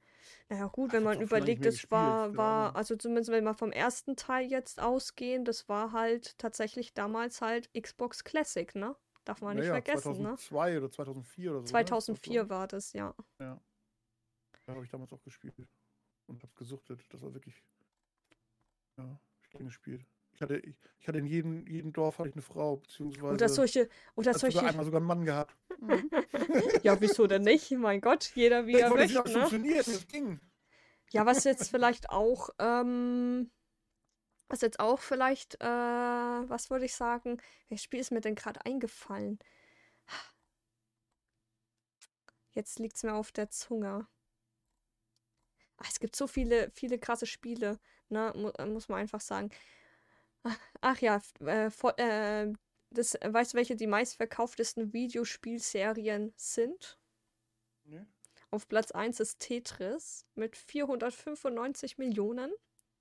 Naja, 0.49 0.67
gut, 0.69 0.91
Ach, 0.91 0.93
wenn 0.95 1.03
man 1.03 1.21
überlegt, 1.21 1.65
das 1.67 1.75
gespielt, 1.75 1.91
war, 1.91 2.37
war, 2.37 2.77
also 2.77 2.97
zumindest 2.97 3.31
wenn 3.31 3.45
wir 3.45 3.55
vom 3.55 3.73
ersten 3.73 4.17
Teil 4.17 4.47
jetzt 4.51 4.81
ausgehen, 4.81 5.45
das 5.45 5.69
war 5.69 5.93
halt 5.93 6.39
tatsächlich 6.39 6.95
damals 6.95 7.41
halt 7.41 7.71
Xbox 7.75 8.25
Classic, 8.25 8.75
ne? 8.75 8.97
Darf 9.25 9.41
man 9.41 9.57
nicht 9.57 9.69
Naja, 9.69 9.81
vergessen, 9.83 10.13
ne? 10.23 10.37
2002 10.37 10.79
oder 10.79 10.91
2004 10.91 11.51
oder 11.51 11.59
so. 11.61 11.65
ne? 11.65 11.71
2004 11.71 12.51
war 12.51 12.69
das, 12.69 12.93
ja. 12.93 13.15
Ja. 13.41 13.61
Da 14.67 14.75
habe 14.75 14.85
ich 14.85 14.91
damals 14.91 15.13
auch 15.13 15.23
gespielt. 15.23 15.55
Und 16.27 16.43
hab's 16.43 16.55
gesuchtet. 16.57 17.01
Das 17.11 17.23
war 17.23 17.33
wirklich. 17.35 17.63
Ja, 18.99 19.19
ich 19.43 19.51
gern 19.51 19.65
gespielt. 19.67 20.05
Ich 20.33 20.43
hatte, 20.43 20.57
ich, 20.59 20.77
ich 20.99 21.07
hatte 21.09 21.19
in 21.19 21.27
jedem, 21.27 21.67
jedem 21.67 21.93
Dorf 21.93 22.19
hatte 22.19 22.29
ich 22.29 22.35
eine 22.35 22.43
Frau, 22.43 22.77
beziehungsweise. 22.77 23.35
Oder 23.35 23.49
solche, 23.49 23.89
oder 24.15 24.31
hat 24.33 24.41
sogar 24.41 24.53
solche, 24.53 24.67
einmal 24.69 24.85
sogar 24.85 24.99
einen 25.01 25.07
Mann 25.07 25.25
gehabt. 25.25 25.57
Ja, 26.83 27.01
wieso 27.01 27.27
denn 27.27 27.43
nicht? 27.43 27.71
Mein 27.73 28.01
Gott, 28.01 28.31
jeder 28.35 28.67
wie 28.67 28.73
Ich 28.73 28.79
er 28.81 28.91
nicht, 28.91 29.15
möchte, 29.15 29.19
es 29.21 29.25
ne? 29.27 29.33
funktioniert, 29.41 29.87
das 29.87 30.07
ging. 30.07 30.41
Ja, 31.11 31.25
was 31.27 31.45
jetzt 31.45 31.71
vielleicht 31.71 32.11
auch, 32.11 32.51
ähm, 32.59 33.51
was 34.49 34.61
jetzt 34.61 34.81
auch 34.81 35.01
vielleicht, 35.01 35.61
äh, 35.61 35.67
was 35.67 36.71
würde 36.71 36.85
ich 36.85 36.95
sagen? 36.95 37.39
Welches 37.69 37.85
Spiel 37.85 38.01
ist 38.01 38.13
mir 38.13 38.21
denn 38.21 38.35
gerade 38.35 38.65
eingefallen? 38.65 39.39
Jetzt 42.53 42.79
liegt 42.79 42.97
es 42.97 43.03
mir 43.03 43.15
auf 43.15 43.33
der 43.33 43.51
Zunge. 43.51 44.07
Ach, 45.77 45.91
es 45.91 45.99
gibt 45.99 46.15
so 46.15 46.27
viele, 46.27 46.71
viele 46.71 46.99
krasse 46.99 47.27
Spiele, 47.27 47.81
ne? 48.09 48.33
Mu 48.37 48.53
muss 48.73 48.89
man 48.89 49.01
einfach 49.01 49.21
sagen. 49.21 49.51
Ach, 50.81 50.99
ja, 51.01 51.21
äh, 51.41 51.71
vor, 51.71 51.99
äh, 51.99 52.53
das, 52.91 53.15
weißt 53.15 53.53
du, 53.55 53.57
welche 53.57 53.77
die 53.77 53.87
meistverkauftesten 53.87 54.93
Videospielserien 54.93 56.33
sind? 56.37 56.99
Nee. 57.85 58.05
Auf 58.51 58.69
Platz 58.69 58.93
1 58.93 59.19
ist 59.19 59.41
Tetris 59.41 60.27
mit 60.37 60.57
495 60.57 61.99
Millionen. 61.99 62.53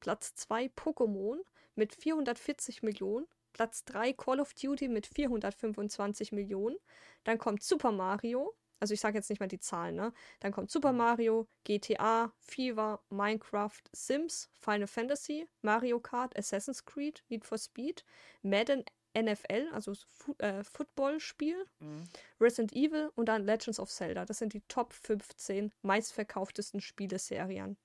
Platz 0.04 0.36
2 0.36 0.66
Pokémon 0.76 1.38
mit 1.76 1.96
440 1.96 2.84
Millionen. 2.84 3.26
Platz 3.54 3.86
3 3.86 4.12
Call 4.12 4.42
of 4.42 4.54
Duty 4.54 4.90
mit 4.90 5.08
425 5.08 6.34
Millionen. 6.34 6.76
Dann 7.24 7.38
kommt 7.38 7.64
Super 7.64 7.94
Mario. 7.94 8.54
Also 8.82 8.94
ich 8.94 9.00
sage 9.00 9.18
jetzt 9.18 9.30
nicht 9.30 9.40
mal 9.40 9.48
die 9.48 9.62
Zahlen, 9.62 9.96
ne? 9.96 10.12
Dann 10.42 10.52
kommt 10.52 10.70
Super 10.72 10.92
Mhm. 10.92 10.98
Mario, 10.98 11.48
GTA, 11.64 12.34
FIFA, 12.38 13.02
Minecraft, 13.12 13.80
Sims, 13.94 14.50
Final 14.60 14.88
Fantasy, 14.88 15.48
Mario 15.62 16.02
Kart, 16.02 16.38
Assassin's 16.38 16.84
Creed, 16.84 17.24
Need 17.30 17.46
for 17.46 17.58
Speed, 17.58 18.04
Madden 18.42 18.84
NFL, 19.14 19.70
also 19.72 19.94
Fu 20.10 20.36
äh, 20.40 20.66
Football-Spiel, 20.66 21.66
Mhm. 21.80 22.04
Resident 22.42 22.74
Evil 22.74 23.10
und 23.16 23.30
dann 23.30 23.46
Legends 23.46 23.80
of 23.80 23.90
Zelda. 23.90 24.26
Das 24.26 24.40
sind 24.40 24.52
die 24.52 24.64
Top 24.68 24.92
15 24.92 25.72
meistverkauftesten 25.82 26.82
Spieleserien 26.82 27.78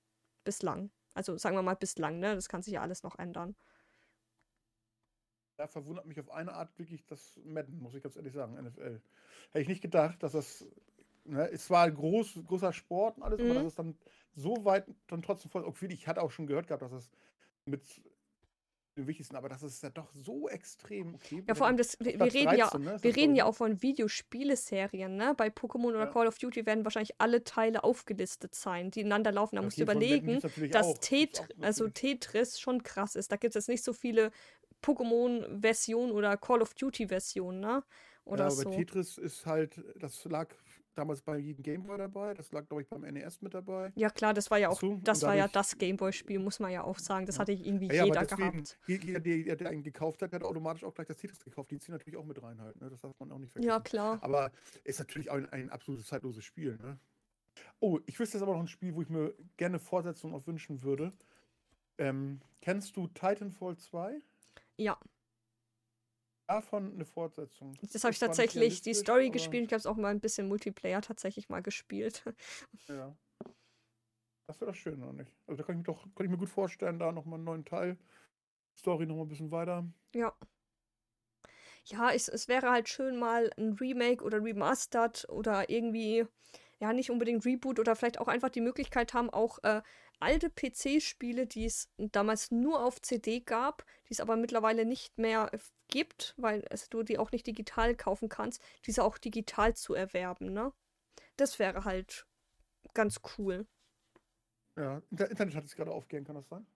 bislang. 0.42 0.90
Also 1.18 1.36
sagen 1.36 1.56
wir 1.56 1.62
mal 1.62 1.74
bislang, 1.74 2.20
ne? 2.20 2.36
Das 2.36 2.48
kann 2.48 2.62
sich 2.62 2.74
ja 2.74 2.80
alles 2.82 3.02
noch 3.02 3.18
ändern. 3.18 3.56
Da 5.56 5.66
verwundert 5.66 6.06
mich 6.06 6.20
auf 6.20 6.30
eine 6.30 6.52
Art 6.52 6.78
wirklich 6.78 7.04
das 7.06 7.36
Madden, 7.44 7.80
muss 7.80 7.94
ich 7.94 8.02
ganz 8.02 8.14
ehrlich 8.16 8.32
sagen, 8.32 8.56
NFL. 8.56 9.02
Hätte 9.50 9.62
ich 9.62 9.68
nicht 9.68 9.82
gedacht, 9.82 10.22
dass 10.22 10.32
das. 10.32 10.64
Ne, 11.24 11.50
es 11.50 11.68
war 11.68 11.84
ein 11.84 11.94
groß, 11.94 12.40
großer 12.46 12.72
Sport 12.72 13.18
und 13.18 13.22
alles, 13.24 13.42
aber 13.42 13.52
Mhm. 13.52 13.54
dass 13.54 13.66
es 13.66 13.74
dann 13.74 13.98
so 14.34 14.64
weit 14.64 14.86
dann 15.08 15.20
trotzdem 15.22 15.50
voll. 15.50 15.64
Okay, 15.64 15.86
ich 15.90 16.06
hatte 16.08 16.22
auch 16.22 16.30
schon 16.30 16.46
gehört 16.46 16.68
gehabt, 16.68 16.82
dass 16.82 16.92
es 16.92 17.10
mit 17.66 17.82
dem 18.99 19.07
wichtigsten, 19.07 19.36
aber 19.36 19.49
das 19.49 19.62
ist 19.62 19.82
ja 19.82 19.90
doch 19.90 20.11
so 20.14 20.49
extrem. 20.49 21.14
Okay, 21.14 21.42
Ja, 21.46 21.55
vor 21.55 21.66
allem, 21.66 21.76
das, 21.76 21.96
wir, 22.01 22.18
wir 22.18 22.34
reden 22.34 22.57
ja, 22.57 22.66
13, 22.68 22.82
ne, 22.82 22.94
ist 22.94 23.05
wir 23.05 23.16
reden 23.16 23.34
ja 23.34 23.44
ich. 23.44 23.49
auch 23.51 23.55
von 23.57 23.80
Videospieleserien, 23.82 25.16
ne? 25.16 25.34
Bei 25.36 25.49
Pokémon 25.49 25.88
oder 25.88 26.07
Ja. 26.07 26.07
Call 26.07 26.26
of 26.26 26.38
Duty 26.38 26.66
werden 26.66 26.84
wahrscheinlich 26.84 27.20
alle 27.20 27.44
Teile 27.44 27.84
aufgelistet 27.84 28.55
sein, 28.55 28.90
die 28.90 29.01
ineinander 29.01 29.32
laufen. 29.32 29.57
Da 29.57 29.62
Ja, 29.62 29.64
musst 29.66 29.78
du 29.78 29.82
überlegen, 29.82 30.40
dass 30.70 30.86
auch. 30.86 30.94
Gibt's 30.94 31.09
Tet 31.09 31.40
auch 31.40 31.62
also. 31.64 31.88
Tetris 31.88 32.61
schon 32.61 32.82
krass 32.82 33.14
ist. 33.14 33.32
Da 33.32 33.36
gibt 33.36 33.55
es 33.57 33.62
jetzt 33.66 33.68
nicht 33.68 33.84
so 33.84 33.92
viele 33.92 34.30
Pokémon-Versionen 34.82 36.12
oder 36.12 36.36
Call 36.36 36.62
of 36.62 36.74
Duty-Versionen, 36.74 37.61
ne? 37.61 37.82
Oder 38.24 38.44
ja, 38.44 38.51
aber 38.53 38.62
so. 38.62 38.70
Tetris 38.70 39.16
ist 39.18 39.46
halt, 39.46 39.80
das 39.96 40.24
lag 40.26 40.55
damals 40.99 41.22
bei 41.22 41.38
jedem 41.38 41.62
Gameboy 41.62 41.96
dabei, 41.96 42.34
das 42.34 42.51
lag, 42.53 42.66
glaube 42.66 42.82
ich, 42.82 42.88
beim 42.88 43.03
NES 43.05 43.40
mit 43.40 43.55
dabei. 43.55 43.92
Ja, 43.94 44.11
klar, 44.11 44.34
das 44.34 44.51
war 44.51 44.59
ja 44.59 44.68
auch, 44.68 44.80
so, 44.80 44.99
das 45.05 45.22
war 45.22 45.34
ja 45.34 45.46
das 45.49 45.78
Gameboy-Spiel, 45.78 46.38
muss 46.40 46.59
man 46.59 46.72
ja 46.72 46.82
auch 46.82 46.99
sagen. 46.99 47.24
Das 47.26 47.36
Ja. 47.36 47.40
hatte 47.42 47.53
irgendwie 47.53 47.86
Ja, 47.88 48.05
jeder 48.05 48.20
deswegen, 48.22 48.51
gehabt. 48.64 48.78
je- 48.86 48.96
jeder, 48.99 49.20
der, 49.20 49.57
der 49.57 49.68
einen 49.70 49.82
gekauft 49.82 50.22
hat, 50.22 50.32
hat 50.32 50.42
automatisch 50.42 50.82
auch 50.84 50.92
gleich 50.94 51.07
das 51.07 51.16
Tetris 51.16 51.38
gekauft. 51.44 51.70
Die 51.70 51.78
ziehen 51.78 51.92
natürlich 51.92 52.18
auch 52.18 52.24
mit 52.24 52.42
rein 52.42 52.61
halt, 52.61 52.80
ne? 52.80 52.90
Das 52.90 53.01
darf 53.01 53.18
man 53.20 53.30
auch 53.32 53.38
nicht 53.38 53.53
vergessen. 53.53 53.68
Ja, 53.68 53.80
klar. 53.80 54.18
Aber 54.22 54.51
ist 54.84 54.99
natürlich 54.99 55.30
auch 55.30 55.36
ein, 55.36 55.46
ein 55.53 55.70
absolutes 55.70 56.07
zeitloses 56.07 56.44
Spiel, 56.44 56.76
ne? 56.82 56.99
Oh, 57.80 58.01
ich 58.07 58.18
wüsste 58.18 58.38
jetzt 58.38 58.42
aber 58.42 58.55
noch 58.55 58.61
ein 58.61 58.68
Spiel, 58.68 58.94
wo 58.94 59.03
ich 59.03 59.09
mir 59.09 59.34
gerne 59.57 59.78
Fortsetzung 59.78 60.34
auch 60.34 60.46
wünschen 60.46 60.82
würde. 60.82 61.12
Ähm, 61.99 62.40
kennst 62.61 62.96
du 62.96 63.07
Titanfall 63.09 63.76
2? 63.76 64.20
Ja, 64.76 64.99
Davon 66.49 66.94
eine 66.94 67.05
Fortsetzung. 67.05 67.76
das 67.82 68.05
habe 68.05 68.12
ich 68.12 68.18
tatsächlich 68.18 68.80
die 68.80 68.94
Story 68.94 69.28
gespielt. 69.28 69.66
Ich 69.66 69.72
habe 69.72 69.80
es 69.80 69.86
auch 69.86 69.96
mal 69.96 70.09
ein 70.09 70.20
bisschen 70.20 70.49
Multiplayer 70.49 71.03
tatsächlich 71.03 71.49
mal 71.49 71.62
gespielt. 71.62 72.24
Ja. 72.88 73.14
Das 74.46 74.62
wäre 74.62 74.70
doch 74.70 74.78
schön, 74.78 75.03
oder 75.03 75.12
nicht? 75.12 75.30
Also 75.46 75.59
da 75.59 75.66
kann 75.66 75.74
ich 75.74 75.86
mir 75.86 75.92
doch, 75.92 76.03
kann 76.14 76.24
ich 76.24 76.30
mir 76.30 76.38
gut 76.38 76.49
vorstellen, 76.49 76.99
da 76.99 77.12
nochmal 77.12 77.34
einen 77.34 77.44
neuen 77.44 77.64
Teil. 77.66 77.99
Story 78.78 79.05
nochmal 79.05 79.26
ein 79.26 79.28
bisschen 79.28 79.51
weiter. 79.51 79.86
Ja. 80.14 80.34
Ja, 81.84 82.11
es, 82.12 82.28
es 82.28 82.49
wäre 82.49 82.70
halt 82.70 82.88
schön, 82.88 83.18
mal 83.18 83.51
ein 83.59 83.74
Remake 83.74 84.24
oder 84.24 84.42
Remastered 84.42 85.28
oder 85.28 85.68
irgendwie, 85.68 86.24
ja, 86.78 86.94
nicht 86.94 87.11
unbedingt 87.11 87.44
Reboot 87.44 87.78
oder 87.78 87.94
vielleicht 87.94 88.20
auch 88.20 88.28
einfach 88.28 88.49
die 88.49 88.62
Möglichkeit 88.62 89.12
haben, 89.12 89.28
auch 89.28 89.59
äh, 89.64 89.82
alte 90.20 90.50
PC-Spiele, 90.50 91.46
die 91.46 91.64
es 91.64 91.88
damals 91.96 92.50
nur 92.50 92.84
auf 92.84 93.00
CD 93.00 93.40
gab, 93.40 93.84
die 94.08 94.12
es 94.12 94.20
aber 94.20 94.36
mittlerweile 94.36 94.84
nicht 94.84 95.18
mehr 95.18 95.50
gibt, 95.88 96.34
weil 96.36 96.64
es, 96.70 96.88
du 96.88 97.02
die 97.02 97.18
auch 97.18 97.32
nicht 97.32 97.46
digital 97.46 97.94
kaufen 97.94 98.28
kannst, 98.28 98.62
diese 98.86 99.04
auch 99.04 99.18
digital 99.18 99.74
zu 99.74 99.94
erwerben, 99.94 100.52
ne? 100.52 100.72
Das 101.36 101.58
wäre 101.58 101.84
halt 101.84 102.26
ganz 102.94 103.20
cool. 103.38 103.66
Ja, 104.76 105.02
Inter 105.10 105.30
Internet 105.30 105.54
hat 105.54 105.64
es 105.64 105.74
gerade 105.74 105.90
aufgehängt, 105.90 106.26
kann 106.26 106.36
das 106.36 106.48
sein? 106.48 106.66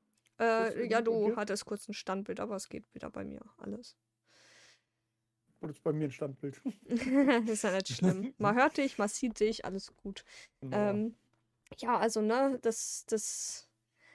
Äh, 0.41 0.89
ja, 0.89 1.03
du 1.03 1.37
hattest 1.37 1.65
kurz 1.65 1.89
ein 1.89 1.95
Standbild, 1.95 2.41
aber 2.41 2.57
es 2.57 2.69
geht 2.69 2.93
wieder 2.95 3.11
bei 3.11 3.25
mir 3.25 3.43
alles. 3.59 3.97
Oder 5.61 5.71
ist 5.71 5.83
bei 5.83 5.93
mir 5.93 6.09
ein 6.09 6.11
Standbild? 6.11 6.61
ist 6.85 7.63
ja 7.63 7.71
nicht 7.71 7.89
schlimm. 7.89 8.35
Man 8.39 8.57
hört 8.57 8.79
dich, 8.79 8.99
man 8.99 9.09
sieht 9.09 9.39
dich, 9.39 9.65
alles 9.65 9.95
gut. 9.95 10.25
Genau. 10.61 10.77
Ähm, 10.77 11.17
ja, 11.81 11.99
also, 11.99 12.21
ne, 12.21 12.59
das, 12.63 13.05
das, 13.07 13.69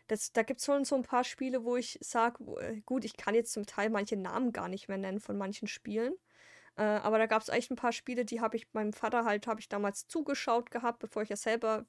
das, 0.08 0.32
da 0.34 0.44
gibt 0.44 0.60
es 0.60 0.66
schon 0.66 0.86
so 0.86 0.96
ein 0.96 1.04
paar 1.04 1.24
Spiele, 1.24 1.64
wo 1.64 1.76
ich 1.78 1.98
sage, 2.02 2.82
gut, 2.86 3.06
ich 3.06 3.18
kann 3.18 3.36
jetzt 3.36 3.54
zum 3.54 3.66
Teil 3.66 3.90
manche 3.90 4.18
Namen 4.18 4.54
gar 4.54 4.68
nicht 4.70 4.88
mehr 4.88 4.98
nennen 4.98 5.20
von 5.20 5.38
manchen 5.38 5.68
Spielen. 5.68 6.14
Äh, 6.78 6.84
aber 6.84 7.18
da 7.18 7.26
gab 7.28 7.42
es 7.42 7.50
echt 7.50 7.72
ein 7.72 7.76
paar 7.76 7.92
Spiele, 7.94 8.26
die 8.26 8.42
habe 8.42 8.58
ich 8.58 8.68
meinem 8.74 8.94
Vater 8.94 9.26
halt, 9.26 9.48
habe 9.48 9.60
ich 9.60 9.70
damals 9.70 10.08
zugeschaut 10.08 10.72
gehabt, 10.72 11.00
bevor 11.00 11.24
ich 11.24 11.30
ja 11.30 11.36
selber 11.36 11.86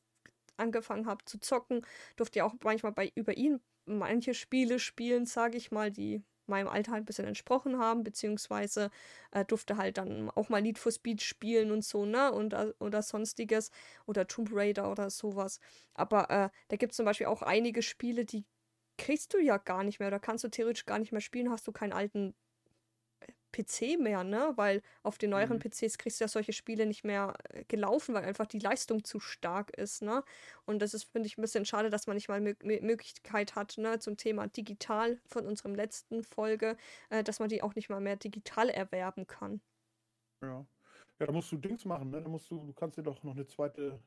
angefangen 0.57 1.07
habe 1.07 1.25
zu 1.25 1.39
zocken. 1.39 1.87
Durfte 2.17 2.41
ja 2.41 2.45
auch 2.45 2.55
manchmal 2.65 2.93
bei 2.93 3.13
über 3.15 3.37
ihn 3.37 3.61
manche 3.87 4.35
Spiele 4.35 4.79
spielen, 4.79 5.27
sage 5.27 5.57
ich 5.57 5.71
mal, 5.71 5.91
die 5.91 6.23
meinem 6.49 6.69
Alter 6.69 6.93
halt 6.93 7.03
ein 7.03 7.07
bisschen 7.07 7.27
entsprochen 7.27 7.79
haben, 7.79 8.03
beziehungsweise 8.05 8.91
äh, 9.33 9.45
durfte 9.45 9.77
halt 9.77 9.99
dann 9.99 10.31
auch 10.31 10.49
mal 10.49 10.63
Need 10.63 10.79
for 10.79 10.93
Speed 10.93 11.23
spielen 11.23 11.71
und 11.71 11.85
so, 11.85 12.05
ne? 12.05 12.33
Und, 12.33 12.53
äh, 12.55 12.73
oder 12.81 13.03
sonstiges. 13.03 13.71
Oder 14.07 14.27
Tomb 14.27 14.51
Raider 14.53 14.91
oder 14.91 15.11
sowas. 15.11 15.61
Aber 15.95 16.31
äh, 16.31 16.51
da 16.69 16.77
gibt 16.77 16.93
es 16.93 16.97
zum 16.97 17.07
Beispiel 17.07 17.27
auch 17.27 17.43
einige 17.43 17.83
Spiele, 17.83 18.25
die 18.25 18.45
kriegst 18.99 19.33
du 19.35 19.39
ja 19.39 19.59
gar 19.59 19.85
nicht 19.85 20.01
mehr 20.01 20.09
oder 20.09 20.21
kannst 20.21 20.45
du 20.45 20.49
theoretisch 20.49 20.87
gar 20.87 20.99
nicht 20.99 21.13
mehr 21.13 21.21
spielen, 21.21 21.51
hast 21.51 21.67
du 21.69 21.73
keinen 21.73 21.93
alten 21.93 22.35
PC 23.53 23.97
mehr, 23.97 24.25
ne? 24.25 24.53
Weil 24.57 24.83
auf 25.03 25.19
den 25.19 25.31
neueren 25.31 25.59
Mhm. 25.59 25.61
PCs 25.61 25.99
kriegst 25.99 26.21
du 26.21 26.25
ja 26.25 26.29
solche 26.29 26.53
Spiele 26.53 26.87
nicht 26.87 27.05
mehr 27.05 27.35
äh, 27.51 27.65
gelaufen, 27.65 28.15
weil 28.15 28.25
einfach 28.25 28.47
die 28.47 28.59
Leistung 28.59 29.05
zu 29.05 29.21
stark 29.21 29.71
ist, 29.77 30.03
ne? 30.03 30.25
Und 30.67 30.81
das 30.81 30.95
ist, 30.95 31.05
finde 31.05 31.27
ich, 31.27 31.39
ein 31.39 31.43
bisschen 31.43 31.65
schade, 31.65 31.91
dass 31.91 32.07
man 32.07 32.17
nicht 32.17 32.29
mal 32.29 32.41
Mö- 32.41 32.83
Möglichkeit 32.83 33.55
hat, 33.55 33.77
ne, 33.79 33.99
zum 33.99 34.17
Thema 34.17 34.47
digital 34.49 35.21
von 35.27 35.47
unserem 35.47 35.75
letzten 35.75 36.23
Folge, 36.25 36.77
äh, 37.11 37.25
dass 37.25 37.39
man 37.41 37.49
die 37.49 37.63
auch 37.63 37.75
nicht 37.75 37.89
mal 37.89 38.01
mehr 38.01 38.17
digital 38.17 38.69
erwerben 38.71 39.27
kann. 39.27 39.61
Ja. 40.43 40.67
Ja, 41.21 41.27
da 41.27 41.33
musst 41.33 41.51
du 41.53 41.57
Dings 41.59 41.85
machen, 41.85 42.11
ne? 42.11 42.23
Da 42.23 42.29
musst 42.29 42.51
du, 42.51 42.65
du 42.67 42.73
kannst 42.73 42.97
dir 42.99 43.03
doch 43.03 43.23
noch 43.25 43.33
eine 43.35 43.47
zweite, 43.47 44.03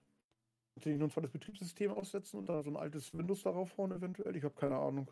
nur 0.85 1.07
ein 1.07 1.11
zweites 1.11 1.31
Betriebssystem 1.31 1.91
aussetzen 1.91 2.39
und 2.39 2.49
dann 2.49 2.63
so 2.63 2.69
ein 2.71 2.77
altes 2.77 3.13
Windows 3.13 3.43
darauf 3.43 3.77
hauen 3.77 3.91
eventuell. 3.91 4.35
Ich 4.35 4.43
habe 4.43 4.55
keine 4.55 4.77
Ahnung. 4.77 5.07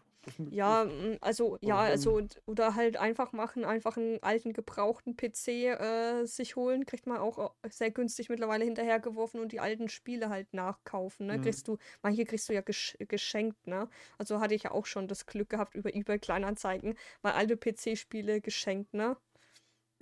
Ja, 0.50 0.86
mm, 0.86 1.18
also, 1.22 1.58
ja, 1.62 1.78
also, 1.78 2.22
oder 2.46 2.76
halt 2.76 2.98
einfach 2.98 3.32
machen, 3.32 3.66
einfach 3.66 3.98
einen 3.98 4.22
alten 4.22 4.54
gebrauchten 4.54 5.16
PC 5.16 5.48
äh, 5.48 6.26
sich 6.26 6.56
holen, 6.56 6.86
kriegt 6.86 7.08
man 7.08 7.18
auch 7.18 7.54
äh, 7.62 7.70
sehr 7.70 7.92
günstig 7.92 8.30
mittlerweile 8.30 8.66
hinterhergeworfen 8.66 9.40
und 9.40 9.52
die 9.52 9.60
alten 9.60 9.90
Spiele 9.90 10.30
halt 10.30 10.54
nachkaufen, 10.54 11.28
ne? 11.28 11.38
Mhm. 11.38 11.42
Kriegst 11.44 11.68
du, 11.68 11.78
manche 12.02 12.26
kriegst 12.26 12.50
du 12.50 12.54
ja 12.54 12.62
gesch 12.62 12.98
geschenkt, 13.00 13.68
ne? 13.68 13.90
Also 14.18 14.40
hatte 14.40 14.56
ich 14.56 14.64
ja 14.64 14.72
auch 14.72 14.86
schon 14.86 15.08
das 15.08 15.26
Glück 15.26 15.50
gehabt 15.50 15.76
über 15.76 15.94
eBay 15.96 16.20
Kleinanzeigen, 16.20 16.96
mal 17.22 17.34
alte 17.34 17.58
PC-Spiele 17.58 18.42
geschenkt, 18.42 18.94
ne? 18.94 19.18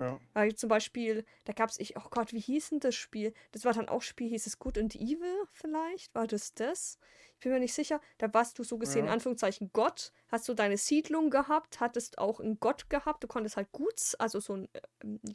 Ja. 0.00 0.20
Weil 0.34 0.54
zum 0.54 0.68
Beispiel, 0.68 1.24
da 1.44 1.52
gab 1.52 1.70
es, 1.70 1.80
ich, 1.80 1.96
oh 1.96 2.08
Gott, 2.10 2.32
wie 2.32 2.38
hieß 2.40 2.70
denn 2.70 2.80
das 2.80 2.94
Spiel? 2.94 3.32
Das 3.52 3.64
war 3.64 3.72
dann 3.72 3.88
auch 3.88 4.02
Spiel, 4.02 4.28
hieß 4.28 4.46
es 4.46 4.58
Good 4.58 4.78
and 4.78 4.94
Evil 4.94 5.34
vielleicht? 5.52 6.14
War 6.14 6.26
das 6.28 6.54
das? 6.54 6.98
Ich 7.34 7.40
bin 7.40 7.52
mir 7.52 7.58
nicht 7.60 7.74
sicher. 7.74 8.00
Da 8.18 8.32
warst 8.34 8.58
du 8.58 8.62
so 8.62 8.78
gesehen, 8.78 9.06
in 9.06 9.08
Ja. 9.08 9.12
Anführungszeichen, 9.12 9.70
Gott. 9.72 10.12
Hast 10.28 10.48
du 10.48 10.54
deine 10.54 10.76
Siedlung 10.76 11.30
gehabt, 11.30 11.80
hattest 11.80 12.18
auch 12.18 12.38
einen 12.40 12.60
Gott 12.60 12.88
gehabt. 12.90 13.24
Du 13.24 13.26
konntest 13.28 13.56
halt 13.56 13.72
gut, 13.72 13.94
also 14.18 14.38
so 14.38 14.54
ein 14.54 14.68
äh, 14.74 14.80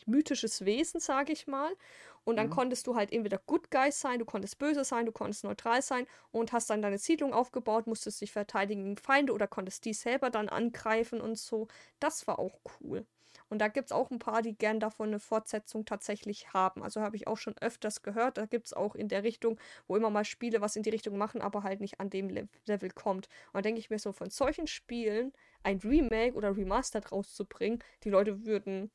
mythisches 0.05 0.63
Wesen, 0.63 0.99
sage 1.01 1.33
ich 1.33 1.47
mal. 1.47 1.75
Und 2.23 2.37
dann 2.37 2.45
Mhm. 2.45 2.51
konntest 2.51 2.87
du 2.87 2.95
halt 2.95 3.11
entweder 3.11 3.39
Good 3.39 3.71
Guys 3.71 3.99
sein, 3.99 4.19
du 4.19 4.25
konntest 4.25 4.57
böse 4.59 4.83
sein, 4.85 5.05
du 5.05 5.11
konntest 5.11 5.43
neutral 5.43 5.81
sein 5.81 6.07
und 6.31 6.53
hast 6.53 6.69
dann 6.69 6.81
deine 6.81 6.97
Siedlung 6.97 7.33
aufgebaut, 7.33 7.87
musstest 7.87 8.21
dich 8.21 8.31
verteidigen 8.31 8.83
gegen 8.83 8.97
Feinde 8.97 9.33
oder 9.33 9.47
konntest 9.47 9.85
die 9.85 9.93
selber 9.93 10.29
dann 10.29 10.49
angreifen 10.49 11.19
und 11.19 11.37
so. 11.37 11.67
Das 11.99 12.25
war 12.27 12.39
auch 12.39 12.59
cool. 12.81 13.05
Und 13.49 13.59
da 13.59 13.67
gibt 13.67 13.87
es 13.87 13.91
auch 13.91 14.11
ein 14.11 14.19
paar, 14.19 14.41
die 14.41 14.55
gern 14.55 14.79
davon 14.79 15.09
eine 15.09 15.19
Fortsetzung 15.19 15.85
tatsächlich 15.85 16.53
haben. 16.53 16.83
Also 16.83 17.01
habe 17.01 17.15
ich 17.15 17.27
auch 17.27 17.37
schon 17.37 17.55
öfters 17.59 18.01
gehört. 18.01 18.37
Da 18.37 18.45
gibt 18.45 18.67
es 18.67 18.73
auch 18.73 18.95
in 18.95 19.07
der 19.07 19.23
Richtung, 19.23 19.59
wo 19.87 19.95
immer 19.95 20.09
mal 20.09 20.25
Spiele 20.25 20.61
was 20.61 20.75
in 20.75 20.83
die 20.83 20.89
Richtung 20.89 21.17
machen, 21.17 21.41
aber 21.41 21.63
halt 21.63 21.79
nicht 21.81 21.99
an 21.99 22.09
dem 22.09 22.29
Le 22.29 22.47
Level 22.65 22.89
kommt. 22.91 23.27
Und 23.47 23.55
da 23.55 23.61
denke 23.61 23.79
ich 23.79 23.89
mir 23.89 23.99
so, 23.99 24.11
von 24.11 24.29
solchen 24.29 24.67
Spielen 24.67 25.33
ein 25.63 25.77
Remake 25.79 26.35
oder 26.35 26.55
Remastered 26.55 27.11
rauszubringen, 27.11 27.79
die 28.03 28.09
Leute 28.09 28.45
würden 28.45 28.91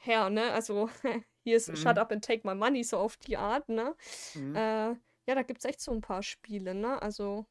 her, 0.00 0.30
ne? 0.30 0.52
Also 0.52 0.88
hier 1.44 1.56
ist 1.56 1.68
Mhm. 1.68 1.76
Shut 1.76 1.98
Up 1.98 2.12
and 2.12 2.24
Take 2.24 2.46
My 2.46 2.54
Money, 2.54 2.84
so 2.84 2.98
auf 2.98 3.16
die 3.16 3.36
Art, 3.36 3.68
ne? 3.68 3.94
Mhm. 4.34 4.56
Äh, 4.56 4.94
ja, 5.26 5.34
da 5.34 5.42
gibt 5.42 5.58
es 5.58 5.64
echt 5.66 5.80
so 5.80 5.92
ein 5.92 6.00
paar 6.00 6.22
Spiele, 6.22 6.74
ne? 6.74 7.00
Also, 7.02 7.46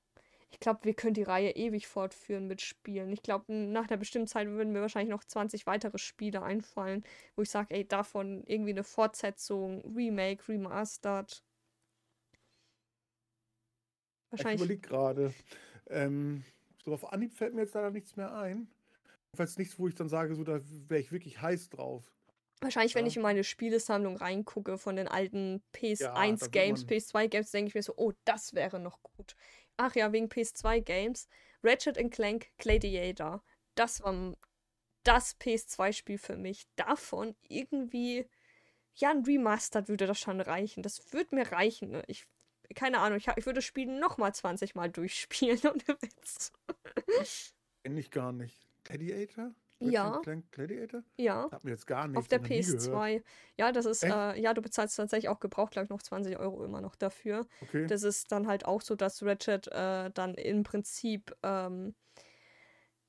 ich 0.49 0.59
glaube, 0.59 0.79
wir 0.85 0.93
können 0.93 1.13
die 1.13 1.23
Reihe 1.23 1.51
ewig 1.51 1.87
fortführen 1.87 2.47
mit 2.47 2.61
Spielen. 2.61 3.11
Ich 3.11 3.21
glaube, 3.21 3.51
nach 3.53 3.87
einer 3.89 3.97
bestimmten 3.97 4.27
Zeit 4.27 4.47
würden 4.47 4.71
mir 4.71 4.81
wahrscheinlich 4.81 5.11
noch 5.11 5.23
20 5.23 5.65
weitere 5.67 5.97
Spiele 5.97 6.41
einfallen, 6.41 7.03
wo 7.35 7.41
ich 7.41 7.49
sage, 7.49 7.73
ey, 7.75 7.85
davon 7.87 8.43
irgendwie 8.45 8.71
eine 8.71 8.83
Fortsetzung, 8.83 9.81
Remake, 9.95 10.47
Remastered. 10.47 11.43
Ich 14.31 14.31
Wahrscheinlich. 14.31 14.61
überlege 14.61 14.87
gerade. 14.87 15.33
Ähm, 15.89 16.43
so 16.83 16.93
auf 16.93 17.11
Anhieb 17.11 17.33
fällt 17.33 17.53
mir 17.53 17.61
jetzt 17.61 17.75
leider 17.75 17.91
nichts 17.91 18.15
mehr 18.15 18.33
ein. 18.33 18.67
Jedenfalls 19.31 19.57
nichts, 19.57 19.77
wo 19.79 19.87
ich 19.87 19.95
dann 19.95 20.09
sage, 20.09 20.35
so 20.35 20.43
da 20.43 20.59
wäre 20.87 20.99
ich 21.01 21.11
wirklich 21.11 21.41
heiß 21.41 21.69
drauf. 21.69 22.03
Wahrscheinlich, 22.61 22.95
wenn 22.95 23.05
Ja. 23.05 23.09
ich 23.09 23.17
in 23.17 23.21
meine 23.21 23.43
Spielesammlung 23.43 24.17
reingucke 24.17 24.77
von 24.77 24.95
den 24.95 25.07
alten 25.07 25.61
da 25.71 25.79
PS1 25.79 26.41
wird 26.41 26.51
Games, 26.51 26.81
man- 26.81 26.87
PS2 26.89 27.27
Games, 27.27 27.51
denke 27.51 27.67
ich 27.69 27.75
mir 27.75 27.83
so, 27.83 27.93
oh, 27.97 28.13
das 28.25 28.53
wäre 28.53 28.79
noch 28.79 29.01
gut. 29.03 29.35
Ach 29.77 29.95
ja, 29.95 30.11
wegen 30.11 30.27
PS2 30.27 30.81
Games. 30.81 31.27
Ratchet 31.63 31.97
Clank 32.11 32.47
Gladiator. 32.57 33.43
Das 33.75 34.01
war, 34.01 34.35
das 35.03 35.39
PS2-Spiel 35.39 36.17
für 36.17 36.35
mich. 36.35 36.67
Davon 36.75 37.35
irgendwie, 37.47 38.27
ja, 38.95 39.11
ein 39.11 39.23
Remastered 39.23 39.87
würde 39.87 40.07
das 40.07 40.19
schon 40.19 40.41
reichen. 40.41 40.83
Das 40.83 41.13
würde 41.13 41.35
mir 41.35 41.51
reichen. 41.51 41.91
Ne? 41.91 42.03
Ich, 42.07 42.27
keine 42.75 42.99
Ahnung, 42.99 43.17
ich, 43.17 43.27
ich 43.27 43.45
würde 43.45 43.59
das 43.59 43.65
Spiel 43.65 43.87
nochmal 43.87 44.33
20 44.33 44.75
Mal 44.75 44.89
durchspielen, 44.89 45.59
ohne 45.63 46.01
Witz. 46.01 46.51
Kenn 47.83 47.97
ich 47.97 48.11
gar 48.11 48.33
nicht. 48.33 48.67
Gladiator? 48.83 49.53
Ja. 49.79 50.21
Gladiator? 50.51 51.03
Ja. 51.17 51.49
Hat 51.51 51.63
mir 51.63 51.71
jetzt 51.71 51.85
gar 51.85 52.07
nicht. 52.07 52.17
Auf 52.17 52.27
der 52.27 52.41
PS2. 52.41 53.21
Ja, 53.57 53.71
das 53.71 53.85
ist, 53.85 54.03
äh, 54.03 54.39
ja, 54.39 54.53
du 54.53 54.61
bezahlst 54.61 54.97
tatsächlich 54.97 55.29
auch 55.29 55.39
gebraucht, 55.39 55.73
glaube 55.73 55.85
ich, 55.85 55.89
noch 55.89 56.01
20 56.01 56.37
Euro 56.39 56.63
immer 56.63 56.81
noch 56.81 56.95
dafür. 56.95 57.45
Okay. 57.61 57.85
Das 57.87 58.03
ist 58.03 58.31
dann 58.31 58.47
halt 58.47 58.65
auch 58.65 58.81
so, 58.81 58.95
dass 58.95 59.23
Ratchet 59.23 59.67
äh, 59.67 60.09
dann 60.11 60.33
im 60.35 60.63
Prinzip 60.63 61.35
ähm, 61.43 61.95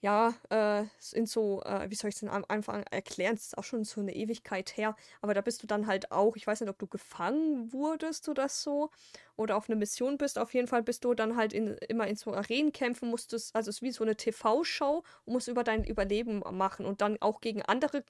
ja, 0.01 0.35
äh, 0.51 0.85
in 1.13 1.27
so, 1.27 1.63
äh, 1.65 1.91
wie 1.91 1.95
soll 1.97 2.09
ich 2.11 2.15
es 2.15 2.21
denn 2.21 2.29
am 2.29 2.45
Anfang 2.49 2.85
erklären? 2.85 3.35
Es 3.35 3.47
ist 3.47 3.59
auch 3.59 3.65
schon 3.65 3.85
so 3.85 4.01
eine 4.01 4.15
Ewigkeit 4.15 4.77
her. 4.77 4.95
Aber 5.21 5.35
da 5.35 5.41
bist 5.41 5.63
du 5.63 5.67
dann 5.67 5.87
halt 5.89 6.13
auch, 6.13 6.37
ich 6.37 6.47
weiß 6.47 6.61
nicht, 6.61 6.71
ob 6.71 6.79
du 6.79 6.87
gefangen 6.87 7.73
wurdest 7.73 8.29
oder 8.29 8.49
so 8.49 8.91
oder 9.37 9.57
auf 9.57 9.69
eine 9.69 9.77
Mission 9.77 10.17
bist. 10.17 10.39
Auf 10.39 10.55
jeden 10.55 10.69
Fall 10.69 10.83
bist 10.85 11.05
du 11.05 11.15
dann 11.15 11.37
halt 11.37 11.53
in, 11.53 11.77
immer 11.89 12.07
in 12.07 12.17
so 12.17 12.33
Arenen 12.33 12.73
kämpfen 12.73 13.11
musstest. 13.11 13.55
Also 13.57 13.71
es 13.71 13.77
ist 13.79 13.83
wie 13.83 13.91
so 13.91 14.05
eine 14.05 14.17
TV-Show 14.17 15.03
musst 15.27 15.49
über 15.49 15.65
dein 15.65 15.85
Überleben 15.85 16.43
machen 16.53 16.87
und 16.87 17.01
dann 17.01 17.19
auch 17.21 17.41
gegen 17.41 17.63
andere 17.63 18.05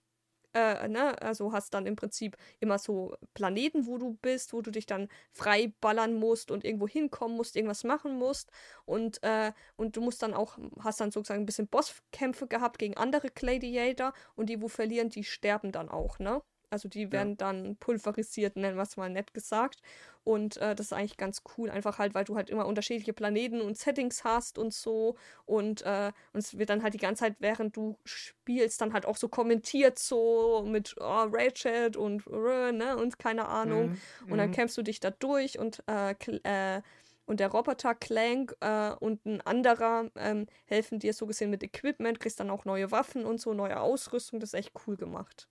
äh, 0.59 0.89
ne, 0.89 1.21
also 1.23 1.53
hast 1.53 1.75
dann 1.75 1.87
im 1.87 1.97
Prinzip 1.97 2.37
immer 2.61 2.79
so 2.79 3.17
Planeten, 3.35 3.87
wo 3.87 3.99
du 3.99 4.15
bist, 4.23 4.53
wo 4.53 4.63
du 4.63 4.71
dich 4.71 4.87
dann 4.87 5.09
frei 5.33 5.73
ballern 5.81 6.15
musst 6.15 6.51
und 6.51 6.65
irgendwo 6.65 6.89
hinkommen 6.89 7.37
musst, 7.37 7.57
irgendwas 7.57 7.85
machen 7.85 8.19
musst. 8.19 8.51
Und, 8.85 9.23
äh, 9.23 9.53
und 9.77 9.97
du 9.97 10.01
musst 10.01 10.23
dann 10.23 10.35
auch, 10.35 10.59
hast 10.81 11.01
dann 11.01 11.11
sozusagen 11.11 11.43
ein 11.43 11.47
bisschen 11.47 11.69
Bosskämpfe 11.69 12.47
gehabt 12.47 12.79
gegen 12.79 12.97
andere 12.97 13.29
Gladiator 13.31 14.13
und 14.37 14.49
die, 14.49 14.61
wo 14.63 14.69
verlieren, 14.69 15.11
die 15.11 15.25
sterben 15.25 15.73
dann 15.73 15.89
auch, 15.89 16.19
ne? 16.19 16.43
Also 16.71 16.89
die 16.89 17.12
werden 17.12 17.31
ja. 17.31 17.37
dann 17.37 17.77
pulverisiert, 17.77 18.57
nennen 18.57 18.77
wir 18.77 18.83
es 18.83 18.97
mal 18.97 19.11
nett 19.11 19.33
gesagt. 19.35 19.81
Und 20.25 20.59
äh, 20.59 20.75
das 20.75 20.87
ist 20.87 20.93
eigentlich 20.93 21.16
ganz 21.16 21.43
cool, 21.57 21.71
einfach 21.71 21.99
halt, 21.99 22.14
weil 22.14 22.25
du 22.25 22.37
halt 22.37 22.51
immer 22.51 22.66
unterschiedliche 22.66 23.14
Planeten 23.14 23.62
und 23.62 23.79
Settings 23.79 24.25
hast 24.25 24.59
und 24.59 24.75
so. 24.75 25.16
Und, 25.47 25.83
äh, 25.83 26.12
und 26.35 26.41
es 26.41 26.59
wird 26.59 26.69
dann 26.69 26.83
halt 26.83 26.93
die 26.93 26.99
ganze 26.99 27.21
Zeit, 27.21 27.37
während 27.39 27.77
du 27.77 27.97
spielst, 28.05 28.81
dann 28.81 28.93
halt 28.93 29.07
auch 29.07 29.16
so 29.16 29.29
kommentiert, 29.29 29.99
so 29.99 30.62
mit 30.66 30.97
oh, 30.99 31.27
Ratchet 31.31 31.97
und 31.97 32.27
uh, 32.27 32.73
ne, 32.73 32.97
und 32.99 33.19
keine 33.19 33.49
Ahnung. 33.49 33.91
Mhm. 34.27 34.33
Und 34.33 34.39
dann 34.39 34.51
mhm. 34.51 34.55
kämpfst 34.55 34.77
du 34.77 34.83
dich 34.83 35.01
da 35.01 35.11
durch 35.11 35.59
und 35.59 35.83
äh, 35.89 36.14
äh 36.43 36.83
und 37.29 37.41
der 37.41 37.49
Roboter 37.49 37.95
Clank 37.95 38.57
äh, 38.61 38.93
und 39.01 39.27
ein 39.27 39.43
anderer 39.43 40.11
ähm, 40.16 40.47
helfen 40.64 40.99
dir 40.99 41.12
so 41.12 41.27
gesehen 41.27 41.51
mit 41.51 41.62
Equipment, 41.62 42.21
kriegst 42.21 42.41
dann 42.41 42.49
auch 42.49 42.64
neue 42.64 42.91
Waffen 42.91 43.27
und 43.27 43.39
so, 43.39 43.53
neue 43.53 43.79
Ausrüstung. 43.81 44.41
Das 44.41 44.51
ist 44.51 44.59
echt 44.59 44.73
cool 44.87 44.97
gemacht. 44.97 45.47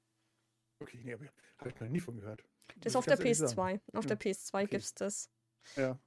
Okay, 0.80 1.02
nee, 1.04 1.14
habe 1.14 1.70
ich 1.70 1.80
noch 1.80 1.88
nie 1.88 2.00
von 2.00 2.18
gehört. 2.18 2.44
Das 2.78 2.92
ist 2.92 2.96
auf 2.96 3.06
der 3.06 3.18
PS2. 3.18 3.82
Auf 3.94 4.06
ja. 4.06 4.16
der 4.16 4.20
PS2 4.20 4.54
okay. 4.54 4.68
gibt's 4.68 4.94
das. 4.94 5.32
Ja. 5.76 6.00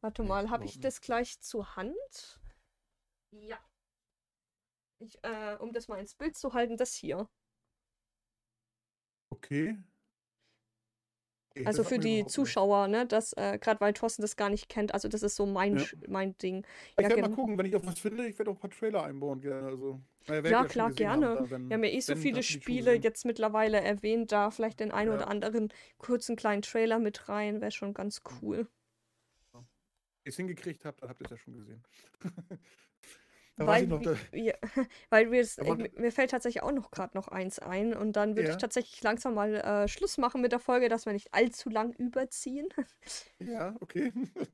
Warte 0.00 0.22
mal, 0.24 0.50
habe 0.50 0.64
ich 0.64 0.80
das 0.80 1.00
gleich 1.00 1.40
zur 1.40 1.76
Hand? 1.76 2.40
Ja. 3.30 3.58
Ich, 4.98 5.22
äh, 5.24 5.56
um 5.58 5.72
das 5.72 5.88
mal 5.88 5.98
ins 5.98 6.14
Bild 6.14 6.36
zu 6.36 6.52
halten, 6.52 6.76
das 6.76 6.94
hier. 6.94 7.28
Okay. 9.30 9.78
Also 11.64 11.84
für 11.84 11.98
die 11.98 12.26
Zuschauer, 12.26 12.88
ne, 12.88 13.06
das, 13.06 13.32
äh, 13.34 13.58
gerade 13.58 13.80
weil 13.80 13.92
Thorsten 13.92 14.22
das 14.22 14.36
gar 14.36 14.50
nicht 14.50 14.68
kennt, 14.68 14.94
also 14.94 15.08
das 15.08 15.22
ist 15.22 15.36
so 15.36 15.46
mein, 15.46 15.78
ja. 15.78 15.84
mein 16.08 16.36
Ding. 16.38 16.66
Ich 16.96 17.02
ja, 17.02 17.08
werde 17.08 17.22
mal 17.22 17.30
gucken, 17.30 17.58
wenn 17.58 17.66
ich 17.66 17.76
auch 17.76 17.84
was 17.84 17.98
finde, 17.98 18.26
ich 18.26 18.38
werde 18.38 18.50
auch 18.50 18.56
ein 18.56 18.60
paar 18.60 18.70
Trailer 18.70 19.04
einbauen 19.04 19.40
gerne. 19.40 19.66
Also, 19.66 20.00
ja, 20.28 20.40
ja 20.40 20.64
klar, 20.64 20.90
gerne. 20.92 21.28
Haben, 21.28 21.50
wenn, 21.50 21.68
Wir 21.68 21.74
haben 21.74 21.84
ja 21.84 21.90
eh 21.90 22.00
so 22.00 22.16
viele 22.16 22.42
Spiele 22.42 22.94
jetzt 22.94 23.24
mittlerweile 23.24 23.80
erwähnt, 23.80 24.32
da 24.32 24.50
vielleicht 24.50 24.80
den 24.80 24.92
einen 24.92 25.10
oder 25.10 25.28
anderen 25.28 25.72
kurzen 25.98 26.36
kleinen 26.36 26.62
Trailer 26.62 26.98
mit 26.98 27.28
rein, 27.28 27.60
wäre 27.60 27.72
schon 27.72 27.94
ganz 27.94 28.22
cool. 28.40 28.68
Wenn 29.52 29.62
ihr 30.24 30.30
es 30.30 30.36
hingekriegt 30.36 30.84
habt, 30.84 31.02
dann 31.02 31.08
habt 31.08 31.20
ihr 31.20 31.24
es 31.24 31.30
ja 31.30 31.36
schon 31.36 31.54
gesehen. 31.54 31.82
weil, 33.56 33.86
noch, 33.86 34.02
wir, 34.30 34.58
weil 35.10 35.30
wir 35.30 35.40
es, 35.40 35.58
mir 35.58 36.12
fällt 36.12 36.30
tatsächlich 36.30 36.62
auch 36.62 36.72
noch 36.72 36.90
gerade 36.90 37.16
noch 37.16 37.28
eins 37.28 37.58
ein 37.58 37.94
und 37.94 38.14
dann 38.14 38.36
würde 38.36 38.48
ja. 38.48 38.54
ich 38.54 38.60
tatsächlich 38.60 39.02
langsam 39.02 39.34
mal 39.34 39.54
äh, 39.54 39.88
Schluss 39.88 40.18
machen 40.18 40.40
mit 40.40 40.52
der 40.52 40.58
Folge, 40.58 40.88
dass 40.88 41.06
wir 41.06 41.12
nicht 41.12 41.32
allzu 41.34 41.68
lang 41.68 41.92
überziehen. 41.94 42.68
Ja, 43.38 43.74
okay. 43.80 44.12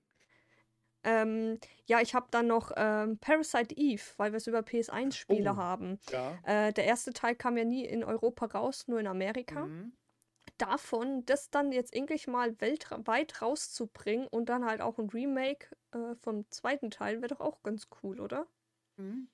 ähm, 1.04 1.58
ja, 1.86 2.00
ich 2.00 2.14
habe 2.14 2.28
dann 2.30 2.46
noch 2.46 2.72
ähm, 2.76 3.18
Parasite 3.18 3.74
Eve, 3.76 4.02
weil 4.16 4.32
wir 4.32 4.38
es 4.38 4.46
über 4.46 4.60
PS1-Spiele 4.60 5.52
oh, 5.52 5.56
haben. 5.56 5.98
Ja. 6.10 6.38
Äh, 6.44 6.72
der 6.72 6.84
erste 6.84 7.12
Teil 7.12 7.36
kam 7.36 7.56
ja 7.56 7.64
nie 7.64 7.84
in 7.84 8.02
Europa 8.02 8.46
raus, 8.46 8.88
nur 8.88 8.98
in 8.98 9.06
Amerika. 9.06 9.66
Mhm. 9.66 9.92
Davon, 10.56 11.24
das 11.26 11.50
dann 11.50 11.70
jetzt 11.70 11.94
endlich 11.94 12.26
mal 12.26 12.58
weltweit 12.60 13.42
rauszubringen 13.42 14.26
und 14.26 14.48
dann 14.48 14.64
halt 14.64 14.80
auch 14.80 14.98
ein 14.98 15.10
Remake 15.10 15.68
äh, 15.92 16.14
vom 16.16 16.50
zweiten 16.50 16.90
Teil, 16.90 17.18
wäre 17.18 17.28
doch 17.28 17.40
auch 17.40 17.62
ganz 17.62 17.88
cool, 18.02 18.20
oder? 18.20 18.46
Mhm. 18.98 19.28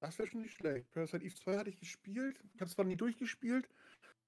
Das 0.00 0.18
wäre 0.18 0.26
schon 0.28 0.40
nicht 0.40 0.54
schlecht. 0.54 0.90
Parasite 0.92 1.22
Eve 1.22 1.34
2 1.34 1.58
hatte 1.58 1.70
ich 1.70 1.78
gespielt. 1.78 2.40
Ich 2.54 2.60
habe 2.60 2.68
es 2.68 2.72
zwar 2.72 2.86
nie 2.86 2.96
durchgespielt, 2.96 3.68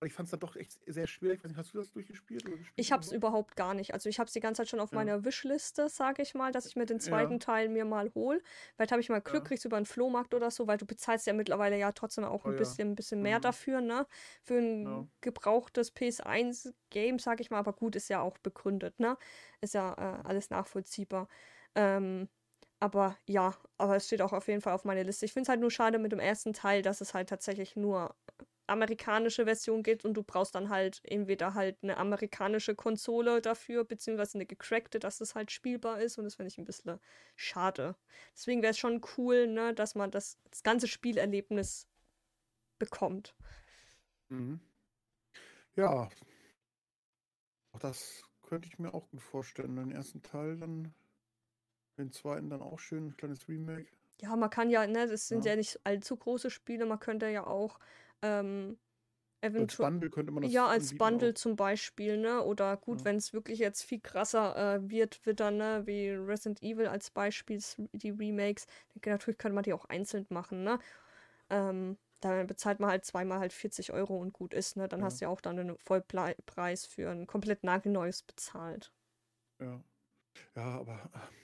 aber 0.03 0.07
ich 0.07 0.13
fand 0.13 0.27
es 0.27 0.33
dann 0.33 0.41
doch 0.41 0.55
echt 0.55 0.79
sehr 0.87 1.07
schwierig. 1.07 1.39
Ich 1.39 1.45
weiß 1.45 1.51
nicht, 1.51 1.59
hast 1.59 1.73
du 1.73 1.79
das 1.79 1.91
durchgespielt? 1.93 2.45
Gespielt 2.45 2.73
ich 2.77 2.93
habe 2.93 3.03
es 3.03 3.11
überhaupt 3.11 3.57
gar 3.57 3.73
nicht. 3.73 3.95
Also 3.95 4.11
ich 4.11 4.19
habe 4.19 4.27
es 4.27 4.35
die 4.35 4.41
ganze 4.41 4.61
Zeit 4.61 4.69
schon 4.69 4.81
auf 4.81 4.91
ja. 4.91 4.97
meiner 4.97 5.25
Wishliste, 5.25 5.89
sage 5.89 6.21
ich 6.21 6.35
mal, 6.35 6.53
dass 6.53 6.67
ich 6.67 6.77
mir 6.77 6.85
den 6.85 7.01
zweiten 7.01 7.35
ja. 7.35 7.39
Teil 7.39 7.69
mir 7.71 7.87
mal 7.87 8.13
hole. 8.15 8.43
Vielleicht 8.75 8.93
habe 8.93 9.01
ich 9.01 9.09
mal 9.09 9.23
Glück, 9.23 9.45
ja. 9.45 9.49
kriegst 9.49 9.65
über 9.65 9.79
einen 9.79 9.87
Flohmarkt 9.87 10.35
oder 10.35 10.51
so, 10.51 10.67
weil 10.67 10.77
du 10.77 10.85
bezahlst 10.85 11.27
ja 11.27 11.33
mittlerweile 11.33 11.79
ja 11.79 11.93
trotzdem 11.93 12.25
auch 12.25 12.45
ein 12.45 12.57
bisschen, 12.57 12.91
ein 12.91 12.95
bisschen 12.95 13.23
mehr 13.23 13.39
mhm. 13.39 13.43
dafür, 13.43 13.81
ne? 13.81 14.07
Für 14.43 14.59
ein 14.59 15.11
gebrauchtes 15.23 15.95
PS1-Game, 15.95 17.19
sage 17.19 17.41
ich 17.41 17.51
mal. 17.51 17.59
Aber 17.59 17.73
gut, 17.73 17.97
ist 17.97 18.11
ja 18.11 18.21
auch 18.21 18.37
begründet, 18.39 19.01
ne? 19.01 19.17
Ist 19.63 19.73
ja 19.73 19.95
äh, 19.95 20.27
alles 20.27 20.51
nachvollziehbar. 20.51 21.29
Ähm, 21.75 22.29
aber 22.83 23.17
ja, 23.29 23.55
aber 23.79 23.95
es 23.95 24.07
steht 24.07 24.23
auch 24.23 24.33
auf 24.33 24.49
jeden 24.49 24.61
Fall 24.61 24.73
auf 24.73 24.85
meiner 24.85 25.05
Liste. 25.05 25.25
Ich 25.25 25.33
finde 25.33 25.45
es 25.45 25.49
halt 25.49 25.61
nur 25.61 25.71
schade 25.71 26.01
mit 26.01 26.11
dem 26.11 26.19
ersten 26.19 26.53
Teil, 26.53 26.83
dass 26.83 27.01
es 27.01 27.15
halt 27.15 27.29
tatsächlich 27.29 27.77
nur 27.77 28.17
amerikanische 28.67 29.45
Version 29.45 29.85
gibt 29.85 30.05
und 30.05 30.15
du 30.15 30.25
brauchst 30.25 30.57
dann 30.57 30.69
halt 30.69 31.01
entweder 31.05 31.55
halt 31.55 31.79
eine 31.85 31.97
amerikanische 31.97 32.75
Konsole 32.75 33.41
dafür, 33.41 33.85
beziehungsweise 33.85 34.37
eine 34.37 34.47
gecrackte, 34.47 34.99
dass 34.99 35.21
es 35.21 35.37
halt 35.37 35.53
spielbar 35.53 36.01
ist 36.01 36.19
und 36.19 36.25
das 36.25 36.35
finde 36.35 36.49
ich 36.49 36.59
ein 36.59 36.65
bisschen 36.65 36.99
schade. 37.37 37.95
Deswegen 38.35 38.63
wäre 38.63 38.73
es 38.73 38.79
schon 38.79 39.01
cool, 39.17 39.47
ne, 39.47 39.75
dass 39.75 39.95
man 39.95 40.11
das, 40.11 40.41
das 40.51 40.65
ganze 40.65 40.89
Spielerlebnis 40.89 41.87
bekommt. 42.81 43.37
Mhm. 44.29 44.59
Ja. 45.77 46.09
Auch 47.71 47.79
das 47.79 48.23
könnte 48.43 48.67
ich 48.67 48.81
mir 48.81 48.93
auch 48.93 49.09
gut 49.09 49.23
vorstellen. 49.23 49.77
Den 49.77 49.93
ersten 49.93 50.21
Teil 50.23 50.57
dann 50.57 50.93
den 51.99 52.13
zweiten 52.13 52.51
dann 52.51 52.63
auch 52.63 52.79
schön, 52.79 53.09
ein 53.09 53.17
kleines 53.17 53.49
Remake. 53.49 53.87
Ja, 54.21 54.37
man 54.37 54.51
kann 54.51 54.71
ja, 54.71 54.87
ne, 54.87 55.07
das 55.07 55.29
sind 55.29 55.45
ja, 55.45 55.53
ja 55.53 55.57
nicht 55.57 55.81
allzu 55.85 56.17
große 56.17 56.51
Spiele, 56.51 56.87
man 56.87 57.01
könnte 57.01 57.29
ja 57.29 57.47
auch 57.47 57.79
ähm, 58.23 58.79
eventuell. 59.41 59.87
Als 59.87 59.93
Bundle 59.93 60.11
könnte 60.11 60.33
man 60.33 60.43
das 60.45 60.53
Ja, 60.53 60.67
als 60.67 60.97
Bundle 60.97 61.31
auch. 61.31 61.35
zum 61.35 61.57
Beispiel, 61.57 62.19
ne? 62.19 62.43
Oder 62.43 62.77
gut, 62.77 63.01
ja. 63.01 63.05
wenn 63.07 63.17
es 63.17 63.33
wirklich 63.33 63.59
jetzt 63.59 63.83
viel 63.83 64.01
krasser 64.01 64.77
äh, 64.77 64.91
wird, 64.91 65.25
wird 65.27 65.41
dann, 65.41 65.57
ne, 65.57 65.83
wie 65.87 66.11
Resident 66.11 66.63
Evil 66.63 66.87
als 66.87 67.11
Beispiel, 67.11 67.61
die 67.93 68.11
Remakes, 68.11 68.67
natürlich 69.05 69.39
könnte 69.39 69.55
man 69.55 69.65
die 69.65 69.73
auch 69.73 69.87
einzeln 69.87 70.27
machen, 70.31 70.63
ne? 70.63 70.79
Ähm, 71.51 71.99
da 72.21 72.45
bezahlt 72.45 72.79
man 72.79 72.91
halt 72.91 73.05
zweimal 73.05 73.41
halt 73.41 73.53
40 73.53 73.93
Euro 73.93 74.17
und 74.17 74.33
gut 74.33 74.55
ist, 74.55 74.77
ne? 74.77 74.87
Dann 74.89 75.01
ja. 75.01 75.07
hast 75.07 75.21
du 75.21 75.25
ja 75.25 75.29
auch 75.29 75.41
dann 75.41 75.59
einen 75.59 75.77
Vollpreis 75.79 76.87
für 76.87 77.11
ein 77.11 77.27
komplett 77.27 77.65
nagelneues 77.65 78.23
bezahlt. 78.23 78.93
Ja. 79.61 79.83
Ja, 80.55 80.63
aber 80.63 81.11
äh, 81.15 81.42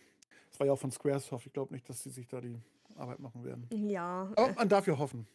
war 0.58 0.66
ja 0.66 0.72
auch 0.72 0.78
von 0.78 0.90
Squaresoft. 0.90 1.46
Ich 1.46 1.52
glaube 1.52 1.72
nicht, 1.72 1.88
dass 1.88 2.02
sie 2.02 2.10
sich 2.10 2.26
da 2.26 2.40
die 2.40 2.60
Arbeit 2.96 3.20
machen 3.20 3.44
werden. 3.44 3.68
Ja. 3.72 4.30
Aber 4.36 4.52
man 4.54 4.68
darf 4.68 4.86
ja 4.86 4.98
hoffen. 4.98 5.26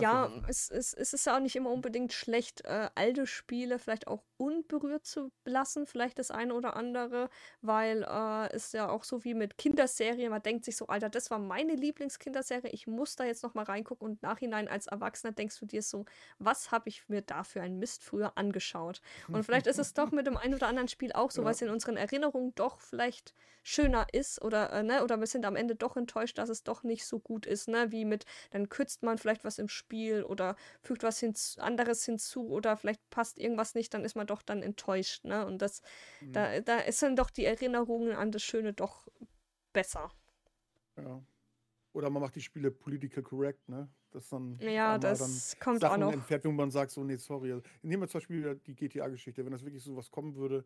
Ja, 0.00 0.30
es, 0.48 0.70
es, 0.70 0.94
es 0.94 1.12
ist 1.12 1.26
ja 1.26 1.36
auch 1.36 1.40
nicht 1.40 1.56
immer 1.56 1.70
unbedingt 1.70 2.14
schlecht, 2.14 2.64
äh, 2.64 2.88
alte 2.94 3.26
Spiele 3.26 3.78
vielleicht 3.78 4.06
auch 4.06 4.22
unberührt 4.38 5.04
zu 5.04 5.30
lassen, 5.44 5.86
vielleicht 5.86 6.18
das 6.18 6.30
eine 6.30 6.54
oder 6.54 6.74
andere, 6.76 7.28
weil 7.60 8.02
äh, 8.02 8.54
es 8.54 8.72
ja 8.72 8.88
auch 8.88 9.04
so 9.04 9.24
wie 9.24 9.34
mit 9.34 9.58
Kinderserien, 9.58 10.30
man 10.30 10.42
denkt 10.42 10.64
sich 10.64 10.76
so, 10.76 10.86
Alter, 10.86 11.10
das 11.10 11.30
war 11.30 11.38
meine 11.38 11.74
Lieblingskinderserie, 11.74 12.70
ich 12.70 12.86
muss 12.86 13.16
da 13.16 13.24
jetzt 13.24 13.42
nochmal 13.42 13.66
reingucken 13.66 14.08
und 14.08 14.22
nachhinein 14.22 14.68
als 14.68 14.86
Erwachsener 14.86 15.32
denkst 15.32 15.60
du 15.60 15.66
dir 15.66 15.82
so, 15.82 16.06
was 16.38 16.70
habe 16.70 16.88
ich 16.88 17.06
mir 17.08 17.20
da 17.20 17.44
für 17.44 17.60
einen 17.60 17.78
Mist 17.78 18.02
früher 18.02 18.38
angeschaut? 18.38 19.02
Und 19.28 19.44
vielleicht 19.44 19.66
ist 19.66 19.78
es 19.78 19.92
doch 19.92 20.10
mit 20.10 20.26
dem 20.26 20.38
einen 20.38 20.54
oder 20.54 20.68
anderen 20.68 20.88
Spiel 20.88 21.12
auch 21.12 21.30
so, 21.30 21.40
ja. 21.42 21.46
weil 21.46 21.52
es 21.52 21.62
in 21.62 21.68
unseren 21.68 21.98
Erinnerungen 21.98 22.54
doch 22.54 22.80
vielleicht 22.80 23.34
schöner 23.62 24.06
ist 24.12 24.42
oder, 24.42 24.72
äh, 24.72 24.82
ne, 24.82 25.02
oder 25.02 25.18
wir 25.18 25.26
sind 25.26 25.46
am 25.46 25.56
Ende 25.56 25.74
doch 25.74 25.96
enttäuscht, 25.96 26.38
dass 26.38 26.48
es 26.50 26.62
doch 26.62 26.82
nicht 26.82 27.06
so 27.06 27.18
gut 27.18 27.46
ist, 27.46 27.66
ne, 27.66 27.90
wie 27.90 28.04
mit, 28.04 28.26
dann 28.50 28.68
kürzt 28.68 29.02
man 29.02 29.18
vielleicht 29.18 29.44
was 29.44 29.58
im 29.58 29.68
Spiel 29.74 30.22
oder 30.22 30.56
fügt 30.80 31.02
was 31.02 31.18
hinzu, 31.18 31.60
anderes 31.60 32.04
hinzu 32.04 32.48
oder 32.48 32.76
vielleicht 32.76 33.08
passt 33.10 33.38
irgendwas 33.38 33.74
nicht, 33.74 33.92
dann 33.92 34.04
ist 34.04 34.16
man 34.16 34.26
doch 34.26 34.42
dann 34.42 34.62
enttäuscht, 34.62 35.24
ne? 35.24 35.44
Und 35.46 35.60
das, 35.60 35.82
mhm. 36.20 36.32
da, 36.32 36.60
da 36.60 36.92
sind 36.92 37.18
doch 37.18 37.30
die 37.30 37.44
Erinnerungen 37.44 38.12
an 38.12 38.32
das 38.32 38.42
Schöne 38.42 38.72
doch 38.72 39.08
besser. 39.72 40.10
Ja. 40.96 41.22
Oder 41.92 42.10
man 42.10 42.22
macht 42.22 42.34
die 42.34 42.40
Spiele 42.40 42.70
political 42.70 43.22
correct, 43.22 43.68
ne? 43.68 43.88
Das 44.10 44.28
dann 44.28 44.58
ja, 44.60 44.96
das 44.96 45.56
kommt 45.58 45.80
Sachen 45.80 46.02
auch 46.02 46.06
noch. 46.06 46.12
entfernt, 46.12 46.44
wo 46.44 46.52
man 46.52 46.70
sagt, 46.70 46.92
so, 46.92 47.02
nee, 47.02 47.16
sorry. 47.16 47.60
Nehmen 47.82 48.02
wir 48.02 48.08
zum 48.08 48.20
Beispiel 48.20 48.60
die 48.64 48.76
GTA-Geschichte, 48.76 49.44
wenn 49.44 49.50
das 49.50 49.64
wirklich 49.64 49.82
so 49.82 49.96
was 49.96 50.08
kommen 50.08 50.36
würde, 50.36 50.64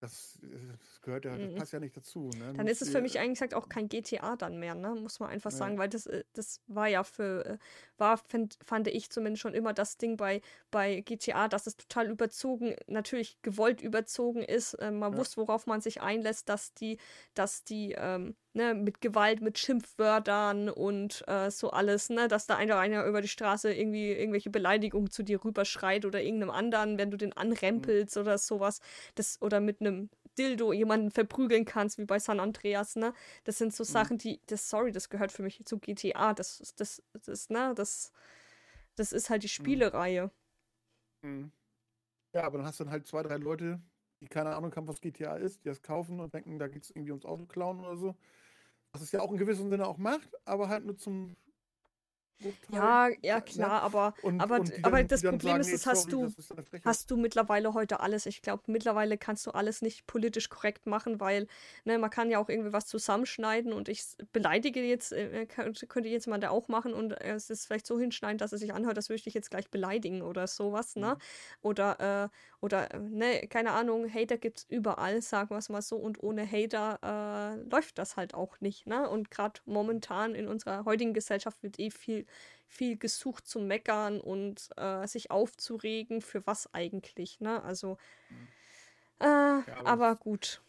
das, 0.00 0.38
das, 0.42 1.00
gehört 1.00 1.24
ja, 1.24 1.36
das 1.36 1.52
mhm. 1.52 1.56
passt 1.56 1.72
ja 1.72 1.80
nicht 1.80 1.96
dazu. 1.96 2.30
Ne? 2.38 2.52
Dann 2.54 2.66
ist 2.66 2.82
es 2.82 2.90
für 2.90 3.00
mich 3.00 3.18
eigentlich 3.18 3.38
gesagt 3.38 3.54
auch 3.54 3.68
kein 3.68 3.88
GTA 3.88 4.36
dann 4.36 4.58
mehr, 4.58 4.74
ne? 4.74 4.94
Muss 4.94 5.20
man 5.20 5.30
einfach 5.30 5.50
nee. 5.50 5.56
sagen, 5.56 5.78
weil 5.78 5.88
das, 5.88 6.06
äh, 6.06 6.24
das 6.34 6.60
war 6.66 6.86
ja 6.86 7.02
für, 7.02 7.44
äh, 7.46 7.58
war, 7.96 8.18
find, 8.18 8.58
fand 8.64 8.88
ich 8.88 9.10
zumindest 9.10 9.42
schon 9.42 9.54
immer 9.54 9.72
das 9.72 9.96
Ding 9.96 10.16
bei, 10.16 10.42
bei 10.70 11.00
GTA, 11.00 11.48
dass 11.48 11.66
es 11.66 11.76
total 11.76 12.10
überzogen, 12.10 12.76
natürlich 12.86 13.40
gewollt 13.42 13.80
überzogen 13.80 14.42
ist. 14.42 14.74
Äh, 14.74 14.90
man 14.90 15.12
ja. 15.12 15.18
wusste, 15.18 15.38
worauf 15.38 15.66
man 15.66 15.80
sich 15.80 16.02
einlässt, 16.02 16.48
dass 16.48 16.74
die, 16.74 16.98
dass 17.34 17.64
die, 17.64 17.92
ähm, 17.96 18.36
ne, 18.56 18.74
mit 18.74 19.00
Gewalt, 19.00 19.40
mit 19.42 19.58
Schimpfwörtern 19.58 20.68
und 20.68 21.22
äh, 21.28 21.50
so 21.50 21.70
alles, 21.70 22.10
ne, 22.10 22.26
dass 22.26 22.46
da 22.46 22.56
einer, 22.56 22.78
einer 22.78 23.04
über 23.04 23.20
die 23.20 23.28
Straße 23.28 23.72
irgendwie 23.72 24.10
irgendwelche 24.10 24.50
Beleidigungen 24.50 25.10
zu 25.10 25.22
dir 25.22 25.44
rüberschreit 25.44 26.04
oder 26.04 26.22
irgendeinem 26.22 26.50
anderen, 26.50 26.98
wenn 26.98 27.10
du 27.10 27.16
den 27.16 27.34
anrempelst 27.34 28.16
mhm. 28.16 28.22
oder 28.22 28.38
sowas, 28.38 28.80
das, 29.14 29.40
oder 29.42 29.60
mit 29.60 29.80
einem 29.80 30.08
Dildo 30.38 30.72
jemanden 30.72 31.10
verprügeln 31.10 31.64
kannst, 31.64 31.98
wie 31.98 32.04
bei 32.04 32.18
San 32.18 32.40
Andreas, 32.40 32.96
ne? 32.96 33.14
Das 33.44 33.58
sind 33.58 33.74
so 33.74 33.84
mhm. 33.84 33.88
Sachen, 33.88 34.18
die, 34.18 34.40
das, 34.46 34.68
sorry, 34.68 34.90
das 34.90 35.08
gehört 35.08 35.32
für 35.32 35.42
mich 35.42 35.64
zu 35.64 35.78
GTA. 35.78 36.34
Das, 36.34 36.74
das, 36.76 37.02
das, 37.24 37.48
ne, 37.50 37.72
das, 37.76 38.12
das 38.96 39.12
ist 39.12 39.30
halt 39.30 39.42
die 39.42 39.46
mhm. 39.46 39.62
Spielereihe. 39.62 40.30
Mhm. 41.22 41.52
Ja, 42.32 42.42
aber 42.44 42.58
dann 42.58 42.66
hast 42.66 42.80
du 42.80 42.84
dann 42.84 42.92
halt 42.92 43.06
zwei, 43.06 43.22
drei 43.22 43.36
Leute, 43.36 43.80
die 44.20 44.28
keine 44.28 44.54
Ahnung 44.54 44.74
haben, 44.74 44.88
was 44.88 45.00
GTA 45.00 45.36
ist, 45.36 45.64
die 45.64 45.68
das 45.68 45.82
kaufen 45.82 46.20
und 46.20 46.34
denken, 46.34 46.58
da 46.58 46.68
geht 46.68 46.84
es 46.84 46.90
irgendwie 46.90 47.12
ums 47.12 47.24
Auto 47.24 47.46
klauen 47.46 47.80
oder 47.80 47.96
so 47.96 48.16
was 48.96 49.02
es 49.02 49.12
ja 49.12 49.20
auch 49.20 49.30
in 49.30 49.36
gewissem 49.36 49.68
Sinne 49.68 49.86
auch 49.86 49.98
macht, 49.98 50.30
aber 50.46 50.70
halt 50.70 50.86
nur 50.86 50.96
zum 50.96 51.36
ja, 52.70 53.08
ja 53.22 53.40
klar, 53.40 53.82
aber, 53.82 54.14
und, 54.22 54.40
aber, 54.40 54.60
und 54.60 54.72
aber 54.84 55.02
das 55.04 55.22
Problem 55.22 55.62
sagen, 55.62 55.74
ist, 55.74 55.86
das 55.86 55.86
hast 55.86 56.12
du, 56.12 56.32
hast 56.84 57.10
du 57.10 57.16
mittlerweile 57.16 57.72
heute 57.74 58.00
alles. 58.00 58.26
Ich 58.26 58.42
glaube, 58.42 58.64
mittlerweile 58.66 59.16
kannst 59.16 59.46
du 59.46 59.52
alles 59.52 59.82
nicht 59.82 60.06
politisch 60.06 60.48
korrekt 60.48 60.86
machen, 60.86 61.20
weil 61.20 61.46
ne, 61.84 61.98
man 61.98 62.10
kann 62.10 62.30
ja 62.30 62.38
auch 62.38 62.48
irgendwie 62.48 62.72
was 62.72 62.86
zusammenschneiden 62.86 63.72
und 63.72 63.88
ich 63.88 64.02
beleidige 64.32 64.82
jetzt, 64.82 65.12
äh, 65.12 65.46
könnte 65.46 66.08
jetzt 66.08 66.26
jemand 66.26 66.44
da 66.44 66.50
auch 66.50 66.68
machen 66.68 66.92
und 66.92 67.12
es 67.20 67.50
ist 67.50 67.66
vielleicht 67.66 67.86
so 67.86 67.98
hinschneiden, 67.98 68.38
dass 68.38 68.52
es 68.52 68.60
sich 68.60 68.74
anhört, 68.74 68.96
das 68.96 69.08
würde 69.08 69.16
ich 69.16 69.24
dich 69.24 69.34
jetzt 69.34 69.50
gleich 69.50 69.70
beleidigen 69.70 70.22
oder 70.22 70.46
sowas, 70.46 70.96
ne? 70.96 71.14
Mhm. 71.14 71.18
Oder, 71.62 72.30
äh, 72.30 72.36
oder, 72.60 72.92
äh, 72.92 72.98
ne, 72.98 73.46
keine 73.48 73.72
Ahnung, 73.72 74.12
Hater 74.12 74.36
gibt 74.36 74.58
es 74.58 74.66
überall, 74.68 75.22
sagen 75.22 75.50
wir 75.50 75.58
es 75.58 75.68
mal 75.68 75.82
so, 75.82 75.96
und 75.96 76.22
ohne 76.22 76.50
Hater 76.50 76.98
äh, 77.02 77.68
läuft 77.70 77.98
das 77.98 78.16
halt 78.16 78.34
auch 78.34 78.60
nicht, 78.60 78.86
ne? 78.86 79.08
Und 79.08 79.30
gerade 79.30 79.60
momentan 79.64 80.34
in 80.34 80.48
unserer 80.48 80.84
heutigen 80.84 81.14
Gesellschaft 81.14 81.62
wird 81.62 81.78
eh 81.78 81.90
viel 81.90 82.25
viel, 82.66 82.96
gesucht 82.96 83.46
zu 83.46 83.60
meckern 83.60 84.20
und 84.20 84.70
äh, 84.76 85.06
sich 85.06 85.30
aufzuregen, 85.30 86.20
für 86.20 86.46
was 86.46 86.72
eigentlich, 86.74 87.40
ne? 87.40 87.62
Also, 87.62 87.98
mhm. 88.28 88.48
äh, 89.20 89.24
ja, 89.24 89.64
aber, 89.84 90.08
aber 90.08 90.16
gut. 90.16 90.62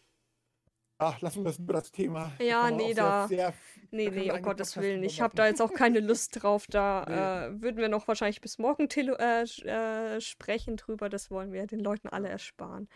Ach, 1.00 1.20
lassen 1.20 1.44
wir 1.44 1.44
das 1.44 1.58
über 1.60 1.74
das 1.74 1.92
Thema. 1.92 2.32
Ja, 2.40 2.72
nee, 2.72 2.92
da. 2.92 3.28
Sehr, 3.28 3.54
nee, 3.92 4.10
nee, 4.10 4.32
um 4.32 4.42
Gottes 4.42 4.76
Willen. 4.76 5.04
Ich 5.04 5.20
habe 5.20 5.36
da 5.36 5.46
jetzt 5.46 5.62
auch 5.62 5.72
keine 5.72 6.00
Lust 6.00 6.42
drauf. 6.42 6.66
Da 6.68 7.04
nee. 7.08 7.56
äh, 7.56 7.62
würden 7.62 7.76
wir 7.76 7.88
noch 7.88 8.08
wahrscheinlich 8.08 8.40
bis 8.40 8.58
morgen 8.58 8.88
äh, 8.90 9.42
äh, 9.42 10.20
sprechen 10.20 10.76
drüber. 10.76 11.08
Das 11.08 11.30
wollen 11.30 11.52
wir 11.52 11.68
den 11.68 11.78
Leuten 11.78 12.08
alle 12.08 12.28
ersparen. 12.28 12.88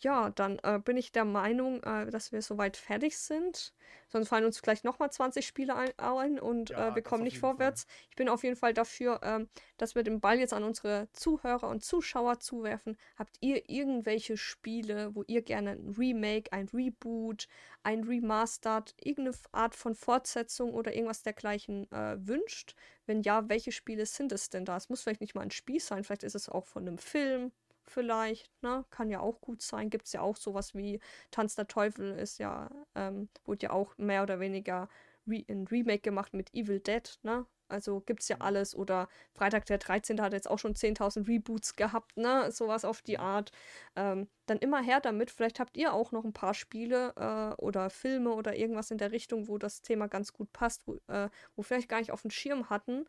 Ja, 0.00 0.28
dann 0.30 0.58
äh, 0.62 0.78
bin 0.78 0.98
ich 0.98 1.10
der 1.10 1.24
Meinung, 1.24 1.82
äh, 1.82 2.10
dass 2.10 2.30
wir 2.30 2.42
soweit 2.42 2.76
fertig 2.76 3.16
sind. 3.16 3.72
Sonst 4.08 4.28
fallen 4.28 4.44
uns 4.44 4.58
vielleicht 4.58 4.84
nochmal 4.84 5.10
20 5.10 5.46
Spiele 5.46 5.74
ein, 5.74 6.38
und 6.38 6.70
ja, 6.70 6.88
äh, 6.88 6.94
wir 6.94 7.02
kommen 7.02 7.24
nicht 7.24 7.38
vorwärts. 7.38 7.84
Fall. 7.84 7.94
Ich 8.10 8.16
bin 8.16 8.28
auf 8.28 8.44
jeden 8.44 8.56
Fall 8.56 8.74
dafür, 8.74 9.20
ähm, 9.22 9.48
dass 9.78 9.94
wir 9.94 10.02
den 10.02 10.20
Ball 10.20 10.38
jetzt 10.38 10.52
an 10.52 10.64
unsere 10.64 11.08
Zuhörer 11.12 11.68
und 11.68 11.82
Zuschauer 11.82 12.40
zuwerfen. 12.40 12.98
Habt 13.16 13.36
ihr 13.40 13.70
irgendwelche 13.70 14.36
Spiele, 14.36 15.14
wo 15.14 15.24
ihr 15.26 15.40
gerne 15.40 15.70
ein 15.70 15.94
Remake, 15.98 16.52
ein 16.52 16.68
Reboot, 16.68 17.48
ein 17.82 18.04
Remastered, 18.04 18.94
irgendeine 19.00 19.36
Art 19.52 19.74
von 19.74 19.94
Fortsetzung 19.94 20.74
oder 20.74 20.94
irgendwas 20.94 21.22
dergleichen 21.22 21.90
äh, 21.90 22.16
wünscht? 22.18 22.74
Wenn 23.06 23.22
ja, 23.22 23.48
welche 23.48 23.72
Spiele 23.72 24.04
sind 24.04 24.30
es 24.32 24.50
denn 24.50 24.66
da? 24.66 24.76
Es 24.76 24.90
muss 24.90 25.02
vielleicht 25.02 25.22
nicht 25.22 25.34
mal 25.34 25.42
ein 25.42 25.50
Spiel 25.50 25.80
sein, 25.80 26.04
vielleicht 26.04 26.24
ist 26.24 26.34
es 26.34 26.50
auch 26.50 26.66
von 26.66 26.86
einem 26.86 26.98
Film, 26.98 27.52
vielleicht, 27.90 28.50
ne? 28.62 28.84
Kann 28.90 29.10
ja 29.10 29.20
auch 29.20 29.40
gut 29.40 29.62
sein. 29.62 29.90
Gibt 29.90 30.06
es 30.06 30.12
ja 30.12 30.20
auch 30.20 30.36
sowas 30.36 30.74
wie 30.74 31.00
Tanz 31.30 31.54
der 31.54 31.68
Teufel 31.68 32.18
ist 32.18 32.38
ja, 32.38 32.70
ähm, 32.94 33.28
wurde 33.44 33.66
ja 33.66 33.70
auch 33.70 33.96
mehr 33.98 34.22
oder 34.22 34.40
weniger 34.40 34.88
re 35.26 35.44
ein 35.48 35.66
Remake 35.66 36.00
gemacht 36.00 36.34
mit 36.34 36.52
Evil 36.54 36.80
Dead, 36.80 37.18
ne? 37.22 37.46
Also 37.68 38.00
gibt 38.00 38.22
es 38.22 38.28
ja 38.28 38.36
alles. 38.40 38.76
Oder 38.76 39.08
Freitag 39.34 39.66
der 39.66 39.78
13. 39.78 40.20
hat 40.20 40.32
jetzt 40.32 40.48
auch 40.48 40.58
schon 40.58 40.74
10.000 40.74 41.26
Reboots 41.26 41.76
gehabt, 41.76 42.16
ne? 42.16 42.50
Sowas 42.52 42.84
auf 42.84 43.02
die 43.02 43.18
Art. 43.18 43.50
Ähm, 43.96 44.28
dann 44.46 44.58
immer 44.58 44.82
her 44.82 45.00
damit. 45.00 45.30
Vielleicht 45.30 45.58
habt 45.60 45.76
ihr 45.76 45.92
auch 45.92 46.12
noch 46.12 46.24
ein 46.24 46.32
paar 46.32 46.54
Spiele 46.54 47.12
äh, 47.16 47.54
oder 47.60 47.90
Filme 47.90 48.32
oder 48.34 48.56
irgendwas 48.56 48.90
in 48.90 48.98
der 48.98 49.12
Richtung, 49.12 49.48
wo 49.48 49.58
das 49.58 49.82
Thema 49.82 50.06
ganz 50.08 50.32
gut 50.32 50.52
passt, 50.52 50.86
wo, 50.86 50.96
äh, 51.08 51.28
wo 51.56 51.62
vielleicht 51.62 51.88
gar 51.88 51.98
nicht 51.98 52.12
auf 52.12 52.22
dem 52.22 52.30
Schirm 52.30 52.70
hatten, 52.70 53.06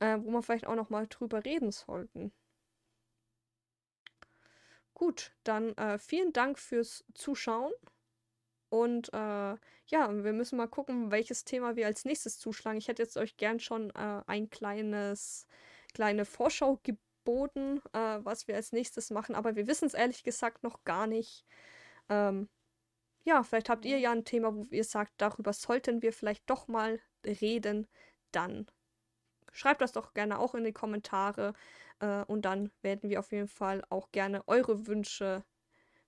äh, 0.00 0.18
wo 0.22 0.30
man 0.30 0.42
vielleicht 0.42 0.66
auch 0.66 0.76
noch 0.76 0.90
mal 0.90 1.06
drüber 1.08 1.44
reden 1.44 1.70
sollten. 1.72 2.32
Gut, 4.94 5.32
dann 5.42 5.76
äh, 5.76 5.98
vielen 5.98 6.32
Dank 6.32 6.58
fürs 6.58 7.04
Zuschauen. 7.14 7.72
Und 8.68 9.12
äh, 9.12 9.56
ja, 9.86 10.24
wir 10.24 10.32
müssen 10.32 10.56
mal 10.56 10.68
gucken, 10.68 11.10
welches 11.10 11.44
Thema 11.44 11.76
wir 11.76 11.86
als 11.86 12.04
nächstes 12.04 12.38
zuschlagen. 12.38 12.78
Ich 12.78 12.88
hätte 12.88 13.02
jetzt 13.02 13.16
euch 13.16 13.36
gern 13.36 13.60
schon 13.60 13.90
äh, 13.90 14.22
ein 14.26 14.50
kleines, 14.50 15.46
kleine 15.94 16.24
Vorschau 16.24 16.80
geboten, 16.82 17.80
äh, 17.92 18.18
was 18.24 18.48
wir 18.48 18.56
als 18.56 18.72
nächstes 18.72 19.10
machen, 19.10 19.34
aber 19.34 19.56
wir 19.56 19.66
wissen 19.66 19.86
es 19.86 19.94
ehrlich 19.94 20.24
gesagt 20.24 20.62
noch 20.62 20.82
gar 20.84 21.06
nicht. 21.06 21.44
Ähm, 22.08 22.48
ja, 23.24 23.42
vielleicht 23.42 23.68
habt 23.70 23.84
ihr 23.84 23.98
ja 23.98 24.12
ein 24.12 24.24
Thema, 24.24 24.54
wo 24.54 24.64
ihr 24.70 24.84
sagt, 24.84 25.12
darüber 25.18 25.52
sollten 25.52 26.02
wir 26.02 26.12
vielleicht 26.12 26.48
doch 26.50 26.68
mal 26.68 27.00
reden. 27.24 27.88
Dann 28.32 28.66
schreibt 29.52 29.80
das 29.80 29.92
doch 29.92 30.14
gerne 30.14 30.38
auch 30.38 30.54
in 30.54 30.64
die 30.64 30.72
Kommentare. 30.72 31.54
Äh, 32.00 32.24
und 32.24 32.42
dann 32.42 32.70
werden 32.82 33.10
wir 33.10 33.20
auf 33.20 33.32
jeden 33.32 33.48
Fall 33.48 33.84
auch 33.90 34.10
gerne 34.12 34.46
eure 34.48 34.86
Wünsche 34.86 35.44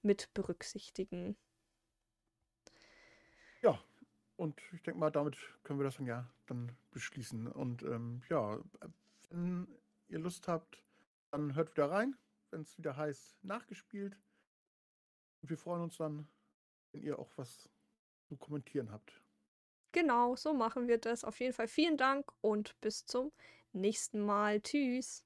mit 0.03 0.33
berücksichtigen. 0.35 1.37
Ja, 3.63 3.79
und 4.37 4.61
ich 4.73 4.83
denke 4.83 5.01
mal, 5.01 5.11
damit 5.11 5.37
können 5.65 5.79
wir 5.79 5.85
das 5.85 5.97
dann 5.97 6.07
ja 6.07 6.29
dann 6.47 6.73
beschließen. 6.93 7.49
Und 7.49 7.83
ähm, 7.83 8.23
ja, 8.29 8.61
wenn 9.31 9.67
ihr 10.09 10.19
Lust 10.19 10.49
habt, 10.49 10.83
dann 11.31 11.55
hört 11.55 11.73
wieder 11.73 11.91
rein, 11.91 12.17
wenn 12.51 12.63
es 12.63 12.79
wieder 12.79 12.97
heißt, 12.97 13.43
nachgespielt. 13.45 14.17
Und 15.43 15.51
wir 15.51 15.59
freuen 15.59 15.83
uns 15.83 15.97
dann, 15.97 16.29
wenn 16.93 17.03
ihr 17.03 17.19
auch 17.19 17.31
was 17.37 17.69
zu 18.29 18.37
kommentieren 18.37 18.91
habt. 18.91 19.23
Genau, 19.93 20.37
so 20.37 20.53
machen 20.53 20.89
wir 20.89 20.99
das. 20.99 21.25
Auf 21.25 21.41
jeden 21.41 21.53
Fall 21.53 21.69
vielen 21.69 21.97
Dank 21.97 22.31
und 22.41 22.79
bis 22.81 23.07
zum 23.07 23.33
nächsten 23.73 24.21
Mal. 24.21 24.61
Tschüss. 24.61 25.26